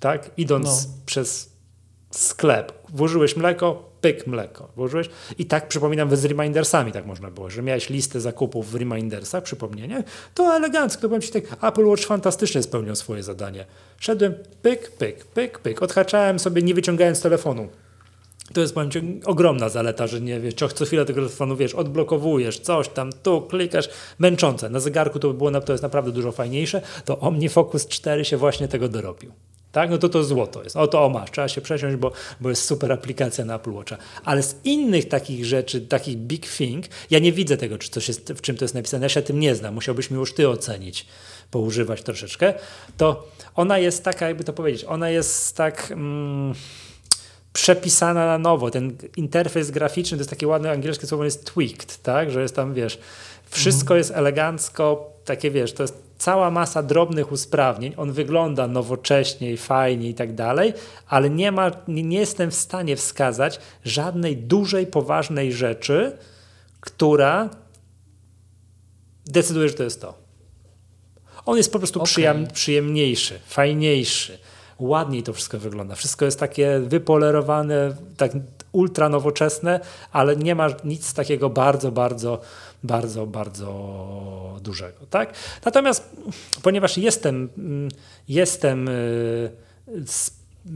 tak, 0.00 0.30
idąc 0.36 0.66
No. 0.66 0.92
przez 1.06 1.53
sklep, 2.18 2.72
włożyłeś 2.88 3.36
mleko, 3.36 3.94
pyk 4.00 4.26
mleko, 4.26 4.68
włożyłeś 4.76 5.10
i 5.38 5.46
tak 5.46 5.68
przypominam 5.68 6.16
z 6.16 6.24
remindersami 6.24 6.92
tak 6.92 7.06
można 7.06 7.30
było, 7.30 7.50
że 7.50 7.62
miałeś 7.62 7.90
listę 7.90 8.20
zakupów 8.20 8.70
w 8.70 8.74
remindersach, 8.74 9.42
przypomnienie, 9.42 10.04
to 10.34 10.56
elegancko, 10.56 11.02
to 11.02 11.08
powiem 11.08 11.22
Ci 11.22 11.30
tak, 11.30 11.64
Apple 11.64 11.86
Watch 11.86 12.06
fantastycznie 12.06 12.62
spełniał 12.62 12.96
swoje 12.96 13.22
zadanie. 13.22 13.66
Szedłem, 14.00 14.34
pyk, 14.62 14.90
pyk, 14.90 15.24
pyk, 15.24 15.58
pyk, 15.58 15.82
odhaczałem 15.82 16.38
sobie, 16.38 16.62
nie 16.62 16.74
wyciągając 16.74 17.20
telefonu. 17.20 17.68
To 18.52 18.60
jest, 18.60 18.74
powiem 18.74 18.90
Ci, 18.90 19.20
ogromna 19.24 19.68
zaleta, 19.68 20.06
że 20.06 20.20
nie 20.20 20.40
wiesz, 20.40 20.54
co 20.54 20.84
chwilę 20.84 21.04
tego 21.04 21.20
telefonu, 21.20 21.56
wiesz, 21.56 21.74
odblokowujesz, 21.74 22.60
coś 22.60 22.88
tam, 22.88 23.10
tu 23.22 23.42
klikasz, 23.42 23.88
męczące. 24.18 24.70
Na 24.70 24.80
zegarku 24.80 25.18
to 25.18 25.28
by 25.28 25.34
było, 25.34 25.60
to 25.60 25.72
jest 25.72 25.82
naprawdę 25.82 26.12
dużo 26.12 26.32
fajniejsze, 26.32 26.82
to 27.04 27.20
OmniFocus 27.20 27.86
4 27.86 28.24
się 28.24 28.36
właśnie 28.36 28.68
tego 28.68 28.88
dorobił. 28.88 29.32
Tak, 29.74 29.90
no 29.90 29.98
to 29.98 30.08
to 30.08 30.24
złoto 30.24 30.62
jest. 30.62 30.76
O 30.76 30.86
to 30.86 31.04
o 31.04 31.08
masz, 31.08 31.30
trzeba 31.30 31.48
się 31.48 31.60
przesiąść, 31.60 31.96
bo, 31.96 32.12
bo 32.40 32.50
jest 32.50 32.64
super 32.64 32.92
aplikacja 32.92 33.44
na 33.44 33.54
Apple 33.54 33.72
Watcha. 33.72 33.96
Ale 34.24 34.42
z 34.42 34.56
innych 34.64 35.08
takich 35.08 35.44
rzeczy, 35.44 35.80
takich 35.80 36.16
big 36.16 36.48
thing, 36.48 36.86
ja 37.10 37.18
nie 37.18 37.32
widzę 37.32 37.56
tego, 37.56 37.78
czy 37.78 37.90
coś 37.90 38.08
jest, 38.08 38.32
w 38.32 38.40
czym 38.40 38.56
to 38.56 38.64
jest 38.64 38.74
napisane, 38.74 39.04
ja 39.04 39.08
się 39.08 39.22
tym 39.22 39.40
nie 39.40 39.54
znam, 39.54 39.74
musiałbyś 39.74 40.10
mi 40.10 40.16
już 40.16 40.34
ty 40.34 40.48
ocenić, 40.48 41.06
poużywać 41.50 42.02
troszeczkę, 42.02 42.54
to 42.96 43.28
ona 43.54 43.78
jest 43.78 44.04
taka, 44.04 44.28
jakby 44.28 44.44
to 44.44 44.52
powiedzieć, 44.52 44.84
ona 44.84 45.10
jest 45.10 45.56
tak... 45.56 45.90
Mm, 45.90 46.54
przepisana 47.52 48.26
na 48.26 48.38
nowo. 48.38 48.70
Ten 48.70 48.96
interfejs 49.16 49.70
graficzny, 49.70 50.16
to 50.16 50.20
jest 50.20 50.30
takie 50.30 50.46
ładne 50.46 50.70
angielskie 50.70 51.06
słowo, 51.06 51.24
jest 51.24 51.44
tweaked, 51.44 52.02
tak? 52.02 52.30
Że 52.30 52.42
jest 52.42 52.56
tam, 52.56 52.74
wiesz, 52.74 52.98
wszystko 53.54 53.96
jest 53.96 54.10
elegancko, 54.10 55.10
takie, 55.24 55.50
wiesz, 55.50 55.72
to 55.72 55.82
jest 55.82 56.02
cała 56.18 56.50
masa 56.50 56.82
drobnych 56.82 57.32
usprawnień. 57.32 57.94
On 57.96 58.12
wygląda 58.12 58.66
nowocześnie, 58.66 59.56
fajnie 59.56 60.08
i 60.08 60.14
tak 60.14 60.34
dalej, 60.34 60.72
ale 61.08 61.30
nie 61.30 61.52
ma, 61.52 61.70
nie, 61.88 62.02
nie 62.02 62.18
jestem 62.18 62.50
w 62.50 62.54
stanie 62.54 62.96
wskazać 62.96 63.60
żadnej 63.84 64.36
dużej, 64.36 64.86
poważnej 64.86 65.52
rzeczy, 65.52 66.18
która 66.80 67.50
decyduje, 69.26 69.68
że 69.68 69.74
to 69.74 69.82
jest 69.82 70.00
to. 70.00 70.24
On 71.46 71.56
jest 71.56 71.72
po 71.72 71.78
prostu 71.78 72.02
przyjam, 72.02 72.46
przyjemniejszy, 72.46 73.38
fajniejszy. 73.46 74.38
Ładniej 74.78 75.22
to 75.22 75.32
wszystko 75.32 75.58
wygląda. 75.58 75.94
Wszystko 75.94 76.24
jest 76.24 76.40
takie 76.40 76.80
wypolerowane, 76.80 77.96
tak 78.16 78.32
ultra 78.72 79.08
nowoczesne, 79.08 79.80
ale 80.12 80.36
nie 80.36 80.54
ma 80.54 80.68
nic 80.84 81.14
takiego 81.14 81.50
bardzo, 81.50 81.92
bardzo, 81.92 82.40
bardzo, 82.84 83.26
bardzo 83.26 84.60
dużego. 84.62 85.06
Tak? 85.10 85.34
Natomiast 85.64 86.16
ponieważ 86.62 86.98
jestem, 86.98 87.48
jestem, 88.28 88.88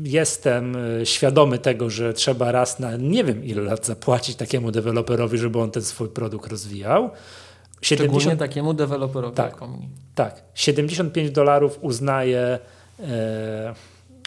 jestem 0.04 0.76
świadomy 1.04 1.58
tego, 1.58 1.90
że 1.90 2.12
trzeba 2.12 2.52
raz 2.52 2.78
na 2.78 2.96
nie 2.96 3.24
wiem 3.24 3.44
ile 3.44 3.62
lat 3.62 3.86
zapłacić 3.86 4.36
takiemu 4.36 4.70
deweloperowi, 4.70 5.38
żeby 5.38 5.60
on 5.60 5.70
ten 5.70 5.82
swój 5.82 6.08
produkt 6.08 6.50
rozwijał. 6.50 7.10
Szczególnie 7.80 8.20
70, 8.20 8.40
takiemu 8.40 8.74
deweloperowi 8.74 9.36
Tak. 9.36 9.52
jak 9.52 9.70
tak, 10.14 10.42
75 10.54 11.30
dolarów 11.30 11.78
uznaje, 11.80 12.58
e, 13.00 13.74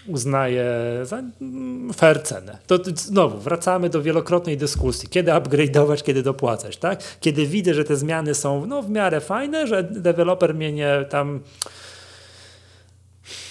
uznaje 0.08 0.66
za 1.04 1.24
mm, 1.42 1.94
fair 1.94 2.24
cenę. 2.24 2.58
To 2.68 2.78
znowu 2.96 3.38
wracamy 3.38 3.90
do 3.90 4.02
wielokrotnej 4.02 4.58
dyskusji, 4.58 5.10
kiedy 5.10 5.32
upgrade'ować, 5.32 6.04
kiedy 6.04 6.24
dopłacać, 6.24 6.78
tak? 6.78 7.00
Kiedy 7.20 7.46
widzę, 7.48 7.74
że 7.74 7.84
te 7.84 7.96
zmiany 7.96 8.36
są 8.36 8.66
no, 8.66 8.82
w 8.82 8.90
miarę 8.90 9.22
fajne, 9.22 9.68
że 9.68 9.84
deweloper 9.84 10.56
mnie 10.56 10.72
nie 10.72 11.06
tam 11.10 11.40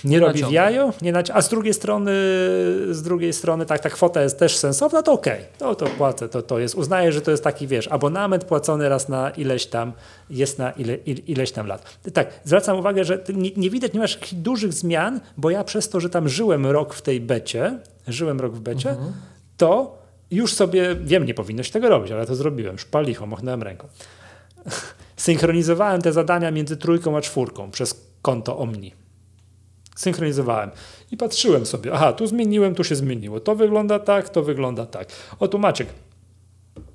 nie 0.05 0.21
robi 0.21 0.33
w 0.33 0.43
naciąga. 0.43 0.71
jajo, 0.71 0.93
nie 1.03 1.13
naci- 1.13 1.31
a 1.35 1.43
z 1.43 1.49
drugiej 1.49 1.75
strony, 1.75 2.11
z 2.91 3.03
drugiej 3.03 3.33
strony 3.33 3.67
tak, 3.67 3.81
ta 3.81 3.91
kwota 3.91 4.23
jest 4.23 4.39
też 4.39 4.57
sensowna, 4.57 5.03
to 5.03 5.13
okej, 5.13 5.45
to, 5.59 5.75
to 5.75 5.87
płacę, 5.87 6.29
to, 6.29 6.43
to 6.43 6.59
jest, 6.59 6.75
uznaję, 6.75 7.13
że 7.13 7.21
to 7.21 7.31
jest 7.31 7.45
taki, 7.45 7.67
wiesz, 7.67 7.89
abonament 7.89 8.45
płacony 8.45 8.89
raz 8.89 9.09
na 9.09 9.31
ileś 9.31 9.67
tam, 9.67 9.93
jest 10.31 10.59
na 10.59 10.71
ile, 10.71 10.95
ile, 10.95 11.21
ileś 11.21 11.53
tam 11.53 11.67
lat. 11.67 11.99
Tak, 12.15 12.41
zwracam 12.45 12.79
uwagę, 12.79 13.05
że 13.05 13.25
nie, 13.35 13.51
nie 13.57 13.71
widać, 13.71 13.93
nie 13.93 14.01
masz 14.01 14.19
dużych 14.33 14.73
zmian, 14.73 15.21
bo 15.37 15.51
ja 15.51 15.65
przez 15.65 15.89
to, 15.89 16.01
że 16.01 16.11
tam 16.11 16.29
żyłem 16.29 16.67
rok 16.67 16.95
w 16.95 17.03
tej 17.03 17.21
becie, 17.21 17.79
żyłem 18.09 18.41
rok 18.41 18.55
w 18.55 18.61
becie, 18.61 18.97
to 19.57 19.99
już 20.31 20.55
sobie, 20.55 20.97
wiem, 21.05 21.27
nie 21.27 21.35
powinnoś 21.35 21.71
tego 21.71 21.89
robić, 21.89 22.13
ale 22.13 22.27
to 22.27 22.35
zrobiłem, 22.35 22.79
szpalicho, 22.79 23.27
machnąłem 23.27 23.63
ręką. 23.63 23.89
Synchronizowałem 25.17 26.03
te 26.03 26.13
zadania 26.13 26.51
między 26.51 26.77
trójką 26.77 27.17
a 27.17 27.21
czwórką 27.21 27.71
przez 27.71 28.07
konto 28.23 28.59
Omni 28.59 29.00
synchronizowałem 29.97 30.71
i 31.11 31.17
patrzyłem 31.17 31.67
sobie, 31.67 31.93
aha, 31.93 32.13
tu 32.13 32.27
zmieniłem, 32.27 32.75
tu 32.75 32.85
się 32.85 32.95
zmieniło, 32.95 33.41
to 33.41 33.55
wygląda 33.55 33.99
tak, 33.99 34.29
to 34.29 34.43
wygląda 34.43 34.87
tak. 34.87 35.09
O 35.39 35.49
tu 35.49 35.59
Maciek, 35.59 35.89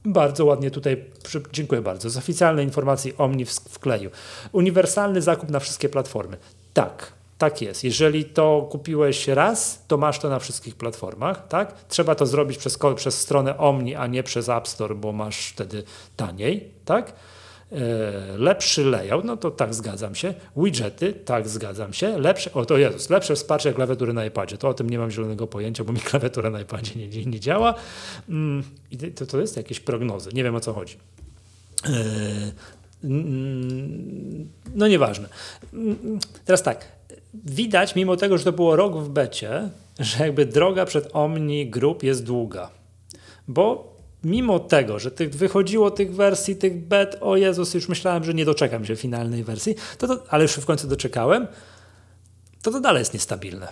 bardzo 0.05 0.45
ładnie 0.45 0.71
tutaj, 0.71 1.05
dziękuję 1.51 1.81
bardzo, 1.81 2.09
z 2.09 2.17
oficjalnej 2.17 2.65
informacji 2.65 3.13
Omni 3.17 3.45
ws- 3.45 3.69
wkleił. 3.69 4.09
Uniwersalny 4.51 5.21
zakup 5.21 5.49
na 5.49 5.59
wszystkie 5.59 5.89
platformy. 5.89 6.37
Tak, 6.73 7.13
tak 7.37 7.61
jest. 7.61 7.83
Jeżeli 7.83 8.25
to 8.25 8.67
kupiłeś 8.71 9.27
raz, 9.27 9.83
to 9.87 9.97
masz 9.97 10.19
to 10.19 10.29
na 10.29 10.39
wszystkich 10.39 10.75
platformach, 10.75 11.47
tak? 11.47 11.73
Trzeba 11.87 12.15
to 12.15 12.25
zrobić 12.25 12.57
przez, 12.57 12.77
przez 12.95 13.21
stronę 13.21 13.57
Omni, 13.57 13.95
a 13.95 14.07
nie 14.07 14.23
przez 14.23 14.49
App 14.49 14.67
Store, 14.67 14.95
bo 14.95 15.11
masz 15.11 15.47
wtedy 15.47 15.83
taniej, 16.15 16.69
tak? 16.85 17.13
E, 17.75 18.37
lepszy 18.37 18.85
layout, 18.85 19.25
no 19.25 19.37
to 19.37 19.51
tak 19.51 19.73
zgadzam 19.73 20.15
się. 20.15 20.33
Widgety, 20.57 21.13
tak 21.13 21.49
zgadzam 21.49 21.93
się. 21.93 22.17
Lepsze, 22.17 22.53
o 22.53 22.65
to 22.65 22.77
Jezus, 22.77 23.09
lepsze 23.09 23.35
wsparcie 23.35 23.73
klawiatury 23.73 24.13
na 24.13 24.25
iPadzie. 24.25 24.57
To 24.57 24.69
o 24.69 24.73
tym 24.73 24.89
nie 24.89 24.97
mam 24.97 25.11
zielonego 25.11 25.47
pojęcia, 25.47 25.83
bo 25.83 25.93
mi 25.93 25.99
klawiatura 26.09 26.49
na 26.49 26.61
iPadzie 26.61 26.99
nie, 26.99 27.25
nie, 27.25 27.39
działa. 27.39 27.73
Mm, 28.29 28.63
I 28.91 28.97
to, 28.97 29.25
to 29.25 29.41
jest 29.41 29.57
jakieś 29.57 29.79
prognozy. 29.79 30.29
Nie 30.33 30.43
wiem 30.43 30.55
o 30.55 30.59
co 30.59 30.73
chodzi. 30.73 30.97
E, 31.85 31.89
mm, 33.03 34.49
no 34.75 34.87
nieważne. 34.87 35.29
Mm, 35.73 36.19
Teraz 36.45 36.63
tak. 36.63 36.95
Widać, 37.33 37.95
mimo 37.95 38.17
tego, 38.17 38.37
że 38.37 38.43
to 38.43 38.51
było 38.51 38.75
rok 38.75 38.97
w 38.97 39.09
becie, 39.09 39.69
że 39.99 40.25
jakby 40.25 40.45
droga 40.45 40.85
przed 40.85 41.09
Omni 41.13 41.69
Group 41.69 42.03
jest 42.03 42.23
długa. 42.23 42.69
Bo 43.47 43.94
mimo 44.23 44.59
tego, 44.59 44.99
że 44.99 45.11
tych 45.11 45.35
wychodziło 45.35 45.91
tych 45.91 46.15
wersji, 46.15 46.55
tych 46.55 46.77
bet, 46.77 47.17
o 47.21 47.37
Jezus, 47.37 47.73
już 47.73 47.89
myślałem, 47.89 48.23
że 48.23 48.33
nie 48.33 48.45
doczekam 48.45 48.85
się 48.85 48.95
finalnej 48.95 49.43
wersji, 49.43 49.75
to, 49.97 50.07
to, 50.07 50.23
ale 50.29 50.43
już 50.43 50.51
w 50.51 50.65
końcu 50.65 50.87
doczekałem, 50.87 51.47
to 52.61 52.71
to 52.71 52.79
dalej 52.79 52.99
jest 52.99 53.13
niestabilne. 53.13 53.67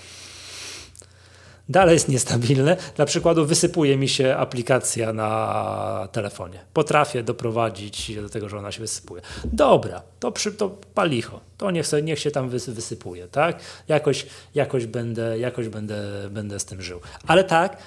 Dalej 1.70 1.94
jest 1.94 2.10
niestabilne. 2.10 2.78
Dla 2.96 3.06
przykładu 3.06 3.46
wysypuje 3.46 3.98
mi 3.98 4.10
się 4.10 4.36
aplikacja 4.36 5.14
na 5.14 6.08
telefonie. 6.12 6.60
Potrafię 6.74 7.24
doprowadzić 7.24 8.16
do 8.16 8.30
tego, 8.30 8.50
że 8.50 8.58
ona 8.58 8.72
się 8.72 8.80
wysypuje. 8.80 9.22
Dobra, 9.46 10.02
to, 10.20 10.32
przy, 10.32 10.52
to 10.52 10.70
palicho. 10.70 11.40
To 11.58 11.72
niech, 11.72 11.88
sobie, 11.88 12.04
niech 12.04 12.20
się 12.20 12.32
tam 12.32 12.50
wys, 12.50 12.70
wysypuje, 12.70 13.28
tak? 13.28 13.60
Jakoś, 13.88 14.26
jakoś, 14.56 14.86
będę, 14.86 15.40
jakoś 15.40 15.68
będę, 15.68 16.30
będę 16.30 16.60
z 16.60 16.66
tym 16.66 16.82
żył. 16.82 17.00
Ale 17.28 17.44
tak, 17.44 17.78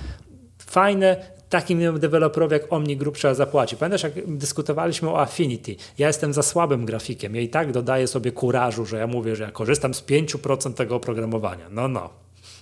fajne, 0.58 1.35
takim 1.48 1.98
deweloperowi 1.98 2.52
jak 2.52 2.72
Omni 2.72 2.96
Group 2.96 3.16
trzeba 3.16 3.34
zapłacić. 3.34 3.78
Pamiętasz, 3.78 4.02
jak 4.02 4.36
dyskutowaliśmy 4.36 5.10
o 5.10 5.20
Affinity? 5.20 5.76
Ja 5.98 6.06
jestem 6.06 6.32
za 6.32 6.42
słabym 6.42 6.86
grafikiem. 6.86 7.34
Ja 7.34 7.40
i 7.40 7.48
tak 7.48 7.72
dodaję 7.72 8.06
sobie 8.06 8.32
kurażu, 8.32 8.86
że 8.86 8.98
ja 8.98 9.06
mówię, 9.06 9.36
że 9.36 9.44
ja 9.44 9.50
korzystam 9.50 9.94
z 9.94 10.02
5% 10.02 10.74
tego 10.74 10.96
oprogramowania. 10.96 11.66
No, 11.70 11.88
no. 11.88 12.10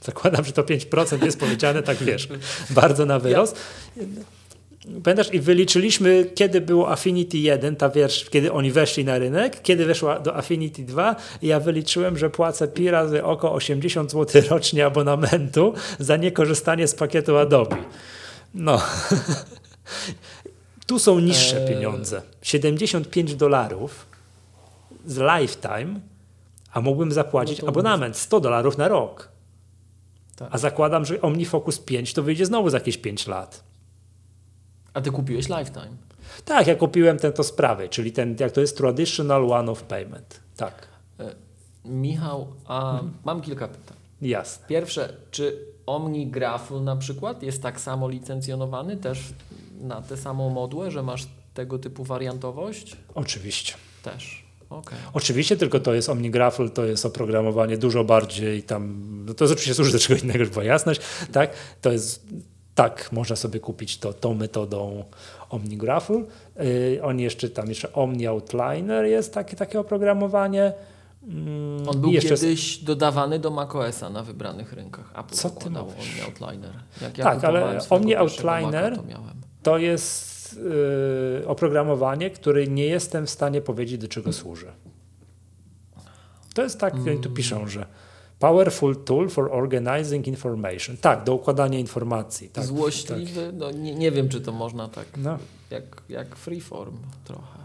Zakładam, 0.03 0.45
że 0.45 0.53
to 0.53 0.62
5% 0.62 1.24
jest 1.24 1.41
powiedziane 1.41 1.82
tak, 1.82 1.97
wiesz, 1.97 2.28
bardzo 2.70 3.07
na 3.07 3.18
wyrost. 3.18 3.57
Pamiętasz, 5.05 5.35
i 5.35 5.41
wyliczyliśmy, 5.41 6.30
kiedy 6.35 6.61
było 6.61 6.93
Affinity 6.93 7.39
1, 7.39 7.76
ta 7.76 7.89
wiersz, 7.89 8.30
kiedy 8.30 8.53
oni 8.53 8.72
weszli 8.72 9.05
na 9.05 9.18
rynek, 9.18 9.62
kiedy 9.62 9.87
weszła 9.87 10.18
do 10.18 10.37
Affinity 10.37 10.82
2 10.82 11.16
i 11.43 11.47
ja 11.47 11.61
wyliczyłem, 11.61 12.18
że 12.18 12.30
płacę 12.30 12.68
pi 12.68 12.91
razy 12.91 13.24
około 13.24 13.55
80 13.55 14.12
zł 14.12 14.43
rocznie 14.51 14.87
abonamentu 14.87 15.74
za 15.99 16.16
niekorzystanie 16.16 16.89
z 16.89 16.95
pakietu 16.95 17.37
Adobe. 17.37 17.76
No. 18.55 18.80
tu 20.86 20.98
są 20.98 21.18
niższe 21.20 21.61
Eee. 21.62 21.68
pieniądze. 21.68 22.22
75 22.42 23.34
dolarów 23.36 24.07
z 25.07 25.18
lifetime, 25.18 26.00
a 26.72 26.80
mógłbym 26.80 27.12
zapłacić 27.12 27.62
No 27.62 27.68
abonament 27.68 28.16
100 28.16 28.40
dolarów 28.40 28.78
na 28.78 28.88
rok. 28.88 29.28
Tak. 30.36 30.48
A 30.52 30.59
zakładam, 30.59 31.05
że 31.05 31.20
OmniFocus 31.20 31.78
5 31.78 32.12
to 32.14 32.22
wyjdzie 32.22 32.47
znowu 32.47 32.70
za 32.70 32.76
jakieś 32.76 32.98
5 32.98 33.26
lat. 33.26 33.64
A 34.94 35.01
ty 35.01 35.10
kupiłeś 35.10 35.48
lifetime. 35.48 35.97
Tak, 36.44 36.66
ja 36.66 36.74
kupiłem 36.74 37.18
ten 37.18 37.32
to 37.32 37.44
z 37.44 37.52
prawej, 37.52 37.89
czyli 37.89 38.12
ten, 38.12 38.36
jak 38.40 38.52
to 38.52 38.60
jest 38.60 38.76
traditional 38.76 39.52
one-off 39.52 39.82
payment. 39.82 40.40
Tak, 40.56 40.89
E, 41.20 41.35
Michał, 41.85 42.47
a 42.66 43.01
mam 43.24 43.40
kilka 43.40 43.68
pytań. 43.68 43.97
jasne. 44.22 44.66
Pierwsze, 44.66 45.16
czy 45.31 45.59
OmniGraffle 45.86 46.81
na 46.81 46.97
przykład 46.97 47.43
jest 47.43 47.62
tak 47.62 47.81
samo 47.81 48.09
licencjonowany 48.09 48.97
też 48.97 49.19
na 49.81 50.02
tę 50.02 50.16
samą 50.16 50.51
modłę, 50.51 50.90
że 50.90 51.02
masz 51.02 51.27
tego 51.55 51.78
typu 51.78 52.05
wariantowość? 52.05 52.97
Oczywiście. 53.15 53.74
Też. 54.02 54.44
Okej. 54.70 54.98
Oczywiście, 55.12 55.56
tylko 55.56 55.81
to 55.81 55.94
jest 55.94 56.09
OmniGraffle, 56.09 56.69
to 56.69 56.85
jest 56.85 57.06
oprogramowanie 57.06 57.78
dużo 57.78 58.05
bardziej 58.05 58.62
tam, 58.62 59.02
no 59.27 59.35
to 59.35 59.44
oczywiście 59.44 59.74
służy 59.74 59.93
do 59.93 59.98
czego 59.98 60.20
innego, 60.20 60.39
żeby 60.39 60.51
była 60.51 60.65
jasność, 60.65 61.01
tak? 61.32 61.51
To 61.81 61.93
jest, 61.93 62.27
tak, 62.74 63.12
można 63.12 63.36
sobie 63.36 63.61
kupić 63.61 63.98
to 63.98 64.12
tą 64.12 64.35
metodą 64.35 65.05
OmniGraffle. 65.51 66.23
Yy, 66.56 67.02
oni 67.02 67.23
jeszcze 67.23 67.48
tam, 67.48 67.69
jeszcze 67.69 67.93
Omni 67.93 68.27
Outliner 68.27 69.05
jest 69.05 69.35
takie, 69.35 69.56
takie 69.56 69.81
oprogramowanie. 69.81 70.73
Mm, 71.28 71.88
On 71.88 72.01
był 72.01 72.12
kiedyś 72.12 72.78
dodawany 72.78 73.38
do 73.38 73.51
macOSa 73.51 74.10
na 74.10 74.22
wybranych 74.22 74.72
rynkach. 74.72 75.10
Apple 75.18 75.34
Co 75.34 75.51
ty 75.51 75.70
mówisz? 75.70 75.94
Omni 76.10 76.20
Outliner. 76.22 76.72
Jak 77.02 77.18
ja 77.18 77.24
Tak, 77.24 77.34
kupowałem 77.34 77.68
ale 77.68 77.88
Omni 77.90 78.12
pierwszego 78.12 78.48
Outliner- 78.48 78.90
Maca, 78.90 78.96
to 78.96 79.02
miałem. 79.09 79.34
To 79.62 79.78
jest 79.78 80.56
yy, 81.40 81.48
oprogramowanie, 81.48 82.30
które 82.30 82.66
nie 82.66 82.86
jestem 82.86 83.26
w 83.26 83.30
stanie 83.30 83.60
powiedzieć, 83.60 84.01
do 84.01 84.09
czego 84.09 84.32
służy. 84.32 84.66
To 86.55 86.62
jest 86.62 86.80
tak, 86.80 86.94
oni 86.94 87.18
tu 87.18 87.30
piszą, 87.30 87.66
że 87.68 87.86
Powerful 88.38 89.05
tool 89.05 89.28
for 89.30 89.48
organizing 89.52 90.26
information. 90.26 90.96
Tak, 90.96 91.24
do 91.24 91.34
układania 91.34 91.78
informacji. 91.78 92.48
Tak, 92.48 92.64
Złośliwy, 92.64 93.52
no 93.52 93.70
nie, 93.70 93.94
nie 93.94 94.10
wiem, 94.10 94.28
czy 94.28 94.40
to 94.40 94.52
można 94.52 94.88
tak, 94.88 95.06
No, 95.16 95.38
jak, 95.70 96.02
jak 96.09 96.36
freeform 96.36 96.96
trochę. 97.24 97.59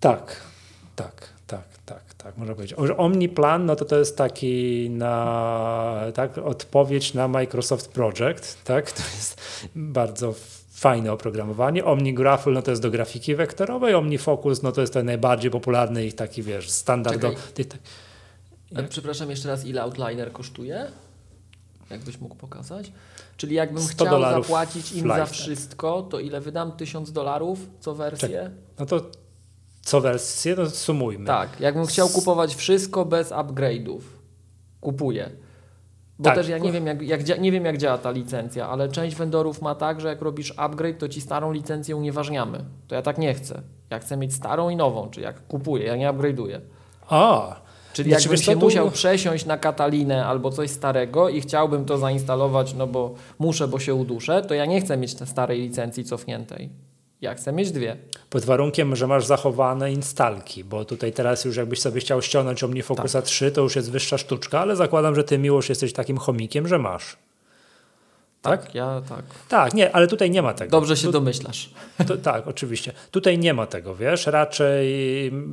tak, 0.00 0.36
tak, 0.96 1.28
tak, 2.22 2.24
tak, 2.24 2.32
tak, 2.32 2.38
można 2.38 2.54
powiedzieć. 2.54 2.78
Omniplan, 2.96 3.66
no 3.66 3.76
to 3.76 3.84
to 3.84 3.98
jest 3.98 4.16
taki 4.16 4.86
na, 4.90 6.02
tak, 6.14 6.38
odpowiedź 6.38 7.14
na 7.14 7.28
Microsoft 7.28 7.88
Project, 7.88 8.64
tak, 8.64 8.92
to 8.92 9.02
jest 9.02 9.40
bardzo 9.74 10.34
fajne 10.70 11.12
oprogramowanie. 11.12 11.84
OmniGraffle, 11.84 12.52
no 12.52 12.62
to 12.62 12.70
jest 12.70 12.82
do 12.82 12.90
grafiki 12.90 13.34
wektorowej, 13.34 13.94
OmniFocus, 13.94 14.62
no 14.62 14.72
to 14.72 14.80
jest 14.80 14.92
ten 14.92 15.06
najbardziej 15.06 15.50
popularny 15.50 16.06
ich 16.06 16.14
taki, 16.14 16.42
wiesz, 16.42 16.70
standardowy. 16.70 17.36
Ale 18.76 18.88
przepraszam 18.88 19.30
jeszcze 19.30 19.48
raz, 19.48 19.64
ile 19.64 19.82
Outliner 19.82 20.32
kosztuje? 20.32 20.86
Jakbyś 21.90 22.20
mógł 22.20 22.34
pokazać? 22.34 22.92
Czyli 23.36 23.54
jakbym 23.54 23.82
100 23.82 24.04
chciał 24.04 24.20
zapłacić 24.20 24.92
im 24.92 25.08
za 25.08 25.14
lifetime. 25.14 25.26
wszystko, 25.26 26.02
to 26.02 26.20
ile 26.20 26.40
wydam? 26.40 26.72
1000 26.72 27.12
dolarów 27.12 27.58
co 27.80 27.94
wersję? 27.94 28.50
No 28.78 28.86
to 28.86 29.10
co 29.90 30.00
wersję, 30.00 30.54
no 30.58 30.64
to 30.64 30.70
sumujmy. 30.70 31.26
Tak, 31.26 31.60
jakbym 31.60 31.86
chciał 31.86 32.08
kupować 32.08 32.54
wszystko 32.54 33.04
bez 33.04 33.30
upgrade'ów. 33.30 34.00
Kupuję. 34.80 35.30
Bo 36.18 36.24
Tak. 36.24 36.34
też 36.34 36.48
ja 36.48 36.58
nie 36.58 36.72
wiem 36.72 36.86
jak, 36.86 37.02
jak, 37.02 37.40
nie 37.40 37.52
wiem, 37.52 37.64
jak 37.64 37.78
działa 37.78 37.98
ta 37.98 38.10
licencja, 38.10 38.68
ale 38.68 38.88
część 38.88 39.16
vendorów 39.16 39.62
ma 39.62 39.74
tak, 39.74 40.00
że 40.00 40.08
jak 40.08 40.22
robisz 40.22 40.54
upgrade, 40.56 40.98
to 40.98 41.08
ci 41.08 41.20
starą 41.20 41.52
licencję 41.52 41.96
unieważniamy. 41.96 42.64
To 42.88 42.94
ja 42.94 43.02
tak 43.02 43.18
nie 43.18 43.34
chcę. 43.34 43.62
Ja 43.90 43.98
chcę 43.98 44.16
mieć 44.16 44.34
starą 44.34 44.68
i 44.68 44.76
nową, 44.76 45.10
czy 45.10 45.20
jak 45.20 45.46
kupuję, 45.46 45.84
ja 45.84 45.96
nie 45.96 46.08
upgrade'uję. 46.08 46.60
A, 47.08 47.56
Czyli 47.92 48.10
Znaczy, 48.10 48.22
jakbym 48.28 48.42
się 48.44 48.52
tu- 48.52 48.58
musiał 48.58 48.90
przesiąść 48.90 49.46
na 49.46 49.58
Katalinę 49.58 50.26
albo 50.26 50.50
coś 50.50 50.70
starego 50.70 51.28
i 51.28 51.40
chciałbym 51.40 51.84
to 51.84 51.98
zainstalować, 51.98 52.74
no 52.74 52.86
bo 52.86 53.14
muszę, 53.38 53.68
bo 53.68 53.78
się 53.78 53.94
uduszę, 53.94 54.42
to 54.42 54.54
ja 54.54 54.66
nie 54.66 54.80
chcę 54.80 54.96
mieć 54.96 55.14
tej 55.14 55.26
starej 55.26 55.60
licencji 55.60 56.04
cofniętej. 56.04 56.70
Ja 57.20 57.34
chcę 57.34 57.52
mieć 57.52 57.72
dwie. 57.72 57.96
pod 58.30 58.44
warunkiem, 58.44 58.96
że 58.96 59.06
masz 59.06 59.26
zachowane 59.26 59.92
instalki, 59.92 60.64
bo 60.64 60.84
tutaj 60.84 61.12
teraz 61.12 61.44
już 61.44 61.56
jakbyś 61.56 61.80
sobie 61.80 62.00
chciał 62.00 62.22
ściągnąć 62.22 62.64
OmniFocusa 62.64 63.22
3, 63.22 63.50
to 63.52 63.60
już 63.60 63.76
jest 63.76 63.90
wyższa 63.90 64.18
sztuczka, 64.18 64.60
ale 64.60 64.76
zakładam, 64.76 65.14
że 65.14 65.24
ty 65.24 65.38
miłość 65.38 65.68
jesteś 65.68 65.92
takim 65.92 66.18
chomikiem, 66.18 66.68
że 66.68 66.78
masz. 66.78 67.16
Tak? 68.42 68.74
Ja 68.74 69.02
tak. 69.08 69.24
Tak, 69.48 69.74
nie, 69.74 69.92
ale 69.94 70.06
tutaj 70.06 70.30
nie 70.30 70.42
ma 70.42 70.54
tego. 70.54 70.70
Dobrze 70.70 70.96
się 70.96 71.06
Tu- 71.06 71.12
domyślasz. 71.12 71.70
To, 72.08 72.16
tak, 72.16 72.46
oczywiście. 72.48 72.92
Tutaj 73.10 73.38
nie 73.38 73.54
ma 73.54 73.66
tego, 73.66 73.94
wiesz, 73.94 74.26
raczej 74.26 74.86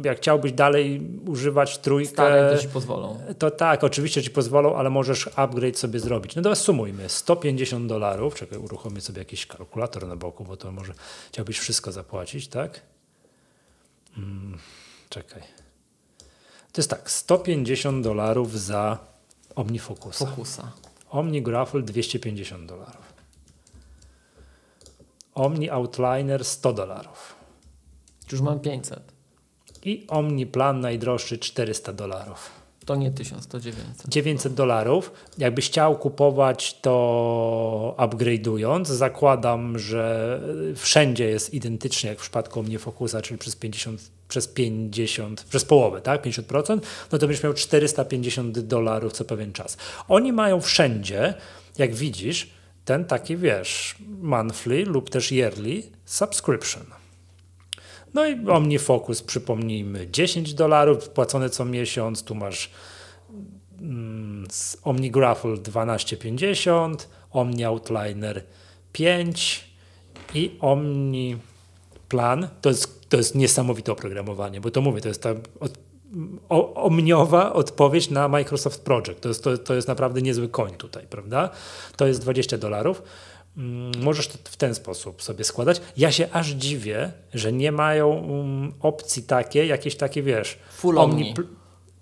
jak 0.04 0.18
chciałbyś 0.18 0.52
dalej 0.52 1.02
używać 1.28 1.78
trójkę, 1.78 2.12
Stare 2.12 2.56
to 2.56 2.62
ci 2.62 2.68
pozwolą. 2.68 3.20
to 3.40 3.52
tak, 3.52 3.84
oczywiście 3.84 4.24
ci 4.24 4.30
pozwolą, 4.30 4.76
ale 4.76 4.90
możesz 4.90 5.30
upgrade 5.36 5.78
sobie 5.80 6.00
zrobić. 6.00 6.36
No 6.36 6.42
teraz 6.42 6.62
sumujmy, 6.62 7.10
150 7.10 7.88
dolarów, 7.88 8.36
czekaj, 8.36 8.60
uruchomię 8.60 9.02
sobie 9.02 9.20
jakiś 9.20 9.46
kalkulator 9.46 10.08
na 10.08 10.16
boku, 10.16 10.44
bo 10.44 10.58
to 10.58 10.72
może 10.72 10.94
chciałbyś 11.32 11.60
wszystko 11.60 11.92
zapłacić, 11.92 12.48
tak? 12.48 12.82
Mm, 14.18 14.58
czekaj. 15.10 15.42
To 16.72 16.82
jest 16.82 16.90
tak, 16.90 17.12
150 17.12 18.04
dolarów 18.04 18.60
za 18.60 18.98
OmniFocusa. 19.56 20.26
Fokusa. 21.08 21.20
OmniGraffle 21.20 21.82
250 21.82 22.66
dolarów. 22.66 23.14
Omni 25.36 25.70
Outliner 25.70 26.46
100 26.46 26.74
dolarów. 26.74 27.36
Już 28.32 28.42
mam 28.42 28.60
500. 28.60 29.14
I 29.84 30.06
OmniPlan 30.08 30.80
najdroższy 30.80 31.38
400 31.38 31.94
dolarów. 31.94 32.57
To 32.88 32.96
nie 32.96 33.12
1000, 33.12 33.48
to 33.48 33.60
900. 33.60 34.08
900 34.10 34.54
dolarów. 34.54 35.12
Jakbyś 35.38 35.68
chciał 35.68 35.98
kupować 35.98 36.80
to 36.82 37.96
upgrade'ując, 37.98 38.86
zakładam, 38.86 39.80
że 39.80 40.40
wszędzie 40.76 41.30
jest 41.30 41.54
identycznie 41.54 42.10
jak 42.10 42.20
w 42.20 42.22
przypadku 42.22 42.60
OmniFocusa, 42.60 43.22
czyli 43.22 43.38
przez 43.38 43.56
50, 43.56 44.02
przez 44.28 44.48
50, 44.48 45.44
przez 45.44 45.66
połowę, 45.66 46.02
tak, 46.02 46.26
50%, 46.26 46.80
no 47.12 47.18
to 47.18 47.28
będziesz 47.28 47.44
miał 47.44 47.54
450 47.54 48.60
dolarów 48.60 49.14
co 49.14 49.26
pewien 49.26 49.54
czas. 49.54 49.78
Oni 50.08 50.34
mają 50.34 50.62
wszędzie, 50.62 51.34
jak 51.78 51.96
widzisz, 51.96 52.50
ten 52.86 53.06
taki, 53.06 53.38
wiesz, 53.38 53.96
monthly 54.22 54.86
lub 54.86 55.10
też 55.10 55.32
yearly 55.32 55.84
subscription. 56.06 56.97
No 58.18 58.26
i 58.26 58.50
OmniFocus, 58.50 59.24
przypomnijmy, 59.24 60.08
10 60.12 60.54
dolarów 60.54 61.10
płacone 61.10 61.50
co 61.50 61.66
miesiąc, 61.66 62.24
tu 62.24 62.36
masz 62.36 62.70
mm, 63.82 64.48
OmniGraffle 64.84 65.52
12,50, 65.52 66.96
Omni 67.32 67.66
Outliner 67.66 68.44
5 68.92 69.66
i 70.34 70.58
OmniPlan. 70.60 72.48
To 72.62 72.70
jest, 72.70 73.10
to 73.10 73.18
jest 73.18 73.36
niesamowite 73.36 73.92
oprogramowanie, 73.92 74.62
bo 74.62 74.72
to 74.72 74.82
mówię, 74.82 75.02
to 75.02 75.08
jest 75.08 75.24
ta 75.24 75.30
od, 75.60 75.80
o, 76.50 76.74
omniowa 76.74 77.54
odpowiedź 77.54 78.10
na 78.10 78.28
Microsoft 78.28 78.82
Project. 78.82 79.22
To 79.22 79.30
jest, 79.30 79.44
to, 79.44 79.58
to 79.58 79.76
jest 79.76 79.88
naprawdę 79.88 80.22
niezły 80.22 80.50
koń 80.50 80.72
tutaj, 80.72 81.08
prawda? 81.10 81.50
To 81.96 82.08
jest 82.08 82.22
20 82.22 82.58
dolarów. 82.58 83.02
Mm, 83.58 83.92
Możesz 84.04 84.28
to 84.28 84.38
w 84.44 84.58
ten 84.58 84.76
sposób 84.76 85.24
sobie 85.24 85.44
składać. 85.44 85.82
Ja 85.98 86.12
się 86.12 86.30
aż 86.32 86.48
dziwię, 86.50 87.12
że 87.34 87.52
nie 87.54 87.72
mają 87.72 88.10
um, 88.10 88.74
opcji 88.80 89.24
takie, 89.24 89.66
jakieś 89.66 89.96
takie, 89.96 90.24
wiesz, 90.24 90.58
Full 90.72 90.98
Omni. 91.00 91.34
Omnipl- 91.36 91.44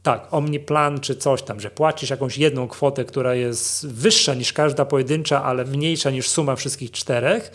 tak, 0.04 0.34
OmniPlan 0.34 1.00
czy 1.00 1.16
coś 1.16 1.42
tam, 1.42 1.60
że 1.60 1.70
płacisz 1.72 2.10
jakąś 2.10 2.38
jedną 2.38 2.68
kwotę, 2.68 3.06
która 3.06 3.36
jest 3.36 3.88
wyższa 3.88 4.34
niż 4.34 4.54
każda 4.54 4.86
pojedyncza, 4.86 5.44
ale 5.44 5.66
mniejsza 5.66 6.10
niż 6.10 6.30
suma 6.30 6.56
wszystkich 6.56 6.92
czterech, 6.92 7.52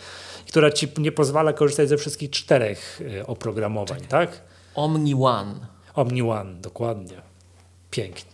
która 0.47 0.71
ci 0.71 0.87
nie 0.97 1.11
pozwala 1.11 1.53
korzystać 1.53 1.89
ze 1.89 1.97
wszystkich 1.97 2.29
czterech 2.29 3.01
y, 3.01 3.25
oprogramowań, 3.27 4.01
tak? 4.09 4.41
Omni 4.75 5.15
One. 5.15 5.55
Omni 5.93 6.21
One, 6.21 6.53
dokładnie. 6.53 7.21
Pięknie. 7.91 8.31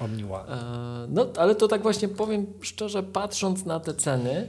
Omni 0.00 0.24
One. 0.24 0.48
E, 0.48 1.06
No, 1.08 1.26
ale 1.38 1.54
to 1.54 1.68
tak 1.68 1.82
właśnie 1.82 2.08
powiem 2.08 2.46
szczerze, 2.60 3.02
patrząc 3.02 3.64
na 3.64 3.80
te 3.80 3.94
ceny, 3.94 4.48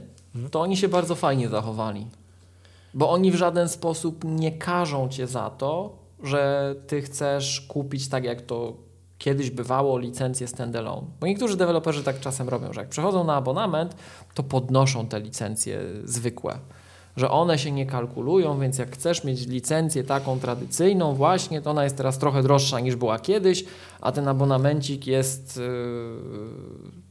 to 0.50 0.60
oni 0.60 0.76
się 0.76 0.88
bardzo 0.88 1.14
fajnie 1.14 1.48
zachowali. 1.48 2.06
Bo 2.94 3.10
oni 3.10 3.30
w 3.30 3.34
żaden 3.34 3.68
sposób 3.68 4.24
nie 4.24 4.52
każą 4.52 5.08
cię 5.08 5.26
za 5.26 5.50
to, 5.50 5.96
że 6.22 6.74
ty 6.86 7.02
chcesz 7.02 7.60
kupić 7.60 8.08
tak 8.08 8.24
jak 8.24 8.42
to 8.42 8.76
kiedyś 9.18 9.50
bywało 9.50 9.98
licencję 9.98 10.48
standalone. 10.48 11.06
Bo 11.20 11.26
niektórzy 11.26 11.56
deweloperzy 11.56 12.02
tak 12.04 12.20
czasem 12.20 12.48
robią, 12.48 12.72
że 12.72 12.80
jak 12.80 12.88
przechodzą 12.88 13.24
na 13.24 13.34
abonament, 13.34 13.96
to 14.34 14.42
podnoszą 14.42 15.06
te 15.06 15.20
licencje 15.20 15.80
zwykłe. 16.04 16.58
Że 17.16 17.30
one 17.30 17.58
się 17.58 17.72
nie 17.72 17.86
kalkulują, 17.86 18.60
więc 18.60 18.78
jak 18.78 18.90
chcesz 18.90 19.24
mieć 19.24 19.46
licencję 19.46 20.04
taką 20.04 20.38
tradycyjną 20.38 21.14
właśnie, 21.14 21.62
to 21.62 21.70
ona 21.70 21.84
jest 21.84 21.96
teraz 21.96 22.18
trochę 22.18 22.42
droższa 22.42 22.80
niż 22.80 22.96
była 22.96 23.18
kiedyś, 23.18 23.64
a 24.00 24.12
ten 24.12 24.28
abonamencik 24.28 25.06
jest 25.06 25.56
yy, 25.56 25.62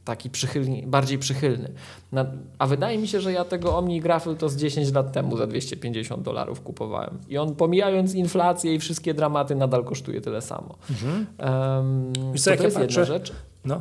taki 0.04 0.30
przychylny, 0.30 0.82
bardziej 0.86 1.18
przychylny. 1.18 1.72
Na, 2.12 2.26
a 2.58 2.66
wydaje 2.66 2.98
mi 2.98 3.08
się, 3.08 3.20
że 3.20 3.32
ja 3.32 3.44
tego 3.44 3.78
OmniGraffle 3.78 4.34
to 4.34 4.48
z 4.48 4.56
10 4.56 4.92
lat 4.92 5.12
temu 5.12 5.36
za 5.36 5.46
250 5.46 6.22
dolarów 6.22 6.60
kupowałem. 6.60 7.18
I 7.28 7.38
on 7.38 7.54
pomijając 7.54 8.14
inflację 8.14 8.74
i 8.74 8.78
wszystkie 8.78 9.14
dramaty 9.14 9.54
nadal 9.54 9.84
kosztuje 9.84 10.20
tyle 10.20 10.40
samo. 10.40 10.74
Mhm. 10.90 11.26
Um, 11.38 12.12
to, 12.44 12.56
to 12.56 12.62
jest 12.64 12.78
jedna 12.78 13.04
rzecz. 13.04 13.32
No. 13.64 13.80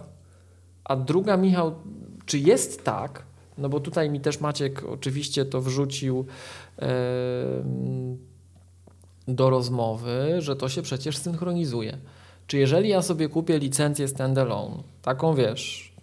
A 0.83 0.95
druga, 0.95 1.37
Michał, 1.37 1.75
czy 2.25 2.39
jest 2.39 2.83
tak, 2.83 3.23
No 3.61 3.69
bo 3.69 3.79
tutaj 3.79 4.09
mi 4.09 4.19
też 4.19 4.39
Maciek 4.39 4.83
oczywiście 4.83 5.45
to 5.45 5.61
wrzucił 5.61 6.25
do 9.27 9.49
rozmowy, 9.49 10.35
że 10.39 10.55
to 10.55 10.69
się 10.69 10.81
przecież 10.81 11.17
synchronizuje. 11.17 11.97
Czy 12.47 12.57
jeżeli 12.57 12.89
ja 12.89 13.01
sobie 13.01 13.29
kupię 13.29 13.59
licencję 13.59 14.07
standalone, 14.07 14.75
taką 15.01 15.35
wiesz, 15.35 15.93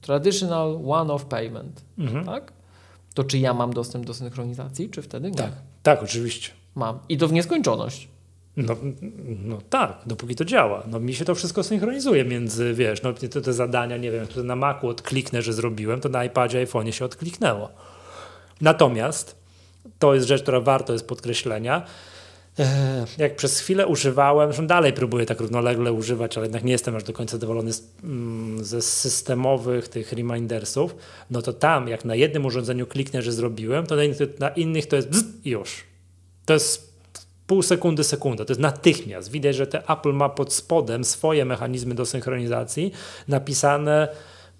traditional 0.00 0.78
one-off 0.88 1.24
payment, 1.24 1.84
Mhm. 1.98 2.24
tak? 2.26 2.52
To 3.14 3.24
czy 3.24 3.38
ja 3.38 3.54
mam 3.54 3.72
dostęp 3.72 4.06
do 4.06 4.14
synchronizacji, 4.14 4.90
czy 4.90 5.02
wtedy 5.02 5.30
nie? 5.30 5.36
Tak, 5.36 5.52
tak, 5.82 6.02
oczywiście. 6.02 6.50
Mam. 6.74 6.98
I 7.08 7.18
to 7.18 7.28
w 7.28 7.32
nieskończoność. 7.32 8.08
No, 8.56 8.76
no 9.44 9.58
tak, 9.70 9.98
dopóki 10.06 10.34
to 10.34 10.44
działa. 10.44 10.82
No 10.86 11.00
mi 11.00 11.14
się 11.14 11.24
to 11.24 11.34
wszystko 11.34 11.62
synchronizuje 11.62 12.24
między, 12.24 12.74
wiesz, 12.74 13.02
no 13.02 13.12
te, 13.12 13.28
te 13.28 13.52
zadania, 13.52 13.96
nie 13.96 14.10
wiem, 14.10 14.26
tutaj 14.26 14.44
na 14.44 14.56
Macu 14.56 14.88
odkliknę, 14.88 15.42
że 15.42 15.52
zrobiłem, 15.52 16.00
to 16.00 16.08
na 16.08 16.24
iPadzie, 16.24 16.66
iPhone'ie 16.66 16.90
się 16.90 17.04
odkliknęło. 17.04 17.70
Natomiast 18.60 19.36
to 19.98 20.14
jest 20.14 20.26
rzecz, 20.26 20.42
która 20.42 20.60
warto 20.60 20.92
jest 20.92 21.06
podkreślenia. 21.06 21.86
Jak 23.18 23.36
przez 23.36 23.60
chwilę 23.60 23.86
używałem, 23.86 24.48
zresztą 24.48 24.66
dalej 24.66 24.92
próbuję 24.92 25.26
tak 25.26 25.40
równolegle 25.40 25.92
używać, 25.92 26.36
ale 26.36 26.46
jednak 26.46 26.64
nie 26.64 26.72
jestem 26.72 26.96
aż 26.96 27.04
do 27.04 27.12
końca 27.12 27.32
zadowolony 27.32 27.72
z, 27.72 27.82
mm, 28.04 28.64
ze 28.64 28.82
systemowych 28.82 29.88
tych 29.88 30.12
remindersów, 30.12 30.96
no 31.30 31.42
to 31.42 31.52
tam, 31.52 31.88
jak 31.88 32.04
na 32.04 32.14
jednym 32.14 32.46
urządzeniu 32.46 32.86
kliknę, 32.86 33.22
że 33.22 33.32
zrobiłem, 33.32 33.86
to 33.86 33.96
na 33.96 34.04
innych, 34.04 34.38
na 34.38 34.48
innych 34.48 34.86
to 34.86 34.96
jest 34.96 35.08
bzz 35.08 35.24
już. 35.44 35.84
To 36.44 36.54
jest 36.54 36.85
pół 37.46 37.62
sekundy, 37.62 38.04
sekunda. 38.04 38.44
To 38.44 38.50
jest 38.50 38.60
natychmiast. 38.60 39.30
Widać, 39.30 39.56
że 39.56 39.66
te 39.66 39.88
Apple 39.88 40.12
ma 40.12 40.28
pod 40.28 40.52
spodem 40.52 41.04
swoje 41.04 41.44
mechanizmy 41.44 41.94
do 41.94 42.06
synchronizacji 42.06 42.92
napisane 43.28 44.08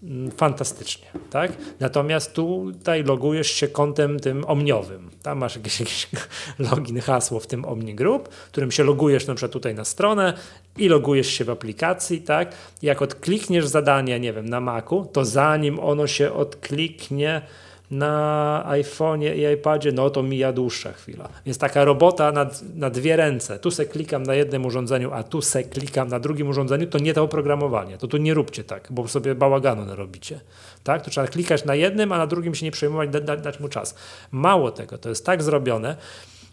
mm, 0.02 0.30
fantastycznie, 0.30 1.06
tak? 1.30 1.52
Natomiast 1.80 2.32
tutaj 2.32 3.04
logujesz 3.04 3.50
się 3.50 3.68
kontem 3.68 4.20
tym 4.20 4.44
omniowym. 4.46 5.10
Tam 5.22 5.38
masz 5.38 5.56
jakieś, 5.56 5.80
jakieś 5.80 6.08
login, 6.70 7.00
hasło 7.00 7.40
w 7.40 7.46
tym 7.46 7.64
Omni 7.64 7.94
Group, 7.94 8.28
którym 8.28 8.70
się 8.70 8.84
logujesz 8.84 9.26
na 9.26 9.34
przykład 9.34 9.52
tutaj 9.52 9.74
na 9.74 9.84
stronę 9.84 10.34
i 10.76 10.88
logujesz 10.88 11.28
się 11.28 11.44
w 11.44 11.50
aplikacji, 11.50 12.20
tak? 12.20 12.52
Jak 12.82 13.02
odklikniesz 13.02 13.66
zadanie, 13.66 14.20
nie 14.20 14.32
wiem, 14.32 14.48
na 14.48 14.60
Macu, 14.60 15.06
to 15.12 15.24
zanim 15.24 15.80
ono 15.80 16.06
się 16.06 16.32
odkliknie 16.32 17.42
na 17.90 18.64
iPhone'ie 18.68 19.36
i 19.36 19.54
iPadzie, 19.54 19.92
no 19.92 20.10
to 20.10 20.22
mija 20.22 20.52
dłuższa 20.52 20.92
chwila. 20.92 21.28
Więc 21.46 21.58
taka 21.58 21.84
robota 21.84 22.32
na, 22.32 22.50
na 22.74 22.90
dwie 22.90 23.16
ręce. 23.16 23.58
Tu 23.58 23.70
se 23.70 23.84
klikam 23.84 24.22
na 24.22 24.34
jednym 24.34 24.66
urządzeniu, 24.66 25.12
a 25.12 25.22
tu 25.22 25.42
se 25.42 25.64
klikam 25.64 26.08
na 26.08 26.20
drugim 26.20 26.48
urządzeniu, 26.48 26.86
to 26.86 26.98
nie 26.98 27.14
to 27.14 27.22
oprogramowanie. 27.22 27.98
To 27.98 28.08
tu 28.08 28.16
nie 28.16 28.34
róbcie 28.34 28.64
tak, 28.64 28.88
bo 28.90 29.08
sobie 29.08 29.34
bałaganu 29.34 29.84
narobicie. 29.84 30.40
Tak? 30.84 31.02
To 31.02 31.10
trzeba 31.10 31.26
klikać 31.26 31.64
na 31.64 31.74
jednym, 31.74 32.12
a 32.12 32.18
na 32.18 32.26
drugim 32.26 32.54
się 32.54 32.64
nie 32.66 32.72
przejmować, 32.72 33.10
da, 33.10 33.20
da, 33.20 33.36
dać 33.36 33.60
mu 33.60 33.68
czas. 33.68 33.94
Mało 34.30 34.70
tego, 34.70 34.98
to 34.98 35.08
jest 35.08 35.26
tak 35.26 35.42
zrobione, 35.42 35.96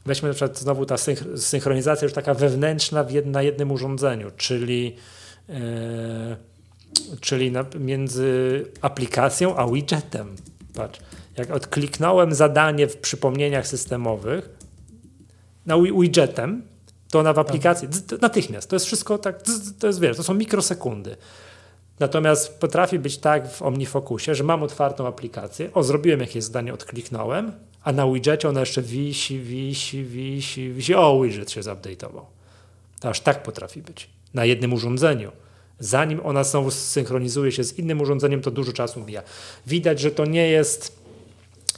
Weźmy 0.06 0.30
na 0.30 0.34
przykład 0.34 0.60
znowu 0.60 0.86
ta 0.86 0.96
synch- 0.96 1.38
synchronizacja 1.38 2.06
już 2.06 2.14
taka 2.14 2.34
wewnętrzna 2.34 3.06
jed, 3.10 3.26
na 3.26 3.42
jednym 3.42 3.72
urządzeniu, 3.72 4.32
czyli, 4.38 4.96
e, 5.50 6.36
czyli 7.20 7.54
między 7.80 8.66
aplikacją 8.82 9.56
a 9.56 9.68
widgetem. 9.68 10.36
Patrz, 10.76 11.00
jak 11.38 11.52
odkliknąłem 11.52 12.34
zadanie 12.34 12.88
w 12.88 12.98
przypomnieniach 12.98 13.68
systemowych 13.68 14.50
na 15.66 15.78
wi- 15.78 16.00
widgetem, 16.02 16.62
to 17.12 17.20
ona 17.20 17.34
w 17.34 17.40
aplikacji 17.40 17.88
dz- 17.88 18.02
to 18.10 18.18
natychmiast. 18.18 18.70
To 18.70 18.76
jest 18.76 18.86
wszystko 18.86 19.18
tak, 19.18 19.42
to 19.80 19.88
jest 19.88 20.00
wiesz, 20.00 20.18
to 20.18 20.24
są 20.24 20.34
mikrosekundy. 20.34 21.16
Natomiast 22.00 22.60
potrafi 22.60 23.00
być 23.00 23.18
tak 23.18 23.52
w 23.52 23.62
OmniFocusie, 23.62 24.36
że 24.36 24.44
mam 24.44 24.64
otwartą 24.64 25.08
aplikację, 25.08 25.74
o 25.74 25.84
zrobiłem 25.84 26.20
jakieś 26.20 26.44
zdanie, 26.44 26.74
odkliknąłem, 26.74 27.52
a 27.84 27.92
na 27.92 28.08
widgetie 28.12 28.50
ona 28.50 28.60
jeszcze 28.60 28.82
wisi, 28.82 29.40
wisi, 29.40 30.04
wisi, 30.04 30.72
wisi, 30.74 30.96
o 30.96 31.22
widget 31.22 31.52
się 31.52 31.62
zupdate'ował. 31.62 32.22
To 33.00 33.10
aż 33.10 33.20
tak 33.22 33.44
potrafi 33.44 33.82
być. 33.82 34.10
Na 34.34 34.46
jednym 34.46 34.74
urządzeniu. 34.74 35.32
Zanim 35.80 36.22
ona 36.24 36.44
znowu 36.44 36.72
synchronizuje 36.72 37.52
się 37.52 37.64
z 37.64 37.80
innym 37.80 38.02
urządzeniem, 38.02 38.42
to 38.42 38.52
dużo 38.52 38.74
czasu 38.74 39.04
mija. 39.06 39.22
Widać, 39.68 40.00
że 40.00 40.12
to 40.12 40.26
nie 40.26 40.48
jest 40.48 41.03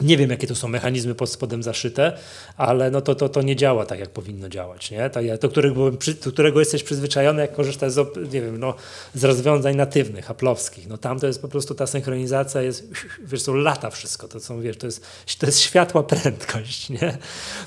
nie 0.02 0.18
wiem, 0.18 0.30
jakie 0.30 0.48
to 0.48 0.56
są 0.56 0.68
mechanizmy 0.68 1.16
pod 1.16 1.30
spodem 1.30 1.64
zaszyte, 1.64 2.18
ale 2.58 2.92
no 2.92 3.02
to, 3.02 3.16
to, 3.16 3.30
to 3.30 3.42
nie 3.42 3.56
działa 3.56 3.86
tak, 3.86 4.00
jak 4.00 4.10
powinno 4.10 4.50
działać. 4.50 4.92
Nie? 4.92 5.10
Do, 5.42 5.50
którego, 5.50 5.92
do 6.24 6.32
którego 6.32 6.60
jesteś 6.60 6.84
przyzwyczajony, 6.84 7.42
jak 7.42 7.54
korzystasz 7.54 7.92
z, 7.92 8.34
nie 8.34 8.42
wiem, 8.42 8.60
no, 8.60 8.74
z 9.14 9.24
rozwiązań 9.24 9.76
natywnych, 9.76 10.32
aplowskich. 10.32 10.88
No 10.88 10.98
tam 10.98 11.20
to 11.20 11.28
jest 11.28 11.42
po 11.42 11.48
prostu 11.48 11.76
ta 11.76 11.88
synchronizacja 11.88 12.62
jest, 12.62 12.90
wiesz, 13.24 13.44
to 13.44 13.54
lata 13.54 13.90
wszystko. 13.90 14.28
To 14.28 14.40
są, 14.40 14.62
wiesz, 14.62 14.78
to 14.78 14.86
jest, 14.86 15.06
to 15.40 15.46
jest 15.46 15.60
światła 15.60 16.04
prędkość, 16.04 16.90
nie? 16.90 17.18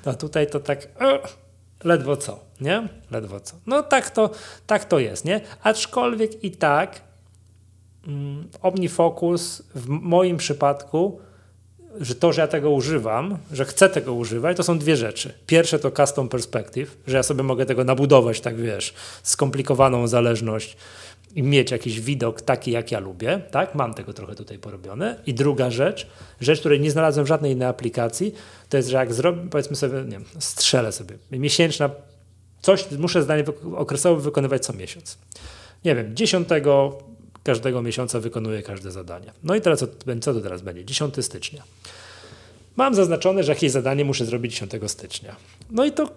No 0.07 0.15
tutaj 0.15 0.51
to 0.51 0.61
tak... 0.61 0.89
Ledwo 1.85 2.17
co, 2.17 2.41
nie? 2.61 2.89
Ledwo 3.11 3.41
co. 3.41 3.57
No 3.67 3.83
tak 3.83 4.11
to, 4.11 4.31
tak 4.67 4.85
to 4.85 4.99
jest, 4.99 5.25
nie? 5.25 5.41
Aczkolwiek 5.63 6.45
i 6.45 6.51
tak 6.51 7.01
mm, 8.07 8.49
OmniFocus 8.63 9.63
w 9.75 9.89
moim 9.89 10.37
przypadku 10.37 11.21
że 12.01 12.15
to, 12.15 12.33
że 12.33 12.41
ja 12.41 12.49
tego 12.49 12.71
używam, 12.71 13.39
że 13.53 13.65
chcę 13.65 13.89
tego 13.89 14.13
używać, 14.13 14.57
to 14.57 14.63
są 14.63 14.79
dwie 14.79 14.97
rzeczy. 14.97 15.35
Pierwsze 15.47 15.79
to 15.79 15.91
custom 15.91 16.29
perspective, 16.29 16.97
że 17.07 17.17
ja 17.17 17.23
sobie 17.23 17.43
mogę 17.43 17.67
tego 17.67 17.85
nabudować, 17.85 18.41
tak 18.41 18.57
wiesz, 18.57 18.95
skomplikowaną 19.23 20.07
zależność 20.07 20.77
i 21.35 21.43
mieć 21.43 21.71
jakiś 21.71 22.01
widok 22.01 22.43
taki, 22.43 22.71
jak 22.71 22.93
ja 22.93 22.99
lubię, 22.99 23.41
tak? 23.51 23.75
Mam 23.75 23.95
tego 23.95 24.13
trochę 24.13 24.35
tutaj 24.35 24.59
porobione. 24.59 25.17
I 25.27 25.35
druga 25.35 25.71
rzecz, 25.71 26.07
rzecz, 26.41 26.61
której 26.61 26.81
nie 26.81 26.91
znalazłem 26.91 27.25
w 27.27 27.29
żadnej 27.29 27.53
innej 27.53 27.69
aplikacji, 27.69 28.35
to 28.69 28.77
jest, 28.77 28.89
że 28.89 28.97
jak 28.97 29.15
zrobię, 29.15 29.51
powiedzmy 29.51 29.77
sobie, 29.77 30.03
nie 30.05 30.11
wiem, 30.11 30.25
strzelę 30.39 30.93
sobie, 30.93 31.15
miesięczna, 31.31 31.91
coś 32.61 32.91
muszę 32.91 33.23
zdanie 33.23 33.45
okresowo 33.77 34.21
wykonywać 34.21 34.65
co 34.65 34.73
miesiąc. 34.73 35.19
Nie 35.85 35.95
wiem, 35.95 36.17
10 36.17 36.49
każdego 37.49 37.83
miesiąca 37.83 38.21
wykonuję 38.21 38.63
każde 38.63 38.91
zadanie. 38.91 39.33
No 39.43 39.55
i 39.55 39.61
teraz 39.61 39.79
co, 40.21 40.35
to 40.35 40.41
teraz 40.41 40.63
będzie? 40.63 40.85
10 40.85 41.15
stycznia. 41.21 41.63
Mam 42.77 42.95
zaznaczone, 42.95 43.43
że 43.43 43.53
jakieś 43.53 43.71
zadanie 43.71 44.05
muszę 44.05 44.25
zrobić 44.25 44.53
10 44.53 44.73
stycznia. 44.87 45.37
No 45.71 45.85
i 45.85 45.93
to, 45.93 46.11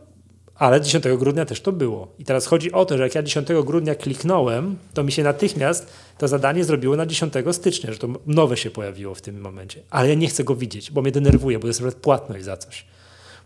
ale 0.55 0.81
10 0.81 1.05
grudnia 1.17 1.45
też 1.45 1.61
to 1.61 1.71
było. 1.71 2.07
I 2.19 2.25
teraz 2.25 2.45
chodzi 2.45 2.71
o 2.71 2.85
to, 2.85 2.97
że 2.97 3.03
jak 3.03 3.15
ja 3.15 3.23
10 3.23 3.47
grudnia 3.65 3.95
kliknąłem, 3.95 4.77
to 4.93 5.03
mi 5.03 5.11
się 5.11 5.23
natychmiast 5.23 5.87
to 6.17 6.27
zadanie 6.27 6.63
zrobiło 6.63 6.95
na 6.95 7.05
10 7.05 7.33
stycznia, 7.51 7.93
że 7.93 7.99
to 7.99 8.07
nowe 8.27 8.57
się 8.57 8.69
pojawiło 8.71 9.15
w 9.15 9.21
tym 9.21 9.41
momencie. 9.41 9.81
Ale 9.89 10.09
ja 10.09 10.15
nie 10.15 10.27
chcę 10.27 10.43
go 10.43 10.55
widzieć, 10.55 10.91
bo 10.91 11.01
mnie 11.01 11.11
denerwuje, 11.11 11.59
bo 11.59 11.67
jest 11.67 11.79
nawet 11.79 11.95
płatność 11.95 12.45
za 12.45 12.57
coś. 12.57 12.85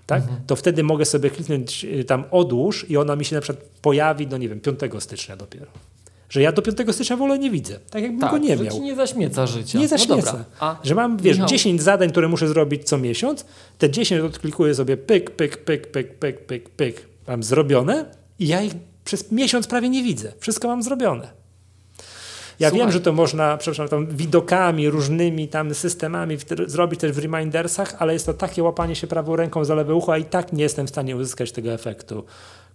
Tak? 0.05 0.23
To 0.47 0.55
wtedy 0.55 0.83
mogę 0.83 1.05
sobie 1.05 1.29
kliknąć 1.29 1.85
y, 1.85 2.03
tam 2.03 2.23
odłóż 2.31 2.89
i 2.89 2.97
ona 2.97 3.15
mi 3.15 3.25
się 3.25 3.35
na 3.35 3.41
przykład 3.41 3.65
pojawi, 3.81 4.27
no 4.27 4.37
nie 4.37 4.49
wiem, 4.49 4.59
5 4.59 4.79
stycznia 4.99 5.35
dopiero. 5.37 5.67
Że 6.29 6.41
ja 6.41 6.51
do 6.51 6.61
5 6.61 6.77
stycznia 6.91 7.17
w 7.17 7.21
ogóle 7.21 7.39
nie 7.39 7.51
widzę. 7.51 7.79
Tak 7.89 8.01
jakbym 8.03 8.29
go 8.29 8.37
nie 8.37 8.55
miał. 8.55 8.73
ci 8.73 8.81
nie 8.81 8.95
zaśmieca 8.95 9.47
życia. 9.47 9.77
Nie 9.79 9.83
No 9.85 9.89
zaśmieca. 9.89 10.15
dobra. 10.31 10.45
A 10.59 10.77
Że 10.83 10.95
mam, 10.95 11.17
wiesz, 11.17 11.37
Michał, 11.37 11.49
10 11.49 11.81
zadań, 11.81 12.09
które 12.11 12.27
muszę 12.27 12.47
zrobić 12.47 12.83
co 12.83 12.97
miesiąc, 12.97 13.45
te 13.77 13.89
10 13.89 14.21
odklikuję 14.21 14.75
sobie 14.75 14.97
pyk, 14.97 15.31
pyk, 15.31 15.57
pyk, 15.57 15.87
pyk, 15.87 16.13
pyk, 16.19 16.45
pyk, 16.45 16.69
pyk. 16.69 17.07
Mam 17.27 17.43
zrobione 17.43 18.05
i 18.39 18.47
ja 18.47 18.61
ich 18.61 18.73
przez 19.05 19.31
miesiąc 19.31 19.67
prawie 19.67 19.89
nie 19.89 20.03
widzę. 20.03 20.31
Wszystko 20.39 20.67
mam 20.67 20.83
zrobione. 20.83 21.27
Ja 22.59 22.69
Słuchaj. 22.69 22.85
wiem, 22.85 22.91
że 22.91 23.01
to 23.01 23.13
można, 23.13 23.57
przepraszam, 23.57 23.87
tam 23.87 24.07
widokami, 24.07 24.89
różnymi 24.89 25.47
tam 25.47 25.73
systemami 25.73 26.37
zrobić 26.67 26.99
też 26.99 27.11
w 27.11 27.17
remindersach, 27.17 27.95
ale 27.99 28.13
jest 28.13 28.25
to 28.25 28.33
takie 28.33 28.63
łapanie 28.63 28.95
się 28.95 29.07
prawą 29.07 29.35
ręką 29.35 29.65
za 29.65 29.75
lewe 29.75 29.95
ucho, 29.95 30.13
a 30.13 30.17
i 30.17 30.25
tak 30.25 30.53
nie 30.53 30.63
jestem 30.63 30.87
w 30.87 30.89
stanie 30.89 31.15
uzyskać 31.15 31.51
tego 31.51 31.71
efektu, 31.71 32.23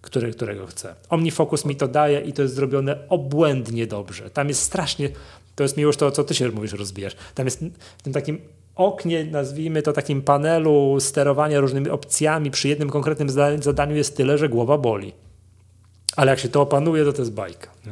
który, 0.01 0.33
którego 0.33 0.67
chcę. 0.67 0.95
OmniFocus 1.09 1.65
mi 1.65 1.75
to 1.75 1.87
daje 1.87 2.19
i 2.21 2.33
to 2.33 2.41
jest 2.41 2.55
zrobione 2.55 2.97
obłędnie 3.09 3.87
dobrze. 3.87 4.29
Tam 4.29 4.47
jest 4.47 4.61
strasznie, 4.61 5.09
to 5.55 5.63
jest 5.63 5.77
miłość 5.77 5.99
to, 5.99 6.11
co 6.11 6.23
ty 6.23 6.33
się 6.33 6.49
mówisz, 6.49 6.73
rozbijasz. 6.73 7.15
Tam 7.35 7.45
jest 7.47 7.59
w 7.97 8.01
tym 8.03 8.13
takim 8.13 8.41
oknie, 8.75 9.25
nazwijmy 9.25 9.81
to 9.81 9.93
takim 9.93 10.21
panelu 10.21 10.99
sterowania 10.99 11.59
różnymi 11.59 11.89
opcjami 11.89 12.51
przy 12.51 12.67
jednym 12.67 12.89
konkretnym 12.89 13.29
zadaniu 13.61 13.95
jest 13.95 14.17
tyle, 14.17 14.37
że 14.37 14.49
głowa 14.49 14.77
boli. 14.77 15.13
Ale 16.15 16.31
jak 16.31 16.39
się 16.39 16.49
to 16.49 16.61
opanuje, 16.61 17.05
to 17.05 17.13
to 17.13 17.21
jest 17.21 17.33
bajka. 17.33 17.71
Nie? 17.85 17.91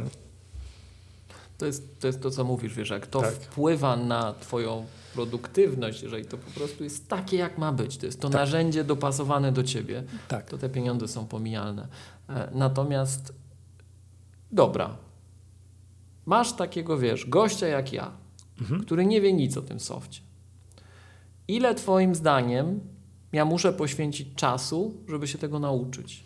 To 1.57 1.65
jest, 1.65 1.99
to 1.99 2.07
jest 2.07 2.21
to, 2.21 2.31
co 2.31 2.43
mówisz, 2.43 2.73
wiesz, 2.73 2.89
jak 2.89 3.07
to 3.07 3.21
Tak. 3.21 3.33
wpływa 3.33 3.95
na 3.95 4.33
twoją 4.33 4.85
produktywność, 5.13 6.03
jeżeli 6.03 6.25
to 6.25 6.37
po 6.37 6.51
prostu 6.51 6.83
jest 6.83 7.07
takie, 7.09 7.37
jak 7.37 7.57
ma 7.57 7.71
być, 7.71 7.97
to 7.97 8.05
jest 8.05 8.21
to 8.21 8.29
Tak. 8.29 8.41
narzędzie 8.41 8.83
dopasowane 8.83 9.51
do 9.51 9.63
ciebie, 9.63 10.03
Tak. 10.27 10.49
to 10.49 10.57
te 10.57 10.69
pieniądze 10.69 11.07
są 11.07 11.27
pomijalne. 11.27 11.87
E, 12.29 12.49
Natomiast 12.53 13.33
dobra, 14.51 14.97
masz 16.25 16.53
takiego, 16.53 16.97
wiesz, 16.97 17.25
gościa 17.29 17.67
jak 17.67 17.93
ja, 17.93 18.11
Mhm. 18.61 18.81
który 18.83 19.05
nie 19.05 19.21
wie 19.21 19.33
nic 19.33 19.57
o 19.57 19.61
tym 19.61 19.79
softie. 19.79 20.19
Ile 21.47 21.75
twoim 21.75 22.15
zdaniem 22.15 22.79
ja 23.31 23.45
muszę 23.45 23.73
poświęcić 23.73 24.35
czasu, 24.35 24.93
żeby 25.07 25.27
się 25.27 25.37
tego 25.37 25.59
nauczyć? 25.59 26.23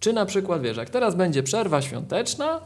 Czy 0.00 0.12
na 0.12 0.26
przykład, 0.26 0.62
wiesz, 0.62 0.76
jak 0.76 0.90
teraz 0.90 1.14
będzie 1.14 1.42
przerwa 1.42 1.82
świąteczna, 1.82 2.60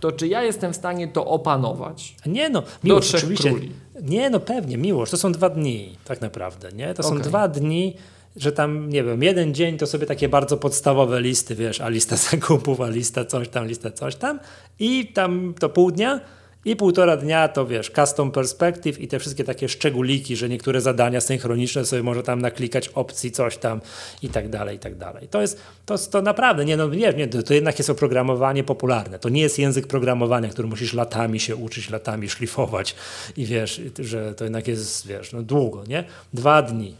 to 0.00 0.12
czy 0.12 0.28
ja 0.28 0.42
jestem 0.42 0.72
w 0.72 0.76
stanie 0.76 1.08
to 1.08 1.26
opanować? 1.26 2.14
Nie 2.26 2.48
no, 2.48 2.62
miłość 2.84 3.08
trzech 3.08 3.20
oczywiście. 3.20 3.50
króli. 3.50 3.72
Nie 4.02 4.30
no, 4.30 4.40
pewnie, 4.40 4.76
miłość. 4.76 5.10
To 5.10 5.16
są 5.16 5.32
dwa 5.32 5.50
dni 5.50 5.96
tak 6.04 6.20
naprawdę, 6.20 6.72
nie? 6.72 6.94
To 6.94 7.02
są 7.02 7.08
Okej. 7.08 7.22
dwa 7.22 7.48
dni, 7.48 7.96
że 8.36 8.52
tam, 8.52 8.88
nie 8.88 9.04
wiem, 9.04 9.22
jeden 9.22 9.54
dzień 9.54 9.78
to 9.78 9.86
sobie 9.86 10.06
takie 10.06 10.28
bardzo 10.28 10.56
podstawowe 10.56 11.20
listy, 11.20 11.54
wiesz, 11.54 11.80
a 11.80 11.88
lista 11.88 12.16
zakupów, 12.30 12.80
a 12.80 12.88
lista 12.88 13.24
coś 13.24 13.48
tam, 13.48 13.66
lista 13.66 13.90
coś 13.90 14.16
tam 14.16 14.38
i 14.78 15.06
tam 15.06 15.54
to 15.58 15.68
pół 15.68 15.90
dnia 15.90 16.20
i 16.66 16.76
półtora 16.76 17.16
dnia 17.16 17.48
to 17.48 17.66
wiesz, 17.66 17.90
custom 17.90 18.30
perspective 18.32 19.00
i 19.00 19.08
te 19.08 19.18
wszystkie 19.18 19.44
takie 19.44 19.68
szczególiki, 19.68 20.36
że 20.36 20.48
niektóre 20.48 20.80
zadania 20.80 21.20
synchroniczne 21.20 21.84
sobie 21.84 22.02
może 22.02 22.22
tam 22.22 22.40
naklikać 22.40 22.88
opcji, 22.88 23.30
coś 23.30 23.56
tam 23.56 23.80
i 24.22 24.28
tak 24.28 24.48
dalej, 24.48 24.76
i 24.76 24.78
tak 24.78 24.96
dalej. 24.96 25.28
To 25.28 25.40
jest, 25.40 25.60
to, 25.86 25.98
to 25.98 26.22
naprawdę, 26.22 26.64
nie 26.64 26.76
no, 26.76 26.88
nie, 26.88 27.12
nie 27.12 27.28
to, 27.28 27.42
to 27.42 27.54
jednak 27.54 27.78
jest 27.78 27.90
oprogramowanie 27.90 28.64
popularne. 28.64 29.18
To 29.18 29.28
nie 29.28 29.40
jest 29.40 29.58
język 29.58 29.86
programowania, 29.86 30.48
który 30.48 30.68
musisz 30.68 30.94
latami 30.94 31.40
się 31.40 31.56
uczyć, 31.56 31.90
latami 31.90 32.28
szlifować 32.28 32.94
i 33.36 33.46
wiesz, 33.46 33.80
że 33.98 34.34
to 34.34 34.44
jednak 34.44 34.68
jest, 34.68 35.06
wiesz, 35.06 35.32
no 35.32 35.42
długo, 35.42 35.84
nie? 35.88 36.04
Dwa 36.32 36.62
dni, 36.62 36.94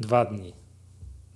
dwa 0.00 0.24
dni. 0.24 0.52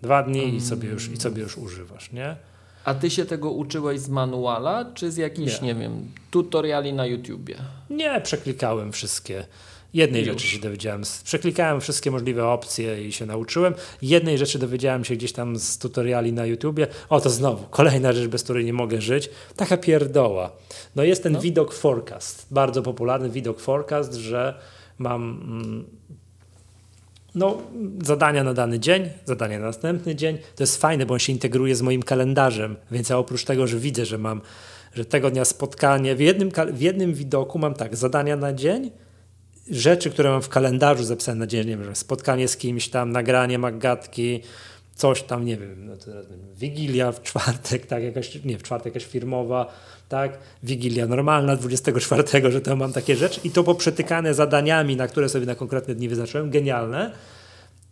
Dwa 0.03 0.23
dni 0.23 0.55
i 0.55 0.61
sobie 0.61 0.89
już, 0.89 1.09
i 1.09 1.17
sobie 1.17 1.43
już 1.43 1.59
używasz, 1.59 2.13
nie? 2.13 2.37
A 2.85 2.95
ty 2.95 3.11
się 3.11 3.25
tego 3.25 3.51
uczyłeś 3.51 4.01
z 4.01 4.09
manuala, 4.09 4.93
czy 4.95 5.11
z 5.11 5.17
jakichś, 5.17 5.61
nie, 5.61 5.75
Nie. 5.75 5.81
wiem, 5.81 6.09
tutoriali 6.31 6.93
na 6.93 7.07
YouTubie? 7.07 7.57
Nie, 7.91 8.21
przeklikałem 8.21 8.93
wszystkie. 8.93 9.47
Jednej 9.95 10.21
Już. 10.27 10.29
rzeczy 10.31 10.47
się 10.47 10.59
dowiedziałem. 10.59 11.03
Przeklikałem 11.25 11.81
wszystkie 11.81 12.11
możliwe 12.11 12.49
opcje 12.49 13.07
i 13.07 13.13
się 13.13 13.27
nauczyłem. 13.27 13.75
Jednej 14.03 14.39
rzeczy 14.39 14.59
dowiedziałem 14.59 15.05
się 15.05 15.17
gdzieś 15.17 15.33
tam 15.33 15.57
z 15.59 15.79
tutoriali 15.79 16.33
na 16.33 16.47
YouTubie. 16.47 16.87
O, 17.09 17.21
to 17.21 17.31
znowu, 17.31 17.67
kolejna 17.71 18.13
rzecz, 18.13 18.29
bez 18.29 18.43
której 18.43 18.65
nie 18.65 18.73
mogę 18.73 19.01
żyć. 19.01 19.31
Taka 19.57 19.77
pierdoła. 19.77 20.53
No 20.97 21.03
jest 21.03 21.23
ten 21.23 21.41
widok 21.41 21.75
forecast. 21.75 22.47
Bardzo 22.51 22.83
popularny 22.83 23.31
widok 23.31 23.61
forecast, 23.61 24.15
że 24.15 24.59
mam 24.99 25.23
mm, 25.23 25.85
no, 27.35 27.63
zadania 28.03 28.45
na 28.45 28.55
dany 28.55 28.79
dzień, 28.79 29.11
zadania 29.25 29.59
na 29.59 29.67
następny 29.67 30.15
dzień. 30.15 30.39
To 30.57 30.63
jest 30.63 30.77
fajne, 30.77 31.07
bo 31.07 31.15
on 31.15 31.21
się 31.21 31.33
integruje 31.33 31.77
z 31.77 31.83
moim 31.83 32.03
kalendarzem, 32.03 32.77
więc 32.91 33.09
ja 33.09 33.19
oprócz 33.19 33.45
tego, 33.45 33.67
że 33.67 33.79
widzę, 33.79 34.07
że 34.07 34.19
mam 34.19 34.41
że 34.95 35.05
tego 35.05 35.31
dnia 35.31 35.45
spotkanie, 35.45 36.15
w 36.15 36.21
jednym, 36.21 36.51
w 36.73 36.81
jednym 36.81 37.15
widoku 37.15 37.59
mam 37.59 37.75
tak, 37.75 37.97
zadania 37.97 38.37
na 38.37 38.53
dzień, 38.53 38.91
rzeczy, 39.71 40.11
które 40.11 40.31
mam 40.31 40.43
w 40.43 40.49
kalendarzu 40.49 41.05
zapisane 41.05 41.39
na 41.39 41.47
dzień, 41.47 41.69
nie 41.69 41.77
wiem, 41.77 41.97
spotkanie 41.97 42.49
z 42.49 42.57
kimś 42.57 42.89
tam, 42.89 43.13
nagranie 43.13 43.59
magatki, 43.59 44.43
coś 44.95 45.23
tam, 45.23 45.45
nie 45.45 45.57
wiem, 45.57 45.87
no 45.87 45.97
wiem, 46.07 46.55
Wigilia 46.57 47.13
w 47.13 47.23
czwartek, 47.23 47.87
tak, 47.87 48.03
jakaś, 48.03 48.45
nie, 48.45 48.59
w 48.59 48.63
czwartek 48.63 48.95
jakaś 48.95 49.09
firmowa, 49.09 49.73
tak, 50.13 50.39
Wigilia 50.63 51.07
normalna 51.07 51.57
24, 51.57 52.51
że 52.51 52.61
to 52.61 52.77
mam 52.77 52.93
takie 52.93 53.17
rzeczy 53.17 53.41
i 53.45 53.51
to 53.51 53.65
poprzetykane 53.65 54.35
zadaniami, 54.35 54.97
na 54.97 55.09
które 55.09 55.29
sobie 55.29 55.47
na 55.47 55.55
konkretne 55.55 55.95
dni 55.95 56.09
wyznaczyłem, 56.09 56.51
genialne. 56.51 57.13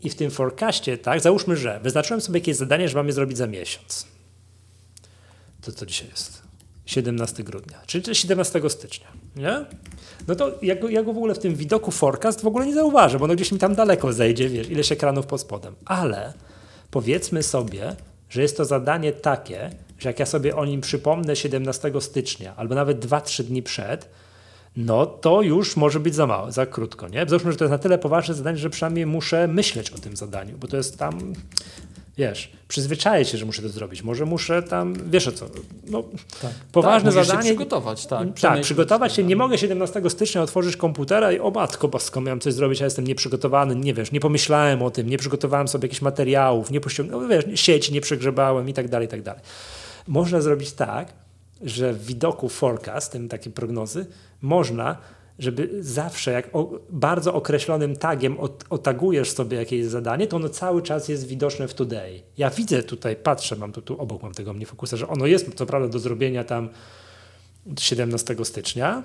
I 0.02 0.10
w 0.10 0.14
tym 0.14 0.30
forecastie, 0.30 0.98
tak, 0.98 1.20
załóżmy, 1.20 1.56
że 1.56 1.80
wyznaczyłem 1.82 2.20
sobie 2.20 2.38
jakieś 2.38 2.56
zadanie, 2.56 2.88
że 2.88 2.96
mam 2.96 3.06
je 3.06 3.12
zrobić 3.12 3.36
za 3.36 3.46
miesiąc. 3.46 4.06
To 5.60 5.72
co 5.72 5.86
dzisiaj 5.86 6.08
jest? 6.08 6.42
17 6.86 7.44
grudnia, 7.44 7.78
czyli 7.86 8.14
17 8.14 8.70
stycznia, 8.70 9.06
nie? 9.36 9.64
No 10.28 10.34
to 10.34 10.58
ja 10.62 10.76
go, 10.76 10.88
ja 10.88 11.02
go 11.02 11.12
w 11.12 11.16
ogóle 11.16 11.34
w 11.34 11.38
tym 11.38 11.54
widoku 11.54 11.90
forecast 11.90 12.42
w 12.42 12.46
ogóle 12.46 12.66
nie 12.66 12.74
zauważę, 12.74 13.18
bo 13.18 13.24
ono 13.24 13.34
gdzieś 13.34 13.52
mi 13.52 13.58
tam 13.58 13.74
daleko 13.74 14.12
zejdzie, 14.12 14.48
wiesz, 14.48 14.70
ileś 14.70 14.92
ekranów 14.92 15.26
pod 15.26 15.40
spodem. 15.40 15.74
Ale 15.84 16.32
powiedzmy 16.90 17.42
sobie, 17.42 17.96
że 18.28 18.42
jest 18.42 18.56
to 18.56 18.64
zadanie 18.64 19.12
takie, 19.12 19.70
że 20.00 20.08
jak 20.08 20.18
ja 20.18 20.26
sobie 20.26 20.56
o 20.56 20.64
nim 20.64 20.80
przypomnę 20.80 21.36
17 21.36 21.92
stycznia, 22.00 22.56
albo 22.56 22.74
nawet 22.74 23.06
2-3 23.06 23.42
dni 23.42 23.62
przed, 23.62 24.08
no 24.76 25.06
to 25.06 25.42
już 25.42 25.76
może 25.76 26.00
być 26.00 26.14
za 26.14 26.26
mało, 26.26 26.52
za 26.52 26.66
krótko, 26.66 27.08
nie? 27.08 27.26
Załóżmy, 27.28 27.52
że 27.52 27.58
to 27.58 27.64
jest 27.64 27.72
na 27.72 27.78
tyle 27.78 27.98
poważne 27.98 28.34
zadanie, 28.34 28.58
że 28.58 28.70
przynajmniej 28.70 29.06
muszę 29.06 29.48
myśleć 29.48 29.90
o 29.90 29.98
tym 29.98 30.16
zadaniu, 30.16 30.58
bo 30.58 30.68
to 30.68 30.76
jest 30.76 30.98
tam, 30.98 31.32
wiesz, 32.18 32.52
przyzwyczaję 32.68 33.24
się, 33.24 33.38
że 33.38 33.46
muszę 33.46 33.62
to 33.62 33.68
zrobić. 33.68 34.02
Może 34.02 34.24
muszę 34.24 34.62
tam, 34.62 34.94
wiesz 35.10 35.28
o 35.28 35.32
co, 35.32 35.46
no, 35.86 36.04
poważne 36.72 37.12
tak, 37.12 37.24
zadanie. 37.24 37.48
Się 37.48 37.54
przygotować, 37.54 38.06
tak. 38.06 38.28
Tak, 38.40 38.60
przygotować 38.60 39.12
się. 39.12 39.22
to, 39.22 39.28
Nie 39.28 39.34
tak. 39.34 39.38
mogę 39.38 39.58
17 39.58 40.02
stycznia 40.10 40.42
otworzyć 40.42 40.76
komputera 40.76 41.32
i 41.32 41.38
o 41.38 41.50
matko 41.50 41.88
bosko, 41.88 42.20
miałem 42.20 42.40
coś 42.40 42.54
zrobić, 42.54 42.82
a 42.82 42.84
jestem 42.84 43.06
nieprzygotowany, 43.06 43.76
nie 43.76 43.94
wiesz, 43.94 44.12
nie 44.12 44.20
pomyślałem 44.20 44.82
o 44.82 44.90
tym, 44.90 45.08
nie 45.08 45.18
przygotowałem 45.18 45.68
sobie 45.68 45.86
jakichś 45.86 46.02
materiałów, 46.02 46.70
nie 46.70 46.80
pościągnąłem, 46.80 47.28
no, 47.28 47.34
wiesz, 47.34 47.60
sieci 47.60 47.92
nie 47.92 48.00
przegrzebałem 48.00 48.68
i 48.68 48.74
tak 48.74 48.88
dalej, 48.88 49.06
i 49.06 49.10
tak 49.10 49.22
dalej. 49.22 49.42
Można 50.10 50.40
zrobić 50.40 50.72
tak, 50.72 51.12
że 51.62 51.92
w 51.92 52.06
widoku 52.06 52.48
forecast, 52.48 53.12
tym 53.12 53.28
takie 53.28 53.50
prognozy, 53.50 54.06
można, 54.42 54.96
żeby 55.38 55.68
zawsze 55.80 56.32
jak 56.32 56.56
o, 56.56 56.70
bardzo 56.90 57.34
określonym 57.34 57.96
tagiem 57.96 58.40
ot, 58.40 58.64
otagujesz 58.70 59.30
sobie 59.30 59.56
jakieś 59.56 59.86
zadanie, 59.86 60.26
to 60.26 60.36
ono 60.36 60.48
cały 60.48 60.82
czas 60.82 61.08
jest 61.08 61.26
widoczne 61.26 61.68
w 61.68 61.74
today. 61.74 62.22
Ja 62.38 62.50
widzę 62.50 62.82
tutaj, 62.82 63.16
patrzę, 63.16 63.56
mam 63.56 63.72
tu, 63.72 63.82
tu 63.82 64.00
obok 64.00 64.22
mam 64.22 64.34
tego 64.34 64.50
OmniFocusa, 64.50 64.96
że 64.96 65.08
ono 65.08 65.26
jest 65.26 65.54
co 65.54 65.66
prawda 65.66 65.88
do 65.88 65.98
zrobienia 65.98 66.44
tam 66.44 66.68
17 67.78 68.36
stycznia, 68.44 69.02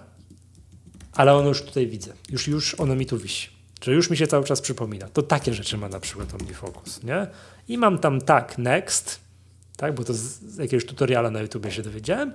ale 1.14 1.34
ono 1.34 1.48
już 1.48 1.62
tutaj 1.62 1.88
widzę. 1.88 2.14
Już, 2.30 2.48
już 2.48 2.80
ono 2.80 2.96
mi 2.96 3.06
tu 3.06 3.18
wisi. 3.18 3.48
Że 3.82 3.94
już 3.94 4.10
mi 4.10 4.18
się 4.18 4.28
cały 4.28 4.44
czas 4.44 4.62
przypomina. 4.62 5.08
To 5.08 5.22
takie 5.22 5.54
rzeczy 5.54 5.78
ma 5.78 5.90
na 5.90 6.00
przykład 6.00 6.34
OmniFocus, 6.34 7.04
nie? 7.04 7.28
I 7.68 7.78
mam 7.78 7.98
tam 7.98 8.22
tak, 8.22 8.58
next, 8.58 9.25
tak, 9.78 9.96
bo 9.96 10.04
to 10.04 10.14
z, 10.14 10.58
jakiegoś 10.58 10.86
tutoriala 10.86 11.32
na 11.32 11.42
YouTube 11.42 11.72
się 11.72 11.82
dowiedziałem 11.82 12.34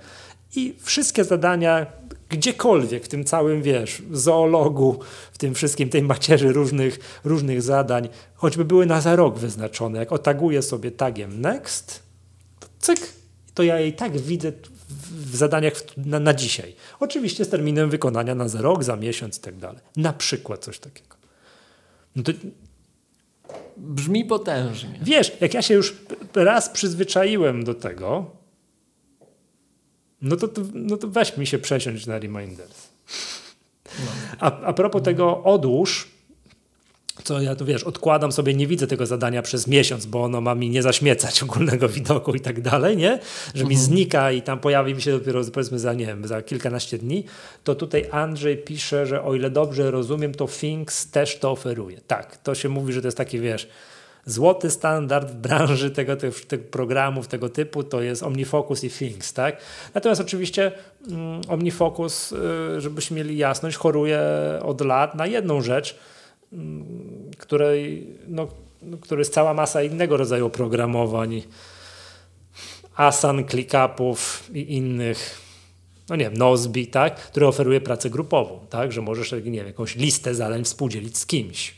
i 0.57 0.75
wszystkie 0.83 1.25
zadania 1.25 1.87
gdziekolwiek 2.29 3.05
w 3.05 3.09
tym 3.09 3.25
całym, 3.25 3.62
wiesz, 3.62 4.03
zoologu, 4.11 5.01
w 5.33 5.39
tym 5.39 5.55
wszystkim, 5.55 5.89
tej 5.89 6.03
macierzy 6.03 6.53
różnych, 6.53 7.21
różnych 7.25 7.62
zadań, 7.62 8.09
choćby 8.35 8.65
były 8.65 8.87
na 8.87 9.01
za 9.01 9.17
rok 9.17 9.39
wyznaczone, 9.39 9.99
jak 9.99 10.12
otaguję 10.12 10.62
sobie 10.62 10.91
tagiem 10.91 11.41
next, 11.41 12.03
to 12.61 12.69
cyk, 12.79 13.12
to 13.55 13.62
ja 13.62 13.81
jej 13.81 13.93
tak 13.93 14.19
widzę 14.19 14.53
w, 14.89 15.37
zadaniach 15.37 15.75
na, 15.97 16.21
na 16.21 16.35
dzisiaj. 16.35 16.75
Oczywiście 17.01 17.45
z 17.45 17.49
terminem 17.49 17.91
wykonania 17.91 18.35
na 18.35 18.49
za 18.49 18.62
rok, 18.62 18.85
za 18.85 18.97
miesiąc 18.97 19.39
i 19.39 19.41
tak 19.41 19.57
dalej. 19.57 19.81
Na 19.97 20.12
przykład 20.12 20.65
coś 20.65 20.79
takiego. 20.79 21.17
No 22.17 22.23
to 22.23 22.33
Brzmi 23.81 24.24
potężnie. 24.24 25.01
Wiesz, 25.02 25.32
jak 25.40 25.55
ja 25.55 25.62
się 25.62 25.74
już 25.74 25.97
raz 26.35 26.69
przyzwyczaiłem 26.69 27.65
do 27.65 27.74
tego, 27.74 28.31
no 30.23 30.36
to, 30.36 30.48
no 30.74 30.97
to 30.97 31.09
weź 31.09 31.36
mi 31.36 31.47
się 31.47 31.59
przesiąść 31.59 32.07
na 32.07 32.19
reminders. 32.19 32.89
A, 34.39 34.61
a 34.61 34.73
propos 34.73 35.02
tego 35.02 35.44
odłóż, 35.44 36.09
co 37.25 37.41
ja 37.41 37.57
tu 37.57 37.65
wiesz, 37.65 37.85
odkładam 37.85 38.33
sobie, 38.33 38.55
nie 38.55 38.67
widzę 38.67 38.87
tego 38.87 39.07
zadania 39.07 39.43
przez 39.43 39.67
miesiąc, 39.67 40.07
bo 40.07 40.23
ono 40.23 40.41
ma 40.41 40.55
mi 40.55 40.71
nie 40.71 40.83
zaśmiecać 40.83 41.43
ogólnego 41.47 41.89
widoku 41.89 42.35
i 42.35 42.41
tak 42.41 42.61
dalej, 42.61 42.97
nie? 42.97 43.19
Że 43.55 43.65
mi 43.65 43.77
znika 43.77 44.33
i 44.33 44.43
tam 44.43 44.59
pojawi 44.59 44.95
mi 44.95 45.03
się 45.03 45.11
dopiero 45.11 45.45
powiedzmy 45.53 45.79
za, 45.79 45.93
nie 45.93 46.07
wiem, 46.07 46.29
za 46.29 46.43
kilkanaście 46.43 46.99
dni, 46.99 47.25
to 47.65 47.75
tutaj 47.75 48.09
Andrzej 48.11 48.57
pisze, 48.57 49.07
że 49.07 49.23
o 49.23 49.35
ile 49.35 49.51
dobrze 49.51 49.91
rozumiem, 49.91 50.35
to 50.35 50.49
Things 50.61 51.11
też 51.11 51.39
to 51.39 51.51
oferuje. 51.51 52.01
Tak, 52.07 52.37
to 52.37 52.55
się 52.55 52.69
mówi, 52.69 52.93
że 52.93 53.01
to 53.01 53.07
jest 53.07 53.19
taki, 53.19 53.41
wiesz, 53.41 53.69
złoty 54.27 54.71
standard 54.71 55.31
w 55.31 55.35
branży 55.35 55.91
tego, 55.91 56.17
tych, 56.17 56.47
tych 56.47 56.71
programów 56.71 57.29
tego 57.29 57.49
typu 57.49 57.83
to 57.83 58.03
jest 58.03 58.23
OmniFocus 58.23 58.85
i 58.85 58.91
Things, 58.91 59.33
tak? 59.33 59.57
Natomiast 59.95 60.21
oczywiście 60.21 60.73
mm, 61.09 61.41
OmniFocus, 61.49 62.33
y, 62.33 62.81
żebyśmy 62.81 63.17
mieli 63.17 63.37
jasność, 63.37 63.77
choruje 63.77 64.21
od 64.63 64.81
lat 64.81 65.15
na 65.15 65.27
jedną 65.27 65.61
rzecz, 65.61 65.99
której, 67.39 68.06
no, 68.28 68.48
no, 68.82 68.98
który 68.98 69.20
jest 69.20 69.35
cała 69.35 69.55
masa 69.55 69.82
innego 69.82 70.16
rodzaju 70.16 70.47
oprogramowań, 70.47 71.43
Asan, 72.97 73.44
ClickUpów 73.44 74.51
i 74.55 74.77
innych, 74.77 75.40
no 76.09 76.16
nie 76.16 76.24
wiem, 76.24 76.36
Nozbi, 76.36 76.86
tak, 76.86 77.14
który 77.14 77.47
oferuje 77.47 77.81
pracę 77.81 78.10
grupową, 78.10 78.66
tak, 78.70 78.93
że 78.93 79.02
możesz, 79.02 79.32
nie 79.32 79.40
wiem, 79.40 79.66
jakąś 79.66 79.97
listę 79.97 80.35
zadań 80.35 80.64
współdzielić 80.64 81.18
z 81.18 81.27
kimś. 81.27 81.74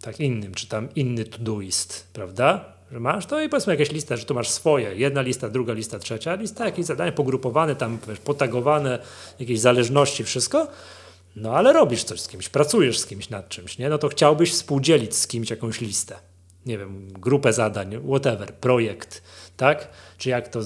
Tak 0.00 0.20
innym, 0.20 0.54
czy 0.54 0.68
tam 0.68 0.88
inny 0.94 1.24
Todoist, 1.24 2.06
prawda? 2.12 2.64
Że 2.92 3.00
masz 3.00 3.26
to 3.26 3.42
i 3.42 3.48
powiedzmy 3.48 3.72
jakaś 3.72 3.92
lista, 3.92 4.16
że 4.16 4.24
tu 4.24 4.34
masz 4.34 4.48
swoje, 4.48 4.94
jedna 4.94 5.22
lista, 5.22 5.48
druga 5.48 5.72
lista, 5.72 5.98
trzecia. 5.98 6.34
Lista, 6.34 6.64
jakieś 6.64 6.86
zadania 6.86 7.12
pogrupowane, 7.12 7.76
tam 7.76 7.98
wiesz, 8.08 8.18
potagowane, 8.18 8.98
jakieś 9.38 9.60
zależności, 9.60 10.24
wszystko, 10.24 10.68
no 11.36 11.56
ale 11.56 11.72
robisz 11.72 12.04
coś 12.04 12.20
z 12.20 12.28
kimś, 12.28 12.48
pracujesz 12.48 12.98
z 12.98 13.06
kimś 13.06 13.30
nad 13.30 13.48
czymś, 13.48 13.78
nie? 13.78 13.88
No 13.88 13.98
to 13.98 14.08
chciałbyś 14.08 14.52
współdzielić 14.52 15.16
z 15.16 15.26
kimś 15.26 15.50
jakąś 15.50 15.80
listę, 15.80 16.18
nie 16.66 16.78
wiem, 16.78 17.12
grupę 17.12 17.52
zadań, 17.52 18.02
whatever, 18.08 18.54
projekt, 18.54 19.22
tak? 19.56 19.88
Czy 20.18 20.28
jak 20.28 20.48
to, 20.48 20.60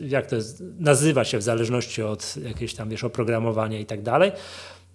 jak 0.00 0.26
to 0.26 0.36
nazywa 0.78 1.24
się 1.24 1.38
w 1.38 1.42
zależności 1.42 2.02
od 2.02 2.36
jakiegoś 2.36 2.74
tam, 2.74 2.88
wiesz, 2.88 3.04
oprogramowania 3.04 3.78
i 3.78 3.86
tak 3.86 4.02
dalej, 4.02 4.32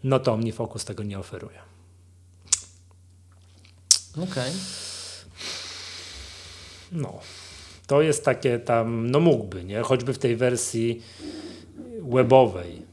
no 0.03 0.19
to 0.19 0.33
OmniFocus 0.33 0.85
tego 0.85 1.03
nie 1.03 1.19
oferuje. 1.19 1.59
Okej. 4.17 4.51
No, 6.91 7.19
to 7.87 8.01
jest 8.01 8.25
takie 8.25 8.59
tam, 8.59 9.09
no 9.09 9.19
mógłby, 9.19 9.63
nie? 9.63 9.81
Choćby 9.81 10.13
w 10.13 10.17
tej 10.17 10.35
wersji 10.35 11.01
webowej, 12.01 12.88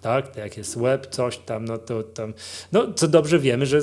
tak, 0.00 0.36
jak 0.36 0.56
jest 0.56 0.78
web, 0.78 1.06
coś 1.06 1.38
tam, 1.38 1.64
no 1.64 1.78
to 1.78 2.02
tam, 2.02 2.34
no 2.72 2.92
co 2.92 3.08
dobrze 3.08 3.38
wiemy, 3.38 3.66
że 3.66 3.80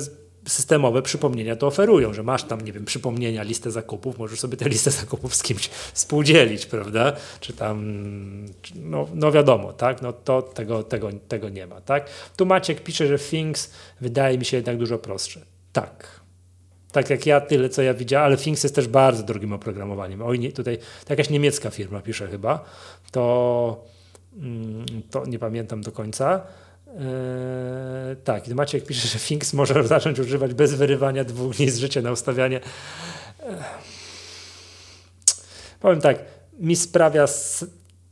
systemowe 0.47 1.01
przypomnienia 1.01 1.55
to 1.55 1.67
oferują, 1.67 2.13
że 2.13 2.23
masz 2.23 2.43
tam, 2.43 2.61
nie 2.61 2.73
wiem, 2.73 2.85
przypomnienia, 2.85 3.43
listę 3.43 3.71
zakupów, 3.71 4.17
możesz 4.17 4.39
sobie 4.39 4.57
tę 4.57 4.69
listę 4.69 4.91
zakupów 4.91 5.35
z 5.35 5.43
kimś 5.43 5.67
współdzielić, 5.93 6.65
prawda? 6.65 7.13
Czy 7.39 7.53
tam, 7.53 7.85
no, 8.75 9.07
no 9.13 9.31
wiadomo, 9.31 9.73
tak? 9.73 10.01
No 10.01 10.13
to 10.13 10.41
tego, 10.41 10.83
tego, 10.83 11.09
tego 11.27 11.49
nie 11.49 11.67
ma, 11.67 11.81
tak? 11.81 12.09
Tu 12.37 12.45
Maciek 12.45 12.83
pisze, 12.83 13.07
że 13.07 13.19
Things 13.19 13.71
wydaje 14.01 14.37
mi 14.37 14.45
się 14.45 14.57
jednak 14.57 14.77
dużo 14.77 14.97
prostsze. 14.97 15.41
Tak. 15.73 16.21
Tak 16.91 17.09
jak 17.09 17.25
ja, 17.25 17.41
tyle 17.41 17.69
co 17.69 17.81
ja 17.81 17.93
widziałem, 17.93 18.25
ale 18.25 18.37
Things 18.37 18.63
jest 18.63 18.75
też 18.75 18.87
bardzo 18.87 19.23
drogim 19.23 19.53
oprogramowaniem. 19.53 20.21
Oj, 20.21 20.39
nie, 20.39 20.51
tutaj 20.51 20.77
jakaś 21.09 21.29
niemiecka 21.29 21.69
firma 21.69 22.01
pisze 22.01 22.27
chyba, 22.27 22.65
to, 23.11 23.85
to 25.09 25.25
nie 25.25 25.39
pamiętam 25.39 25.81
do 25.81 25.91
końca, 25.91 26.41
Eee, 26.87 28.15
tak, 28.23 28.47
i 28.47 28.55
Maciek 28.55 28.85
pisze, 28.85 29.07
że 29.07 29.19
Finks 29.19 29.53
może 29.53 29.87
zacząć 29.87 30.19
używać 30.19 30.53
bez 30.53 30.73
wyrywania 30.73 31.23
dwóch 31.23 31.55
dni 31.55 31.69
z 31.69 31.77
życia 31.77 32.01
na 32.01 32.11
ustawianie. 32.11 32.61
Eee. 33.39 33.55
Powiem 35.79 36.01
tak, 36.01 36.19
mi 36.59 36.75
sprawia, 36.75 37.25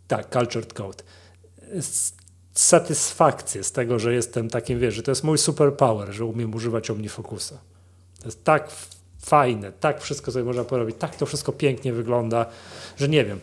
tak, 0.07 0.29
Cultured 0.29 0.73
Code, 0.73 1.03
satysfakcję 2.53 3.63
z 3.63 3.71
tego, 3.71 3.99
że 3.99 4.13
jestem 4.13 4.49
takim, 4.49 4.79
wiesz, 4.79 4.95
że 4.95 5.03
to 5.03 5.11
jest 5.11 5.23
mój 5.23 5.37
superpower, 5.37 6.13
że 6.13 6.25
umiem 6.25 6.55
używać 6.55 6.89
OmniFocusa. 6.89 7.57
To 8.19 8.25
jest 8.25 8.43
tak 8.43 8.71
fajne, 9.19 9.71
tak 9.71 10.01
wszystko 10.01 10.31
sobie 10.31 10.45
można 10.45 10.63
porobić, 10.63 10.95
tak 10.99 11.15
to 11.15 11.25
wszystko 11.25 11.51
pięknie 11.51 11.93
wygląda, 11.93 12.45
że 12.97 13.07
nie 13.07 13.25
wiem, 13.25 13.39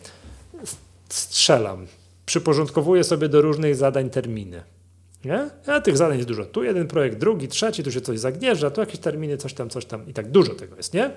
strzelam, 1.09 1.87
przyporządkowuję 2.33 3.03
sobie 3.03 3.29
do 3.29 3.41
różnych 3.41 3.75
zadań 3.75 4.09
terminy 4.09 4.63
nie? 5.25 5.49
A 5.67 5.81
tych 5.81 5.97
zadań 5.97 6.17
jest 6.17 6.27
dużo. 6.27 6.45
Tu 6.45 6.63
jeden 6.63 6.87
projekt, 6.87 7.17
drugi, 7.17 7.47
trzeci, 7.47 7.83
tu 7.83 7.91
się 7.91 8.01
coś 8.01 8.19
zagnieżdża, 8.19 8.71
tu 8.71 8.81
jakieś 8.81 8.99
terminy, 8.99 9.37
coś 9.37 9.53
tam, 9.53 9.69
coś 9.69 9.85
tam 9.85 10.07
i 10.07 10.13
tak 10.13 10.31
dużo 10.31 10.55
tego 10.55 10.75
jest, 10.75 10.93
nie? 10.93 11.11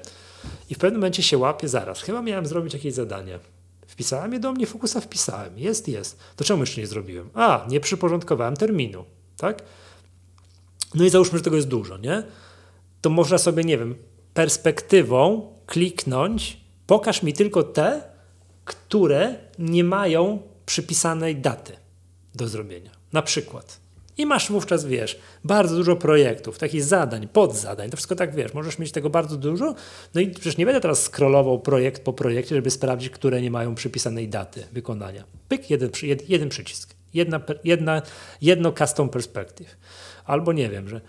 I 0.70 0.74
w 0.74 0.78
pewnym 0.78 1.00
momencie 1.00 1.22
się 1.22 1.38
łapie 1.38 1.68
zaraz. 1.68 2.02
Chyba 2.02 2.22
miałem 2.22 2.46
zrobić 2.46 2.74
jakieś 2.74 2.94
zadanie. 2.94 3.38
Wpisałem 3.86 4.32
je 4.32 4.40
do 4.40 4.52
mnie, 4.52 4.66
fokusa 4.66 5.00
wpisałem. 5.00 5.58
Jest, 5.58 5.88
jest. 5.88 6.18
To 6.36 6.44
czemu 6.44 6.62
jeszcze 6.62 6.80
nie 6.80 6.86
zrobiłem? 6.86 7.30
A, 7.34 7.66
nie 7.68 7.80
przyporządkowałem 7.80 8.56
terminu, 8.56 9.04
tak? 9.36 9.62
No 10.94 11.04
i 11.04 11.10
załóżmy, 11.10 11.38
że 11.38 11.44
tego 11.44 11.56
jest 11.56 11.68
dużo, 11.68 11.96
nie? 11.96 12.22
To 13.00 13.10
można 13.10 13.38
sobie, 13.38 13.64
nie 13.64 13.78
wiem, 13.78 13.94
perspektywą 14.34 15.52
kliknąć, 15.66 16.60
pokaż 16.86 17.22
mi 17.22 17.32
tylko 17.32 17.62
te, 17.62 18.02
które 18.64 19.34
nie 19.58 19.84
mają 19.84 20.42
przypisanej 20.66 21.36
daty 21.36 21.72
do 22.34 22.48
zrobienia. 22.48 22.90
Na 23.12 23.22
przykład 23.22 23.86
i 24.18 24.26
masz 24.26 24.50
wówczas, 24.50 24.84
wiesz, 24.84 25.18
bardzo 25.44 25.76
dużo 25.76 25.96
projektów, 25.96 26.58
takich 26.58 26.84
zadań, 26.84 27.28
podzadań, 27.28 27.90
to 27.90 27.96
wszystko 27.96 28.14
tak, 28.14 28.34
wiesz, 28.34 28.54
możesz 28.54 28.78
mieć 28.78 28.92
tego 28.92 29.10
bardzo 29.10 29.36
dużo, 29.36 29.74
no 30.14 30.20
i 30.20 30.28
przecież 30.30 30.56
nie 30.56 30.66
będę 30.66 30.80
teraz 30.80 31.02
scrollował 31.02 31.60
projekt 31.60 32.04
po 32.04 32.12
projekcie, 32.12 32.54
żeby 32.54 32.70
sprawdzić, 32.70 33.10
które 33.10 33.42
nie 33.42 33.50
mają 33.50 33.74
przypisanej 33.74 34.28
daty 34.28 34.64
wykonania. 34.72 35.24
Pyk, 35.48 35.70
jeden, 35.70 35.90
jeden 36.28 36.48
przycisk, 36.48 36.94
jedna, 37.14 37.40
jedna, 37.64 38.02
jedno 38.42 38.72
custom 38.72 39.08
perspective. 39.08 39.76
Albo 40.24 40.52
nie 40.52 40.70
wiem, 40.70 40.88
że 40.88 41.00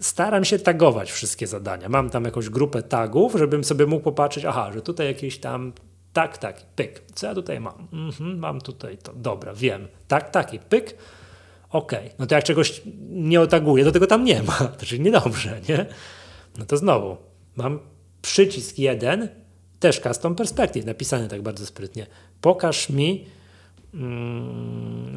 staram 0.00 0.44
się 0.44 0.58
tagować 0.58 1.12
wszystkie 1.12 1.46
zadania. 1.46 1.88
Mam 1.88 2.10
tam 2.10 2.24
jakąś 2.24 2.48
grupę 2.48 2.82
tagów, 2.82 3.34
żebym 3.38 3.64
sobie 3.64 3.86
mógł 3.86 4.04
popatrzeć, 4.04 4.44
aha, 4.44 4.70
że 4.74 4.82
tutaj 4.82 5.06
jakieś 5.06 5.38
tam 5.38 5.72
tak, 6.12 6.38
tak, 6.38 6.62
pyk. 6.76 7.02
Co 7.14 7.26
ja 7.26 7.34
tutaj 7.34 7.60
mam? 7.60 7.88
Mhm, 7.92 8.38
mam 8.38 8.60
tutaj 8.60 8.98
to. 8.98 9.12
Dobra, 9.12 9.54
wiem. 9.54 9.88
Tak, 10.08 10.30
taki, 10.30 10.58
pyk 10.58 10.96
OK, 11.72 11.92
no 12.18 12.26
to 12.26 12.34
jak 12.34 12.44
czegoś 12.44 12.82
nie 13.08 13.40
otaguję, 13.40 13.84
to 13.84 13.92
tego 13.92 14.06
tam 14.06 14.24
nie 14.24 14.42
ma, 14.42 14.58
czyli 14.86 15.00
niedobrze, 15.00 15.60
nie? 15.68 15.86
No 16.58 16.64
to 16.64 16.76
znowu, 16.76 17.16
mam 17.56 17.80
przycisk 18.22 18.78
jeden, 18.78 19.28
też 19.80 20.00
custom 20.00 20.34
perspective, 20.34 20.86
napisany 20.86 21.28
tak 21.28 21.42
bardzo 21.42 21.66
sprytnie. 21.66 22.06
Pokaż 22.40 22.90
mi 22.90 23.26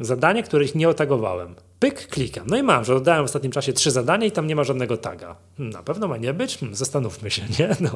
zadanie, 0.00 0.42
których 0.42 0.74
nie 0.74 0.88
otagowałem. 0.88 1.54
Pyk, 1.78 2.08
klikam. 2.08 2.46
No 2.46 2.56
i 2.56 2.62
mam, 2.62 2.84
że 2.84 2.94
oddałem 2.94 3.22
w 3.22 3.24
ostatnim 3.24 3.52
czasie 3.52 3.72
trzy 3.72 3.90
zadania 3.90 4.26
i 4.26 4.30
tam 4.30 4.46
nie 4.46 4.56
ma 4.56 4.64
żadnego 4.64 4.96
taga. 4.96 5.36
Hmm, 5.56 5.72
na 5.72 5.82
pewno 5.82 6.08
ma 6.08 6.16
nie 6.16 6.34
być? 6.34 6.58
Hmm, 6.58 6.76
zastanówmy 6.76 7.30
się, 7.30 7.42
nie? 7.58 7.68
No, 7.80 7.90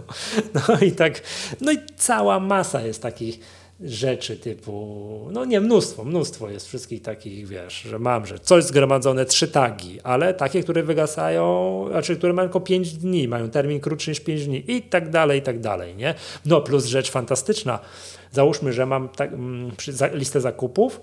no 0.55 0.79
i 0.81 0.93
tak, 0.93 1.23
no 1.61 1.73
i 1.73 1.79
cała 1.97 2.41
masa 2.41 2.83
jest 2.83 3.03
takich 3.03 3.41
rzeczy 3.83 4.37
typu, 4.37 5.29
no 5.33 5.45
nie 5.45 5.61
mnóstwo, 5.61 6.05
mnóstwo 6.05 6.51
jest 6.51 6.67
wszystkich 6.69 7.03
takich, 7.03 7.49
wiesz, 7.49 7.83
że 7.83 7.99
mam, 7.99 8.27
że 8.27 8.39
coś 8.39 8.65
zgromadzone, 8.65 9.25
trzy 9.25 9.49
tagi, 9.49 10.01
ale 10.01 10.35
takie, 10.35 10.63
które 10.63 10.83
wygasają, 10.83 11.85
znaczy, 11.91 12.17
które 12.17 12.33
mają 12.33 12.49
tylko 12.49 12.61
5 12.61 12.93
dni, 12.93 13.29
mają 13.29 13.51
termin 13.51 13.81
krótszy 13.81 14.11
niż 14.11 14.21
5 14.21 14.47
dni 14.47 14.77
i 14.77 14.83
tak 14.83 15.11
dalej, 15.11 15.39
i 15.39 15.43
tak 15.43 15.61
dalej, 15.61 15.97
nie? 15.97 16.15
No 16.45 16.61
plus 16.61 16.87
rzecz 16.87 17.11
fantastyczna, 17.11 17.79
załóżmy, 18.33 18.73
że 18.73 18.87
mam 18.87 19.09
tak, 19.09 19.33
mm, 19.33 19.71
listę 20.13 20.41
zakupów, 20.41 21.01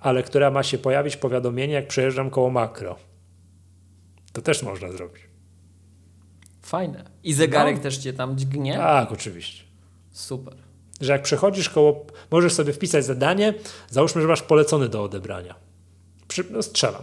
ale 0.00 0.22
która 0.22 0.50
ma 0.50 0.62
się 0.62 0.78
pojawić 0.78 1.16
powiadomienie, 1.16 1.74
jak 1.74 1.88
przejeżdżam 1.88 2.30
koło 2.30 2.50
makro. 2.50 2.96
To 4.32 4.42
też 4.42 4.62
można 4.62 4.92
zrobić. 4.92 5.22
Fajne. 6.62 7.04
I 7.24 7.32
zegarek 7.32 7.76
no. 7.76 7.82
też 7.82 7.98
cię 7.98 8.12
tam 8.12 8.38
dźgnie? 8.38 8.74
Tak, 8.74 9.12
oczywiście. 9.12 9.64
Super 10.10 10.69
że 11.00 11.12
jak 11.12 11.22
przechodzisz 11.22 11.68
koło, 11.68 12.06
możesz 12.30 12.52
sobie 12.52 12.72
wpisać 12.72 13.04
zadanie, 13.04 13.54
załóżmy, 13.90 14.22
że 14.22 14.28
masz 14.28 14.42
polecony 14.42 14.88
do 14.88 15.02
odebrania. 15.02 15.54
Przy, 16.28 16.44
no 16.50 16.62
strzelam. 16.62 17.02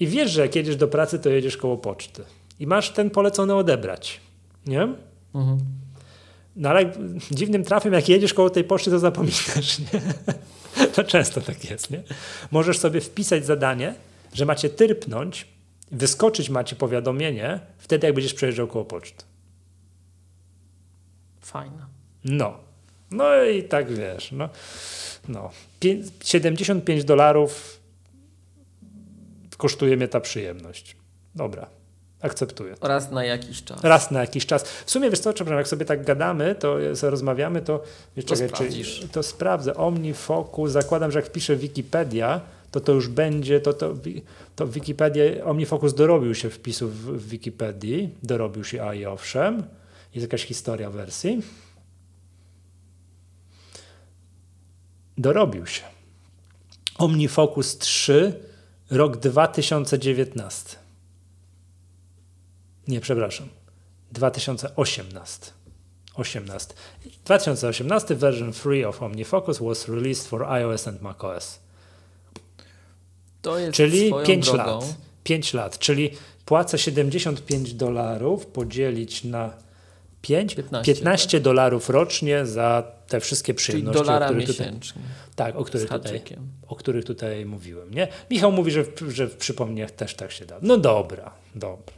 I 0.00 0.06
wiesz, 0.06 0.30
że 0.30 0.40
jak 0.40 0.56
jedziesz 0.56 0.76
do 0.76 0.88
pracy, 0.88 1.18
to 1.18 1.30
jedziesz 1.30 1.56
koło 1.56 1.76
poczty. 1.76 2.24
I 2.60 2.66
masz 2.66 2.90
ten 2.90 3.10
polecony 3.10 3.54
odebrać. 3.54 4.20
Nie? 4.66 4.82
Mhm. 5.34 5.58
No 6.56 6.68
ale 6.68 6.92
dziwnym 7.30 7.64
trafem, 7.64 7.92
jak 7.92 8.08
jedziesz 8.08 8.34
koło 8.34 8.50
tej 8.50 8.64
poczty, 8.64 8.90
to 8.90 8.98
zapominasz. 8.98 9.78
Nie? 9.78 9.86
To 10.94 11.04
często 11.04 11.40
tak 11.40 11.70
jest. 11.70 11.90
Nie? 11.90 12.02
Możesz 12.50 12.78
sobie 12.78 13.00
wpisać 13.00 13.46
zadanie, 13.46 13.94
że 14.34 14.46
macie 14.46 14.68
tyrpnąć, 14.68 15.48
wyskoczyć 15.90 16.50
macie 16.50 16.76
powiadomienie, 16.76 17.60
wtedy 17.78 18.06
jak 18.06 18.14
będziesz 18.14 18.34
przejeżdżał 18.34 18.66
koło 18.66 18.84
poczty. 18.84 19.24
Fajne. 21.40 21.86
No. 22.24 22.71
No 23.12 23.44
i 23.44 23.62
tak 23.62 23.92
wiesz, 23.92 24.32
no, 24.32 24.48
no. 25.28 25.50
75 26.24 27.04
dolarów 27.04 27.80
kosztuje 29.56 29.96
mnie 29.96 30.08
ta 30.08 30.20
przyjemność. 30.20 30.96
Dobra, 31.34 31.66
akceptuję. 32.20 32.74
Raz 32.80 33.10
na 33.10 33.24
jakiś 33.24 33.64
czas. 33.64 33.84
Raz 33.84 34.10
na 34.10 34.20
jakiś 34.20 34.46
czas. 34.46 34.64
W 34.64 34.90
sumie 34.90 35.10
wiesz 35.10 35.18
co, 35.20 35.32
jak 35.56 35.68
sobie 35.68 35.84
tak 35.84 36.04
gadamy, 36.04 36.54
to 36.54 36.78
rozmawiamy, 37.02 37.62
to 37.62 37.82
wiesz, 38.16 38.24
to, 38.24 38.36
czekaj, 38.36 38.84
czy, 38.84 39.08
to 39.08 39.22
sprawdzę. 39.22 39.74
OmniFocus, 39.74 40.70
zakładam, 40.70 41.12
że 41.12 41.18
jak 41.18 41.26
wpiszę 41.26 41.56
Wikipedia, 41.56 42.40
to 42.70 42.80
to 42.80 42.92
już 42.92 43.08
będzie, 43.08 43.60
to, 43.60 43.72
to, 43.72 43.94
to 44.56 44.66
Wikipedia, 44.66 45.44
OmniFocus 45.44 45.94
dorobił 45.94 46.34
się 46.34 46.50
wpisów 46.50 47.04
w 47.04 47.28
Wikipedii, 47.28 48.14
dorobił 48.22 48.64
się, 48.64 48.82
a 48.82 48.94
i 48.94 49.04
owszem, 49.04 49.62
jest 50.14 50.22
jakaś 50.22 50.44
historia 50.44 50.90
wersji. 50.90 51.42
Dorobił 55.22 55.66
się. 55.66 55.82
OmniFocus 56.98 57.78
3, 57.78 58.40
rok 58.90 59.16
2019. 59.16 60.76
Nie, 62.88 63.00
przepraszam. 63.00 63.48
2018. 64.12 65.52
18. 66.14 66.74
2018 67.24 68.14
version 68.14 68.52
3 68.52 68.88
of 68.88 69.02
OmniFocus 69.02 69.58
was 69.58 69.88
released 69.88 70.28
for 70.28 70.44
iOS 70.44 70.88
and 70.88 71.02
macOS. 71.02 71.58
To 73.42 73.58
jest 73.58 73.76
czyli 73.76 74.12
5 74.26 74.46
drogą. 74.46 74.80
lat. 74.80 74.94
5 75.24 75.54
lat, 75.54 75.78
czyli 75.78 76.10
płacę 76.44 76.78
75 76.78 77.74
dolarów 77.74 78.46
podzielić 78.46 79.24
na 79.24 79.52
5, 80.22 80.54
15, 80.54 80.94
15 80.94 81.38
tak? 81.38 81.42
dolarów 81.44 81.90
rocznie 81.90 82.46
za 82.46 82.82
te 83.12 83.20
wszystkie 83.20 83.54
przyjemności, 83.54 83.98
Czyli 83.98 84.06
dolara 84.06 84.26
o 84.26 84.30
których 84.30 84.46
tutaj, 84.46 84.72
tak, 85.36 85.56
o 85.56 85.64
których, 85.64 85.88
tutaj, 85.88 86.22
o 86.68 86.76
których 86.76 87.04
tutaj 87.04 87.46
mówiłem. 87.46 87.94
Nie? 87.94 88.08
Michał 88.30 88.52
mówi, 88.52 88.70
że, 88.70 88.84
że 89.08 89.28
w 89.28 89.36
przypomnieniach 89.36 89.90
też 89.90 90.14
tak 90.14 90.32
się 90.32 90.46
da. 90.46 90.58
No 90.62 90.76
dobra, 90.76 91.32
dobra. 91.54 91.94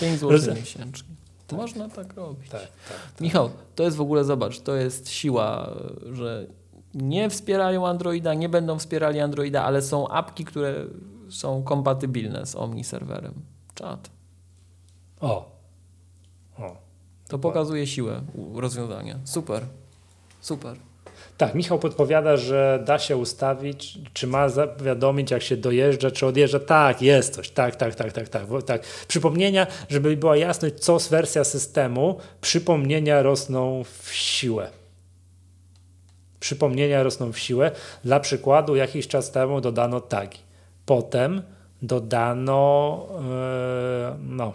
5 0.00 0.20
zł 0.20 0.54
miesięcznie. 0.54 1.14
Tak. 1.46 1.58
Można 1.58 1.88
tak 1.88 2.14
robić. 2.14 2.50
Tak, 2.50 2.60
tak, 2.60 2.70
tak, 2.88 3.20
Michał, 3.20 3.50
to 3.74 3.82
jest 3.82 3.96
w 3.96 4.00
ogóle, 4.00 4.24
zobacz, 4.24 4.60
to 4.60 4.74
jest 4.74 5.10
siła, 5.10 5.74
że 6.12 6.46
nie 6.94 7.30
wspierają 7.30 7.86
Androida, 7.86 8.34
nie 8.34 8.48
będą 8.48 8.78
wspierali 8.78 9.20
Androida, 9.20 9.64
ale 9.64 9.82
są 9.82 10.08
apki, 10.08 10.44
które 10.44 10.74
są 11.30 11.62
kompatybilne 11.62 12.46
z 12.46 12.56
Omni 12.56 12.84
serwerem. 12.84 13.34
Czat. 13.74 14.10
O. 15.20 15.50
O. 16.58 16.76
To 17.28 17.38
pokazuje 17.38 17.86
siłę 17.86 18.22
rozwiązania. 18.54 19.18
Super. 19.24 19.66
Super. 20.42 20.76
Tak, 21.36 21.54
Michał 21.54 21.78
podpowiada, 21.78 22.36
że 22.36 22.82
da 22.86 22.98
się 22.98 23.16
ustawić, 23.16 23.98
czy 24.12 24.26
ma 24.26 24.48
zawiadomić, 24.48 25.30
jak 25.30 25.42
się 25.42 25.56
dojeżdża, 25.56 26.10
czy 26.10 26.26
odjeżdża. 26.26 26.60
Tak, 26.60 27.02
jest 27.02 27.34
coś. 27.34 27.50
Tak, 27.50 27.76
tak, 27.76 27.94
tak, 27.94 28.12
tak, 28.12 28.28
tak. 28.28 28.46
tak. 28.66 28.82
Przypomnienia, 29.08 29.66
żeby 29.88 30.16
była 30.16 30.36
jasność, 30.36 30.74
co 30.74 31.00
z 31.00 31.08
wersja 31.08 31.44
systemu, 31.44 32.18
przypomnienia 32.40 33.22
rosną 33.22 33.84
w 33.84 34.12
siłę. 34.12 34.70
Przypomnienia 36.40 37.02
rosną 37.02 37.32
w 37.32 37.38
siłę. 37.38 37.70
Dla 38.04 38.20
przykładu, 38.20 38.76
jakiś 38.76 39.08
czas 39.08 39.30
temu 39.30 39.60
dodano 39.60 40.00
tagi. 40.00 40.38
Potem 40.86 41.42
dodano, 41.82 43.06
yy, 43.10 44.18
no, 44.22 44.52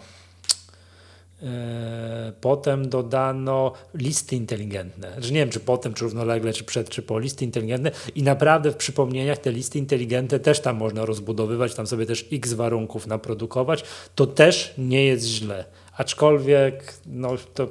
potem 2.40 2.88
dodano 2.88 3.72
listy 3.94 4.36
inteligentne. 4.36 5.16
Że 5.18 5.32
nie 5.32 5.40
wiem, 5.40 5.50
czy 5.50 5.60
potem, 5.60 5.94
czy 5.94 6.04
równolegle, 6.04 6.52
czy 6.52 6.64
przed, 6.64 6.88
czy 6.88 7.02
po 7.02 7.18
listy 7.18 7.44
inteligentne. 7.44 7.90
I 8.14 8.22
naprawdę 8.22 8.70
w 8.70 8.76
przypomnieniach 8.76 9.38
te 9.38 9.52
listy 9.52 9.78
inteligentne 9.78 10.40
też 10.40 10.60
tam 10.60 10.76
można 10.76 11.04
rozbudowywać, 11.04 11.74
tam 11.74 11.86
sobie 11.86 12.06
też 12.06 12.28
x 12.32 12.52
warunków 12.52 13.06
naprodukować. 13.06 13.84
To 14.14 14.26
też 14.26 14.74
nie 14.78 15.04
jest 15.04 15.26
źle. 15.26 15.64
Aczkolwiek, 15.96 16.94
no 17.06 17.30
to 17.54 17.68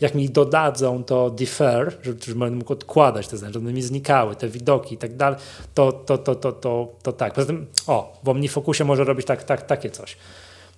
jak 0.00 0.14
mi 0.14 0.30
dodadzą 0.30 1.04
to 1.04 1.30
defer, 1.30 1.98
że, 2.02 2.34
będę 2.34 2.56
mógł 2.56 2.72
odkładać 2.72 3.30
zdania, 3.30 3.52
żeby 3.52 3.66
one 3.66 3.72
mi 3.72 3.82
znikały, 3.82 4.36
te 4.36 4.48
widoki 4.48 4.94
i 4.94 4.98
tak 4.98 5.16
dalej, 5.16 5.38
to, 5.74 5.92
to, 5.92 6.18
to, 6.18 6.34
to, 6.34 6.52
to, 6.52 6.92
to 7.02 7.12
tak. 7.12 7.34
Poza 7.34 7.46
tym, 7.46 7.66
o, 7.86 8.20
w 8.24 8.28
OmniFocusie 8.28 8.84
może 8.84 9.04
robić 9.04 9.26
tak, 9.26 9.44
tak, 9.44 9.66
takie 9.66 9.90
coś 9.90 10.16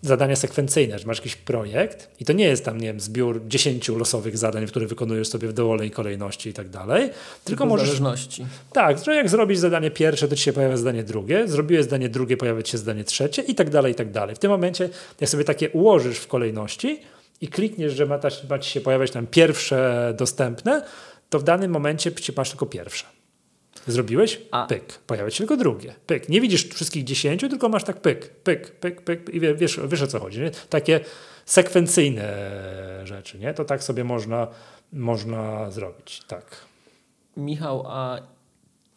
zadania 0.03 0.37
sekwencyjne, 0.37 0.99
że 0.99 1.07
masz 1.07 1.19
jakiś 1.19 1.37
projekt 1.37 2.11
i 2.21 2.25
to 2.25 2.33
nie 2.33 2.45
jest 2.45 2.65
tam, 2.65 2.79
nie 2.79 2.87
wiem, 2.87 3.01
zbiór 3.01 3.41
10 3.47 3.89
losowych 3.89 4.39
zadań, 4.39 4.67
które 4.67 4.87
wykonujesz 4.87 5.29
sobie 5.29 5.49
w 5.49 5.53
dowolnej 5.53 5.91
kolejności 5.91 6.51
i 6.51 6.53
tak 6.53 6.69
dalej, 6.69 7.11
tylko 7.45 7.67
możesz... 7.67 7.87
zależności. 7.87 8.47
Tak, 8.73 9.05
że 9.05 9.15
jak 9.15 9.29
zrobisz 9.29 9.59
zadanie 9.59 9.91
pierwsze, 9.91 10.29
to 10.29 10.37
ci 10.37 10.43
się 10.43 10.53
pojawia 10.53 10.77
zadanie 10.77 11.05
drugie, 11.05 11.49
zrobiłeś 11.49 11.85
zadanie 11.85 12.09
drugie, 12.09 12.37
pojawia 12.37 12.63
ci 12.63 12.73
się 12.73 12.79
zadanie 12.79 13.05
trzecie 13.05 13.43
i 13.43 13.55
tak 13.55 13.71
dalej, 13.71 13.93
i 13.93 13.95
tak 13.95 14.11
dalej. 14.11 14.37
W 14.37 14.39
tym 14.39 14.51
momencie, 14.51 14.89
jak 15.21 15.31
sobie 15.31 15.45
takie 15.45 15.71
ułożysz 15.71 16.19
w 16.19 16.27
kolejności 16.27 17.01
i 17.41 17.49
klikniesz, 17.49 17.93
że 17.93 18.07
ma, 18.07 18.19
ta, 18.19 18.29
ma 18.51 18.59
ci 18.59 18.71
się 18.71 18.81
pojawiać 18.81 19.11
tam 19.11 19.27
pierwsze 19.27 20.15
dostępne, 20.19 20.83
to 21.31 21.39
w 21.39 21.43
danym 21.43 21.71
momencie 21.71 22.11
masz 22.37 22.51
tylko 22.51 22.67
pierwsze. 22.67 23.22
Zrobiłeś? 23.87 24.41
A. 24.51 24.67
Pyk. 24.67 24.99
Pojawia 25.07 25.31
się 25.31 25.39
tylko 25.39 25.57
drugie. 25.57 25.95
Pyk. 26.07 26.29
Nie 26.29 26.41
widzisz 26.41 26.69
wszystkich 26.69 27.05
dziesięciu, 27.05 27.49
tylko 27.49 27.69
masz 27.69 27.85
tak 27.85 28.01
pyk, 28.01 28.29
pyk, 28.29 28.71
pyk, 28.71 29.03
pyk 29.03 29.29
i 29.35 29.41
wiesz, 29.41 29.81
wiesz 29.89 30.03
o 30.03 30.07
co 30.07 30.21
chodzi. 30.21 30.41
Nie? 30.41 30.51
Takie 30.51 31.01
sekwencyjne 31.47 32.33
rzeczy, 33.05 33.39
nie? 33.39 33.55
To 33.55 33.65
tak 33.65 33.85
sobie 33.85 34.05
można, 34.05 34.47
można 34.93 35.71
zrobić. 35.71 36.23
Tak. 36.29 36.45
Michał, 37.37 37.85
a 37.87 38.19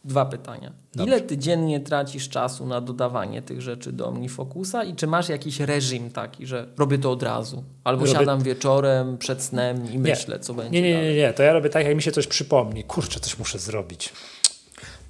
dwa 0.05 0.25
pytania. 0.25 0.71
Dobrze. 0.95 1.07
Ile 1.07 1.21
ty 1.21 1.37
dziennie 1.37 1.79
tracisz 1.79 2.29
czasu 2.29 2.65
na 2.65 2.81
dodawanie 2.81 3.41
tych 3.41 3.61
rzeczy 3.61 3.91
do 3.91 4.07
OmniFocusa 4.07 4.83
i 4.83 4.95
czy 4.95 5.07
masz 5.07 5.29
jakiś 5.29 5.59
reżim 5.59 6.11
taki, 6.11 6.45
że 6.45 6.67
robię 6.77 6.97
to 6.97 7.11
od 7.11 7.23
razu? 7.23 7.63
Albo 7.83 8.05
robię... 8.05 8.17
siadam 8.19 8.43
wieczorem 8.43 9.17
przed 9.17 9.43
snem 9.43 9.93
i 9.93 9.99
myślę, 9.99 10.35
nie. 10.37 10.43
co 10.43 10.53
będzie 10.53 10.81
Nie, 10.81 10.93
nie, 10.93 11.03
nie, 11.03 11.15
nie. 11.15 11.33
To 11.33 11.43
ja 11.43 11.53
robię 11.53 11.69
tak, 11.69 11.85
jak 11.85 11.95
mi 11.95 12.01
się 12.01 12.11
coś 12.11 12.27
przypomni. 12.27 12.83
Kurczę, 12.83 13.19
coś 13.19 13.39
muszę 13.39 13.59
zrobić 13.59 14.13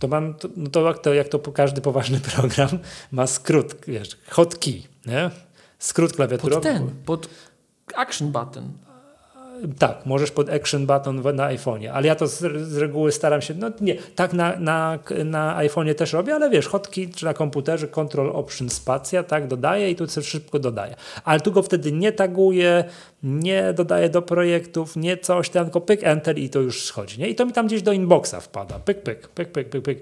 to 0.06 0.10
mam, 0.10 0.34
to, 0.34 0.50
no 0.56 0.70
to, 0.70 0.94
to 0.94 1.14
jak 1.14 1.28
to 1.28 1.40
każdy 1.40 1.82
poważny 1.82 2.20
program 2.36 2.80
ma 3.12 3.28
skrót, 3.28 3.76
wiesz, 3.88 4.18
hotkey, 4.30 4.84
nie? 5.06 5.32
Skrót 5.80 6.14
klawiaturowy. 6.14 6.62
Pod 6.62 6.74
ten, 6.74 6.90
pod 7.06 7.30
action 7.96 8.32
button. 8.32 8.72
Tak, 9.80 10.06
możesz 10.06 10.32
pod 10.32 10.50
action 10.50 10.86
button 10.86 11.22
na 11.36 11.50
iPhone'ie, 11.50 11.88
ale 11.88 12.08
ja 12.08 12.16
to 12.16 12.28
z, 12.28 12.40
z, 12.68 12.78
reguły 12.78 13.12
staram 13.12 13.42
się, 13.42 13.54
no 13.54 13.72
nie, 13.82 13.96
tak 14.16 14.34
na, 14.34 14.56
na, 14.60 15.00
na 15.26 15.58
iPhone'ie 15.60 15.96
też 15.96 16.14
robię, 16.14 16.36
ale 16.36 16.50
wiesz, 16.50 16.68
hotkey 16.68 17.10
czy 17.10 17.26
na 17.26 17.34
komputerze 17.34 17.88
Control 17.88 18.30
Option 18.30 18.70
Spacja, 18.70 19.24
tak, 19.24 19.48
dodaję 19.48 19.92
i 19.92 19.96
tu 19.96 20.06
szybko 20.22 20.60
dodaję. 20.60 20.96
Ale 21.24 21.40
tu 21.40 21.52
go 21.52 21.64
wtedy 21.64 21.92
nie 21.92 22.12
taguję, 22.12 22.84
nie 23.24 23.74
dodaję 23.74 24.10
do 24.10 24.22
projektów, 24.22 24.96
nie 24.96 25.18
coś 25.18 25.50
tam, 25.50 25.66
tylko 25.66 25.82
pyk, 25.82 26.04
enter 26.04 26.38
i 26.38 26.50
to 26.50 26.60
już 26.60 26.86
schodzi, 26.86 27.20
nie? 27.20 27.30
I 27.30 27.36
to 27.36 27.46
mi 27.46 27.52
tam 27.52 27.68
gdzieś 27.68 27.82
do 27.82 27.92
inboxa 27.92 28.40
wpada, 28.42 28.80
pyk, 28.80 29.02
pyk, 29.02 29.28
pyk, 29.28 29.52
pyk, 29.52 29.70
pyk, 29.70 29.84
pyk 29.84 30.02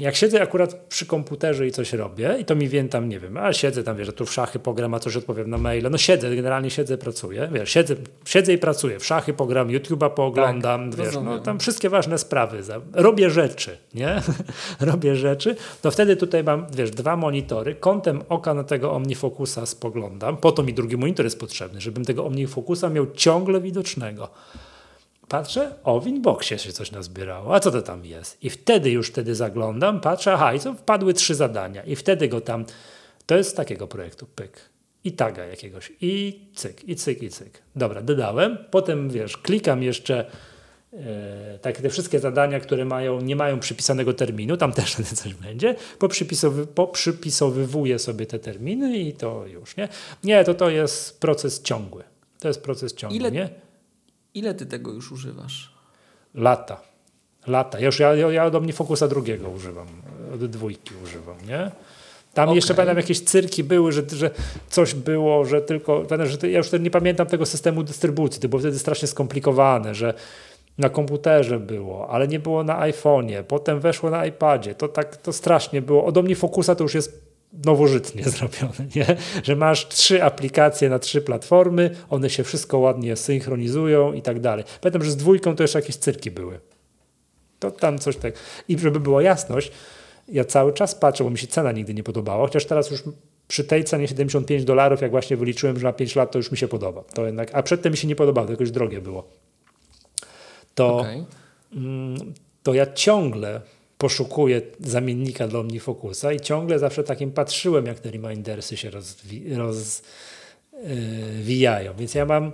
jak 0.00 0.16
siedzę 0.16 0.42
akurat 0.42 0.74
przy 0.74 1.06
komputerze 1.06 1.66
i 1.66 1.70
coś 1.70 1.92
robię 1.92 2.36
i 2.40 2.44
to 2.44 2.54
mi 2.54 2.68
wiem 2.68 2.88
tam, 2.88 3.08
nie 3.08 3.20
wiem, 3.20 3.36
a 3.36 3.52
siedzę 3.52 3.82
tam, 3.82 3.96
wiesz, 3.96 4.14
tu 4.14 4.26
w 4.26 4.32
szachy 4.32 4.58
pogram, 4.58 4.94
a 4.94 4.98
coś 4.98 5.16
odpowiem 5.16 5.50
na 5.50 5.58
maile, 5.58 5.90
no 5.90 5.98
siedzę, 5.98 6.36
generalnie 6.36 6.70
siedzę, 6.70 6.98
pracuję, 6.98 7.48
wiesz, 7.52 7.70
siedzę, 7.70 7.94
siedzę 8.24 8.52
i 8.52 8.58
pracuję, 8.58 8.98
w 8.98 9.06
szachy 9.06 9.32
pogram, 9.32 9.68
YouTube'a 9.68 10.10
pooglądam, 10.10 10.90
tak, 10.90 11.00
wiesz, 11.00 11.14
no, 11.24 11.38
tam 11.38 11.58
wszystkie 11.58 11.88
ważne 11.88 12.18
sprawy, 12.18 12.62
robię 12.92 13.30
rzeczy, 13.30 13.78
nie? 13.94 14.22
robię 14.80 15.16
rzeczy, 15.16 15.56
no 15.84 15.90
wtedy 15.90 16.16
tutaj 16.16 16.44
mam, 16.44 16.66
wiesz, 16.72 16.90
dwa 16.90 17.16
monitory, 17.16 17.74
kątem 17.74 18.22
oka 18.28 18.54
na 18.54 18.64
tego 18.64 18.92
OmniFocusa 18.92 19.66
spoglądam, 19.66 20.36
po 20.36 20.52
to 20.52 20.62
mi 20.62 20.74
drugi 20.74 20.96
monitor 20.96 21.26
jest 21.26 21.40
potrzebny, 21.40 21.80
żebym 21.80 22.04
tego 22.04 22.26
OmniFocusa 22.26 22.88
miał 22.88 23.06
ciągle 23.10 23.60
widocznego. 23.60 24.28
Patrzę, 25.30 25.74
o, 25.84 26.00
w 26.00 26.06
inboxie 26.06 26.58
się 26.58 26.72
coś 26.72 26.92
nazbierało, 26.92 27.54
a 27.54 27.60
co 27.60 27.70
to 27.70 27.82
tam 27.82 28.04
jest? 28.04 28.44
I 28.44 28.50
wtedy 28.50 28.90
już 28.90 29.08
wtedy 29.08 29.34
zaglądam, 29.34 30.00
patrzę, 30.00 30.32
aha, 30.32 30.54
i 30.54 30.60
co, 30.60 30.74
wpadły 30.74 31.14
trzy 31.14 31.34
zadania 31.34 31.82
i 31.82 31.96
wtedy 31.96 32.28
go 32.28 32.40
tam, 32.40 32.64
to 33.26 33.36
jest 33.36 33.50
z 33.50 33.54
takiego 33.54 33.86
projektu, 33.86 34.26
pyk. 34.26 34.60
I 35.04 35.12
taga 35.12 35.44
jakiegoś, 35.44 35.92
i 36.00 36.40
cyk, 36.54 36.88
i 36.88 36.96
cyk, 36.96 37.22
i 37.22 37.28
cyk. 37.28 37.62
Dobra, 37.76 38.02
dodałem, 38.02 38.58
potem 38.70 39.10
wiesz, 39.10 39.36
klikam 39.36 39.82
jeszcze 39.82 40.30
e, 40.92 41.58
tak, 41.58 41.80
te 41.80 41.90
wszystkie 41.90 42.18
zadania, 42.18 42.60
które 42.60 42.84
mają, 42.84 43.20
nie 43.20 43.36
mają 43.36 43.60
przypisanego 43.60 44.14
terminu, 44.14 44.56
tam 44.56 44.72
też 44.72 44.94
coś 45.22 45.34
będzie, 45.34 45.74
poprzypisowy, 45.98 46.66
poprzypisowywuję 46.66 47.98
sobie 47.98 48.26
te 48.26 48.38
terminy 48.38 48.98
i 48.98 49.12
to 49.12 49.46
już, 49.46 49.76
nie? 49.76 49.88
Nie, 50.24 50.44
to 50.44 50.54
to 50.54 50.70
jest 50.70 51.20
proces 51.20 51.62
ciągły. 51.62 52.04
To 52.40 52.48
jest 52.48 52.62
proces 52.62 52.94
ciągły, 52.94 53.18
Ile... 53.18 53.30
nie? 53.30 53.69
Ile 54.34 54.54
ty 54.54 54.66
tego 54.66 54.92
już 54.92 55.12
używasz? 55.12 55.72
Lata. 56.34 56.80
Lata. 57.46 57.78
Ja 57.80 57.86
już 57.86 57.98
ja, 57.98 58.14
ja 58.14 58.44
od 58.44 58.54
OmniFocusa 58.54 59.08
drugiego 59.08 59.48
używam. 59.48 59.86
Od 60.34 60.44
dwójki 60.44 60.94
używam, 61.04 61.36
nie? 61.48 61.70
Tam 62.34 62.44
okay. 62.44 62.56
jeszcze 62.56 62.74
pamiętam 62.74 62.96
jakieś 62.96 63.20
cyrki 63.20 63.64
były, 63.64 63.92
że, 63.92 64.02
że 64.12 64.30
coś 64.68 64.94
było, 64.94 65.44
że 65.44 65.62
tylko. 65.62 66.04
Że 66.24 66.48
ja 66.50 66.58
już 66.58 66.72
nie 66.72 66.90
pamiętam 66.90 67.26
tego 67.26 67.46
systemu 67.46 67.82
dystrybucji, 67.82 68.42
to 68.42 68.48
było 68.48 68.60
wtedy 68.60 68.78
strasznie 68.78 69.08
skomplikowane, 69.08 69.94
że 69.94 70.14
na 70.78 70.88
komputerze 70.88 71.60
było, 71.60 72.10
ale 72.10 72.28
nie 72.28 72.38
było 72.38 72.64
na 72.64 72.80
iPhone'ie, 72.80 73.42
potem 73.42 73.80
weszło 73.80 74.10
na 74.10 74.26
iPadzie. 74.26 74.74
To 74.74 74.88
tak 74.88 75.16
to 75.16 75.32
strasznie 75.32 75.82
było. 75.82 76.04
Od 76.04 76.16
OmniFocusa 76.16 76.74
to 76.74 76.84
już 76.84 76.94
jest 76.94 77.29
nowożytnie 77.52 78.24
zrobione, 78.38 78.86
nie? 78.96 79.16
że 79.42 79.56
masz 79.56 79.88
trzy 79.88 80.22
aplikacje 80.24 80.88
na 80.88 80.98
trzy 80.98 81.22
platformy, 81.22 81.90
one 82.08 82.30
się 82.30 82.44
wszystko 82.44 82.78
ładnie 82.78 83.16
synchronizują 83.16 84.12
i 84.12 84.22
tak 84.22 84.40
dalej. 84.40 84.64
Pamiętam, 84.80 85.04
że 85.04 85.10
z 85.10 85.16
dwójką 85.16 85.56
to 85.56 85.62
jeszcze 85.62 85.78
jakieś 85.78 85.96
cyrki 85.96 86.30
były. 86.30 86.60
To 87.58 87.70
tam 87.70 87.98
coś 87.98 88.16
tak. 88.16 88.34
I 88.68 88.78
żeby 88.78 89.00
była 89.00 89.22
jasność, 89.22 89.72
ja 90.28 90.44
cały 90.44 90.72
czas 90.72 90.94
patrzę, 90.94 91.24
bo 91.24 91.30
mi 91.30 91.38
się 91.38 91.46
cena 91.46 91.72
nigdy 91.72 91.94
nie 91.94 92.02
podobała, 92.02 92.46
chociaż 92.46 92.64
teraz 92.64 92.90
już 92.90 93.02
przy 93.48 93.64
tej 93.64 93.84
cenie 93.84 94.08
75 94.08 94.64
dolarów, 94.64 95.00
jak 95.00 95.10
właśnie 95.10 95.36
wyliczyłem, 95.36 95.78
że 95.78 95.86
na 95.86 95.92
5 95.92 96.16
lat 96.16 96.30
to 96.30 96.38
już 96.38 96.50
mi 96.50 96.58
się 96.58 96.68
podoba. 96.68 97.04
To 97.14 97.26
jednak, 97.26 97.50
a 97.52 97.62
przedtem 97.62 97.92
mi 97.92 97.98
się 97.98 98.08
nie 98.08 98.16
podobało, 98.16 98.46
to 98.46 98.52
jakoś 98.52 98.70
drogie 98.70 99.00
było. 99.00 99.28
To, 100.74 100.96
okay. 100.96 101.24
mm, 101.72 102.34
to 102.62 102.74
ja 102.74 102.92
ciągle 102.92 103.60
poszukuję 104.00 104.62
zamiennika 104.80 105.48
dla 105.48 105.60
OmniFocusa 105.60 106.32
i 106.32 106.40
ciągle 106.40 106.78
zawsze 106.78 107.04
takim 107.04 107.32
patrzyłem, 107.32 107.86
jak 107.86 108.00
te 108.00 108.10
remindersy 108.10 108.76
się 108.76 108.90
rozwijają. 109.56 111.94
Więc 111.98 112.14
ja 112.14 112.26
mam 112.26 112.52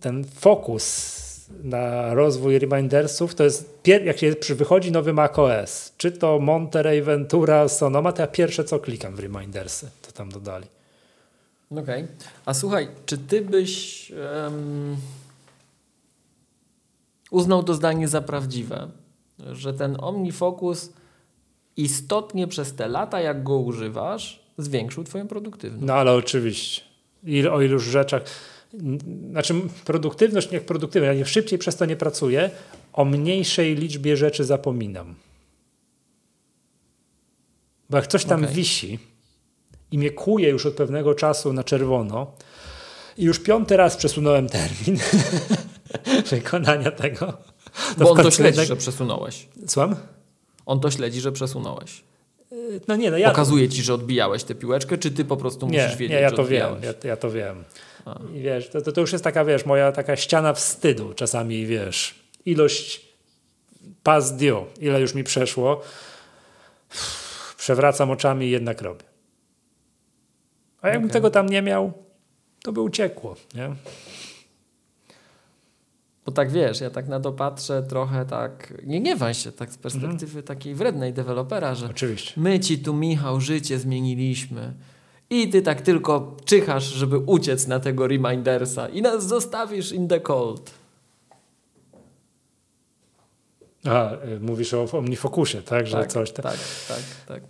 ten 0.00 0.24
fokus 0.24 1.26
na 1.62 2.14
rozwój 2.14 2.58
remindersów, 2.58 3.34
to 3.34 3.44
jest, 3.44 3.78
jak 4.04 4.18
się 4.18 4.34
wychodzi 4.54 4.92
nowy 4.92 5.12
macOS, 5.12 5.92
czy 5.96 6.12
to 6.12 6.38
Monterey, 6.38 7.02
Ventura, 7.02 7.68
Sonoma, 7.68 8.12
to 8.12 8.22
ja 8.22 8.28
pierwsze 8.28 8.64
co 8.64 8.78
klikam 8.78 9.16
w 9.16 9.18
remindersy, 9.18 9.90
to 10.02 10.12
tam 10.12 10.28
dodali. 10.28 10.66
Okej. 11.70 11.82
Okay. 11.82 12.08
A 12.44 12.54
słuchaj, 12.54 12.88
czy 13.06 13.18
ty 13.18 13.42
byś 13.42 14.10
um, 14.10 14.96
uznał 17.30 17.62
to 17.62 17.74
zdanie 17.74 18.08
za 18.08 18.20
prawdziwe, 18.20 18.88
że 19.52 19.74
ten 19.74 19.96
OmniFocus 20.00 20.92
istotnie 21.76 22.46
przez 22.46 22.74
te 22.74 22.88
lata, 22.88 23.20
jak 23.20 23.42
go 23.42 23.58
używasz, 23.58 24.40
zwiększył 24.58 25.04
Twoją 25.04 25.28
produktywność. 25.28 25.86
No 25.86 25.94
ale 25.94 26.12
oczywiście. 26.12 26.82
I 27.24 27.46
o 27.46 27.62
iluż 27.62 27.84
rzeczach. 27.84 28.22
Znaczy, 29.30 29.54
produktywność, 29.84 30.50
niech 30.50 30.64
produktywność. 30.64 31.18
Ja 31.18 31.26
szybciej 31.26 31.58
przez 31.58 31.76
to 31.76 31.84
nie 31.86 31.96
pracuję, 31.96 32.50
o 32.92 33.04
mniejszej 33.04 33.74
liczbie 33.74 34.16
rzeczy 34.16 34.44
zapominam. 34.44 35.14
Bo 37.90 37.96
jak 37.96 38.06
coś 38.06 38.24
tam 38.24 38.42
okay. 38.42 38.54
wisi 38.54 38.98
i 39.90 39.98
mnie 39.98 40.10
kuje 40.10 40.48
już 40.48 40.66
od 40.66 40.74
pewnego 40.74 41.14
czasu 41.14 41.52
na 41.52 41.64
czerwono, 41.64 42.32
i 43.18 43.24
już 43.24 43.38
piąty 43.38 43.76
raz 43.76 43.96
przesunąłem 43.96 44.48
termin 44.48 44.98
wykonania 46.30 46.90
tego, 46.90 47.38
Bo 47.98 48.10
on 48.10 48.16
to 48.16 48.30
śledzi, 48.30 48.66
że 48.66 48.76
przesunąłeś. 48.76 49.48
Słucham? 49.66 49.96
On 50.66 50.80
to 50.80 50.90
śledzi, 50.90 51.20
że 51.20 51.32
przesunąłeś. 51.32 52.02
No 52.88 52.96
nie, 52.96 53.10
no 53.10 53.18
ja... 53.18 53.30
Pokazuje 53.30 53.68
ci, 53.68 53.82
że 53.82 53.94
odbijałeś 53.94 54.44
tę 54.44 54.54
piłeczkę, 54.54 54.98
czy 54.98 55.10
ty 55.10 55.24
po 55.24 55.36
prostu 55.36 55.68
Nie, 55.68 55.82
musisz 55.82 55.96
wiedzieć, 55.96 56.16
nie, 56.16 56.20
ja 56.20 56.30
że 56.30 56.36
to 56.36 56.44
wiem, 56.44 56.76
ja, 56.82 57.08
ja 57.08 57.16
to 57.16 57.30
wiem. 57.30 57.64
I 58.34 58.40
wiesz, 58.40 58.68
to, 58.68 58.82
to, 58.82 58.92
to 58.92 59.00
już 59.00 59.12
jest 59.12 59.24
taka, 59.24 59.44
wiesz, 59.44 59.66
moja 59.66 59.92
taka 59.92 60.16
ściana 60.16 60.52
wstydu 60.52 61.14
czasami, 61.14 61.66
wiesz, 61.66 62.14
ilość 62.44 63.06
pas 64.02 64.36
due, 64.36 64.66
ile 64.80 65.00
już 65.00 65.14
mi 65.14 65.24
przeszło, 65.24 65.82
przewracam 67.58 68.10
oczami 68.10 68.46
i 68.46 68.50
jednak 68.50 68.82
robię. 68.82 69.04
A 70.80 70.88
jakbym 70.88 71.04
Okej. 71.10 71.12
tego 71.12 71.30
tam 71.30 71.48
nie 71.48 71.62
miał, 71.62 71.92
to 72.62 72.72
by 72.72 72.80
uciekło, 72.80 73.36
nie? 73.54 73.74
Bo 76.26 76.32
tak 76.32 76.50
wiesz, 76.50 76.80
ja 76.80 76.90
tak 76.90 77.08
na 77.08 77.20
to 77.20 77.32
patrzę 77.32 77.82
trochę 77.82 78.24
tak, 78.24 78.82
nie 78.86 79.00
gniewaj 79.00 79.34
się 79.34 79.52
tak 79.52 79.72
z 79.72 79.76
perspektywy 79.76 80.42
takiej 80.42 80.74
wrednej 80.74 81.12
dewelopera, 81.12 81.74
że 81.74 81.86
Oczywiście. 81.86 82.32
my 82.36 82.60
ci 82.60 82.78
tu 82.78 82.94
Michał 82.94 83.40
życie 83.40 83.78
zmieniliśmy 83.78 84.72
i 85.30 85.48
ty 85.48 85.62
tak 85.62 85.80
tylko 85.80 86.36
czyhasz, 86.44 86.84
żeby 86.84 87.18
uciec 87.18 87.66
na 87.66 87.80
tego 87.80 88.06
remindersa 88.06 88.88
i 88.88 89.02
nas 89.02 89.26
zostawisz 89.26 89.92
in 89.92 90.08
the 90.08 90.20
cold. 90.20 90.70
A, 93.84 94.12
y, 94.12 94.40
mówisz 94.40 94.74
o 94.74 94.86
OmniFocusie, 94.92 95.62
tak, 95.62 95.86
że 95.86 95.96
tak, 95.96 96.12
coś 96.12 96.32
tam. 96.32 96.42
tak, 96.42 96.58
tak, 96.88 97.02
tak. 97.26 97.42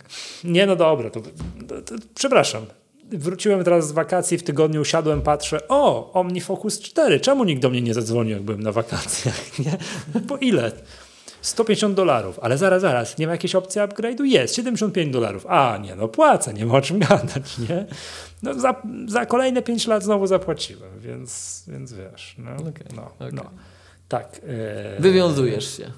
Nie, 0.43 0.65
no 0.65 0.75
dobra, 0.75 1.09
to, 1.09 1.21
to, 1.21 1.81
to 1.81 1.95
przepraszam. 2.15 2.65
Wróciłem 3.11 3.63
teraz 3.63 3.87
z 3.87 3.91
wakacji, 3.91 4.37
w 4.37 4.43
tygodniu 4.43 4.81
usiadłem, 4.81 5.21
patrzę, 5.21 5.67
o, 5.67 6.13
OmniFocus 6.13 6.79
4, 6.79 7.19
czemu 7.19 7.43
nikt 7.43 7.61
do 7.61 7.69
mnie 7.69 7.81
nie 7.81 7.93
zadzwonił, 7.93 8.33
jak 8.33 8.43
byłem 8.43 8.63
na 8.63 8.71
wakacjach, 8.71 9.35
nie? 9.65 9.77
Po 10.27 10.37
ile? 10.37 10.71
150 11.41 11.95
dolarów, 11.95 12.39
ale 12.41 12.57
zaraz, 12.57 12.81
zaraz, 12.81 13.17
nie 13.17 13.27
ma 13.27 13.31
jakiejś 13.33 13.55
opcji 13.55 13.81
upgrade'u? 13.81 14.23
Jest, 14.23 14.55
75 14.55 15.13
dolarów. 15.13 15.45
A, 15.49 15.77
nie, 15.77 15.95
no 15.95 16.07
płacę, 16.07 16.53
nie 16.53 16.65
ma 16.65 16.73
o 16.73 16.81
czym 16.81 16.99
gadać, 16.99 17.57
nie? 17.57 17.85
No 18.43 18.53
za, 18.53 18.81
za 19.07 19.25
kolejne 19.25 19.61
5 19.61 19.87
lat 19.87 20.03
znowu 20.03 20.27
zapłaciłem, 20.27 20.99
więc, 20.99 21.63
więc 21.67 21.93
wiesz, 21.93 22.35
no, 22.37 22.51
Okej, 22.51 22.87
no, 22.95 23.11
okej. 23.19 23.33
no. 23.33 23.43
Tak. 24.07 24.41
e, 24.97 25.01
Wywiązujesz 25.01 25.77
się. 25.77 25.91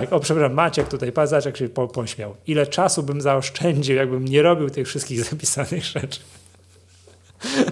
Tak, 0.00 0.12
o 0.12 0.20
przepraszam, 0.20 0.54
Maciek 0.54 0.88
tutaj, 0.88 1.12
jak 1.44 1.56
się 1.56 1.68
po, 1.68 1.88
pośmiał. 1.88 2.36
Ile 2.46 2.66
czasu 2.66 3.02
bym 3.02 3.20
zaoszczędził, 3.20 3.96
jakbym 3.96 4.24
nie 4.24 4.42
robił 4.42 4.70
tych 4.70 4.88
wszystkich 4.88 5.24
zapisanych 5.30 5.84
rzeczy. 5.84 6.20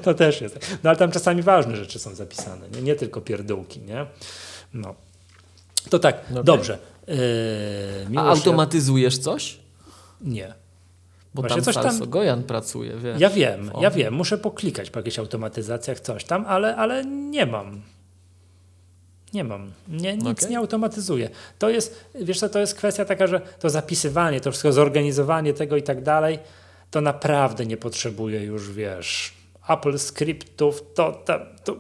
To 0.03 0.15
też 0.15 0.41
jest. 0.41 0.79
No 0.85 0.91
ale 0.91 0.99
tam 0.99 1.11
czasami 1.11 1.43
ważne 1.43 1.77
rzeczy 1.77 1.99
są 1.99 2.15
zapisane, 2.15 2.69
nie, 2.69 2.83
nie 2.83 2.95
tylko 2.95 3.21
pierdółki, 3.21 3.81
nie? 3.81 4.07
No. 4.75 4.95
To 5.91 5.99
tak, 5.99 6.25
Okej. 6.31 6.45
dobrze. 6.45 6.79
Yy, 7.09 8.19
A 8.19 8.29
automatyzujesz 8.29 9.19
coś? 9.19 9.59
Ja, 10.21 10.31
nie. 10.31 10.55
Bo 11.35 11.43
Właśnie 11.43 11.63
tam 11.63 11.75
coś 11.75 11.99
tam- 11.99 12.11
Gojan 12.11 12.43
pracuje, 12.43 12.97
wiesz. 12.97 13.21
Ja 13.21 13.31
wiem, 13.31 13.71
ja 13.81 13.91
wiem, 13.91 14.15
muszę 14.15 14.39
poklikać 14.39 14.91
po 14.91 14.99
jakichś 14.99 15.19
automatyzacjach, 15.19 16.01
coś 16.01 16.25
tam, 16.25 16.45
ale, 16.47 16.77
ale 16.77 17.05
nie 17.05 17.47
mam. 17.47 17.83
Nie 19.35 19.45
mam. 19.45 19.73
Nie, 19.89 20.17
nic 20.17 20.39
Okej. 20.39 20.51
nie 20.51 20.59
automatyzuję. 20.59 21.31
To 21.59 21.71
jest, 21.71 22.05
wiesz 22.15 22.41
co, 22.41 22.49
to 22.49 22.59
jest 22.59 22.75
kwestia 22.75 23.05
taka, 23.05 23.27
że 23.27 23.41
to 23.41 23.71
zapisywanie, 23.71 24.41
to 24.41 24.51
wszystko 24.51 24.73
zorganizowanie 24.73 25.55
tego 25.55 25.77
i 25.77 25.83
tak 25.83 26.03
dalej, 26.03 26.39
to 26.91 27.01
naprawdę 27.01 27.67
nie 27.67 27.77
potrzebuje 27.77 28.45
już, 28.45 28.73
wiesz, 28.73 29.35
Apple 29.69 29.99
scriptów, 29.99 30.83
to, 30.95 31.13
to, 31.13 31.39
to, 31.65 31.77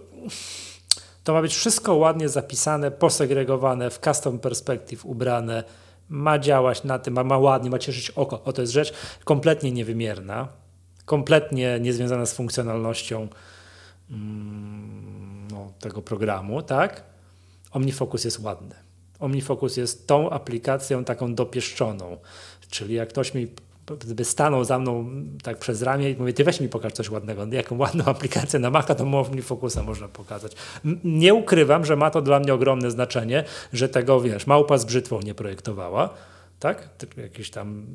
to 1.24 1.33
ma 1.33 1.43
być 1.43 1.55
wszystko 1.55 1.95
ładnie 1.95 2.29
zapisane, 2.29 2.91
posegregowane, 2.91 3.91
w 3.91 3.99
custom 3.99 4.39
perspective 4.39 5.05
ubrane, 5.07 5.65
ma 6.09 6.39
działać 6.39 6.85
na 6.85 6.99
tym, 6.99 7.15
ma, 7.15 7.24
ma 7.24 7.39
ładnie, 7.39 7.70
ma 7.70 7.79
cieszyć 7.79 8.11
oko. 8.11 8.45
O, 8.45 8.53
to 8.53 8.61
jest 8.61 8.73
rzecz 8.73 8.93
kompletnie 9.24 9.73
niewymierna, 9.73 10.49
kompletnie 11.05 11.81
niezwiązana 11.81 12.27
z 12.27 12.35
funkcjonalnością 12.35 13.29
mm, 14.11 15.49
no, 15.51 15.73
tego 15.81 16.03
programu, 16.03 16.62
tak? 16.62 17.11
OmniFocus 17.73 18.24
jest 18.24 18.39
ładny. 18.39 18.74
OmniFocus 19.20 19.77
jest 19.77 20.07
tą 20.07 20.31
aplikacją 20.31 21.05
taką 21.05 21.35
dopieszczoną, 21.35 22.16
czyli 22.70 22.94
jak 22.94 23.09
ktoś 23.09 23.35
mi 23.35 23.49
gdyby 24.01 24.24
stanął 24.24 24.65
za 24.65 24.78
mną 24.78 25.11
tak 25.43 25.59
przez 25.59 25.82
ramię 25.82 26.11
i 26.11 26.16
mówi, 26.16 26.35
ty 26.35 26.44
weź 26.44 26.61
mi 26.61 26.69
pokaż 26.69 26.93
coś 26.93 27.11
ładnego, 27.11 27.47
jaką 27.51 27.78
ładną 27.78 28.05
aplikację 28.05 28.59
na 28.59 28.70
Maca, 28.70 28.94
to 28.94 29.05
OmniFocusa 29.05 29.82
można 29.82 30.09
pokazać. 30.09 30.53
Nie 31.05 31.35
ukrywam, 31.35 31.85
że 31.85 31.97
ma 31.97 32.11
to 32.11 32.23
dla 32.23 32.40
mnie 32.40 32.55
ogromne 32.55 32.90
znaczenie, 32.90 33.44
że 33.73 33.89
tego, 33.89 34.20
wiesz, 34.20 34.47
małpa 34.47 34.78
z 34.78 34.85
brzytwą 34.85 35.20
nie 35.20 35.35
projektowała, 35.35 36.15
tak? 36.59 36.89
Jakieś 37.16 37.51
tam... 37.51 37.86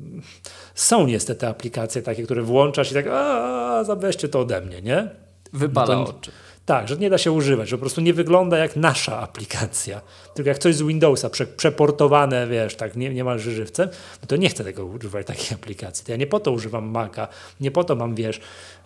Są 0.74 1.06
niestety 1.06 1.46
aplikacje 1.46 2.02
takie, 2.02 2.22
które 2.22 2.42
włączasz 2.42 2.90
i 2.90 2.94
tak, 2.94 3.06
a, 3.06 3.84
zabierzcie 3.84 4.28
to 4.28 4.40
ode 4.40 4.60
mnie, 4.60 4.82
nie? 4.82 5.10
Wypala 5.52 5.94
No 5.94 6.04
to- 6.04 6.10
oczy. 6.10 6.30
Tak, 6.68 6.88
że 6.88 6.96
nie 6.96 7.10
da 7.10 7.18
się 7.18 7.32
używać, 7.32 7.68
że 7.68 7.76
po 7.76 7.80
prostu 7.80 8.00
nie 8.00 8.14
wygląda 8.14 8.58
jak 8.58 8.76
nasza 8.76 9.20
aplikacja. 9.20 10.00
Tylko 10.34 10.48
jak 10.48 10.58
coś 10.58 10.74
z 10.74 10.82
Windowsa 10.82 11.30
prze, 11.30 11.46
przeportowane, 11.46 12.46
wiesz, 12.46 12.76
tak 12.76 12.96
nie, 12.96 13.14
niemalże 13.14 13.50
żywcem, 13.50 13.88
no 14.22 14.26
to 14.26 14.36
nie 14.36 14.48
chcę 14.48 14.64
tego 14.64 14.84
używać 14.84 15.26
takiej 15.26 15.54
aplikacji. 15.54 16.04
To 16.04 16.12
ja 16.12 16.18
nie 16.18 16.26
po 16.26 16.40
to 16.40 16.52
używam 16.52 16.90
Maca, 16.90 17.28
nie 17.60 17.70
po 17.70 17.84
to 17.84 17.96
mam, 17.96 18.14
wiesz, 18.14 18.40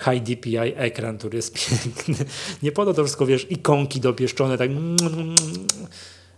high 0.04 0.22
DPI 0.22 0.56
ekran, 0.76 1.18
który 1.18 1.36
jest 1.36 1.54
piękny, 1.68 2.24
nie 2.62 2.72
po 2.72 2.84
to 2.84 2.94
to 2.94 3.02
wszystko, 3.02 3.26
wiesz, 3.26 3.50
ikonki 3.50 4.00
dopieszczone, 4.00 4.58
tak, 4.58 4.70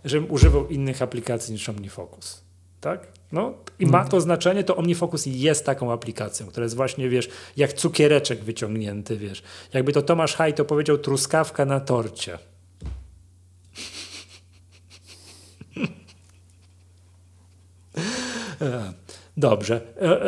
żebym 0.05 0.31
używał 0.31 0.67
innych 0.67 1.01
aplikacji 1.01 1.53
niż 1.53 1.69
OmniFocus. 1.69 2.44
Tak? 2.85 3.07
No 3.31 3.53
i 3.79 3.85
ma 3.85 4.05
to 4.05 4.21
znaczenie, 4.21 4.63
to 4.63 4.75
OmniFocus 4.75 5.25
jest 5.25 5.65
taką 5.65 5.91
aplikacją, 5.91 6.47
która 6.47 6.63
jest 6.63 6.75
właśnie, 6.75 7.09
wiesz, 7.09 7.29
jak 7.57 7.73
cukiereczek 7.73 8.43
wyciągnięty, 8.43 9.17
wiesz. 9.17 9.43
Jakby 9.73 9.91
to 9.91 10.01
Tomasz 10.01 10.35
Haj 10.35 10.53
to 10.53 10.65
powiedział 10.65 10.97
truskawka 10.97 11.65
na 11.65 11.79
torcie. 11.79 12.37
Dobrze. 19.37 19.81
E, 20.01 20.21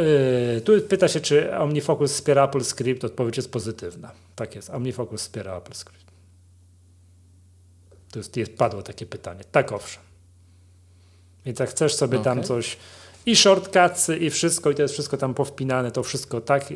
e, 0.57 0.61
Tu 0.61 0.81
pyta 0.81 1.07
się, 1.07 1.19
czy 1.19 1.57
OmniFocus 1.57 2.11
wspiera 2.13 2.45
Apple 2.45 2.63
Script. 2.63 3.03
Odpowiedź 3.03 3.37
jest 3.37 3.51
pozytywna. 3.51 4.11
Tak 4.35 4.55
jest. 4.55 4.69
OmniFocus 4.69 5.21
wspiera 5.21 5.57
Apple 5.57 5.73
Script. 5.73 6.11
To 8.11 8.19
jest, 8.19 8.37
jest, 8.37 8.57
padło 8.57 8.81
takie 8.81 9.05
pytanie. 9.05 9.43
Tak, 9.51 9.71
owszem. 9.71 10.06
Więc 11.47 11.59
jak 11.59 11.69
chcesz 11.69 11.95
sobie 11.95 12.19
tam 12.19 12.37
Okej. 12.37 12.47
coś 12.47 12.77
i 13.25 13.35
shortcutsy 13.35 14.17
i 14.17 14.29
wszystko, 14.29 14.71
i 14.71 14.75
to 14.75 14.81
jest 14.81 14.93
wszystko 14.93 15.17
tam 15.17 15.33
powpinane, 15.33 15.91
to 15.91 16.03
wszystko 16.03 16.41
tak, 16.41 16.71
e, 16.71 16.75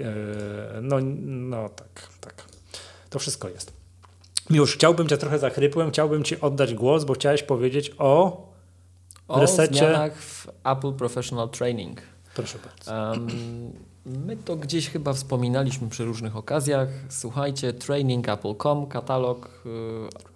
no, 0.82 0.98
no 1.22 1.70
tak, 1.70 2.08
tak. 2.22 2.44
To 3.10 3.20
wszystko 3.20 3.50
jest. 3.50 3.74
Już 4.50 4.74
chciałbym 4.74 5.08
cię 5.08 5.18
trochę 5.18 5.40
zachrypłem, 5.40 5.92
chciałbym 5.92 6.24
ci 6.24 6.42
oddać 6.42 6.74
głos, 6.74 7.04
bo 7.04 7.14
chciałeś 7.14 7.44
powiedzieć 7.44 7.92
o, 7.98 8.48
O 9.28 9.40
resecie. 9.42 9.74
zmianach 9.76 10.16
w 10.18 10.48
Apple 10.64 10.94
Professional 10.94 11.50
Training. 11.50 12.02
proszę 12.36 12.58
bardzo. 12.66 13.14
Em, 13.14 13.28
my 14.06 14.38
to 14.38 14.56
gdzieś 14.56 14.90
chyba 14.90 15.14
wspominaliśmy 15.14 15.90
przy 15.90 16.06
różnych 16.06 16.38
okazjach. 16.38 16.88
Słuchajcie, 17.10 17.74
training.apple.com, 17.74 18.88
katalog 18.88 19.50
y, 19.66 19.70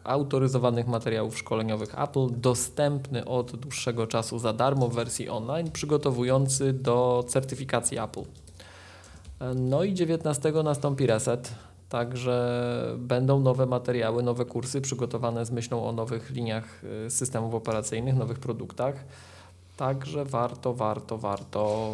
autoryzowanych 0.04 0.88
materiałów 0.88 1.38
szkoleniowych 1.38 2.00
Apple, 2.00 2.28
dostępny 2.32 3.26
od 3.26 3.56
dłuższego 3.56 4.08
czasu 4.08 4.40
za 4.40 4.54
darmo 4.54 4.88
w 4.88 4.94
wersji 4.94 5.30
online, 5.30 5.72
przygotowujący 5.72 6.74
do 6.74 7.26
certyfikacji 7.28 8.00
Apple. 8.00 8.24
No 9.56 9.84
i 9.84 9.94
19 9.94 10.52
nastąpi 10.64 11.08
reset, 11.08 11.52
także 11.90 12.96
będą 12.98 13.40
nowe 13.40 13.66
materiały, 13.66 14.24
nowe 14.24 14.46
kursy 14.46 14.82
przygotowane 14.82 15.46
z 15.46 15.52
myślą 15.52 15.88
o 15.88 15.92
nowych 15.92 16.30
liniach 16.30 16.84
y, 17.06 17.10
systemów 17.10 17.54
operacyjnych, 17.54 18.16
nowych 18.16 18.40
produktach. 18.40 19.06
Także 19.78 20.26
warto, 20.26 20.74
warto, 20.74 21.18
warto 21.18 21.92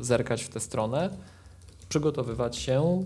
y, 0.00 0.04
zerkać 0.04 0.42
w 0.42 0.48
tę 0.48 0.60
stronę, 0.60 1.10
przygotowywać 1.88 2.56
się 2.56 3.04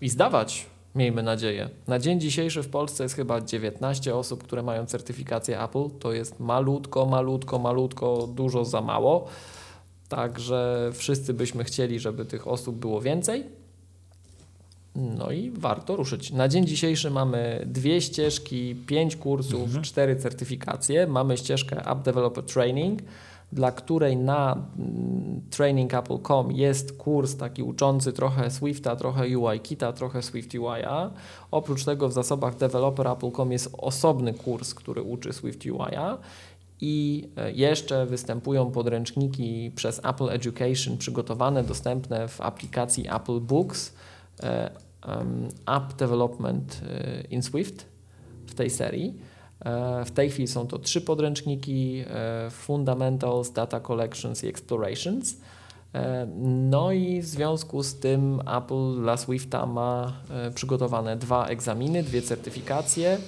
i 0.00 0.08
zdawać, 0.08 0.66
miejmy 0.94 1.22
nadzieję. 1.22 1.70
Na 1.86 1.98
dzień 1.98 2.20
dzisiejszy 2.20 2.62
w 2.62 2.68
Polsce 2.68 3.02
jest 3.02 3.14
chyba 3.14 3.40
19 3.40 4.14
osób, 4.14 4.44
które 4.44 4.62
mają 4.62 4.86
certyfikację 4.86 5.62
Apple. 5.62 5.90
To 5.98 6.12
jest 6.12 6.40
malutko, 6.40 7.06
malutko, 7.06 7.58
malutko, 7.58 8.28
dużo 8.34 8.64
za 8.64 8.80
mało. 8.80 9.26
Także 10.08 10.90
wszyscy 10.94 11.34
byśmy 11.34 11.64
chcieli, 11.64 12.00
żeby 12.00 12.24
tych 12.24 12.48
osób 12.48 12.76
było 12.76 13.00
więcej. 13.00 13.57
No 14.94 15.30
i 15.30 15.50
warto 15.50 15.96
ruszyć. 15.96 16.30
Na 16.30 16.48
dzień 16.48 16.66
dzisiejszy 16.66 17.10
mamy 17.10 17.62
dwie 17.66 18.00
ścieżki, 18.00 18.74
pięć 18.74 19.16
kursów, 19.16 19.80
cztery 19.82 20.16
certyfikacje. 20.16 21.06
Mamy 21.06 21.36
ścieżkę 21.36 21.86
App 21.86 22.02
Developer 22.02 22.44
Training. 22.44 23.02
dla 23.52 23.72
której 23.72 24.16
na 24.16 24.52
mm, 24.78 25.40
trainingapple.com 25.50 26.52
jest 26.52 26.96
kurs 26.96 27.36
taki 27.36 27.62
uczący 27.62 28.12
trochę 28.12 28.50
Swifta, 28.50 28.96
trochę 28.96 29.38
UI-Kita, 29.38 29.92
trochę 29.92 30.22
Swift 30.22 30.54
UI-a. 30.54 31.10
Oprócz 31.50 31.84
tego 31.84 32.08
w 32.08 32.12
zasobach 32.12 32.56
developer.apple.com 32.56 33.52
jest 33.52 33.70
osobny 33.78 34.34
kurs, 34.34 34.74
który 34.74 35.02
uczy 35.02 35.32
Swift 35.32 35.66
UI-a 35.66 36.18
i 36.80 37.28
e, 37.36 37.52
jeszcze 37.52 38.06
występują 38.06 38.70
podręczniki 38.70 39.72
przez 39.74 40.00
Apple 40.04 40.30
Education 40.30 40.96
przygotowane, 40.98 41.64
dostępne 41.64 42.28
w 42.28 42.40
aplikacji 42.40 43.08
Apple 43.08 43.40
Books, 43.40 43.94
App 45.66 45.94
Development 45.96 46.80
e, 46.82 47.20
in 47.30 47.42
Swift 47.42 47.86
w 48.46 48.54
tej 48.54 48.70
serii. 48.70 49.14
W 50.04 50.10
tej 50.10 50.30
chwili 50.30 50.48
są 50.48 50.66
to 50.66 50.78
trzy 50.78 51.00
podręczniki: 51.00 52.04
Fundamentals, 52.50 53.52
Data 53.52 53.80
Collections 53.80 54.44
i 54.44 54.46
Explorations. 54.48 55.36
No 56.44 56.92
i 56.92 57.22
w 57.22 57.26
związku 57.26 57.82
z 57.82 57.94
tym 57.94 58.40
Apple 58.40 58.94
dla 58.94 59.16
Swifta 59.16 59.66
ma 59.66 60.12
przygotowane 60.54 61.16
dwa 61.16 61.46
egzaminy, 61.46 62.02
dwie 62.02 62.22
certyfikacje. 62.22 63.18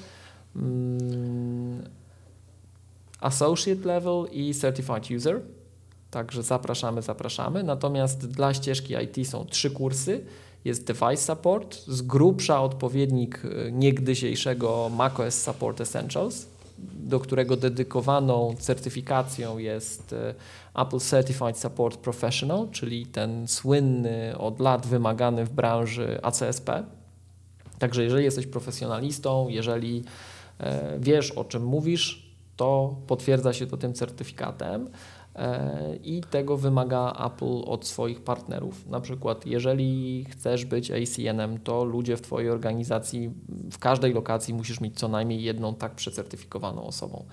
Mm, 0.56 1.82
Associate 3.20 3.88
Level 3.88 4.26
i 4.32 4.54
Certified 4.54 5.10
User. 5.10 5.40
Także 6.10 6.42
zapraszamy, 6.42 7.02
zapraszamy. 7.02 7.62
Natomiast 7.62 8.28
dla 8.28 8.54
ścieżki 8.54 8.94
IT 8.94 9.28
są 9.28 9.44
trzy 9.44 9.70
kursy. 9.70 10.24
Jest 10.64 10.84
Device 10.84 11.16
Support, 11.16 11.84
z 11.86 12.02
grubsza 12.02 12.62
odpowiednik 12.62 13.42
e, 13.44 13.72
niegdysiejszego 13.72 14.90
macOS 14.96 15.42
Support 15.42 15.80
Essentials, 15.80 16.46
do 16.94 17.20
którego 17.20 17.56
dedykowaną 17.56 18.54
certyfikacją 18.58 19.58
jest 19.58 20.12
e, 20.12 20.34
Apple 20.82 20.98
Certified 20.98 21.58
Support 21.58 21.96
Professional, 21.96 22.68
czyli 22.72 23.06
ten 23.06 23.48
słynny, 23.48 24.38
od 24.38 24.60
lat 24.60 24.86
wymagany 24.86 25.44
w 25.44 25.50
branży 25.50 26.18
ACSP. 26.22 26.84
Także 27.78 28.04
jeżeli 28.04 28.24
jesteś 28.24 28.46
profesjonalistą, 28.46 29.48
jeżeli 29.48 30.04
e, 30.60 30.98
wiesz 30.98 31.30
o 31.30 31.44
czym 31.44 31.64
mówisz, 31.64 32.30
to 32.56 32.96
potwierdza 33.06 33.52
się 33.52 33.66
to 33.66 33.76
tym 33.76 33.94
certyfikatem 33.94 34.88
i 36.04 36.20
tego 36.30 36.56
wymaga 36.56 37.12
Apple 37.26 37.62
od 37.70 37.86
swoich 37.86 38.20
partnerów. 38.20 38.86
Na 38.86 39.00
przykład, 39.00 39.46
jeżeli 39.46 40.24
chcesz 40.30 40.64
być 40.64 40.90
ACN-em, 40.90 41.58
to 41.58 41.84
ludzie 41.84 42.16
w 42.16 42.20
Twojej 42.20 42.50
organizacji, 42.50 43.30
w 43.72 43.78
każdej 43.78 44.12
lokacji 44.12 44.54
musisz 44.54 44.80
mieć 44.80 44.98
co 44.98 45.08
najmniej 45.08 45.42
jedną 45.42 45.74
tak 45.74 45.94
przecertyfikowaną 45.94 46.86
osobą. 46.86 47.24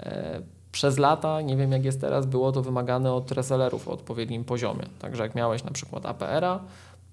E, 0.00 0.42
przez 0.72 0.98
lata, 0.98 1.40
nie 1.40 1.56
wiem 1.56 1.72
jak 1.72 1.84
jest 1.84 2.00
teraz, 2.00 2.26
było 2.26 2.52
to 2.52 2.62
wymagane 2.62 3.12
od 3.12 3.32
resellerów 3.32 3.88
o 3.88 3.92
odpowiednim 3.92 4.44
poziomie. 4.44 4.84
Także 4.98 5.22
jak 5.22 5.34
miałeś 5.34 5.64
na 5.64 5.70
przykład 5.70 6.06
APR-a, 6.06 6.60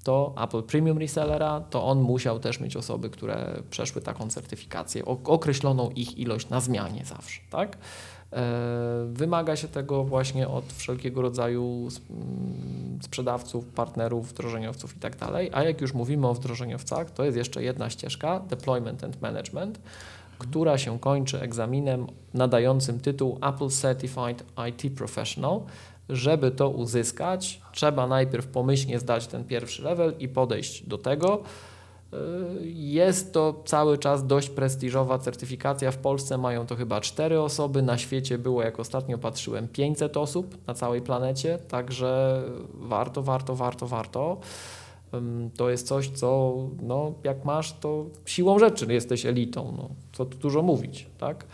to 0.03 0.33
Apple 0.43 0.63
Premium 0.63 0.97
Resellera, 0.97 1.61
to 1.69 1.85
on 1.85 2.01
musiał 2.01 2.39
też 2.39 2.59
mieć 2.59 2.75
osoby, 2.75 3.09
które 3.09 3.61
przeszły 3.69 4.01
taką 4.01 4.29
certyfikację, 4.29 5.05
określoną 5.05 5.89
ich 5.89 6.17
ilość 6.17 6.49
na 6.49 6.59
zmianie 6.59 7.05
zawsze, 7.05 7.41
tak? 7.49 7.77
E, 8.33 9.05
wymaga 9.07 9.55
się 9.55 9.67
tego 9.67 10.03
właśnie 10.03 10.47
od 10.47 10.73
wszelkiego 10.73 11.21
rodzaju 11.21 11.87
mm, 12.09 12.99
sprzedawców, 13.01 13.65
partnerów, 13.65 14.29
wdrożeniowców 14.29 14.95
i 14.95 14.99
tak. 14.99 15.17
A 15.51 15.63
jak 15.63 15.81
już 15.81 15.93
mówimy 15.93 16.27
o 16.27 16.33
wdrożeniowcach, 16.33 17.11
to 17.11 17.25
jest 17.25 17.37
jeszcze 17.37 17.63
jedna 17.63 17.89
ścieżka 17.89 18.39
Deployment 18.39 19.03
and 19.03 19.21
Management, 19.21 19.79
która 20.39 20.77
się 20.77 20.99
kończy 20.99 21.41
egzaminem 21.41 22.07
nadającym 22.33 22.99
tytuł 22.99 23.39
Apple 23.41 23.69
Certified 23.69 24.43
IT 24.69 24.97
Professional, 24.97 25.61
żeby 26.09 26.51
to 26.51 26.69
uzyskać, 26.69 27.61
trzeba 27.73 28.07
najpierw 28.07 28.47
pomyślnie 28.47 28.99
zdać 28.99 29.27
ten 29.27 29.43
pierwszy 29.43 29.83
level 29.83 30.13
i 30.19 30.27
podejść 30.27 30.87
do 30.87 30.97
tego. 30.97 31.43
Y, 32.13 32.67
jest 32.71 33.33
to 33.33 33.63
cały 33.65 33.97
czas 33.97 34.27
dość 34.27 34.49
prestiżowa 34.49 35.19
certyfikacja. 35.19 35.91
W 35.91 35.97
Polsce 35.97 36.37
mają 36.37 36.65
to 36.65 36.75
chyba 36.75 37.01
cztery 37.01 37.41
osoby, 37.41 37.81
na 37.81 37.97
świecie 37.97 38.37
było, 38.37 38.63
jak 38.63 38.79
ostatnio 38.79 39.17
patrzyłem, 39.17 39.67
500 39.67 40.17
osób 40.17 40.67
na 40.67 40.73
całej 40.73 41.01
planecie, 41.01 41.57
także 41.57 42.43
warto, 42.73 43.23
warto, 43.23 43.55
warto, 43.55 43.87
warto. 43.87 44.37
To 45.57 45.69
jest 45.69 45.87
coś, 45.87 46.09
co 46.09 46.55
no, 46.81 47.13
jak 47.23 47.45
masz, 47.45 47.73
to 47.73 48.05
siłą 48.25 48.59
rzeczy 48.59 48.93
jesteś 48.93 49.25
elitą. 49.25 49.73
No, 49.77 49.89
co 50.13 50.25
tu 50.25 50.37
dużo 50.37 50.61
mówić, 50.61 51.07
tak? 51.17 51.45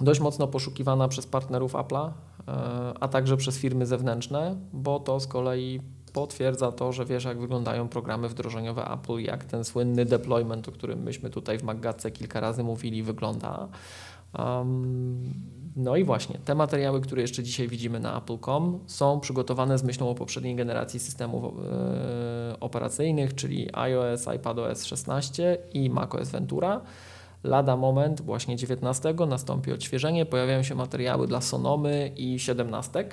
Dość 0.00 0.20
mocno 0.20 0.46
poszukiwana 0.46 1.08
przez 1.08 1.26
partnerów 1.26 1.72
Apple'a, 1.72 2.10
E, 2.48 2.92
a 3.00 3.08
także 3.08 3.36
przez 3.36 3.58
firmy 3.58 3.86
zewnętrzne, 3.86 4.56
bo 4.72 5.00
to 5.00 5.20
z 5.20 5.26
kolei 5.26 5.80
potwierdza 6.12 6.72
to, 6.72 6.92
że 6.92 7.04
wiesz, 7.04 7.24
jak 7.24 7.40
wyglądają 7.40 7.88
programy 7.88 8.28
wdrożeniowe 8.28 8.90
Apple, 8.90 9.18
jak 9.18 9.44
ten 9.44 9.64
słynny 9.64 10.04
deployment, 10.04 10.68
o 10.68 10.72
którym 10.72 11.02
myśmy 11.02 11.30
tutaj 11.30 11.58
w 11.58 11.62
Maggatce 11.62 12.10
kilka 12.10 12.40
razy 12.40 12.64
mówili, 12.64 13.02
wygląda. 13.02 13.68
Um, 14.38 15.34
no 15.76 15.96
i 15.96 16.04
właśnie, 16.04 16.38
te 16.44 16.54
materiały, 16.54 17.00
które 17.00 17.22
jeszcze 17.22 17.42
dzisiaj 17.42 17.68
widzimy 17.68 18.00
na 18.00 18.18
Apple.com 18.18 18.80
są 18.86 19.20
przygotowane 19.20 19.78
z 19.78 19.82
myślą 19.82 20.10
o 20.10 20.14
poprzedniej 20.14 20.54
generacji 20.54 21.00
systemów 21.00 21.44
e, 21.44 22.60
operacyjnych, 22.60 23.34
czyli 23.34 23.68
iOS, 23.72 24.28
iPadOS 24.36 24.84
16 24.84 25.58
i 25.72 25.90
macOS 25.90 26.30
Ventura. 26.30 26.80
Lada 27.44 27.76
moment, 27.76 28.20
właśnie 28.20 28.56
19 28.56 29.14
nastąpi 29.28 29.72
odświeżenie, 29.72 30.26
pojawiają 30.26 30.62
się 30.62 30.74
materiały 30.74 31.26
dla 31.26 31.40
Sonomy 31.40 32.12
i 32.16 32.38
17. 32.38 33.04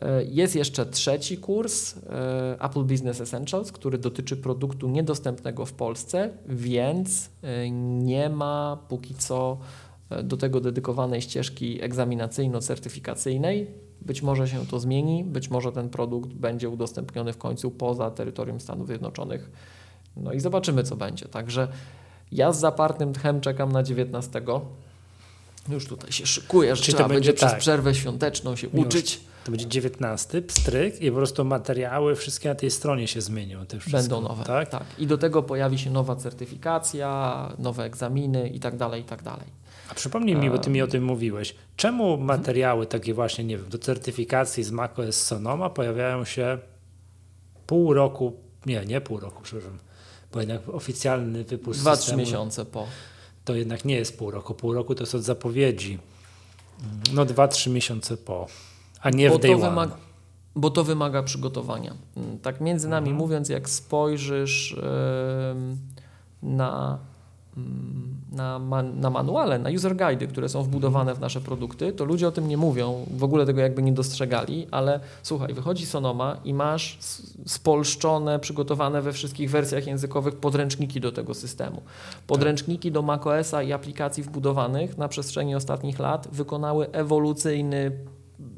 E, 0.00 0.24
jest 0.24 0.56
jeszcze 0.56 0.86
trzeci 0.86 1.38
kurs 1.38 1.94
e, 1.96 2.56
Apple 2.60 2.84
Business 2.84 3.20
Essentials, 3.20 3.72
który 3.72 3.98
dotyczy 3.98 4.36
produktu 4.36 4.88
niedostępnego 4.88 5.66
w 5.66 5.72
Polsce, 5.72 6.30
więc 6.48 7.30
e, 7.42 7.70
nie 7.70 8.28
ma 8.28 8.78
póki 8.88 9.14
co 9.14 9.58
do 10.22 10.36
tego 10.36 10.60
dedykowanej 10.60 11.22
ścieżki 11.22 11.80
egzaminacyjno-certyfikacyjnej. 11.82 13.66
Być 14.02 14.22
może 14.22 14.48
się 14.48 14.66
to 14.66 14.80
zmieni, 14.80 15.24
być 15.24 15.50
może 15.50 15.72
ten 15.72 15.88
produkt 15.88 16.30
będzie 16.30 16.68
udostępniony 16.68 17.32
w 17.32 17.38
końcu 17.38 17.70
poza 17.70 18.10
terytorium 18.10 18.60
Stanów 18.60 18.86
Zjednoczonych. 18.86 19.50
No 20.16 20.32
i 20.32 20.40
zobaczymy, 20.40 20.82
co 20.82 20.96
będzie. 20.96 21.26
Także 21.26 21.68
ja 22.32 22.52
z 22.52 22.60
zapartym 22.60 23.12
tchem 23.12 23.40
czekam 23.40 23.72
na 23.72 23.82
19. 23.82 24.42
Już 25.68 25.86
tutaj 25.86 26.12
się 26.12 26.26
szykuję, 26.26 26.76
że 26.76 26.82
Czyli 26.82 26.94
trzeba 26.94 27.08
to 27.08 27.14
będzie, 27.14 27.28
będzie 27.28 27.36
przez 27.36 27.50
tak. 27.50 27.60
przerwę 27.60 27.94
świąteczną 27.94 28.56
się 28.56 28.68
Miłość. 28.72 28.86
uczyć. 28.96 29.20
To 29.44 29.50
będzie 29.50 29.66
19, 29.66 30.42
pstryk 30.42 31.02
i 31.02 31.10
po 31.10 31.16
prostu 31.16 31.44
materiały 31.44 32.16
wszystkie 32.16 32.48
na 32.48 32.54
tej 32.54 32.70
stronie 32.70 33.08
się 33.08 33.20
zmienią. 33.20 33.66
Te 33.66 33.78
wszystko, 33.78 33.98
Będą 33.98 34.20
nowe, 34.20 34.44
tak? 34.44 34.68
tak? 34.68 34.84
I 34.98 35.06
do 35.06 35.18
tego 35.18 35.42
pojawi 35.42 35.78
się 35.78 35.90
nowa 35.90 36.16
certyfikacja, 36.16 37.52
nowe 37.58 37.84
egzaminy 37.84 38.48
i 38.48 38.60
tak 38.60 38.76
dalej, 38.76 39.02
i 39.02 39.04
tak 39.04 39.22
dalej. 39.22 39.46
A 39.90 39.94
przypomnij 39.94 40.36
mi, 40.36 40.50
bo 40.50 40.58
ty 40.58 40.70
mi 40.70 40.82
o 40.82 40.86
tym 40.86 41.04
mówiłeś. 41.04 41.54
Czemu 41.76 42.16
materiały 42.18 42.86
takie 42.86 43.14
właśnie, 43.14 43.44
nie 43.44 43.56
wiem, 43.56 43.68
do 43.68 43.78
certyfikacji 43.78 44.64
z 44.64 44.70
macOS 44.70 45.22
Sonoma 45.22 45.70
pojawiają 45.70 46.24
się 46.24 46.58
pół 47.66 47.94
roku, 47.94 48.32
nie, 48.66 48.86
nie 48.86 49.00
pół 49.00 49.20
roku, 49.20 49.42
przepraszam, 49.42 49.78
bo 50.32 50.40
jednak 50.40 50.68
oficjalny 50.68 51.44
wypust 51.44 51.80
Dwa, 51.80 51.96
trzy 51.96 52.16
miesiące 52.16 52.64
po. 52.64 52.86
To 53.44 53.54
jednak 53.54 53.84
nie 53.84 53.94
jest 53.94 54.18
pół 54.18 54.30
roku. 54.30 54.54
Pół 54.54 54.72
roku 54.72 54.94
to 54.94 55.02
jest 55.02 55.14
od 55.14 55.22
zapowiedzi. 55.22 55.98
No 57.12 57.24
dwa, 57.24 57.48
trzy 57.48 57.70
miesiące 57.70 58.16
po, 58.16 58.46
a 59.00 59.10
nie 59.10 59.30
w 59.30 59.38
day. 59.38 59.56
Wymaga, 59.56 59.96
bo 60.56 60.70
to 60.70 60.84
wymaga 60.84 61.22
przygotowania. 61.22 61.94
Tak 62.42 62.60
między 62.60 62.88
nami 62.88 63.08
mhm. 63.08 63.16
mówiąc, 63.16 63.48
jak 63.48 63.68
spojrzysz 63.68 64.76
yy, 64.76 65.76
na 66.42 66.98
Mm, 67.56 68.20
na, 68.32 68.58
man, 68.58 69.00
na 69.00 69.10
manuale, 69.10 69.58
na 69.58 69.70
user 69.70 69.96
guide, 69.96 70.26
które 70.26 70.48
są 70.48 70.62
wbudowane 70.62 71.14
w 71.14 71.20
nasze 71.20 71.40
produkty, 71.40 71.92
to 71.92 72.04
ludzie 72.04 72.28
o 72.28 72.32
tym 72.32 72.48
nie 72.48 72.56
mówią, 72.56 73.06
w 73.16 73.24
ogóle 73.24 73.46
tego 73.46 73.60
jakby 73.60 73.82
nie 73.82 73.92
dostrzegali, 73.92 74.66
ale 74.70 75.00
słuchaj, 75.22 75.54
wychodzi 75.54 75.86
Sonoma 75.86 76.36
i 76.44 76.54
masz 76.54 76.98
spolszczone, 77.46 78.38
przygotowane 78.38 79.02
we 79.02 79.12
wszystkich 79.12 79.50
wersjach 79.50 79.86
językowych 79.86 80.36
podręczniki 80.36 81.00
do 81.00 81.12
tego 81.12 81.34
systemu. 81.34 81.82
Podręczniki 82.26 82.92
do 82.92 83.02
macOSa 83.02 83.62
i 83.62 83.72
aplikacji 83.72 84.22
wbudowanych 84.22 84.98
na 84.98 85.08
przestrzeni 85.08 85.54
ostatnich 85.54 85.98
lat 85.98 86.28
wykonały 86.32 86.92
ewolucyjny 86.92 87.92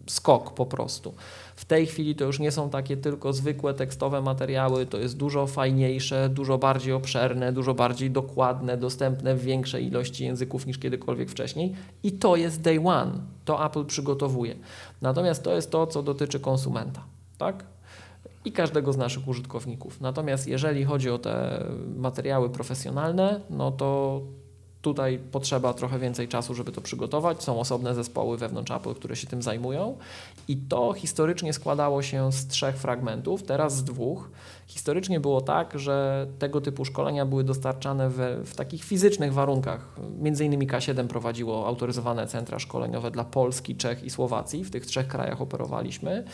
skok 0.06 0.54
po 0.54 0.66
prostu. 0.66 1.14
W 1.56 1.64
tej 1.64 1.86
chwili 1.86 2.14
to 2.14 2.24
już 2.24 2.38
nie 2.38 2.50
są 2.50 2.70
takie 2.70 2.96
tylko 2.96 3.32
zwykłe 3.32 3.74
tekstowe 3.74 4.22
materiały, 4.22 4.86
to 4.86 4.98
jest 4.98 5.16
dużo 5.16 5.46
fajniejsze, 5.46 6.28
dużo 6.28 6.58
bardziej 6.58 6.92
obszerne, 6.92 7.52
dużo 7.52 7.74
bardziej 7.74 8.10
dokładne, 8.10 8.76
dostępne 8.76 9.34
w 9.34 9.42
większej 9.42 9.86
ilości 9.86 10.24
języków 10.24 10.66
niż 10.66 10.78
kiedykolwiek 10.78 11.30
wcześniej 11.30 11.74
i 12.02 12.12
to 12.12 12.36
jest 12.36 12.60
day 12.60 12.80
one, 12.84 13.12
to 13.44 13.66
Apple 13.66 13.84
przygotowuje. 13.84 14.54
Natomiast 15.02 15.42
to 15.42 15.54
jest 15.54 15.70
to, 15.70 15.86
co 15.86 16.02
dotyczy 16.02 16.40
konsumenta, 16.40 17.04
tak? 17.38 17.64
I 18.44 18.52
każdego 18.52 18.92
z 18.92 18.96
naszych 18.96 19.28
użytkowników. 19.28 20.00
Natomiast 20.00 20.48
jeżeli 20.48 20.84
chodzi 20.84 21.10
o 21.10 21.18
te 21.18 21.64
materiały 21.96 22.50
profesjonalne, 22.50 23.40
no 23.50 23.70
to 23.70 24.20
Tutaj 24.82 25.18
potrzeba 25.18 25.74
trochę 25.74 25.98
więcej 25.98 26.28
czasu, 26.28 26.54
żeby 26.54 26.72
to 26.72 26.80
przygotować. 26.80 27.42
Są 27.42 27.60
osobne 27.60 27.94
zespoły 27.94 28.38
wewnątrz 28.38 28.70
Apple, 28.70 28.94
które 28.94 29.16
się 29.16 29.26
tym 29.26 29.42
zajmują. 29.42 29.96
I 30.48 30.56
to 30.56 30.92
historycznie 30.92 31.52
składało 31.52 32.02
się 32.02 32.32
z 32.32 32.46
trzech 32.46 32.76
fragmentów, 32.76 33.42
teraz 33.42 33.76
z 33.76 33.84
dwóch. 33.84 34.30
Historycznie 34.66 35.20
było 35.20 35.40
tak, 35.40 35.78
że 35.78 36.26
tego 36.38 36.60
typu 36.60 36.84
szkolenia 36.84 37.26
były 37.26 37.44
dostarczane 37.44 38.10
w, 38.10 38.18
w 38.44 38.54
takich 38.54 38.84
fizycznych 38.84 39.34
warunkach. 39.34 39.88
Między 40.18 40.44
innymi 40.44 40.68
K7 40.68 41.06
prowadziło 41.06 41.66
autoryzowane 41.66 42.26
centra 42.26 42.58
szkoleniowe 42.58 43.10
dla 43.10 43.24
Polski, 43.24 43.76
Czech 43.76 44.04
i 44.04 44.10
Słowacji. 44.10 44.64
W 44.64 44.70
tych 44.70 44.86
trzech 44.86 45.08
krajach 45.08 45.42
operowaliśmy. 45.42 46.24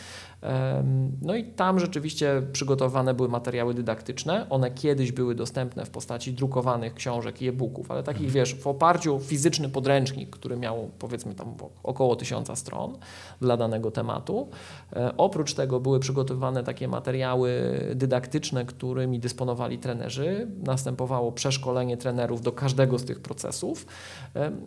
No 1.21 1.35
i 1.35 1.43
tam 1.43 1.79
rzeczywiście 1.79 2.41
przygotowane 2.51 3.13
były 3.13 3.29
materiały 3.29 3.73
dydaktyczne. 3.73 4.45
One 4.49 4.71
kiedyś 4.71 5.11
były 5.11 5.35
dostępne 5.35 5.85
w 5.85 5.89
postaci 5.89 6.33
drukowanych 6.33 6.93
książek 6.93 7.41
i 7.41 7.47
e-booków, 7.47 7.91
ale 7.91 8.03
takich, 8.03 8.31
wiesz, 8.31 8.55
w 8.55 8.67
oparciu 8.67 9.15
o 9.15 9.19
fizyczny 9.19 9.69
podręcznik, 9.69 10.29
który 10.29 10.57
miał 10.57 10.89
powiedzmy 10.99 11.35
tam 11.35 11.55
około 11.83 12.15
tysiąca 12.15 12.55
stron 12.55 12.97
dla 13.41 13.57
danego 13.57 13.91
tematu. 13.91 14.49
E, 14.93 15.17
oprócz 15.17 15.53
tego 15.53 15.79
były 15.79 15.99
przygotowane 15.99 16.63
takie 16.63 16.87
materiały 16.87 17.51
dydaktyczne, 17.95 18.65
którymi 18.65 19.19
dysponowali 19.19 19.77
trenerzy. 19.77 20.47
Następowało 20.63 21.31
przeszkolenie 21.31 21.97
trenerów 21.97 22.41
do 22.41 22.51
każdego 22.51 22.99
z 22.99 23.05
tych 23.05 23.19
procesów. 23.19 23.85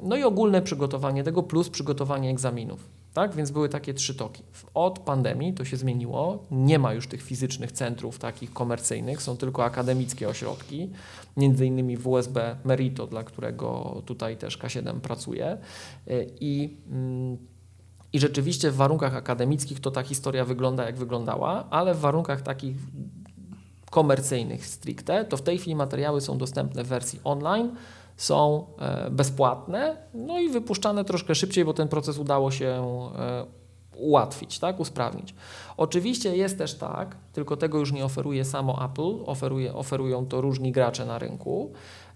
No 0.03 0.17
i 0.17 0.23
ogólne 0.23 0.63
przygotowanie 0.63 1.25
tego 1.25 1.43
plus 1.43 1.71
przygotowanie 1.71 2.31
egzaminów. 2.31 3.02
Tak? 3.15 3.35
Więc 3.35 3.51
były 3.51 3.69
takie 3.69 3.95
trzy 3.95 4.15
toki. 4.15 4.43
Od 4.75 4.99
pandemii 4.99 5.53
to 5.53 5.65
się 5.65 5.77
zmieniło. 5.77 6.45
Nie 6.51 6.79
ma 6.79 6.93
już 6.95 7.07
tych 7.07 7.23
fizycznych 7.23 7.73
centrów 7.73 8.19
takich 8.19 8.53
komercyjnych, 8.53 9.23
są 9.23 9.37
tylko 9.37 9.65
akademickie 9.65 10.29
ośrodki, 10.29 10.91
między 11.37 11.67
innymi 11.67 11.97
WSB 11.97 12.57
Merito, 12.65 13.07
dla 13.07 13.25
którego 13.25 14.03
tutaj 14.07 14.37
też 14.37 14.59
K7 14.59 15.01
pracuje. 15.01 15.59
I, 16.41 16.77
mm, 16.91 17.39
I 18.13 18.21
rzeczywiście 18.21 18.71
w 18.71 18.77
warunkach 18.77 19.15
akademickich 19.15 19.81
to 19.81 19.91
ta 19.91 20.03
historia 20.03 20.45
wygląda 20.45 20.85
jak 20.85 20.97
wyglądała, 20.97 21.71
ale 21.71 21.95
w 21.95 22.01
warunkach 22.01 22.43
takich 22.43 22.77
komercyjnych 23.91 24.67
stricte, 24.67 25.25
to 25.25 25.37
w 25.37 25.43
tej 25.43 25.59
chwili 25.59 25.77
materiały 25.77 26.21
są 26.21 26.39
dostępne 26.39 26.85
w 26.85 26.87
wersji 26.87 27.21
online 27.25 27.71
są 28.17 28.67
e, 28.79 29.11
bezpłatne, 29.11 29.97
no 30.15 30.41
i 30.41 30.49
wypuszczane 30.49 31.05
troszkę 31.05 31.35
szybciej, 31.35 31.65
bo 31.65 31.75
ten 31.75 31.89
proces 31.89 32.19
udało 32.19 32.51
się 32.51 32.67
e, 32.67 33.47
ułatwić, 33.97 34.59
tak, 34.59 34.81
usprawnić. 34.81 35.35
Oczywiście 35.77 36.37
jest 36.37 36.59
też 36.59 36.75
tak, 36.75 37.17
tylko 37.33 37.57
tego 37.57 37.79
już 37.79 37.93
nie 37.93 38.05
oferuje 38.05 38.45
samo 38.45 38.85
Apple, 38.85 39.25
oferuje, 39.27 39.75
oferują 39.75 40.27
to 40.27 40.41
różni 40.41 40.73
gracze 40.73 41.07
na 41.07 41.19
rynku, 41.19 41.73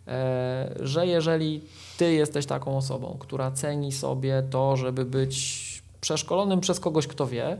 e, 0.09 0.74
że 0.81 1.06
jeżeli 1.06 1.62
ty 1.98 2.12
jesteś 2.12 2.47
taką 2.47 2.77
osobą, 2.77 3.16
która 3.20 3.51
ceni 3.51 3.93
sobie 3.93 4.43
to, 4.51 4.77
żeby 4.77 5.05
być 5.05 5.66
przeszkolonym 6.01 6.60
przez 6.60 6.81
kogoś, 6.81 7.06
kto 7.06 7.27
wie, 7.27 7.59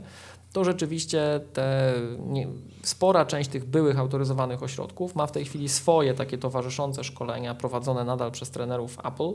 to 0.57 0.63
rzeczywiście 0.63 1.39
te, 1.53 1.93
nie, 2.27 2.47
spora 2.83 3.25
część 3.25 3.49
tych 3.49 3.65
byłych 3.65 3.99
autoryzowanych 3.99 4.63
ośrodków 4.63 5.15
ma 5.15 5.27
w 5.27 5.31
tej 5.31 5.45
chwili 5.45 5.69
swoje 5.69 6.13
takie 6.13 6.37
towarzyszące 6.37 7.03
szkolenia 7.03 7.55
prowadzone 7.55 8.03
nadal 8.03 8.31
przez 8.31 8.49
trenerów 8.49 8.97
Apple, 9.05 9.33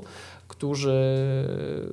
którzy 0.48 0.94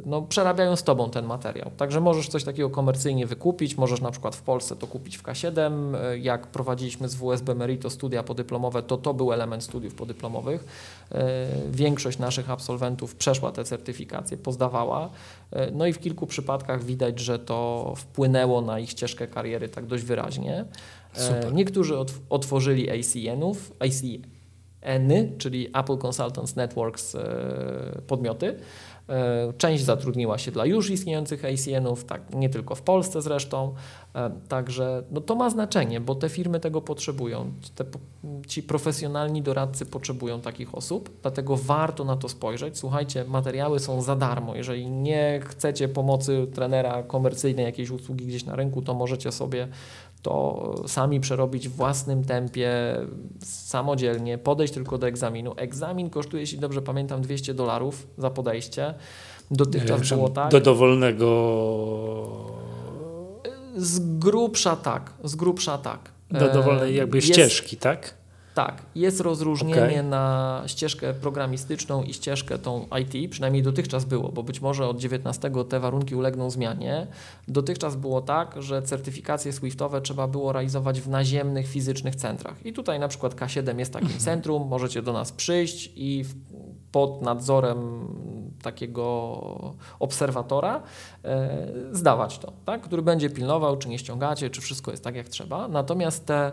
no, 0.05 0.21
przerabiają 0.21 0.75
z 0.75 0.83
Tobą 0.83 1.09
ten 1.09 1.25
materiał. 1.25 1.71
Także 1.77 2.01
możesz 2.01 2.27
coś 2.27 2.43
takiego 2.43 2.69
komercyjnie 2.69 3.27
wykupić, 3.27 3.77
możesz 3.77 4.01
na 4.01 4.11
przykład 4.11 4.35
w 4.35 4.41
Polsce 4.41 4.75
to 4.75 4.87
kupić 4.87 5.17
w 5.17 5.23
K7. 5.23 5.95
Jak 6.19 6.47
prowadziliśmy 6.47 7.09
z 7.09 7.15
WSB 7.15 7.55
Merito 7.55 7.89
studia 7.89 8.23
podyplomowe, 8.23 8.83
to 8.83 8.97
to 8.97 9.13
był 9.13 9.33
element 9.33 9.63
studiów 9.63 9.95
podyplomowych. 9.95 10.65
E, 11.11 11.47
większość 11.71 12.17
naszych 12.17 12.49
absolwentów 12.49 13.15
przeszła 13.15 13.51
te 13.51 13.63
certyfikacje, 13.63 14.37
pozdawała. 14.37 15.09
E, 15.51 15.71
no 15.71 15.87
i 15.87 15.93
w 15.93 15.99
kilku 15.99 16.27
przypadkach 16.27 16.83
widać, 16.83 17.19
że 17.19 17.39
to 17.39 17.93
wpłynęło 17.97 18.61
na 18.61 18.79
ich 18.79 18.89
ścieżkę 18.89 19.18
kariery 19.27 19.69
tak 19.69 19.85
dość 19.85 20.03
wyraźnie. 20.03 20.65
E, 21.15 21.21
Super. 21.21 21.53
Niektórzy 21.53 21.95
otworzyli 22.29 22.89
ACN-ów, 22.89 23.71
ACN-y, 23.79 25.37
czyli 25.37 25.67
Apple 25.73 25.97
Consultants 25.97 26.55
Networks 26.55 27.17
podmioty. 28.07 28.55
E, 29.09 29.53
część 29.57 29.83
zatrudniła 29.83 30.37
się 30.37 30.51
dla 30.51 30.65
już 30.65 30.89
istniejących 30.89 31.45
ACN-ów, 31.45 32.05
tak, 32.05 32.35
nie 32.35 32.49
tylko 32.49 32.75
w 32.75 32.81
Polsce 32.81 33.21
zresztą. 33.21 33.73
E, 34.15 34.31
także 34.47 35.03
no 35.11 35.21
to 35.21 35.35
ma 35.35 35.49
znaczenie, 35.49 35.99
bo 35.99 36.15
te 36.15 36.29
firmy 36.29 36.59
tego 36.59 36.81
potrzebują. 36.81 37.51
Te, 37.75 37.85
ci 38.47 38.63
profesjonalni 38.63 39.41
doradcy 39.41 39.85
potrzebują 39.85 40.41
takich 40.41 40.75
osób, 40.75 41.09
dlatego 41.21 41.55
warto 41.57 42.05
na 42.05 42.15
to 42.15 42.29
spojrzeć. 42.29 42.77
Słuchajcie, 42.77 43.25
materiały 43.27 43.79
są 43.79 44.01
za 44.01 44.15
darmo. 44.15 44.55
Jeżeli 44.55 44.89
nie 44.89 45.39
chcecie 45.45 45.87
pomocy 45.87 46.47
trenera 46.53 47.03
komercyjnej, 47.03 47.65
jakiejś 47.65 47.89
usługi 47.89 48.25
gdzieś 48.25 48.45
na 48.45 48.55
rynku, 48.55 48.81
to 48.81 48.93
możecie 48.93 49.31
sobie 49.31 49.67
to 50.21 50.75
sami 50.87 51.19
przerobić 51.19 51.69
w 51.69 51.71
własnym 51.71 52.23
tempie, 52.23 52.95
samodzielnie, 53.43 54.37
podejść 54.37 54.73
tylko 54.73 54.97
do 54.97 55.07
egzaminu. 55.07 55.53
Egzamin 55.57 56.09
kosztuje, 56.09 56.41
jeśli 56.41 56.59
dobrze 56.59 56.81
pamiętam, 56.81 57.21
200 57.21 57.53
dolarów 57.53 58.07
za 58.17 58.29
podejście. 58.29 58.93
Dotychczas 59.51 60.09
było 60.09 60.29
tak. 60.29 60.51
Do 60.51 60.59
dowolnego. 60.61 61.25
Z 63.77 63.99
grubsza 64.19 64.75
tak, 64.75 65.13
z 65.23 65.35
grubsza 65.35 65.77
tak. 65.77 66.11
Do 66.31 66.53
dowolnej 66.53 66.95
jakby 66.95 67.17
Jest... 67.17 67.27
ścieżki, 67.27 67.77
tak? 67.77 68.18
Tak, 68.53 68.81
jest 68.95 69.19
rozróżnienie 69.19 69.81
okay. 69.81 70.03
na 70.03 70.63
ścieżkę 70.67 71.13
programistyczną 71.13 72.03
i 72.03 72.13
ścieżkę 72.13 72.57
tą 72.57 72.87
IT, 73.01 73.31
przynajmniej 73.31 73.63
dotychczas 73.63 74.05
było, 74.05 74.29
bo 74.29 74.43
być 74.43 74.61
może 74.61 74.87
od 74.87 74.99
19 74.99 75.51
te 75.69 75.79
warunki 75.79 76.15
ulegną 76.15 76.49
zmianie. 76.49 77.07
Dotychczas 77.47 77.95
było 77.95 78.21
tak, 78.21 78.61
że 78.61 78.81
certyfikacje 78.81 79.53
Swiftowe 79.53 80.01
trzeba 80.01 80.27
było 80.27 80.53
realizować 80.53 81.01
w 81.01 81.09
naziemnych, 81.09 81.67
fizycznych 81.67 82.15
centrach. 82.15 82.65
I 82.65 82.73
tutaj 82.73 82.99
na 82.99 83.07
przykład 83.07 83.35
K7 83.35 83.79
jest 83.79 83.93
takim 83.93 84.07
mhm. 84.07 84.25
centrum, 84.25 84.67
możecie 84.67 85.01
do 85.01 85.13
nas 85.13 85.31
przyjść 85.31 85.91
i 85.95 86.25
pod 86.91 87.21
nadzorem 87.21 88.07
takiego 88.61 89.73
obserwatora 89.99 90.81
e, 91.23 91.57
zdawać 91.91 92.39
to, 92.39 92.53
tak? 92.65 92.81
który 92.81 93.01
będzie 93.01 93.29
pilnował, 93.29 93.77
czy 93.77 93.89
nie 93.89 93.99
ściągacie, 93.99 94.49
czy 94.49 94.61
wszystko 94.61 94.91
jest 94.91 95.03
tak, 95.03 95.15
jak 95.15 95.29
trzeba. 95.29 95.67
Natomiast 95.67 96.25
te 96.25 96.51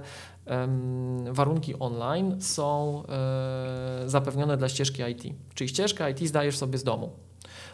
warunki 1.31 1.78
online 1.78 2.43
są 2.43 3.02
e, 3.09 4.09
zapewnione 4.09 4.56
dla 4.56 4.68
ścieżki 4.68 5.02
IT. 5.02 5.35
Czyli 5.55 5.68
ścieżkę 5.68 6.10
IT 6.10 6.28
zdajesz 6.28 6.56
sobie 6.56 6.78
z 6.78 6.85
domu. 6.85 7.10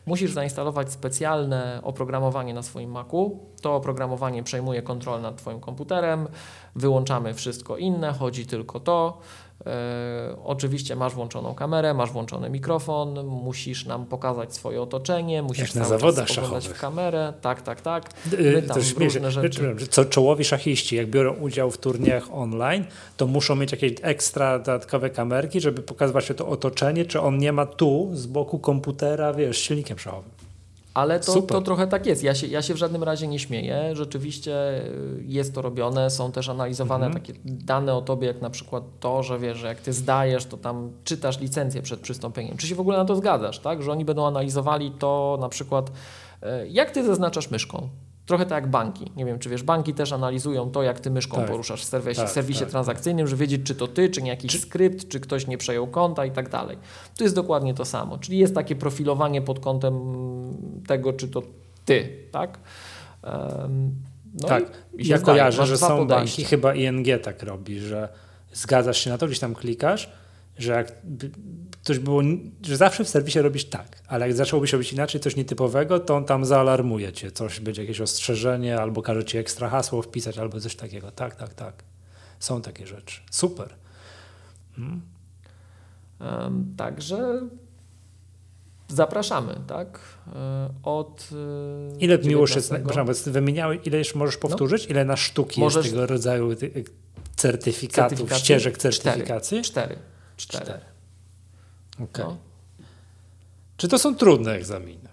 Musisz 0.07 0.33
zainstalować 0.33 0.93
specjalne 0.93 1.81
oprogramowanie 1.83 2.55
na 2.55 2.63
swoim 2.63 2.91
Macu. 2.91 3.39
To 3.61 3.75
oprogramowanie 3.75 4.43
przejmuje 4.43 4.83
kontrolę 4.83 5.23
nad 5.23 5.37
Twoim 5.37 5.61
komputerem, 5.61 6.29
wyłączamy 6.77 7.35
wszystko 7.35 7.77
inne, 7.77 8.13
chodzi 8.13 8.47
tylko 8.47 8.81
to. 8.81 9.19
E, 9.67 10.37
oczywiście 10.45 10.97
masz 10.97 11.15
włączoną 11.15 11.55
kamerę, 11.55 11.95
masz 11.95 12.11
włączony 12.11 12.51
mikrofon, 12.51 13.27
musisz 13.27 13.87
nam 13.87 14.07
pokazać 14.07 14.55
swoje 14.55 14.83
otoczenie, 14.83 15.43
musisz 15.43 15.69
Jak 15.69 15.75
na 15.75 15.85
zawodach 15.85 16.29
szachowych. 16.29 16.77
w 16.77 16.81
kamerę. 16.81 17.33
Tak, 17.41 17.63
tak, 17.63 17.81
tak. 17.81 18.11
My 18.39 18.63
tam 18.63 18.77
to 18.81 19.05
różne 19.05 19.31
rzeczy. 19.31 19.77
Co 19.91 20.05
czołowi 20.05 20.45
szachiści, 20.45 20.97
jak 20.97 21.07
biorą 21.11 21.35
udział 21.35 21.71
w 21.71 21.79
turniejach 21.79 22.35
online, 22.35 22.85
to 23.17 23.27
muszą 23.27 23.57
mieć 23.57 23.73
jakieś 23.73 23.93
ekstra 24.03 24.59
dodatkowe 24.59 25.11
kamerki, 25.11 25.61
żeby 25.61 25.83
pokazywać 25.83 26.33
to 26.37 26.49
otoczenie, 26.49 27.05
czy 27.05 27.21
on 27.21 27.39
nie 27.39 27.53
ma 27.53 27.67
tu 27.67 28.11
z 28.13 28.27
boku 28.27 28.59
komputera, 28.59 29.35
wiesz, 29.35 29.59
silnikiem 29.59 29.99
szachowym. 29.99 30.42
Ale 30.95 31.21
to, 31.21 31.43
to 31.43 31.61
trochę 31.61 31.87
tak 31.87 32.07
jest. 32.07 32.23
Ja 32.23 32.35
się, 32.35 32.47
ja 32.47 32.63
się 32.63 32.75
w 32.75 32.77
żadnym 32.77 33.03
razie 33.03 33.27
nie 33.29 33.39
śmieję. 33.39 33.97
Rzeczywiście 33.97 34.85
y, 34.85 35.25
jest 35.27 35.55
to 35.55 35.63
robione. 35.63 36.11
Są 36.11 36.33
też 36.33 36.49
analizowane 36.49 37.07
mhm. 37.07 37.25
takie 37.25 37.41
dane 37.45 37.95
o 37.95 38.03
tobie, 38.03 38.27
jak 38.27 38.43
na 38.43 38.51
przykład 38.51 38.85
to, 39.01 39.23
że 39.23 39.39
wiesz, 39.39 39.59
że 39.59 39.67
jak 39.67 39.81
ty 39.81 39.93
zdajesz, 39.93 40.45
to 40.45 40.57
tam 40.57 40.93
czytasz 41.05 41.41
licencję 41.41 41.83
przed 41.83 42.01
przystąpieniem. 42.01 42.57
Czy 42.57 42.67
się 42.67 42.75
w 42.75 42.81
ogóle 42.81 42.99
na 42.99 43.05
to 43.05 43.17
zgadzasz, 43.17 43.59
tak? 43.59 43.83
Że 43.83 43.93
oni 43.93 44.05
będą 44.05 44.27
analizowali 44.27 44.91
to 44.91 45.39
na 45.41 45.49
przykład, 45.49 45.91
y, 46.43 46.69
jak 46.69 46.91
ty 46.91 47.05
zaznaczasz 47.05 47.51
myszką. 47.51 47.89
Trochę 48.27 48.47
tak 48.47 48.63
jak 48.63 48.71
banki. 48.71 49.13
Nie 49.17 49.25
wiem, 49.25 49.39
czy 49.39 49.49
wiesz, 49.49 49.63
banki 49.63 49.95
też 49.95 50.13
analizują 50.13 50.71
to, 50.71 50.83
jak 50.83 51.01
ty 51.01 51.11
myszką 51.11 51.37
tak. 51.37 51.47
poruszasz 51.47 51.83
w 51.83 51.85
serwisie, 51.85 52.21
tak, 52.21 52.31
serwisie 52.31 52.61
tak, 52.61 52.71
transakcyjnym, 52.71 53.27
żeby 53.27 53.41
wiedzieć, 53.41 53.63
czy 53.65 53.75
to 53.75 53.89
ty, 53.89 54.11
czy 54.11 54.23
nie 54.23 54.31
jakiś 54.31 54.53
czy... 54.53 54.59
skrypt, 54.59 55.09
czy 55.09 55.21
ktoś 55.21 55.47
nie 55.47 55.59
przejął 55.59 55.87
konta 55.87 56.25
i 56.27 56.31
tak 56.31 56.49
dalej. 56.49 56.79
Tu 57.19 57.25
jest 57.25 57.37
dokładnie 57.37 57.75
to 57.75 57.85
samo. 57.85 58.19
Czyli 58.19 58.39
jest 58.39 58.55
takie 58.55 58.77
profilowanie 58.77 59.43
pod 59.43 59.61
kątem 59.61 59.95
tego, 60.87 61.13
czy 61.13 61.29
to 61.29 61.43
ty, 61.85 62.09
tak? 62.33 62.59
No 64.43 64.49
tak, 64.49 64.65
i, 64.99 65.09
ja 65.09 65.19
kojarzę, 65.19 65.67
że 65.67 65.79
są 65.79 65.89
podejścia. 65.89 66.17
banki, 66.17 66.45
chyba 66.45 66.75
ING 66.75 67.07
tak 67.23 67.43
robi, 67.43 67.81
że 67.81 68.09
zgadzasz 68.53 68.99
się 68.99 69.11
na 69.11 69.19
to, 69.19 69.27
gdzieś 69.27 69.39
tam 69.39 69.55
klikasz, 69.55 70.11
że 70.63 70.73
jak 70.73 70.93
coś 71.83 71.99
było, 71.99 72.23
że 72.63 72.77
zawsze 72.77 73.05
w 73.05 73.09
serwisie 73.09 73.39
robisz 73.39 73.65
tak, 73.65 74.03
ale 74.07 74.27
jak 74.27 74.37
zaczęłoby 74.37 74.71
robić 74.73 74.93
inaczej, 74.93 75.21
coś 75.21 75.37
nietypowego, 75.37 76.01
to 76.01 76.17
on 76.17 76.25
tam 76.25 76.45
zaalarmuje 76.45 77.13
cię, 77.13 77.31
coś 77.31 77.61
będzie 77.61 77.83
jakieś 77.83 78.01
ostrzeżenie, 78.01 78.79
albo 78.79 79.03
każe 79.03 79.25
ci 79.25 79.39
ekstra 79.39 79.69
hasło 79.69 80.03
wpisać, 80.03 80.39
albo 80.39 80.61
coś 80.61 80.77
takiego. 80.77 81.11
Tak, 81.11 81.37
tak, 81.37 81.55
tak. 81.55 81.85
Są 82.41 82.63
takie 82.63 82.87
rzeczy. 82.87 83.21
Super. 83.31 83.75
Hmm. 84.77 85.03
Um, 86.21 86.75
także 86.77 87.41
Zapraszamy, 88.89 89.61
tak? 89.67 90.01
E, 90.35 90.69
od. 90.83 91.29
e, 91.95 91.99
Ile 91.99 92.19
miłość 92.19 92.57
jest, 92.57 92.69
19. 92.69 93.05
przepraszam, 93.05 93.33
wymieniały, 93.33 93.77
ile 93.77 93.99
jeszcze 93.99 94.19
możesz 94.19 94.37
powtórzyć? 94.37 94.87
Ile 94.87 95.05
na 95.05 95.17
sztuki 95.17 95.61
Możesz- 95.61 95.85
jest 95.85 95.95
tego 95.95 96.07
rodzaju 96.07 96.57
ty- 96.57 96.85
certyfikatów, 97.37 98.33
ścieżek 98.33 98.79
certyfikacji? 98.79 99.63
Cztery. 99.63 99.95
Cztery. 99.95 100.12
Cztery. 100.37 100.81
Okej. 101.95 102.25
No. 102.25 102.37
Czy 103.77 103.89
to 103.89 103.99
są 103.99 104.15
trudne 104.15 104.53
egzaminy? 104.53 105.09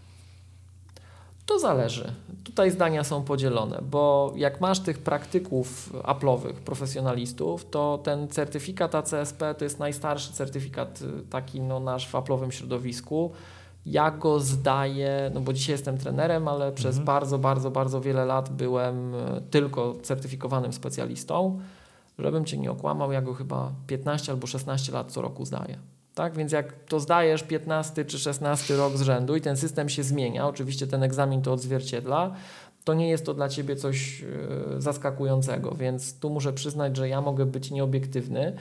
To 1.46 1.60
zależy. 1.60 2.14
Tutaj 2.44 2.72
zdania 2.72 3.04
są 3.04 3.24
podzielone, 3.24 3.80
bo 3.82 4.34
jak 4.36 4.62
masz 4.62 4.80
tych 4.80 4.98
praktyków 5.00 5.94
Apple'owych, 5.94 6.54
profesjonalistów, 6.54 7.70
to 7.70 8.00
ten 8.04 8.28
certyfikat 8.28 8.96
ACSP 8.96 9.56
to 9.58 9.64
jest 9.64 9.80
najstarszy 9.80 10.34
certyfikat 10.34 11.02
y, 11.02 11.24
taki 11.30 11.62
no, 11.62 11.80
nasz 11.80 12.08
w 12.08 12.14
Apple'owym 12.14 12.50
środowisku. 12.50 13.32
Ja 13.86 14.12
go 14.12 14.40
zdaję, 14.40 15.32
no 15.34 15.42
bo 15.42 15.54
dzisiaj 15.54 15.74
jestem 15.74 15.98
trenerem, 15.98 16.48
ale 16.48 16.72
przez 16.72 16.98
Mhm. 16.98 17.06
bardzo, 17.06 17.38
bardzo, 17.40 17.72
bardzo 17.72 18.02
wiele 18.02 18.26
lat 18.26 18.50
byłem 18.50 19.16
y, 19.16 19.42
tylko 19.52 19.96
certyfikowanym 20.04 20.74
specjalistą. 20.74 21.60
Żebym 22.20 22.46
Cię 22.46 22.58
nie 22.58 22.72
okłamał, 22.72 23.12
ja 23.12 23.22
go 23.22 23.34
chyba 23.34 23.74
15 23.88 24.32
albo 24.32 24.48
16 24.48 24.92
lat 24.92 25.12
co 25.12 25.22
roku 25.22 25.46
zdaję. 25.46 25.78
Tak, 26.16 26.36
więc 26.36 26.52
jak 26.52 26.74
to 26.84 27.00
zdajesz 27.00 27.44
15 27.44 28.06
czy 28.06 28.20
16 28.20 28.76
rok 28.76 28.98
z 28.98 29.02
rzędu 29.02 29.36
i 29.36 29.42
ten 29.42 29.58
system 29.58 29.90
się 29.90 30.04
zmienia, 30.04 30.48
oczywiście 30.48 30.88
ten 30.88 31.04
egzamin 31.04 31.42
to 31.42 31.54
odzwierciedla, 31.54 32.36
to 32.84 32.94
nie 32.94 33.10
jest 33.10 33.26
to 33.26 33.34
dla 33.34 33.50
ciebie 33.50 33.76
coś 33.76 34.24
e, 34.24 34.82
zaskakującego, 34.82 35.72
więc 35.72 36.20
tu 36.20 36.30
muszę 36.30 36.54
przyznać, 36.54 36.98
że 36.98 37.10
ja 37.10 37.22
mogę 37.22 37.46
być 37.46 37.72
nieobiektywny 37.72 38.56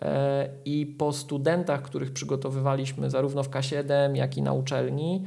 e, 0.00 0.48
i 0.64 0.86
po 0.86 1.12
studentach, 1.12 1.82
których 1.82 2.12
przygotowywaliśmy 2.12 3.10
zarówno 3.10 3.42
w 3.42 3.50
K7, 3.50 4.16
jak 4.16 4.36
i 4.36 4.42
na 4.42 4.52
uczelni, 4.52 5.24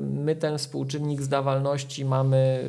my 0.00 0.36
ten 0.36 0.58
współczynnik 0.58 1.22
zdawalności 1.22 2.04
mamy 2.04 2.64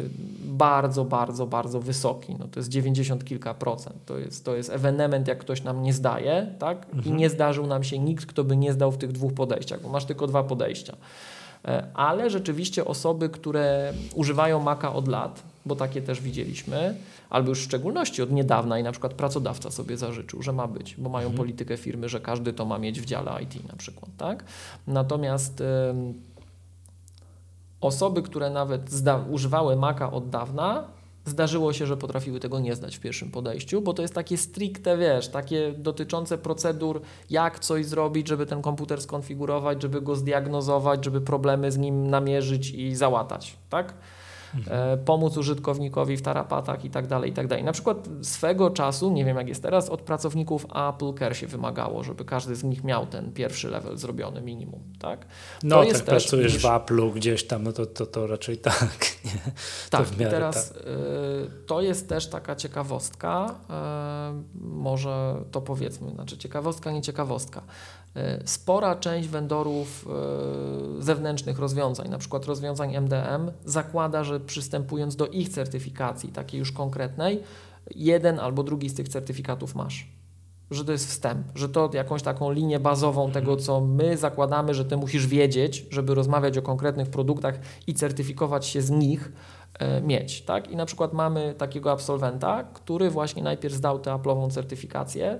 bardzo, 0.45 1.06
bardzo, 1.06 1.48
bardzo 1.48 1.80
wysoki. 1.80 2.36
No 2.40 2.48
to 2.48 2.60
jest 2.60 2.69
90 2.69 3.26
kilka 3.26 3.53
procent. 3.53 3.95
To 4.06 4.18
jest, 4.18 4.45
to 4.45 4.56
jest 4.56 4.69
ewenement, 4.69 5.27
jak 5.27 5.38
ktoś 5.38 5.64
nam 5.64 5.84
nie 5.84 5.94
zdaje, 5.94 6.48
tak? 6.60 6.88
I 7.06 7.11
nie 7.11 7.30
zdarzył 7.30 7.68
nam 7.68 7.84
się 7.84 7.99
nikt, 7.99 8.26
kto 8.26 8.44
by 8.44 8.57
nie 8.57 8.73
zdał 8.73 8.91
w 8.91 8.98
tych 8.98 9.11
dwóch 9.11 9.34
podejściach, 9.34 9.82
bo 9.82 9.90
masz 9.90 10.06
tylko 10.06 10.27
dwa 10.27 10.44
podejścia. 10.44 10.95
E, 11.65 11.88
Ale 11.94 12.30
rzeczywiście 12.30 12.86
osoby, 12.86 13.30
które 13.30 13.94
używają 14.15 14.60
Maca 14.60 14.94
od 14.94 15.07
lat, 15.07 15.44
bo 15.65 15.76
takie 15.76 16.02
też 16.02 16.22
widzieliśmy, 16.22 16.95
albo 17.30 17.49
już 17.49 17.60
w 17.60 17.64
szczególności 17.64 18.22
od 18.22 18.32
niedawna 18.32 18.80
i 18.80 18.84
na 18.84 18.91
przykład 18.91 19.14
pracodawca 19.14 19.72
sobie 19.72 19.98
zażyczył, 19.98 20.41
że 20.41 20.53
ma 20.53 20.68
być, 20.68 20.95
bo 20.98 21.10
mają 21.10 21.32
politykę 21.32 21.77
firmy, 21.77 22.10
że 22.10 22.19
każdy 22.19 22.53
to 22.53 22.65
ma 22.65 22.77
mieć 22.77 23.02
w 23.02 23.06
dziale 23.06 23.32
IT 23.44 23.69
na 23.69 23.76
przykład, 23.76 24.11
tak? 24.18 24.44
Natomiast 24.88 25.61
em, 25.61 26.14
osoby, 27.85 28.21
które 28.21 28.49
nawet 28.49 28.89
używały 29.29 29.75
Maca 29.75 30.11
od 30.11 30.29
dawna, 30.29 30.87
zdarzyło 31.25 31.73
się, 31.73 31.85
że 31.85 31.97
potrafiły 31.97 32.39
tego 32.39 32.59
nie 32.59 32.75
zdać 32.75 32.97
w 32.97 32.99
pierwszym 32.99 33.31
podejściu, 33.31 33.81
bo 33.81 33.93
to 33.93 34.01
jest 34.01 34.13
takie 34.13 34.37
stricte, 34.37 34.97
wiesz, 34.97 35.27
takie 35.27 35.73
dotyczące 35.77 36.37
procedur, 36.37 37.01
jak 37.29 37.59
coś 37.59 37.85
zrobić, 37.85 38.27
żeby 38.27 38.45
ten 38.45 38.61
komputer 38.61 39.01
skonfigurować, 39.01 39.81
żeby 39.81 40.01
go 40.01 40.15
zdiagnozować, 40.15 41.05
żeby 41.05 41.21
problemy 41.21 41.71
z 41.71 41.77
nim 41.77 42.09
namierzyć 42.09 42.69
i 42.69 42.95
załatać, 42.95 43.57
tak? 43.69 43.93
E, 44.68 44.98
pomóc 44.98 45.38
użytkownikowi 45.38 46.18
w 46.18 46.22
tarapatach 46.22 46.86
i 46.86 46.90
tak 46.90 47.07
dalej, 47.07 47.32
i 47.32 47.34
tak 47.34 47.48
dalej. 47.48 47.64
Na 47.64 47.72
przykład 47.72 48.07
swego 48.22 48.69
czasu, 48.69 49.11
nie 49.11 49.26
wiem 49.26 49.38
jak 49.38 49.48
jest 49.48 49.64
teraz, 49.64 49.90
od 49.90 50.02
pracowników 50.02 50.65
Apple 50.90 51.14
Care 51.19 51.36
się 51.38 51.48
wymagało, 51.48 52.03
żeby 52.03 52.26
każdy 52.26 52.56
z 52.56 52.64
nich 52.64 52.84
miał 52.84 53.06
ten 53.06 53.34
pierwszy 53.34 53.69
level 53.69 53.98
zrobiony 53.98 54.41
minimum, 54.41 54.84
tak? 54.99 55.26
No, 55.64 55.76
To 55.76 55.82
tak 55.82 55.88
jest 55.90 56.06
też 56.06 56.23
pracujesz 56.23 56.53
niż- 56.53 56.61
w 56.61 56.65
Apple'u 56.65 57.14
gdzieś 57.14 57.48
tam, 57.48 57.64
no 57.64 57.72
to, 57.72 57.86
to, 57.86 58.06
to 58.06 58.27
raczej 58.27 58.57
tak. 58.57 58.98
Nie? 59.26 59.32
Tak, 59.90 60.18
i 60.18 60.19
miarę 60.19 60.32
teraz 60.32 60.72
y, 60.72 60.76
to 61.68 61.82
jest 61.82 62.10
też 62.10 62.27
taka 62.27 62.56
ciekawostka, 62.56 63.56
y, 64.56 64.57
może 64.61 65.36
to 65.52 65.61
powiedzmy, 65.61 66.11
znaczy 66.11 66.38
ciekawostka, 66.38 66.91
nie 66.91 67.02
ciekawostka. 67.02 67.61
Y, 68.17 68.47
spora 68.47 68.95
część 68.95 69.29
vendorów 69.29 70.07
y, 70.99 71.03
zewnętrznych 71.03 71.59
rozwiązań, 71.59 72.09
na 72.09 72.17
przykład 72.17 72.45
rozwiązań 72.45 72.95
MDM, 72.95 73.51
zakłada, 73.65 74.23
że 74.23 74.39
przystępując 74.39 75.15
do 75.15 75.27
ich 75.27 75.49
certyfikacji, 75.49 76.29
takiej 76.29 76.59
już 76.59 76.71
konkretnej, 76.71 77.43
jeden 77.95 78.39
albo 78.39 78.63
drugi 78.63 78.89
z 78.89 78.93
tych 78.93 79.09
certyfikatów 79.09 79.75
masz. 79.75 80.07
Że 80.71 80.85
to 80.85 80.91
jest 80.91 81.07
wstęp, 81.07 81.47
że 81.55 81.69
to 81.69 81.89
jakąś 81.93 82.21
taką 82.21 82.51
linię 82.51 82.79
bazową 82.79 83.31
tego, 83.31 83.57
co 83.57 83.81
my 83.81 84.17
zakładamy, 84.17 84.73
że 84.73 84.85
ty 84.85 84.97
musisz 84.97 85.27
wiedzieć, 85.27 85.85
żeby 85.89 86.15
rozmawiać 86.15 86.57
o 86.57 86.61
konkretnych 86.61 87.09
produktach 87.09 87.59
i 87.87 87.93
certyfikować 87.93 88.65
się 88.65 88.81
z 88.81 88.89
nich, 88.89 89.31
e, 89.79 90.01
mieć. 90.01 90.41
Tak? 90.41 90.71
I 90.71 90.75
na 90.75 90.85
przykład 90.85 91.13
mamy 91.13 91.55
takiego 91.57 91.91
absolwenta, 91.91 92.63
który 92.63 93.09
właśnie 93.09 93.43
najpierw 93.43 93.73
zdał 93.75 93.99
tę 93.99 94.11
Apple'ową 94.11 94.51
certyfikację, 94.51 95.39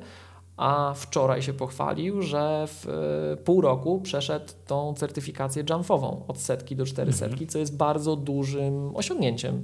a 0.57 0.94
wczoraj 0.95 1.41
się 1.41 1.53
pochwalił, 1.53 2.22
że 2.22 2.68
w 2.68 2.88
e, 3.34 3.38
pół 3.38 3.61
roku 3.61 4.02
przeszedł 4.02 4.53
tą 4.68 4.94
certyfikację 4.94 5.64
jumfową 5.69 6.26
od 6.27 6.40
setki 6.40 6.76
do 6.76 6.86
cztery 6.86 7.14
setki, 7.14 7.48
co 7.48 7.60
jest 7.60 7.77
bardzo 7.77 8.15
dużym 8.15 8.95
osiągnięciem. 8.95 9.64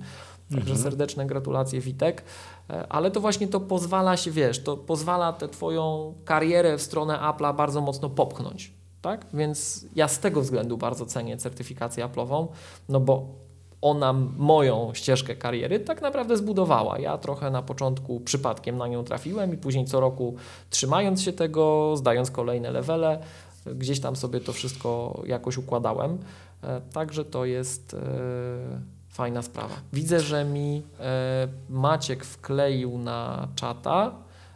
Także 0.55 0.77
serdeczne 0.77 1.25
gratulacje 1.25 1.81
Witek. 1.81 2.23
E, 2.69 2.87
Ale 2.87 3.11
to 3.11 3.21
właśnie 3.21 3.47
to 3.47 3.59
pozwala 3.59 4.17
się, 4.17 4.31
wiesz, 4.31 4.63
to 4.63 4.77
pozwala 4.77 5.33
tę 5.33 5.49
twoją 5.49 6.13
karierę 6.25 6.77
w 6.77 6.81
stronę 6.81 7.19
Apple'a 7.19 7.55
bardzo 7.55 7.81
mocno 7.81 8.09
popchnąć. 8.09 8.73
Tak? 9.01 9.25
Więc 9.33 9.85
ja 9.95 10.07
z 10.07 10.19
tego 10.19 10.41
względu 10.41 10.77
bardzo 10.77 11.05
cenię 11.05 11.37
certyfikację 11.37 12.05
Apple'ową, 12.05 12.47
no 12.89 12.99
bo 12.99 13.25
ona 13.81 14.13
moją 14.37 14.91
ścieżkę 14.93 15.35
kariery 15.35 15.79
tak 15.79 16.01
naprawdę 16.01 16.37
zbudowała. 16.37 16.99
Ja 16.99 17.17
trochę 17.17 17.51
na 17.51 17.61
początku 17.61 18.19
przypadkiem 18.19 18.77
na 18.77 18.87
nią 18.87 19.03
trafiłem 19.03 19.53
i 19.53 19.57
później 19.57 19.85
co 19.85 19.99
roku 19.99 20.35
trzymając 20.69 21.21
się 21.21 21.33
tego, 21.33 21.93
zdając 21.97 22.31
kolejne 22.31 22.71
levele, 22.71 23.19
gdzieś 23.65 23.99
tam 23.99 24.15
sobie 24.15 24.39
to 24.39 24.53
wszystko 24.53 25.21
jakoś 25.25 25.57
układałem. 25.57 26.17
E, 26.63 26.81
Także 26.81 27.25
to 27.25 27.45
jest 27.45 27.93
e, 27.93 27.97
fajna 29.09 29.41
sprawa. 29.41 29.75
Widzę, 29.93 30.19
że 30.19 30.45
mi 30.45 30.83
e, 30.99 31.47
Maciek 31.69 32.25
wkleił 32.25 32.97
na 32.97 33.47
czata, 33.55 34.11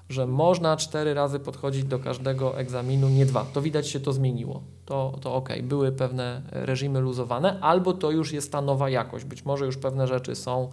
że 0.09 0.27
można 0.27 0.77
cztery 0.77 1.13
razy 1.13 1.39
podchodzić 1.39 1.83
do 1.83 1.99
każdego 1.99 2.57
egzaminu, 2.57 3.09
nie 3.09 3.25
dwa. 3.25 3.45
To 3.53 3.61
widać 3.61 3.87
się 3.87 3.99
to 3.99 4.13
zmieniło. 4.13 4.61
To, 4.85 5.17
to 5.21 5.35
ok, 5.35 5.49
były 5.63 5.91
pewne 5.91 6.41
reżimy 6.51 6.99
luzowane, 6.99 7.59
albo 7.61 7.93
to 7.93 8.11
już 8.11 8.33
jest 8.33 8.51
ta 8.51 8.61
nowa 8.61 8.89
jakość. 8.89 9.25
Być 9.25 9.45
może 9.45 9.65
już 9.65 9.77
pewne 9.77 10.07
rzeczy 10.07 10.35
są 10.35 10.69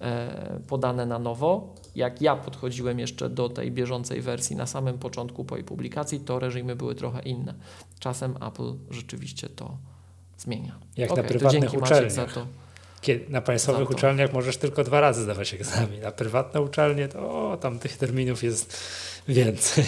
e, 0.00 0.60
podane 0.68 1.06
na 1.06 1.18
nowo. 1.18 1.74
Jak 1.94 2.22
ja 2.22 2.36
podchodziłem 2.36 2.98
jeszcze 2.98 3.28
do 3.30 3.48
tej 3.48 3.72
bieżącej 3.72 4.20
wersji 4.20 4.56
na 4.56 4.66
samym 4.66 4.98
początku 4.98 5.44
po 5.44 5.56
jej 5.56 5.64
publikacji, 5.64 6.20
to 6.20 6.38
reżimy 6.38 6.76
były 6.76 6.94
trochę 6.94 7.22
inne. 7.22 7.54
Czasem 7.98 8.34
Apple 8.42 8.72
rzeczywiście 8.90 9.48
to 9.48 9.76
zmienia. 10.38 10.78
Jak 10.96 11.08
na 11.08 11.12
Okej, 11.12 11.24
to 11.24 11.28
prywatnych 11.28 11.62
dzięki, 11.62 11.78
Maciek, 11.78 11.96
uczelniach. 11.96 12.12
za 12.12 12.26
to. 12.26 12.46
Na 13.28 13.40
państwowych 13.40 13.90
uczelniach 13.90 14.32
możesz 14.32 14.56
tylko 14.56 14.84
dwa 14.84 15.00
razy 15.00 15.22
zdawać 15.22 15.54
egzamin, 15.54 16.04
a 16.06 16.10
prywatne 16.12 16.60
uczelnie 16.60 17.08
to 17.08 17.18
o, 17.52 17.56
tam 17.56 17.78
tych 17.78 17.96
terminów 17.96 18.42
jest 18.42 18.76
więcej. 19.28 19.84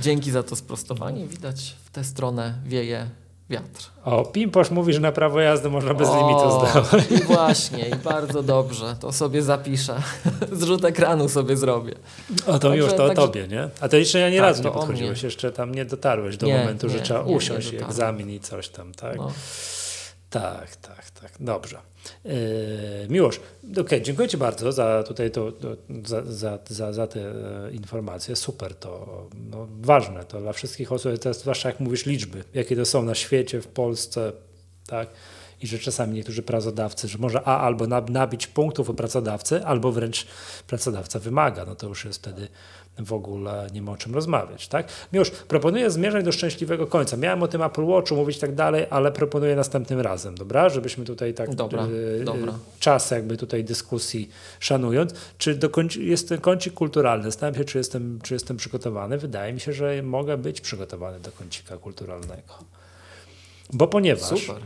Dzięki 0.00 0.30
za 0.30 0.42
to 0.42 0.56
sprostowanie. 0.56 1.26
Widać, 1.26 1.76
w 1.84 1.90
tę 1.90 2.04
stronę 2.04 2.54
wieje 2.66 3.06
wiatr. 3.50 3.90
O, 4.04 4.24
Pimposz 4.24 4.70
mówi, 4.70 4.92
że 4.92 5.00
na 5.00 5.12
prawo 5.12 5.40
jazdy 5.40 5.70
można 5.70 5.94
bez 5.94 6.08
O, 6.08 6.16
limitu 6.16 6.50
zdawać. 6.50 7.10
I 7.10 7.24
właśnie, 7.24 7.88
i 7.88 7.96
bardzo 7.96 8.42
dobrze. 8.42 8.96
To 9.00 9.12
sobie 9.12 9.42
zapiszę. 9.42 10.02
Zrzut 10.52 10.84
ekranu 10.84 11.28
sobie 11.28 11.56
zrobię. 11.56 11.94
O, 12.46 12.52
to 12.52 12.52
Także- 12.52 12.70
miłość, 12.76 12.94
to 12.94 13.04
o 13.04 13.08
także- 13.08 13.22
tobie, 13.22 13.48
nie? 13.48 13.68
A 13.80 13.88
to 13.88 13.96
jeszcze 13.96 14.18
ja 14.18 14.30
nie 14.30 14.36
Tak, 14.38 14.46
razu 14.46 14.62
nie 14.62 14.70
podchodziłeś, 14.70 15.22
jeszcze 15.22 15.52
tam 15.52 15.74
nie 15.74 15.84
dotarłeś 15.84 16.36
do 16.36 16.46
Nie, 16.46 16.58
momentu, 16.58 16.88
że 16.88 16.96
nie, 16.96 17.02
trzeba 17.02 17.22
nie, 17.22 17.36
usiąść 17.36 17.74
egzamin 17.74 18.30
i 18.30 18.40
coś 18.40 18.68
tam, 18.68 18.94
tak? 18.94 19.16
No. 19.16 19.32
Tak, 20.30 20.76
tak, 20.76 21.10
tak. 21.10 21.32
Dobrze. 21.40 21.78
Yy, 22.24 22.32
Miłosz, 23.08 23.40
okej, 23.80 24.02
dziękuję 24.02 24.28
Ci 24.28 24.36
bardzo 24.36 24.72
za 24.72 25.02
tutaj 25.02 25.30
to, 25.30 25.52
to, 25.52 25.76
za, 26.04 26.24
za, 26.24 26.58
za, 26.68 26.92
za 26.92 27.06
te 27.06 27.20
e, 27.20 27.70
informacje. 27.72 28.36
Super 28.36 28.74
to, 28.74 29.28
no, 29.50 29.68
ważne 29.80 30.24
to 30.24 30.40
dla 30.40 30.52
wszystkich 30.52 30.92
osób, 30.92 31.12
zwłaszcza 31.30 31.68
jak 31.68 31.80
mówisz 31.80 32.06
liczby, 32.06 32.44
jakie 32.54 32.76
to 32.76 32.84
są 32.84 33.02
na 33.02 33.14
świecie, 33.14 33.60
w 33.60 33.66
Polsce, 33.66 34.32
tak? 34.86 35.08
I 35.60 35.66
że 35.66 35.78
czasami 35.78 36.14
niektórzy 36.14 36.42
pracodawcy, 36.42 37.08
że 37.08 37.18
może 37.18 37.42
a 37.44 37.60
albo 37.60 37.84
nab- 37.84 38.10
nabić 38.10 38.46
punktów 38.46 38.90
u 38.90 38.94
pracodawcy, 38.94 39.64
albo 39.64 39.92
wręcz 39.92 40.26
pracodawca 40.66 41.18
wymaga, 41.18 41.64
no 41.64 41.74
to 41.74 41.86
już 41.88 42.04
jest 42.04 42.18
wtedy 42.18 42.48
w 43.04 43.12
ogóle 43.12 43.66
nie 43.74 43.82
ma 43.82 43.92
o 43.92 43.96
czym 43.96 44.14
rozmawiać, 44.14 44.68
tak? 44.68 44.88
Miłosz, 45.12 45.30
proponuję 45.30 45.90
zmierzać 45.90 46.24
do 46.24 46.32
szczęśliwego 46.32 46.86
końca. 46.86 47.16
Miałem 47.16 47.42
o 47.42 47.48
tym 47.48 47.62
Apple 47.62 47.86
Watchu 47.86 48.16
mówić 48.16 48.38
tak 48.38 48.54
dalej, 48.54 48.86
ale 48.90 49.12
proponuję 49.12 49.56
następnym 49.56 50.00
razem, 50.00 50.34
dobra? 50.34 50.68
Żebyśmy 50.68 51.04
tutaj 51.04 51.34
tak 51.34 51.54
Dobra, 51.54 51.82
e, 51.82 52.20
e, 52.20 52.24
dobra. 52.24 52.54
czas 52.80 53.10
jakby 53.10 53.36
tutaj 53.36 53.64
dyskusji 53.64 54.30
szanując. 54.60 55.14
Czy 55.38 55.54
do 55.54 55.70
końci, 55.70 56.06
jest 56.06 56.28
ten 56.28 56.40
kącik 56.40 56.74
kulturalny? 56.74 57.24
Zastanawiam 57.24 57.58
się, 57.58 57.64
czy 57.64 57.78
jestem, 57.78 58.18
czy 58.22 58.34
jestem 58.34 58.56
przygotowany. 58.56 59.18
Wydaje 59.18 59.52
mi 59.52 59.60
się, 59.60 59.72
że 59.72 60.02
mogę 60.02 60.36
być 60.36 60.60
przygotowany 60.60 61.20
do 61.20 61.32
kącika 61.32 61.76
kulturalnego. 61.76 62.54
Bo 63.72 63.86
ponieważ 63.86 64.40
Super. 64.40 64.62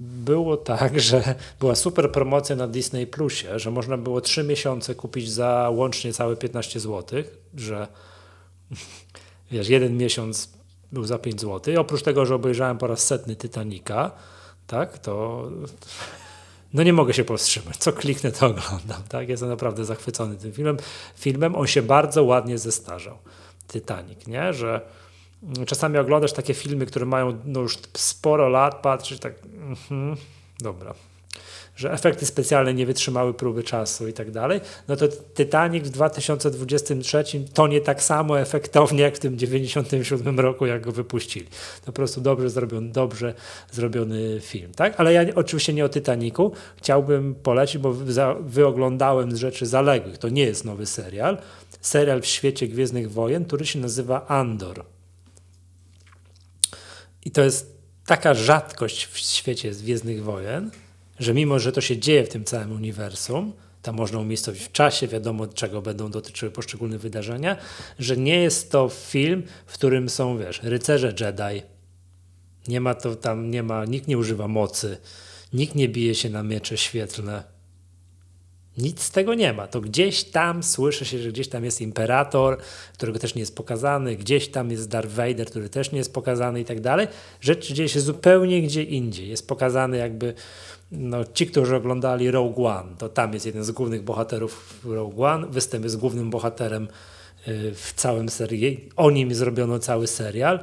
Było 0.00 0.56
tak, 0.56 1.00
że 1.00 1.34
była 1.60 1.74
super 1.74 2.12
promocja 2.12 2.56
na 2.56 2.68
Disney 2.68 3.06
Plusie, 3.06 3.58
że 3.58 3.70
można 3.70 3.96
było 3.96 4.20
3 4.20 4.44
miesiące 4.44 4.94
kupić 4.94 5.30
za 5.30 5.70
łącznie 5.72 6.12
całe 6.12 6.36
15 6.36 6.80
zł, 6.80 7.22
że 7.56 7.88
wiesz, 9.50 9.68
jeden 9.68 9.96
miesiąc 9.96 10.50
był 10.92 11.04
za 11.04 11.18
5 11.18 11.40
zł. 11.40 11.74
I 11.74 11.76
oprócz 11.76 12.02
tego, 12.02 12.26
że 12.26 12.34
obejrzałem 12.34 12.78
po 12.78 12.86
raz 12.86 13.06
setny 13.06 13.36
Titanica, 13.36 14.10
tak, 14.66 14.98
to 14.98 15.48
no 16.74 16.82
nie 16.82 16.92
mogę 16.92 17.14
się 17.14 17.24
powstrzymać. 17.24 17.76
Co 17.76 17.92
kliknę, 17.92 18.32
to 18.32 18.46
oglądam. 18.46 19.02
Tak? 19.08 19.28
Jestem 19.28 19.48
naprawdę 19.48 19.84
zachwycony 19.84 20.36
tym 20.36 20.52
filmem. 20.52 20.76
Filmem 21.16 21.56
on 21.56 21.66
się 21.66 21.82
bardzo 21.82 22.24
ładnie 22.24 22.58
zestarzał. 22.58 23.18
Titanic, 23.68 24.26
nie? 24.26 24.52
Że 24.52 24.80
czasami 25.66 25.98
oglądasz 25.98 26.32
takie 26.32 26.54
filmy, 26.54 26.86
które 26.86 27.06
mają 27.06 27.38
no 27.44 27.60
już 27.60 27.78
sporo 27.96 28.48
lat, 28.48 28.82
patrzysz 28.82 29.18
tak, 29.18 29.34
mhm, 29.70 30.16
dobra, 30.60 30.94
że 31.76 31.92
efekty 31.92 32.26
specjalne 32.26 32.74
nie 32.74 32.86
wytrzymały 32.86 33.34
próby 33.34 33.62
czasu 33.62 34.08
i 34.08 34.12
tak 34.12 34.30
dalej, 34.30 34.60
no 34.88 34.96
to 34.96 35.08
Titanic 35.08 35.84
w 35.84 35.90
2023 35.90 37.24
to 37.54 37.66
nie 37.66 37.80
tak 37.80 38.02
samo 38.02 38.40
efektownie 38.40 39.02
jak 39.02 39.16
w 39.16 39.18
tym 39.18 39.38
97 39.38 40.40
roku, 40.40 40.66
jak 40.66 40.82
go 40.82 40.92
wypuścili. 40.92 41.46
To 41.80 41.86
po 41.86 41.92
prostu 41.92 42.20
dobrze 42.20 42.50
zrobiony, 42.50 42.88
dobrze 42.88 43.34
zrobiony 43.72 44.40
film, 44.40 44.72
tak? 44.76 44.94
Ale 44.96 45.12
ja 45.12 45.22
oczywiście 45.34 45.72
nie 45.72 45.84
o 45.84 45.88
Titanicu 45.88 46.52
chciałbym 46.76 47.34
polecić, 47.34 47.78
bo 47.78 47.92
wyoglądałem 48.40 49.32
z 49.32 49.36
rzeczy 49.36 49.66
zaległych. 49.66 50.18
To 50.18 50.28
nie 50.28 50.42
jest 50.42 50.64
nowy 50.64 50.86
serial. 50.86 51.38
Serial 51.80 52.20
w 52.20 52.26
świecie 52.26 52.68
Gwiezdnych 52.68 53.12
Wojen, 53.12 53.44
który 53.44 53.66
się 53.66 53.78
nazywa 53.78 54.26
Andor. 54.26 54.93
I 57.24 57.30
to 57.30 57.42
jest 57.42 57.74
taka 58.06 58.34
rzadkość 58.34 59.06
w 59.06 59.18
świecie 59.18 59.70
Gwiezdnych 59.70 60.24
Wojen, 60.24 60.70
że 61.18 61.34
mimo, 61.34 61.58
że 61.58 61.72
to 61.72 61.80
się 61.80 61.98
dzieje 61.98 62.24
w 62.24 62.28
tym 62.28 62.44
całym 62.44 62.72
uniwersum, 62.72 63.52
tam 63.82 63.96
można 63.96 64.18
umiejscowić 64.18 64.62
w 64.62 64.72
czasie, 64.72 65.08
wiadomo 65.08 65.46
czego 65.46 65.82
będą 65.82 66.10
dotyczyły 66.10 66.50
poszczególne 66.52 66.98
wydarzenia, 66.98 67.56
że 67.98 68.16
nie 68.16 68.42
jest 68.42 68.70
to 68.70 68.88
film, 68.88 69.42
w 69.66 69.72
którym 69.72 70.08
są, 70.08 70.38
wiesz, 70.38 70.60
rycerze 70.62 71.14
Jedi. 71.20 71.62
Nie 72.68 72.80
ma 72.80 72.94
to 72.94 73.16
tam, 73.16 73.50
nie 73.50 73.62
ma, 73.62 73.84
nikt 73.84 74.08
nie 74.08 74.18
używa 74.18 74.48
mocy, 74.48 74.96
nikt 75.52 75.74
nie 75.74 75.88
bije 75.88 76.14
się 76.14 76.30
na 76.30 76.42
miecze 76.42 76.76
świetlne. 76.76 77.53
Nic 78.78 79.02
z 79.02 79.10
tego 79.10 79.34
nie 79.34 79.52
ma. 79.52 79.66
To 79.66 79.80
gdzieś 79.80 80.24
tam 80.24 80.62
słyszy 80.62 81.04
się, 81.04 81.18
że 81.18 81.28
gdzieś 81.28 81.48
tam 81.48 81.64
jest 81.64 81.80
imperator, 81.80 82.58
którego 82.92 83.18
też 83.18 83.34
nie 83.34 83.40
jest 83.40 83.56
pokazany, 83.56 84.16
gdzieś 84.16 84.48
tam 84.48 84.70
jest 84.70 84.88
Darth 84.88 85.10
Vader, 85.14 85.46
który 85.46 85.68
też 85.68 85.92
nie 85.92 85.98
jest 85.98 86.14
pokazany 86.14 86.60
i 86.60 86.64
tak 86.64 86.80
dalej. 86.80 87.08
Rzecz 87.40 87.72
dzieje 87.72 87.88
się 87.88 88.00
zupełnie 88.00 88.62
gdzie 88.62 88.82
indziej. 88.82 89.28
Jest 89.28 89.48
pokazany 89.48 89.96
jakby 89.96 90.34
no, 90.92 91.24
ci, 91.24 91.46
którzy 91.46 91.76
oglądali 91.76 92.30
Rogue 92.30 92.66
One, 92.66 92.96
to 92.98 93.08
tam 93.08 93.34
jest 93.34 93.46
jeden 93.46 93.64
z 93.64 93.70
głównych 93.70 94.02
bohaterów 94.02 94.80
Rogue 94.84 95.24
One, 95.24 95.46
występ 95.46 95.84
jest 95.84 95.98
głównym 95.98 96.30
bohaterem 96.30 96.88
y, 97.48 97.74
w 97.74 97.92
całym 97.96 98.28
serii. 98.28 98.88
O 98.96 99.10
nim 99.10 99.34
zrobiono 99.34 99.78
cały 99.78 100.06
serial. 100.06 100.60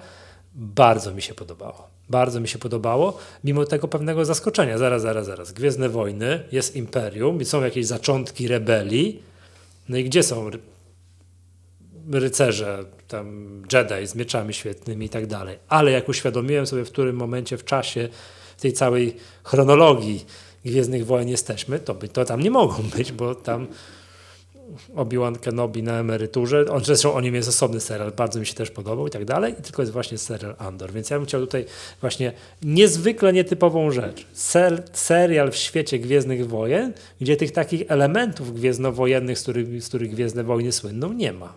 Bardzo 0.55 1.13
mi 1.13 1.21
się 1.21 1.33
podobało. 1.33 1.87
Bardzo 2.11 2.39
mi 2.39 2.47
się 2.47 2.59
podobało, 2.59 3.17
mimo 3.43 3.65
tego 3.65 3.87
pewnego 3.87 4.25
zaskoczenia. 4.25 4.77
Zaraz, 4.77 5.01
zaraz, 5.01 5.25
zaraz. 5.25 5.51
Gwiezdne 5.51 5.89
Wojny, 5.89 6.43
jest 6.51 6.75
Imperium 6.75 7.45
są 7.45 7.63
jakieś 7.63 7.85
zaczątki 7.85 8.47
rebelii. 8.47 9.23
No 9.89 9.97
i 9.97 10.03
gdzie 10.03 10.23
są 10.23 10.49
rycerze, 12.11 12.85
tam 13.07 13.61
Jedi 13.73 14.07
z 14.07 14.15
mieczami 14.15 14.53
świetnymi 14.53 15.05
i 15.05 15.09
tak 15.09 15.27
dalej. 15.27 15.57
Ale 15.67 15.91
jak 15.91 16.09
uświadomiłem 16.09 16.67
sobie, 16.67 16.85
w 16.85 16.91
którym 16.91 17.15
momencie 17.15 17.57
w 17.57 17.65
czasie 17.65 18.09
tej 18.59 18.73
całej 18.73 19.15
chronologii 19.43 20.25
Gwiezdnych 20.65 21.05
Wojen 21.05 21.29
jesteśmy, 21.29 21.79
to, 21.79 21.93
by, 21.93 22.07
to 22.07 22.25
tam 22.25 22.41
nie 22.41 22.51
mogą 22.51 22.83
być, 22.97 23.11
bo 23.11 23.35
tam 23.35 23.67
Obi-Wan 24.95 25.35
Kenobi 25.35 25.83
na 25.83 25.99
emeryturze, 25.99 26.65
on, 26.71 26.83
zresztą 26.83 27.13
o 27.13 27.21
nim 27.21 27.35
jest 27.35 27.49
osobny 27.49 27.79
serial, 27.79 28.11
bardzo 28.11 28.39
mi 28.39 28.45
się 28.45 28.53
też 28.53 28.71
podobał 28.71 29.07
i 29.07 29.09
tak 29.09 29.25
dalej, 29.25 29.53
i 29.59 29.61
tylko 29.61 29.81
jest 29.81 29.91
właśnie 29.91 30.17
serial 30.17 30.55
Andor, 30.57 30.91
więc 30.91 31.09
ja 31.09 31.17
bym 31.17 31.25
chciał 31.25 31.41
tutaj 31.41 31.65
właśnie 32.01 32.33
niezwykle 32.63 33.33
nietypową 33.33 33.91
rzecz, 33.91 34.27
Ser, 34.33 34.83
serial 34.93 35.51
w 35.51 35.55
świecie 35.55 35.99
Gwiezdnych 35.99 36.47
Wojen, 36.47 36.93
gdzie 37.21 37.37
tych 37.37 37.51
takich 37.51 37.83
elementów 37.87 38.53
gwiezdnowojennych, 38.53 39.39
z 39.39 39.43
których, 39.43 39.83
z 39.83 39.87
których 39.87 40.11
Gwiezdne 40.11 40.43
Wojny 40.43 40.71
słynną, 40.71 41.13
nie 41.13 41.33
ma. 41.33 41.53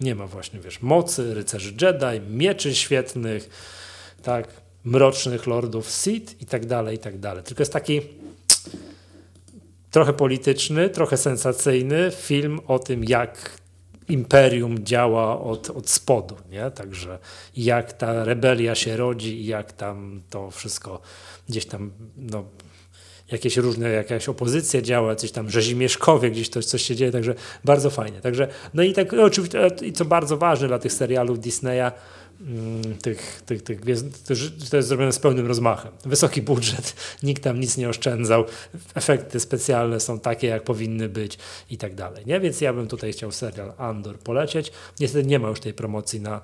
Nie 0.00 0.14
ma 0.14 0.26
właśnie, 0.26 0.60
wiesz, 0.60 0.82
mocy, 0.82 1.34
rycerzy 1.34 1.74
Jedi, 1.82 2.30
mieczy 2.30 2.74
świetnych, 2.74 3.50
tak, 4.22 4.48
mrocznych 4.84 5.46
lordów 5.46 5.90
Sith 5.90 6.42
i 6.42 6.46
tak 6.46 6.66
dalej, 6.66 6.96
i 6.96 6.98
tak 6.98 7.18
dalej. 7.18 7.44
Tylko 7.44 7.62
jest 7.62 7.72
taki 7.72 8.00
trochę 9.94 10.12
polityczny, 10.12 10.90
trochę 10.90 11.16
sensacyjny 11.16 12.10
film 12.16 12.60
o 12.66 12.78
tym, 12.78 13.04
jak 13.04 13.50
imperium 14.08 14.84
działa 14.84 15.40
od, 15.40 15.70
od 15.70 15.90
spodu, 15.90 16.36
nie? 16.50 16.70
Także 16.70 17.18
jak 17.56 17.92
ta 17.92 18.24
rebelia 18.24 18.74
się 18.74 18.96
rodzi 18.96 19.40
i 19.40 19.46
jak 19.46 19.72
tam 19.72 20.22
to 20.30 20.50
wszystko 20.50 21.00
gdzieś 21.48 21.66
tam, 21.66 21.92
no, 22.16 22.44
jakieś 23.32 23.56
różne, 23.56 23.90
jakaś 23.90 24.28
opozycja 24.28 24.82
działa, 24.82 25.14
coś 25.14 25.32
tam 25.32 25.50
Rzezimieszkowie, 25.50 26.30
gdzieś 26.30 26.50
to, 26.50 26.62
coś 26.62 26.82
się 26.82 26.96
dzieje, 26.96 27.12
także 27.12 27.34
bardzo 27.64 27.90
fajnie. 27.90 28.20
Także, 28.20 28.48
no 28.74 28.82
i 28.82 28.92
tak 28.92 29.12
oczywiście, 29.12 29.70
i 29.82 29.92
co 29.92 30.04
bardzo 30.04 30.36
ważne 30.36 30.68
dla 30.68 30.78
tych 30.78 30.92
serialów 30.92 31.40
Disneya, 31.40 31.90
Mm, 32.40 32.98
tych, 32.98 33.42
tych, 33.46 33.62
tych 33.62 33.80
to 34.70 34.76
jest 34.76 34.88
zrobione 34.88 35.12
z 35.12 35.18
pełnym 35.18 35.46
rozmachem. 35.46 35.92
Wysoki 36.04 36.42
budżet, 36.42 36.96
nikt 37.22 37.42
tam 37.42 37.60
nic 37.60 37.76
nie 37.76 37.88
oszczędzał, 37.88 38.44
efekty 38.94 39.40
specjalne 39.40 40.00
są 40.00 40.20
takie, 40.20 40.46
jak 40.46 40.62
powinny 40.62 41.08
być 41.08 41.38
i 41.70 41.78
tak 41.78 41.94
dalej. 41.94 42.26
Nie? 42.26 42.40
Więc 42.40 42.60
ja 42.60 42.72
bym 42.72 42.88
tutaj 42.88 43.12
chciał 43.12 43.32
serial 43.32 43.72
Andor 43.78 44.18
polecieć. 44.18 44.72
Niestety 45.00 45.26
nie 45.26 45.38
ma 45.38 45.48
już 45.48 45.60
tej 45.60 45.74
promocji 45.74 46.20
na, 46.20 46.40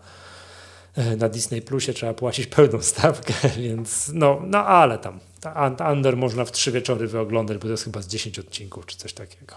e, 0.94 1.16
na 1.16 1.28
Disney 1.28 1.62
Plusie, 1.62 1.92
trzeba 1.92 2.14
płacić 2.14 2.46
pełną 2.46 2.82
stawkę, 2.92 3.34
więc 3.58 4.10
no, 4.14 4.42
no 4.46 4.58
ale 4.66 4.98
tam. 4.98 5.20
Andor 5.78 6.16
można 6.16 6.44
w 6.44 6.52
trzy 6.52 6.72
wieczory 6.72 7.06
wyoglądać, 7.06 7.58
bo 7.58 7.62
to 7.62 7.70
jest 7.70 7.84
chyba 7.84 8.02
z 8.02 8.08
10 8.08 8.38
odcinków 8.38 8.86
czy 8.86 8.96
coś 8.96 9.12
takiego. 9.12 9.54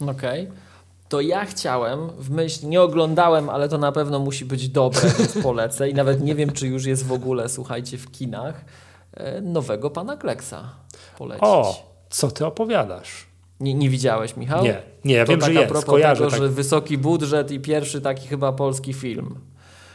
Okej. 0.00 0.42
Okay 0.42 0.71
to 1.12 1.20
ja 1.20 1.44
chciałem 1.44 2.10
w 2.18 2.30
myśl, 2.30 2.68
nie 2.68 2.82
oglądałem, 2.82 3.48
ale 3.48 3.68
to 3.68 3.78
na 3.78 3.92
pewno 3.92 4.18
musi 4.18 4.44
być 4.44 4.68
dobre, 4.68 5.00
więc 5.18 5.38
polecę 5.42 5.90
i 5.90 5.94
nawet 5.94 6.20
nie 6.20 6.34
wiem, 6.34 6.52
czy 6.52 6.66
już 6.66 6.84
jest 6.84 7.06
w 7.06 7.12
ogóle, 7.12 7.48
słuchajcie, 7.48 7.98
w 7.98 8.10
kinach, 8.10 8.64
e, 9.14 9.40
nowego 9.40 9.90
Pana 9.90 10.16
Kleksa 10.16 10.74
polecić. 11.18 11.44
O, 11.44 11.86
co 12.10 12.30
ty 12.30 12.46
opowiadasz? 12.46 13.26
Nie, 13.60 13.74
nie 13.74 13.90
widziałeś, 13.90 14.36
Michał? 14.36 14.64
Nie, 14.64 14.82
nie, 15.04 15.14
ja 15.14 15.24
to 15.24 15.30
wiem, 15.32 15.40
tak 15.40 15.52
że 15.52 15.60
jest, 15.60 15.68
propos 15.68 15.90
kojarzę. 15.90 16.24
tego, 16.24 16.30
tak. 16.30 16.40
że 16.40 16.48
wysoki 16.48 16.98
budżet 16.98 17.50
i 17.50 17.60
pierwszy 17.60 18.00
taki 18.00 18.28
chyba 18.28 18.52
polski 18.52 18.92
film. 18.92 19.38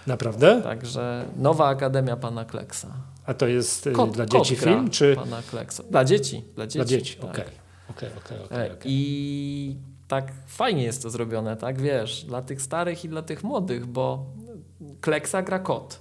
Naprawdę? 0.08 0.62
Także 0.64 1.26
nowa 1.38 1.68
Akademia 1.68 2.18
Pana 2.18 2.46
Kleksa. 2.46 2.88
A 3.26 3.34
to 3.34 3.48
jest 3.48 3.88
y, 3.88 3.92
kot, 3.92 4.12
dla 4.12 4.26
dzieci 4.26 4.56
film, 4.56 4.90
czy? 4.90 5.16
Pana 5.16 5.42
Kleksa. 5.50 5.84
Dla 5.90 6.06
dzieci, 6.06 6.44
dla 6.56 6.68
dzieci. 6.68 6.78
Dla 6.78 6.86
dzieci, 6.86 7.16
tak. 7.16 7.30
okej. 7.30 7.46
Okay. 7.46 7.68
Okay, 7.90 8.10
okay, 8.46 8.46
okay, 8.46 8.78
I 8.86 9.76
tak 10.08 10.32
fajnie 10.48 10.84
jest 10.84 11.04
to 11.04 11.10
zrobione, 11.10 11.58
tak 11.58 11.82
wiesz, 11.82 12.24
dla 12.24 12.42
tych 12.42 12.62
starych 12.62 13.06
i 13.06 13.10
dla 13.10 13.22
tych 13.22 13.44
młodych, 13.44 13.86
bo 13.86 14.26
Kleksa 15.02 15.42
gra 15.42 15.60
kot, 15.60 16.00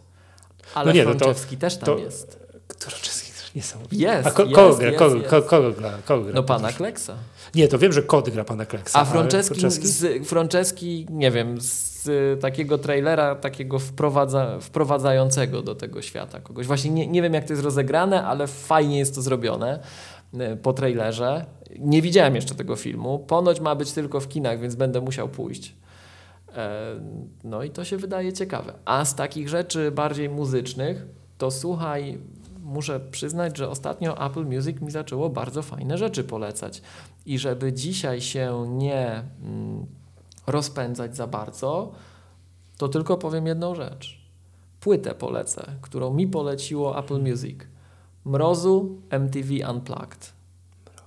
ale 0.75 0.87
no 0.87 0.93
nie, 0.93 1.05
no 1.05 1.15
to, 1.15 1.35
też 1.59 1.77
tam 1.77 1.87
to, 1.87 1.99
jest. 1.99 2.47
Frączewski 2.79 3.33
też 3.33 3.55
niesamowity. 3.55 3.97
Jest, 3.97 4.27
A 4.27 4.31
ko, 4.31 4.43
jest, 4.43 4.55
kogo, 4.55 4.77
gra, 4.77 4.87
jest, 4.87 4.99
kogo, 4.99 5.17
jest. 5.17 5.29
kogo, 5.29 5.73
gra, 5.73 5.93
kogo 6.05 6.25
gra? 6.25 6.33
No 6.35 6.43
pana 6.43 6.73
Kleksa. 6.73 7.15
Nie, 7.55 7.69
to 7.69 7.79
wiem, 7.79 7.93
że 7.93 8.03
kod 8.03 8.31
gra 8.31 8.45
pana 8.45 8.67
Kleksa. 8.67 9.01
A 9.01 9.05
Franceski, 9.05 9.89
z, 9.89 10.29
Franceski 10.29 11.07
nie 11.11 11.31
wiem, 11.31 11.61
z 11.61 11.87
takiego 12.41 12.79
trailera, 12.79 13.35
takiego 13.35 13.79
wprowadza, 13.79 14.61
wprowadzającego 14.61 15.63
do 15.63 15.75
tego 15.75 16.03
świata 16.03 16.41
kogoś. 16.41 16.67
Właśnie 16.67 16.91
nie, 16.91 17.07
nie 17.07 17.23
wiem, 17.23 17.35
jak 17.35 17.45
to 17.45 17.53
jest 17.53 17.65
rozegrane, 17.65 18.25
ale 18.25 18.47
fajnie 18.47 18.99
jest 18.99 19.15
to 19.15 19.23
zrobione 19.23 19.79
y, 19.79 19.81
po 20.63 20.73
trailerze. 20.73 21.47
Nie 21.79 22.03
widziałem 22.03 22.35
jeszcze 22.35 22.55
tego 22.55 22.77
filmu. 22.77 23.19
Ponoć 23.19 23.61
ma 23.61 23.75
być 23.75 23.93
tylko 23.93 24.21
w 24.21 24.29
kinach, 24.29 24.61
więc 24.61 24.75
będę 24.75 25.01
musiał 25.01 25.29
pójść. 25.29 25.75
E, 26.57 26.81
no 27.45 27.63
i 27.63 27.71
to 27.71 27.85
się 27.85 27.97
wydaje 27.97 28.33
ciekawe. 28.33 28.73
A 28.85 29.05
z 29.05 29.15
takich 29.15 29.49
rzeczy 29.49 29.91
bardziej 29.91 30.29
muzycznych, 30.29 31.07
to 31.39 31.51
słuchaj, 31.51 32.19
muszę 32.63 33.01
przyznać, 33.01 33.57
że 33.57 33.69
ostatnio 33.69 34.27
Apple 34.27 34.45
Music 34.45 34.81
mi 34.81 34.91
zaczęło 34.91 35.31
bardzo 35.31 35.63
fajne 35.63 35.99
rzeczy 35.99 36.25
polecać. 36.25 36.83
I 37.27 37.39
żeby 37.39 37.73
dzisiaj 37.73 38.21
się 38.21 38.65
nie 38.69 39.23
mm, 39.43 39.87
rozpędzać 40.47 41.17
za 41.17 41.27
bardzo, 41.27 41.93
to 42.79 42.89
tylko 42.89 43.17
powiem 43.17 43.47
jedną 43.47 43.75
rzecz. 43.75 44.27
Płytę 44.81 45.15
polecę, 45.15 45.73
którą 45.81 46.15
mi 46.15 46.27
poleciło 46.27 46.99
Apple 46.99 47.21
Music. 47.21 47.59
Mrozu 48.27 48.97
MTV 49.11 49.71
Unplugged. 49.71 50.33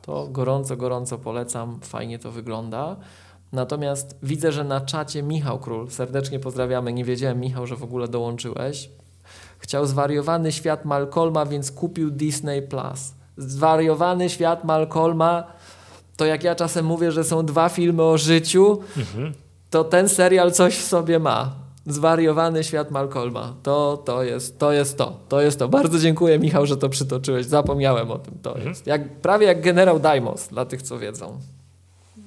To 0.01 0.27
gorąco, 0.27 0.77
gorąco 0.77 1.17
polecam, 1.17 1.79
fajnie 1.81 2.19
to 2.19 2.31
wygląda. 2.31 2.95
Natomiast 3.51 4.15
widzę, 4.23 4.51
że 4.51 4.63
na 4.63 4.81
czacie 4.81 5.23
Michał 5.23 5.59
Król, 5.59 5.89
serdecznie 5.89 6.39
pozdrawiamy. 6.39 6.93
Nie 6.93 7.05
wiedziałem, 7.05 7.39
Michał, 7.39 7.67
że 7.67 7.75
w 7.75 7.83
ogóle 7.83 8.07
dołączyłeś. 8.07 8.89
Chciał 9.59 9.85
zwariowany 9.85 10.51
świat 10.51 10.85
Malcolma, 10.85 11.45
więc 11.45 11.71
kupił 11.71 12.11
Disney 12.11 12.61
Plus. 12.61 13.13
Zwariowany 13.37 14.29
świat 14.29 14.63
Malcolma, 14.63 15.43
to 16.17 16.25
jak 16.25 16.43
ja 16.43 16.55
czasem 16.55 16.85
mówię, 16.85 17.11
że 17.11 17.23
są 17.23 17.45
dwa 17.45 17.69
filmy 17.69 18.03
o 18.03 18.17
życiu, 18.17 18.79
to 19.69 19.83
ten 19.83 20.09
serial 20.09 20.51
coś 20.51 20.77
w 20.77 20.83
sobie 20.87 21.19
ma. 21.19 21.51
Zwariowany 21.89 22.63
świat 22.63 22.91
Malcolma. 22.91 23.55
To, 23.63 23.97
to, 24.05 24.23
jest, 24.23 24.59
to 24.59 24.71
jest 24.71 24.97
to. 24.97 25.19
To 25.29 25.41
jest 25.41 25.59
to. 25.59 25.69
Bardzo 25.69 25.99
dziękuję, 25.99 26.39
Michał, 26.39 26.65
że 26.65 26.77
to 26.77 26.89
przytoczyłeś. 26.89 27.45
Zapomniałem 27.45 28.11
o 28.11 28.19
tym. 28.19 28.33
To 28.41 28.57
jest 28.57 28.87
jak, 28.87 29.09
prawie 29.09 29.47
jak 29.47 29.61
generał 29.61 29.99
Daimos, 29.99 30.47
dla 30.47 30.65
tych, 30.65 30.81
co 30.81 30.99
wiedzą. 30.99 31.39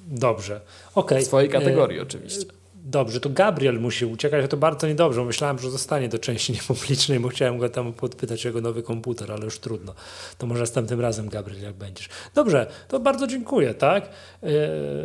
Dobrze. 0.07 0.61
Okej. 0.95 1.23
W 1.23 1.27
swojej 1.27 1.49
E, 1.49 1.51
kategorii 1.51 1.99
oczywiście. 1.99 2.45
Dobrze, 2.85 3.19
to 3.19 3.29
Gabriel 3.29 3.79
musi 3.79 4.05
uciekać, 4.05 4.45
a 4.45 4.47
to 4.47 4.57
bardzo 4.57 4.87
niedobrze. 4.87 5.25
Myślałem, 5.25 5.59
że 5.59 5.71
zostanie 5.71 6.09
do 6.09 6.19
części 6.19 6.53
niepublicznej, 6.61 7.19
bo 7.19 7.27
chciałem 7.27 7.57
go 7.57 7.69
tam 7.69 7.93
podpytać 7.93 8.45
o 8.45 8.49
jego 8.49 8.61
nowy 8.61 8.83
komputer, 8.83 9.31
ale 9.31 9.45
już 9.45 9.59
trudno. 9.59 9.93
To 10.37 10.47
może 10.47 10.59
następnym 10.59 11.01
razem, 11.01 11.29
Gabriel, 11.29 11.63
jak 11.63 11.75
będziesz. 11.75 12.09
Dobrze, 12.35 12.67
to 12.87 12.99
bardzo 12.99 13.27
dziękuję, 13.27 13.73
tak? 13.73 14.09
Yy, 14.41 14.49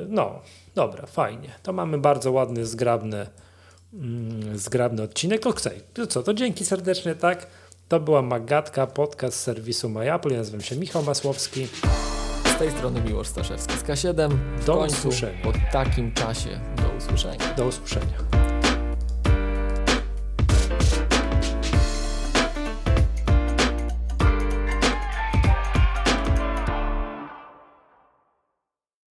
no, 0.09 0.41
dobra, 0.75 1.07
fajnie. 1.07 1.51
To 1.63 1.73
mamy 1.73 1.99
bardzo 1.99 2.33
ładny, 2.33 2.67
zgrabny, 2.67 3.27
zgrabny 4.55 5.03
odcinek. 5.03 5.47
Okej, 5.47 5.81
to 5.95 6.07
co, 6.07 6.23
to 6.23 6.35
dzięki 6.35 6.65
serdecznie, 6.65 7.15
tak? 7.15 7.47
To 7.89 8.01
była 8.01 8.23
Magatka, 8.23 8.87
podcast 8.87 9.41
serwisu 9.41 9.89
MyApple. 9.89 10.31
Ja 10.33 10.39
nazywam 10.39 10.61
się 10.61 10.77
Michał 10.77 11.03
Masłowski. 11.03 11.67
Z 12.57 12.59
tej 12.59 12.71
strony 12.71 13.01
Miłosz 13.01 13.29
Staszewski 13.29 13.75
z 13.79 13.83
K7. 13.83 14.29
W 14.61 14.65
Do 14.65 14.75
końcu 14.77 15.09
usłyszenia. 15.09 15.43
po 15.43 15.53
takim 15.73 16.13
czasie 16.15 16.61
do 16.77 16.97
usłyszenia. 16.99 17.55
Do 17.57 17.67
usłyszenia. 17.67 18.48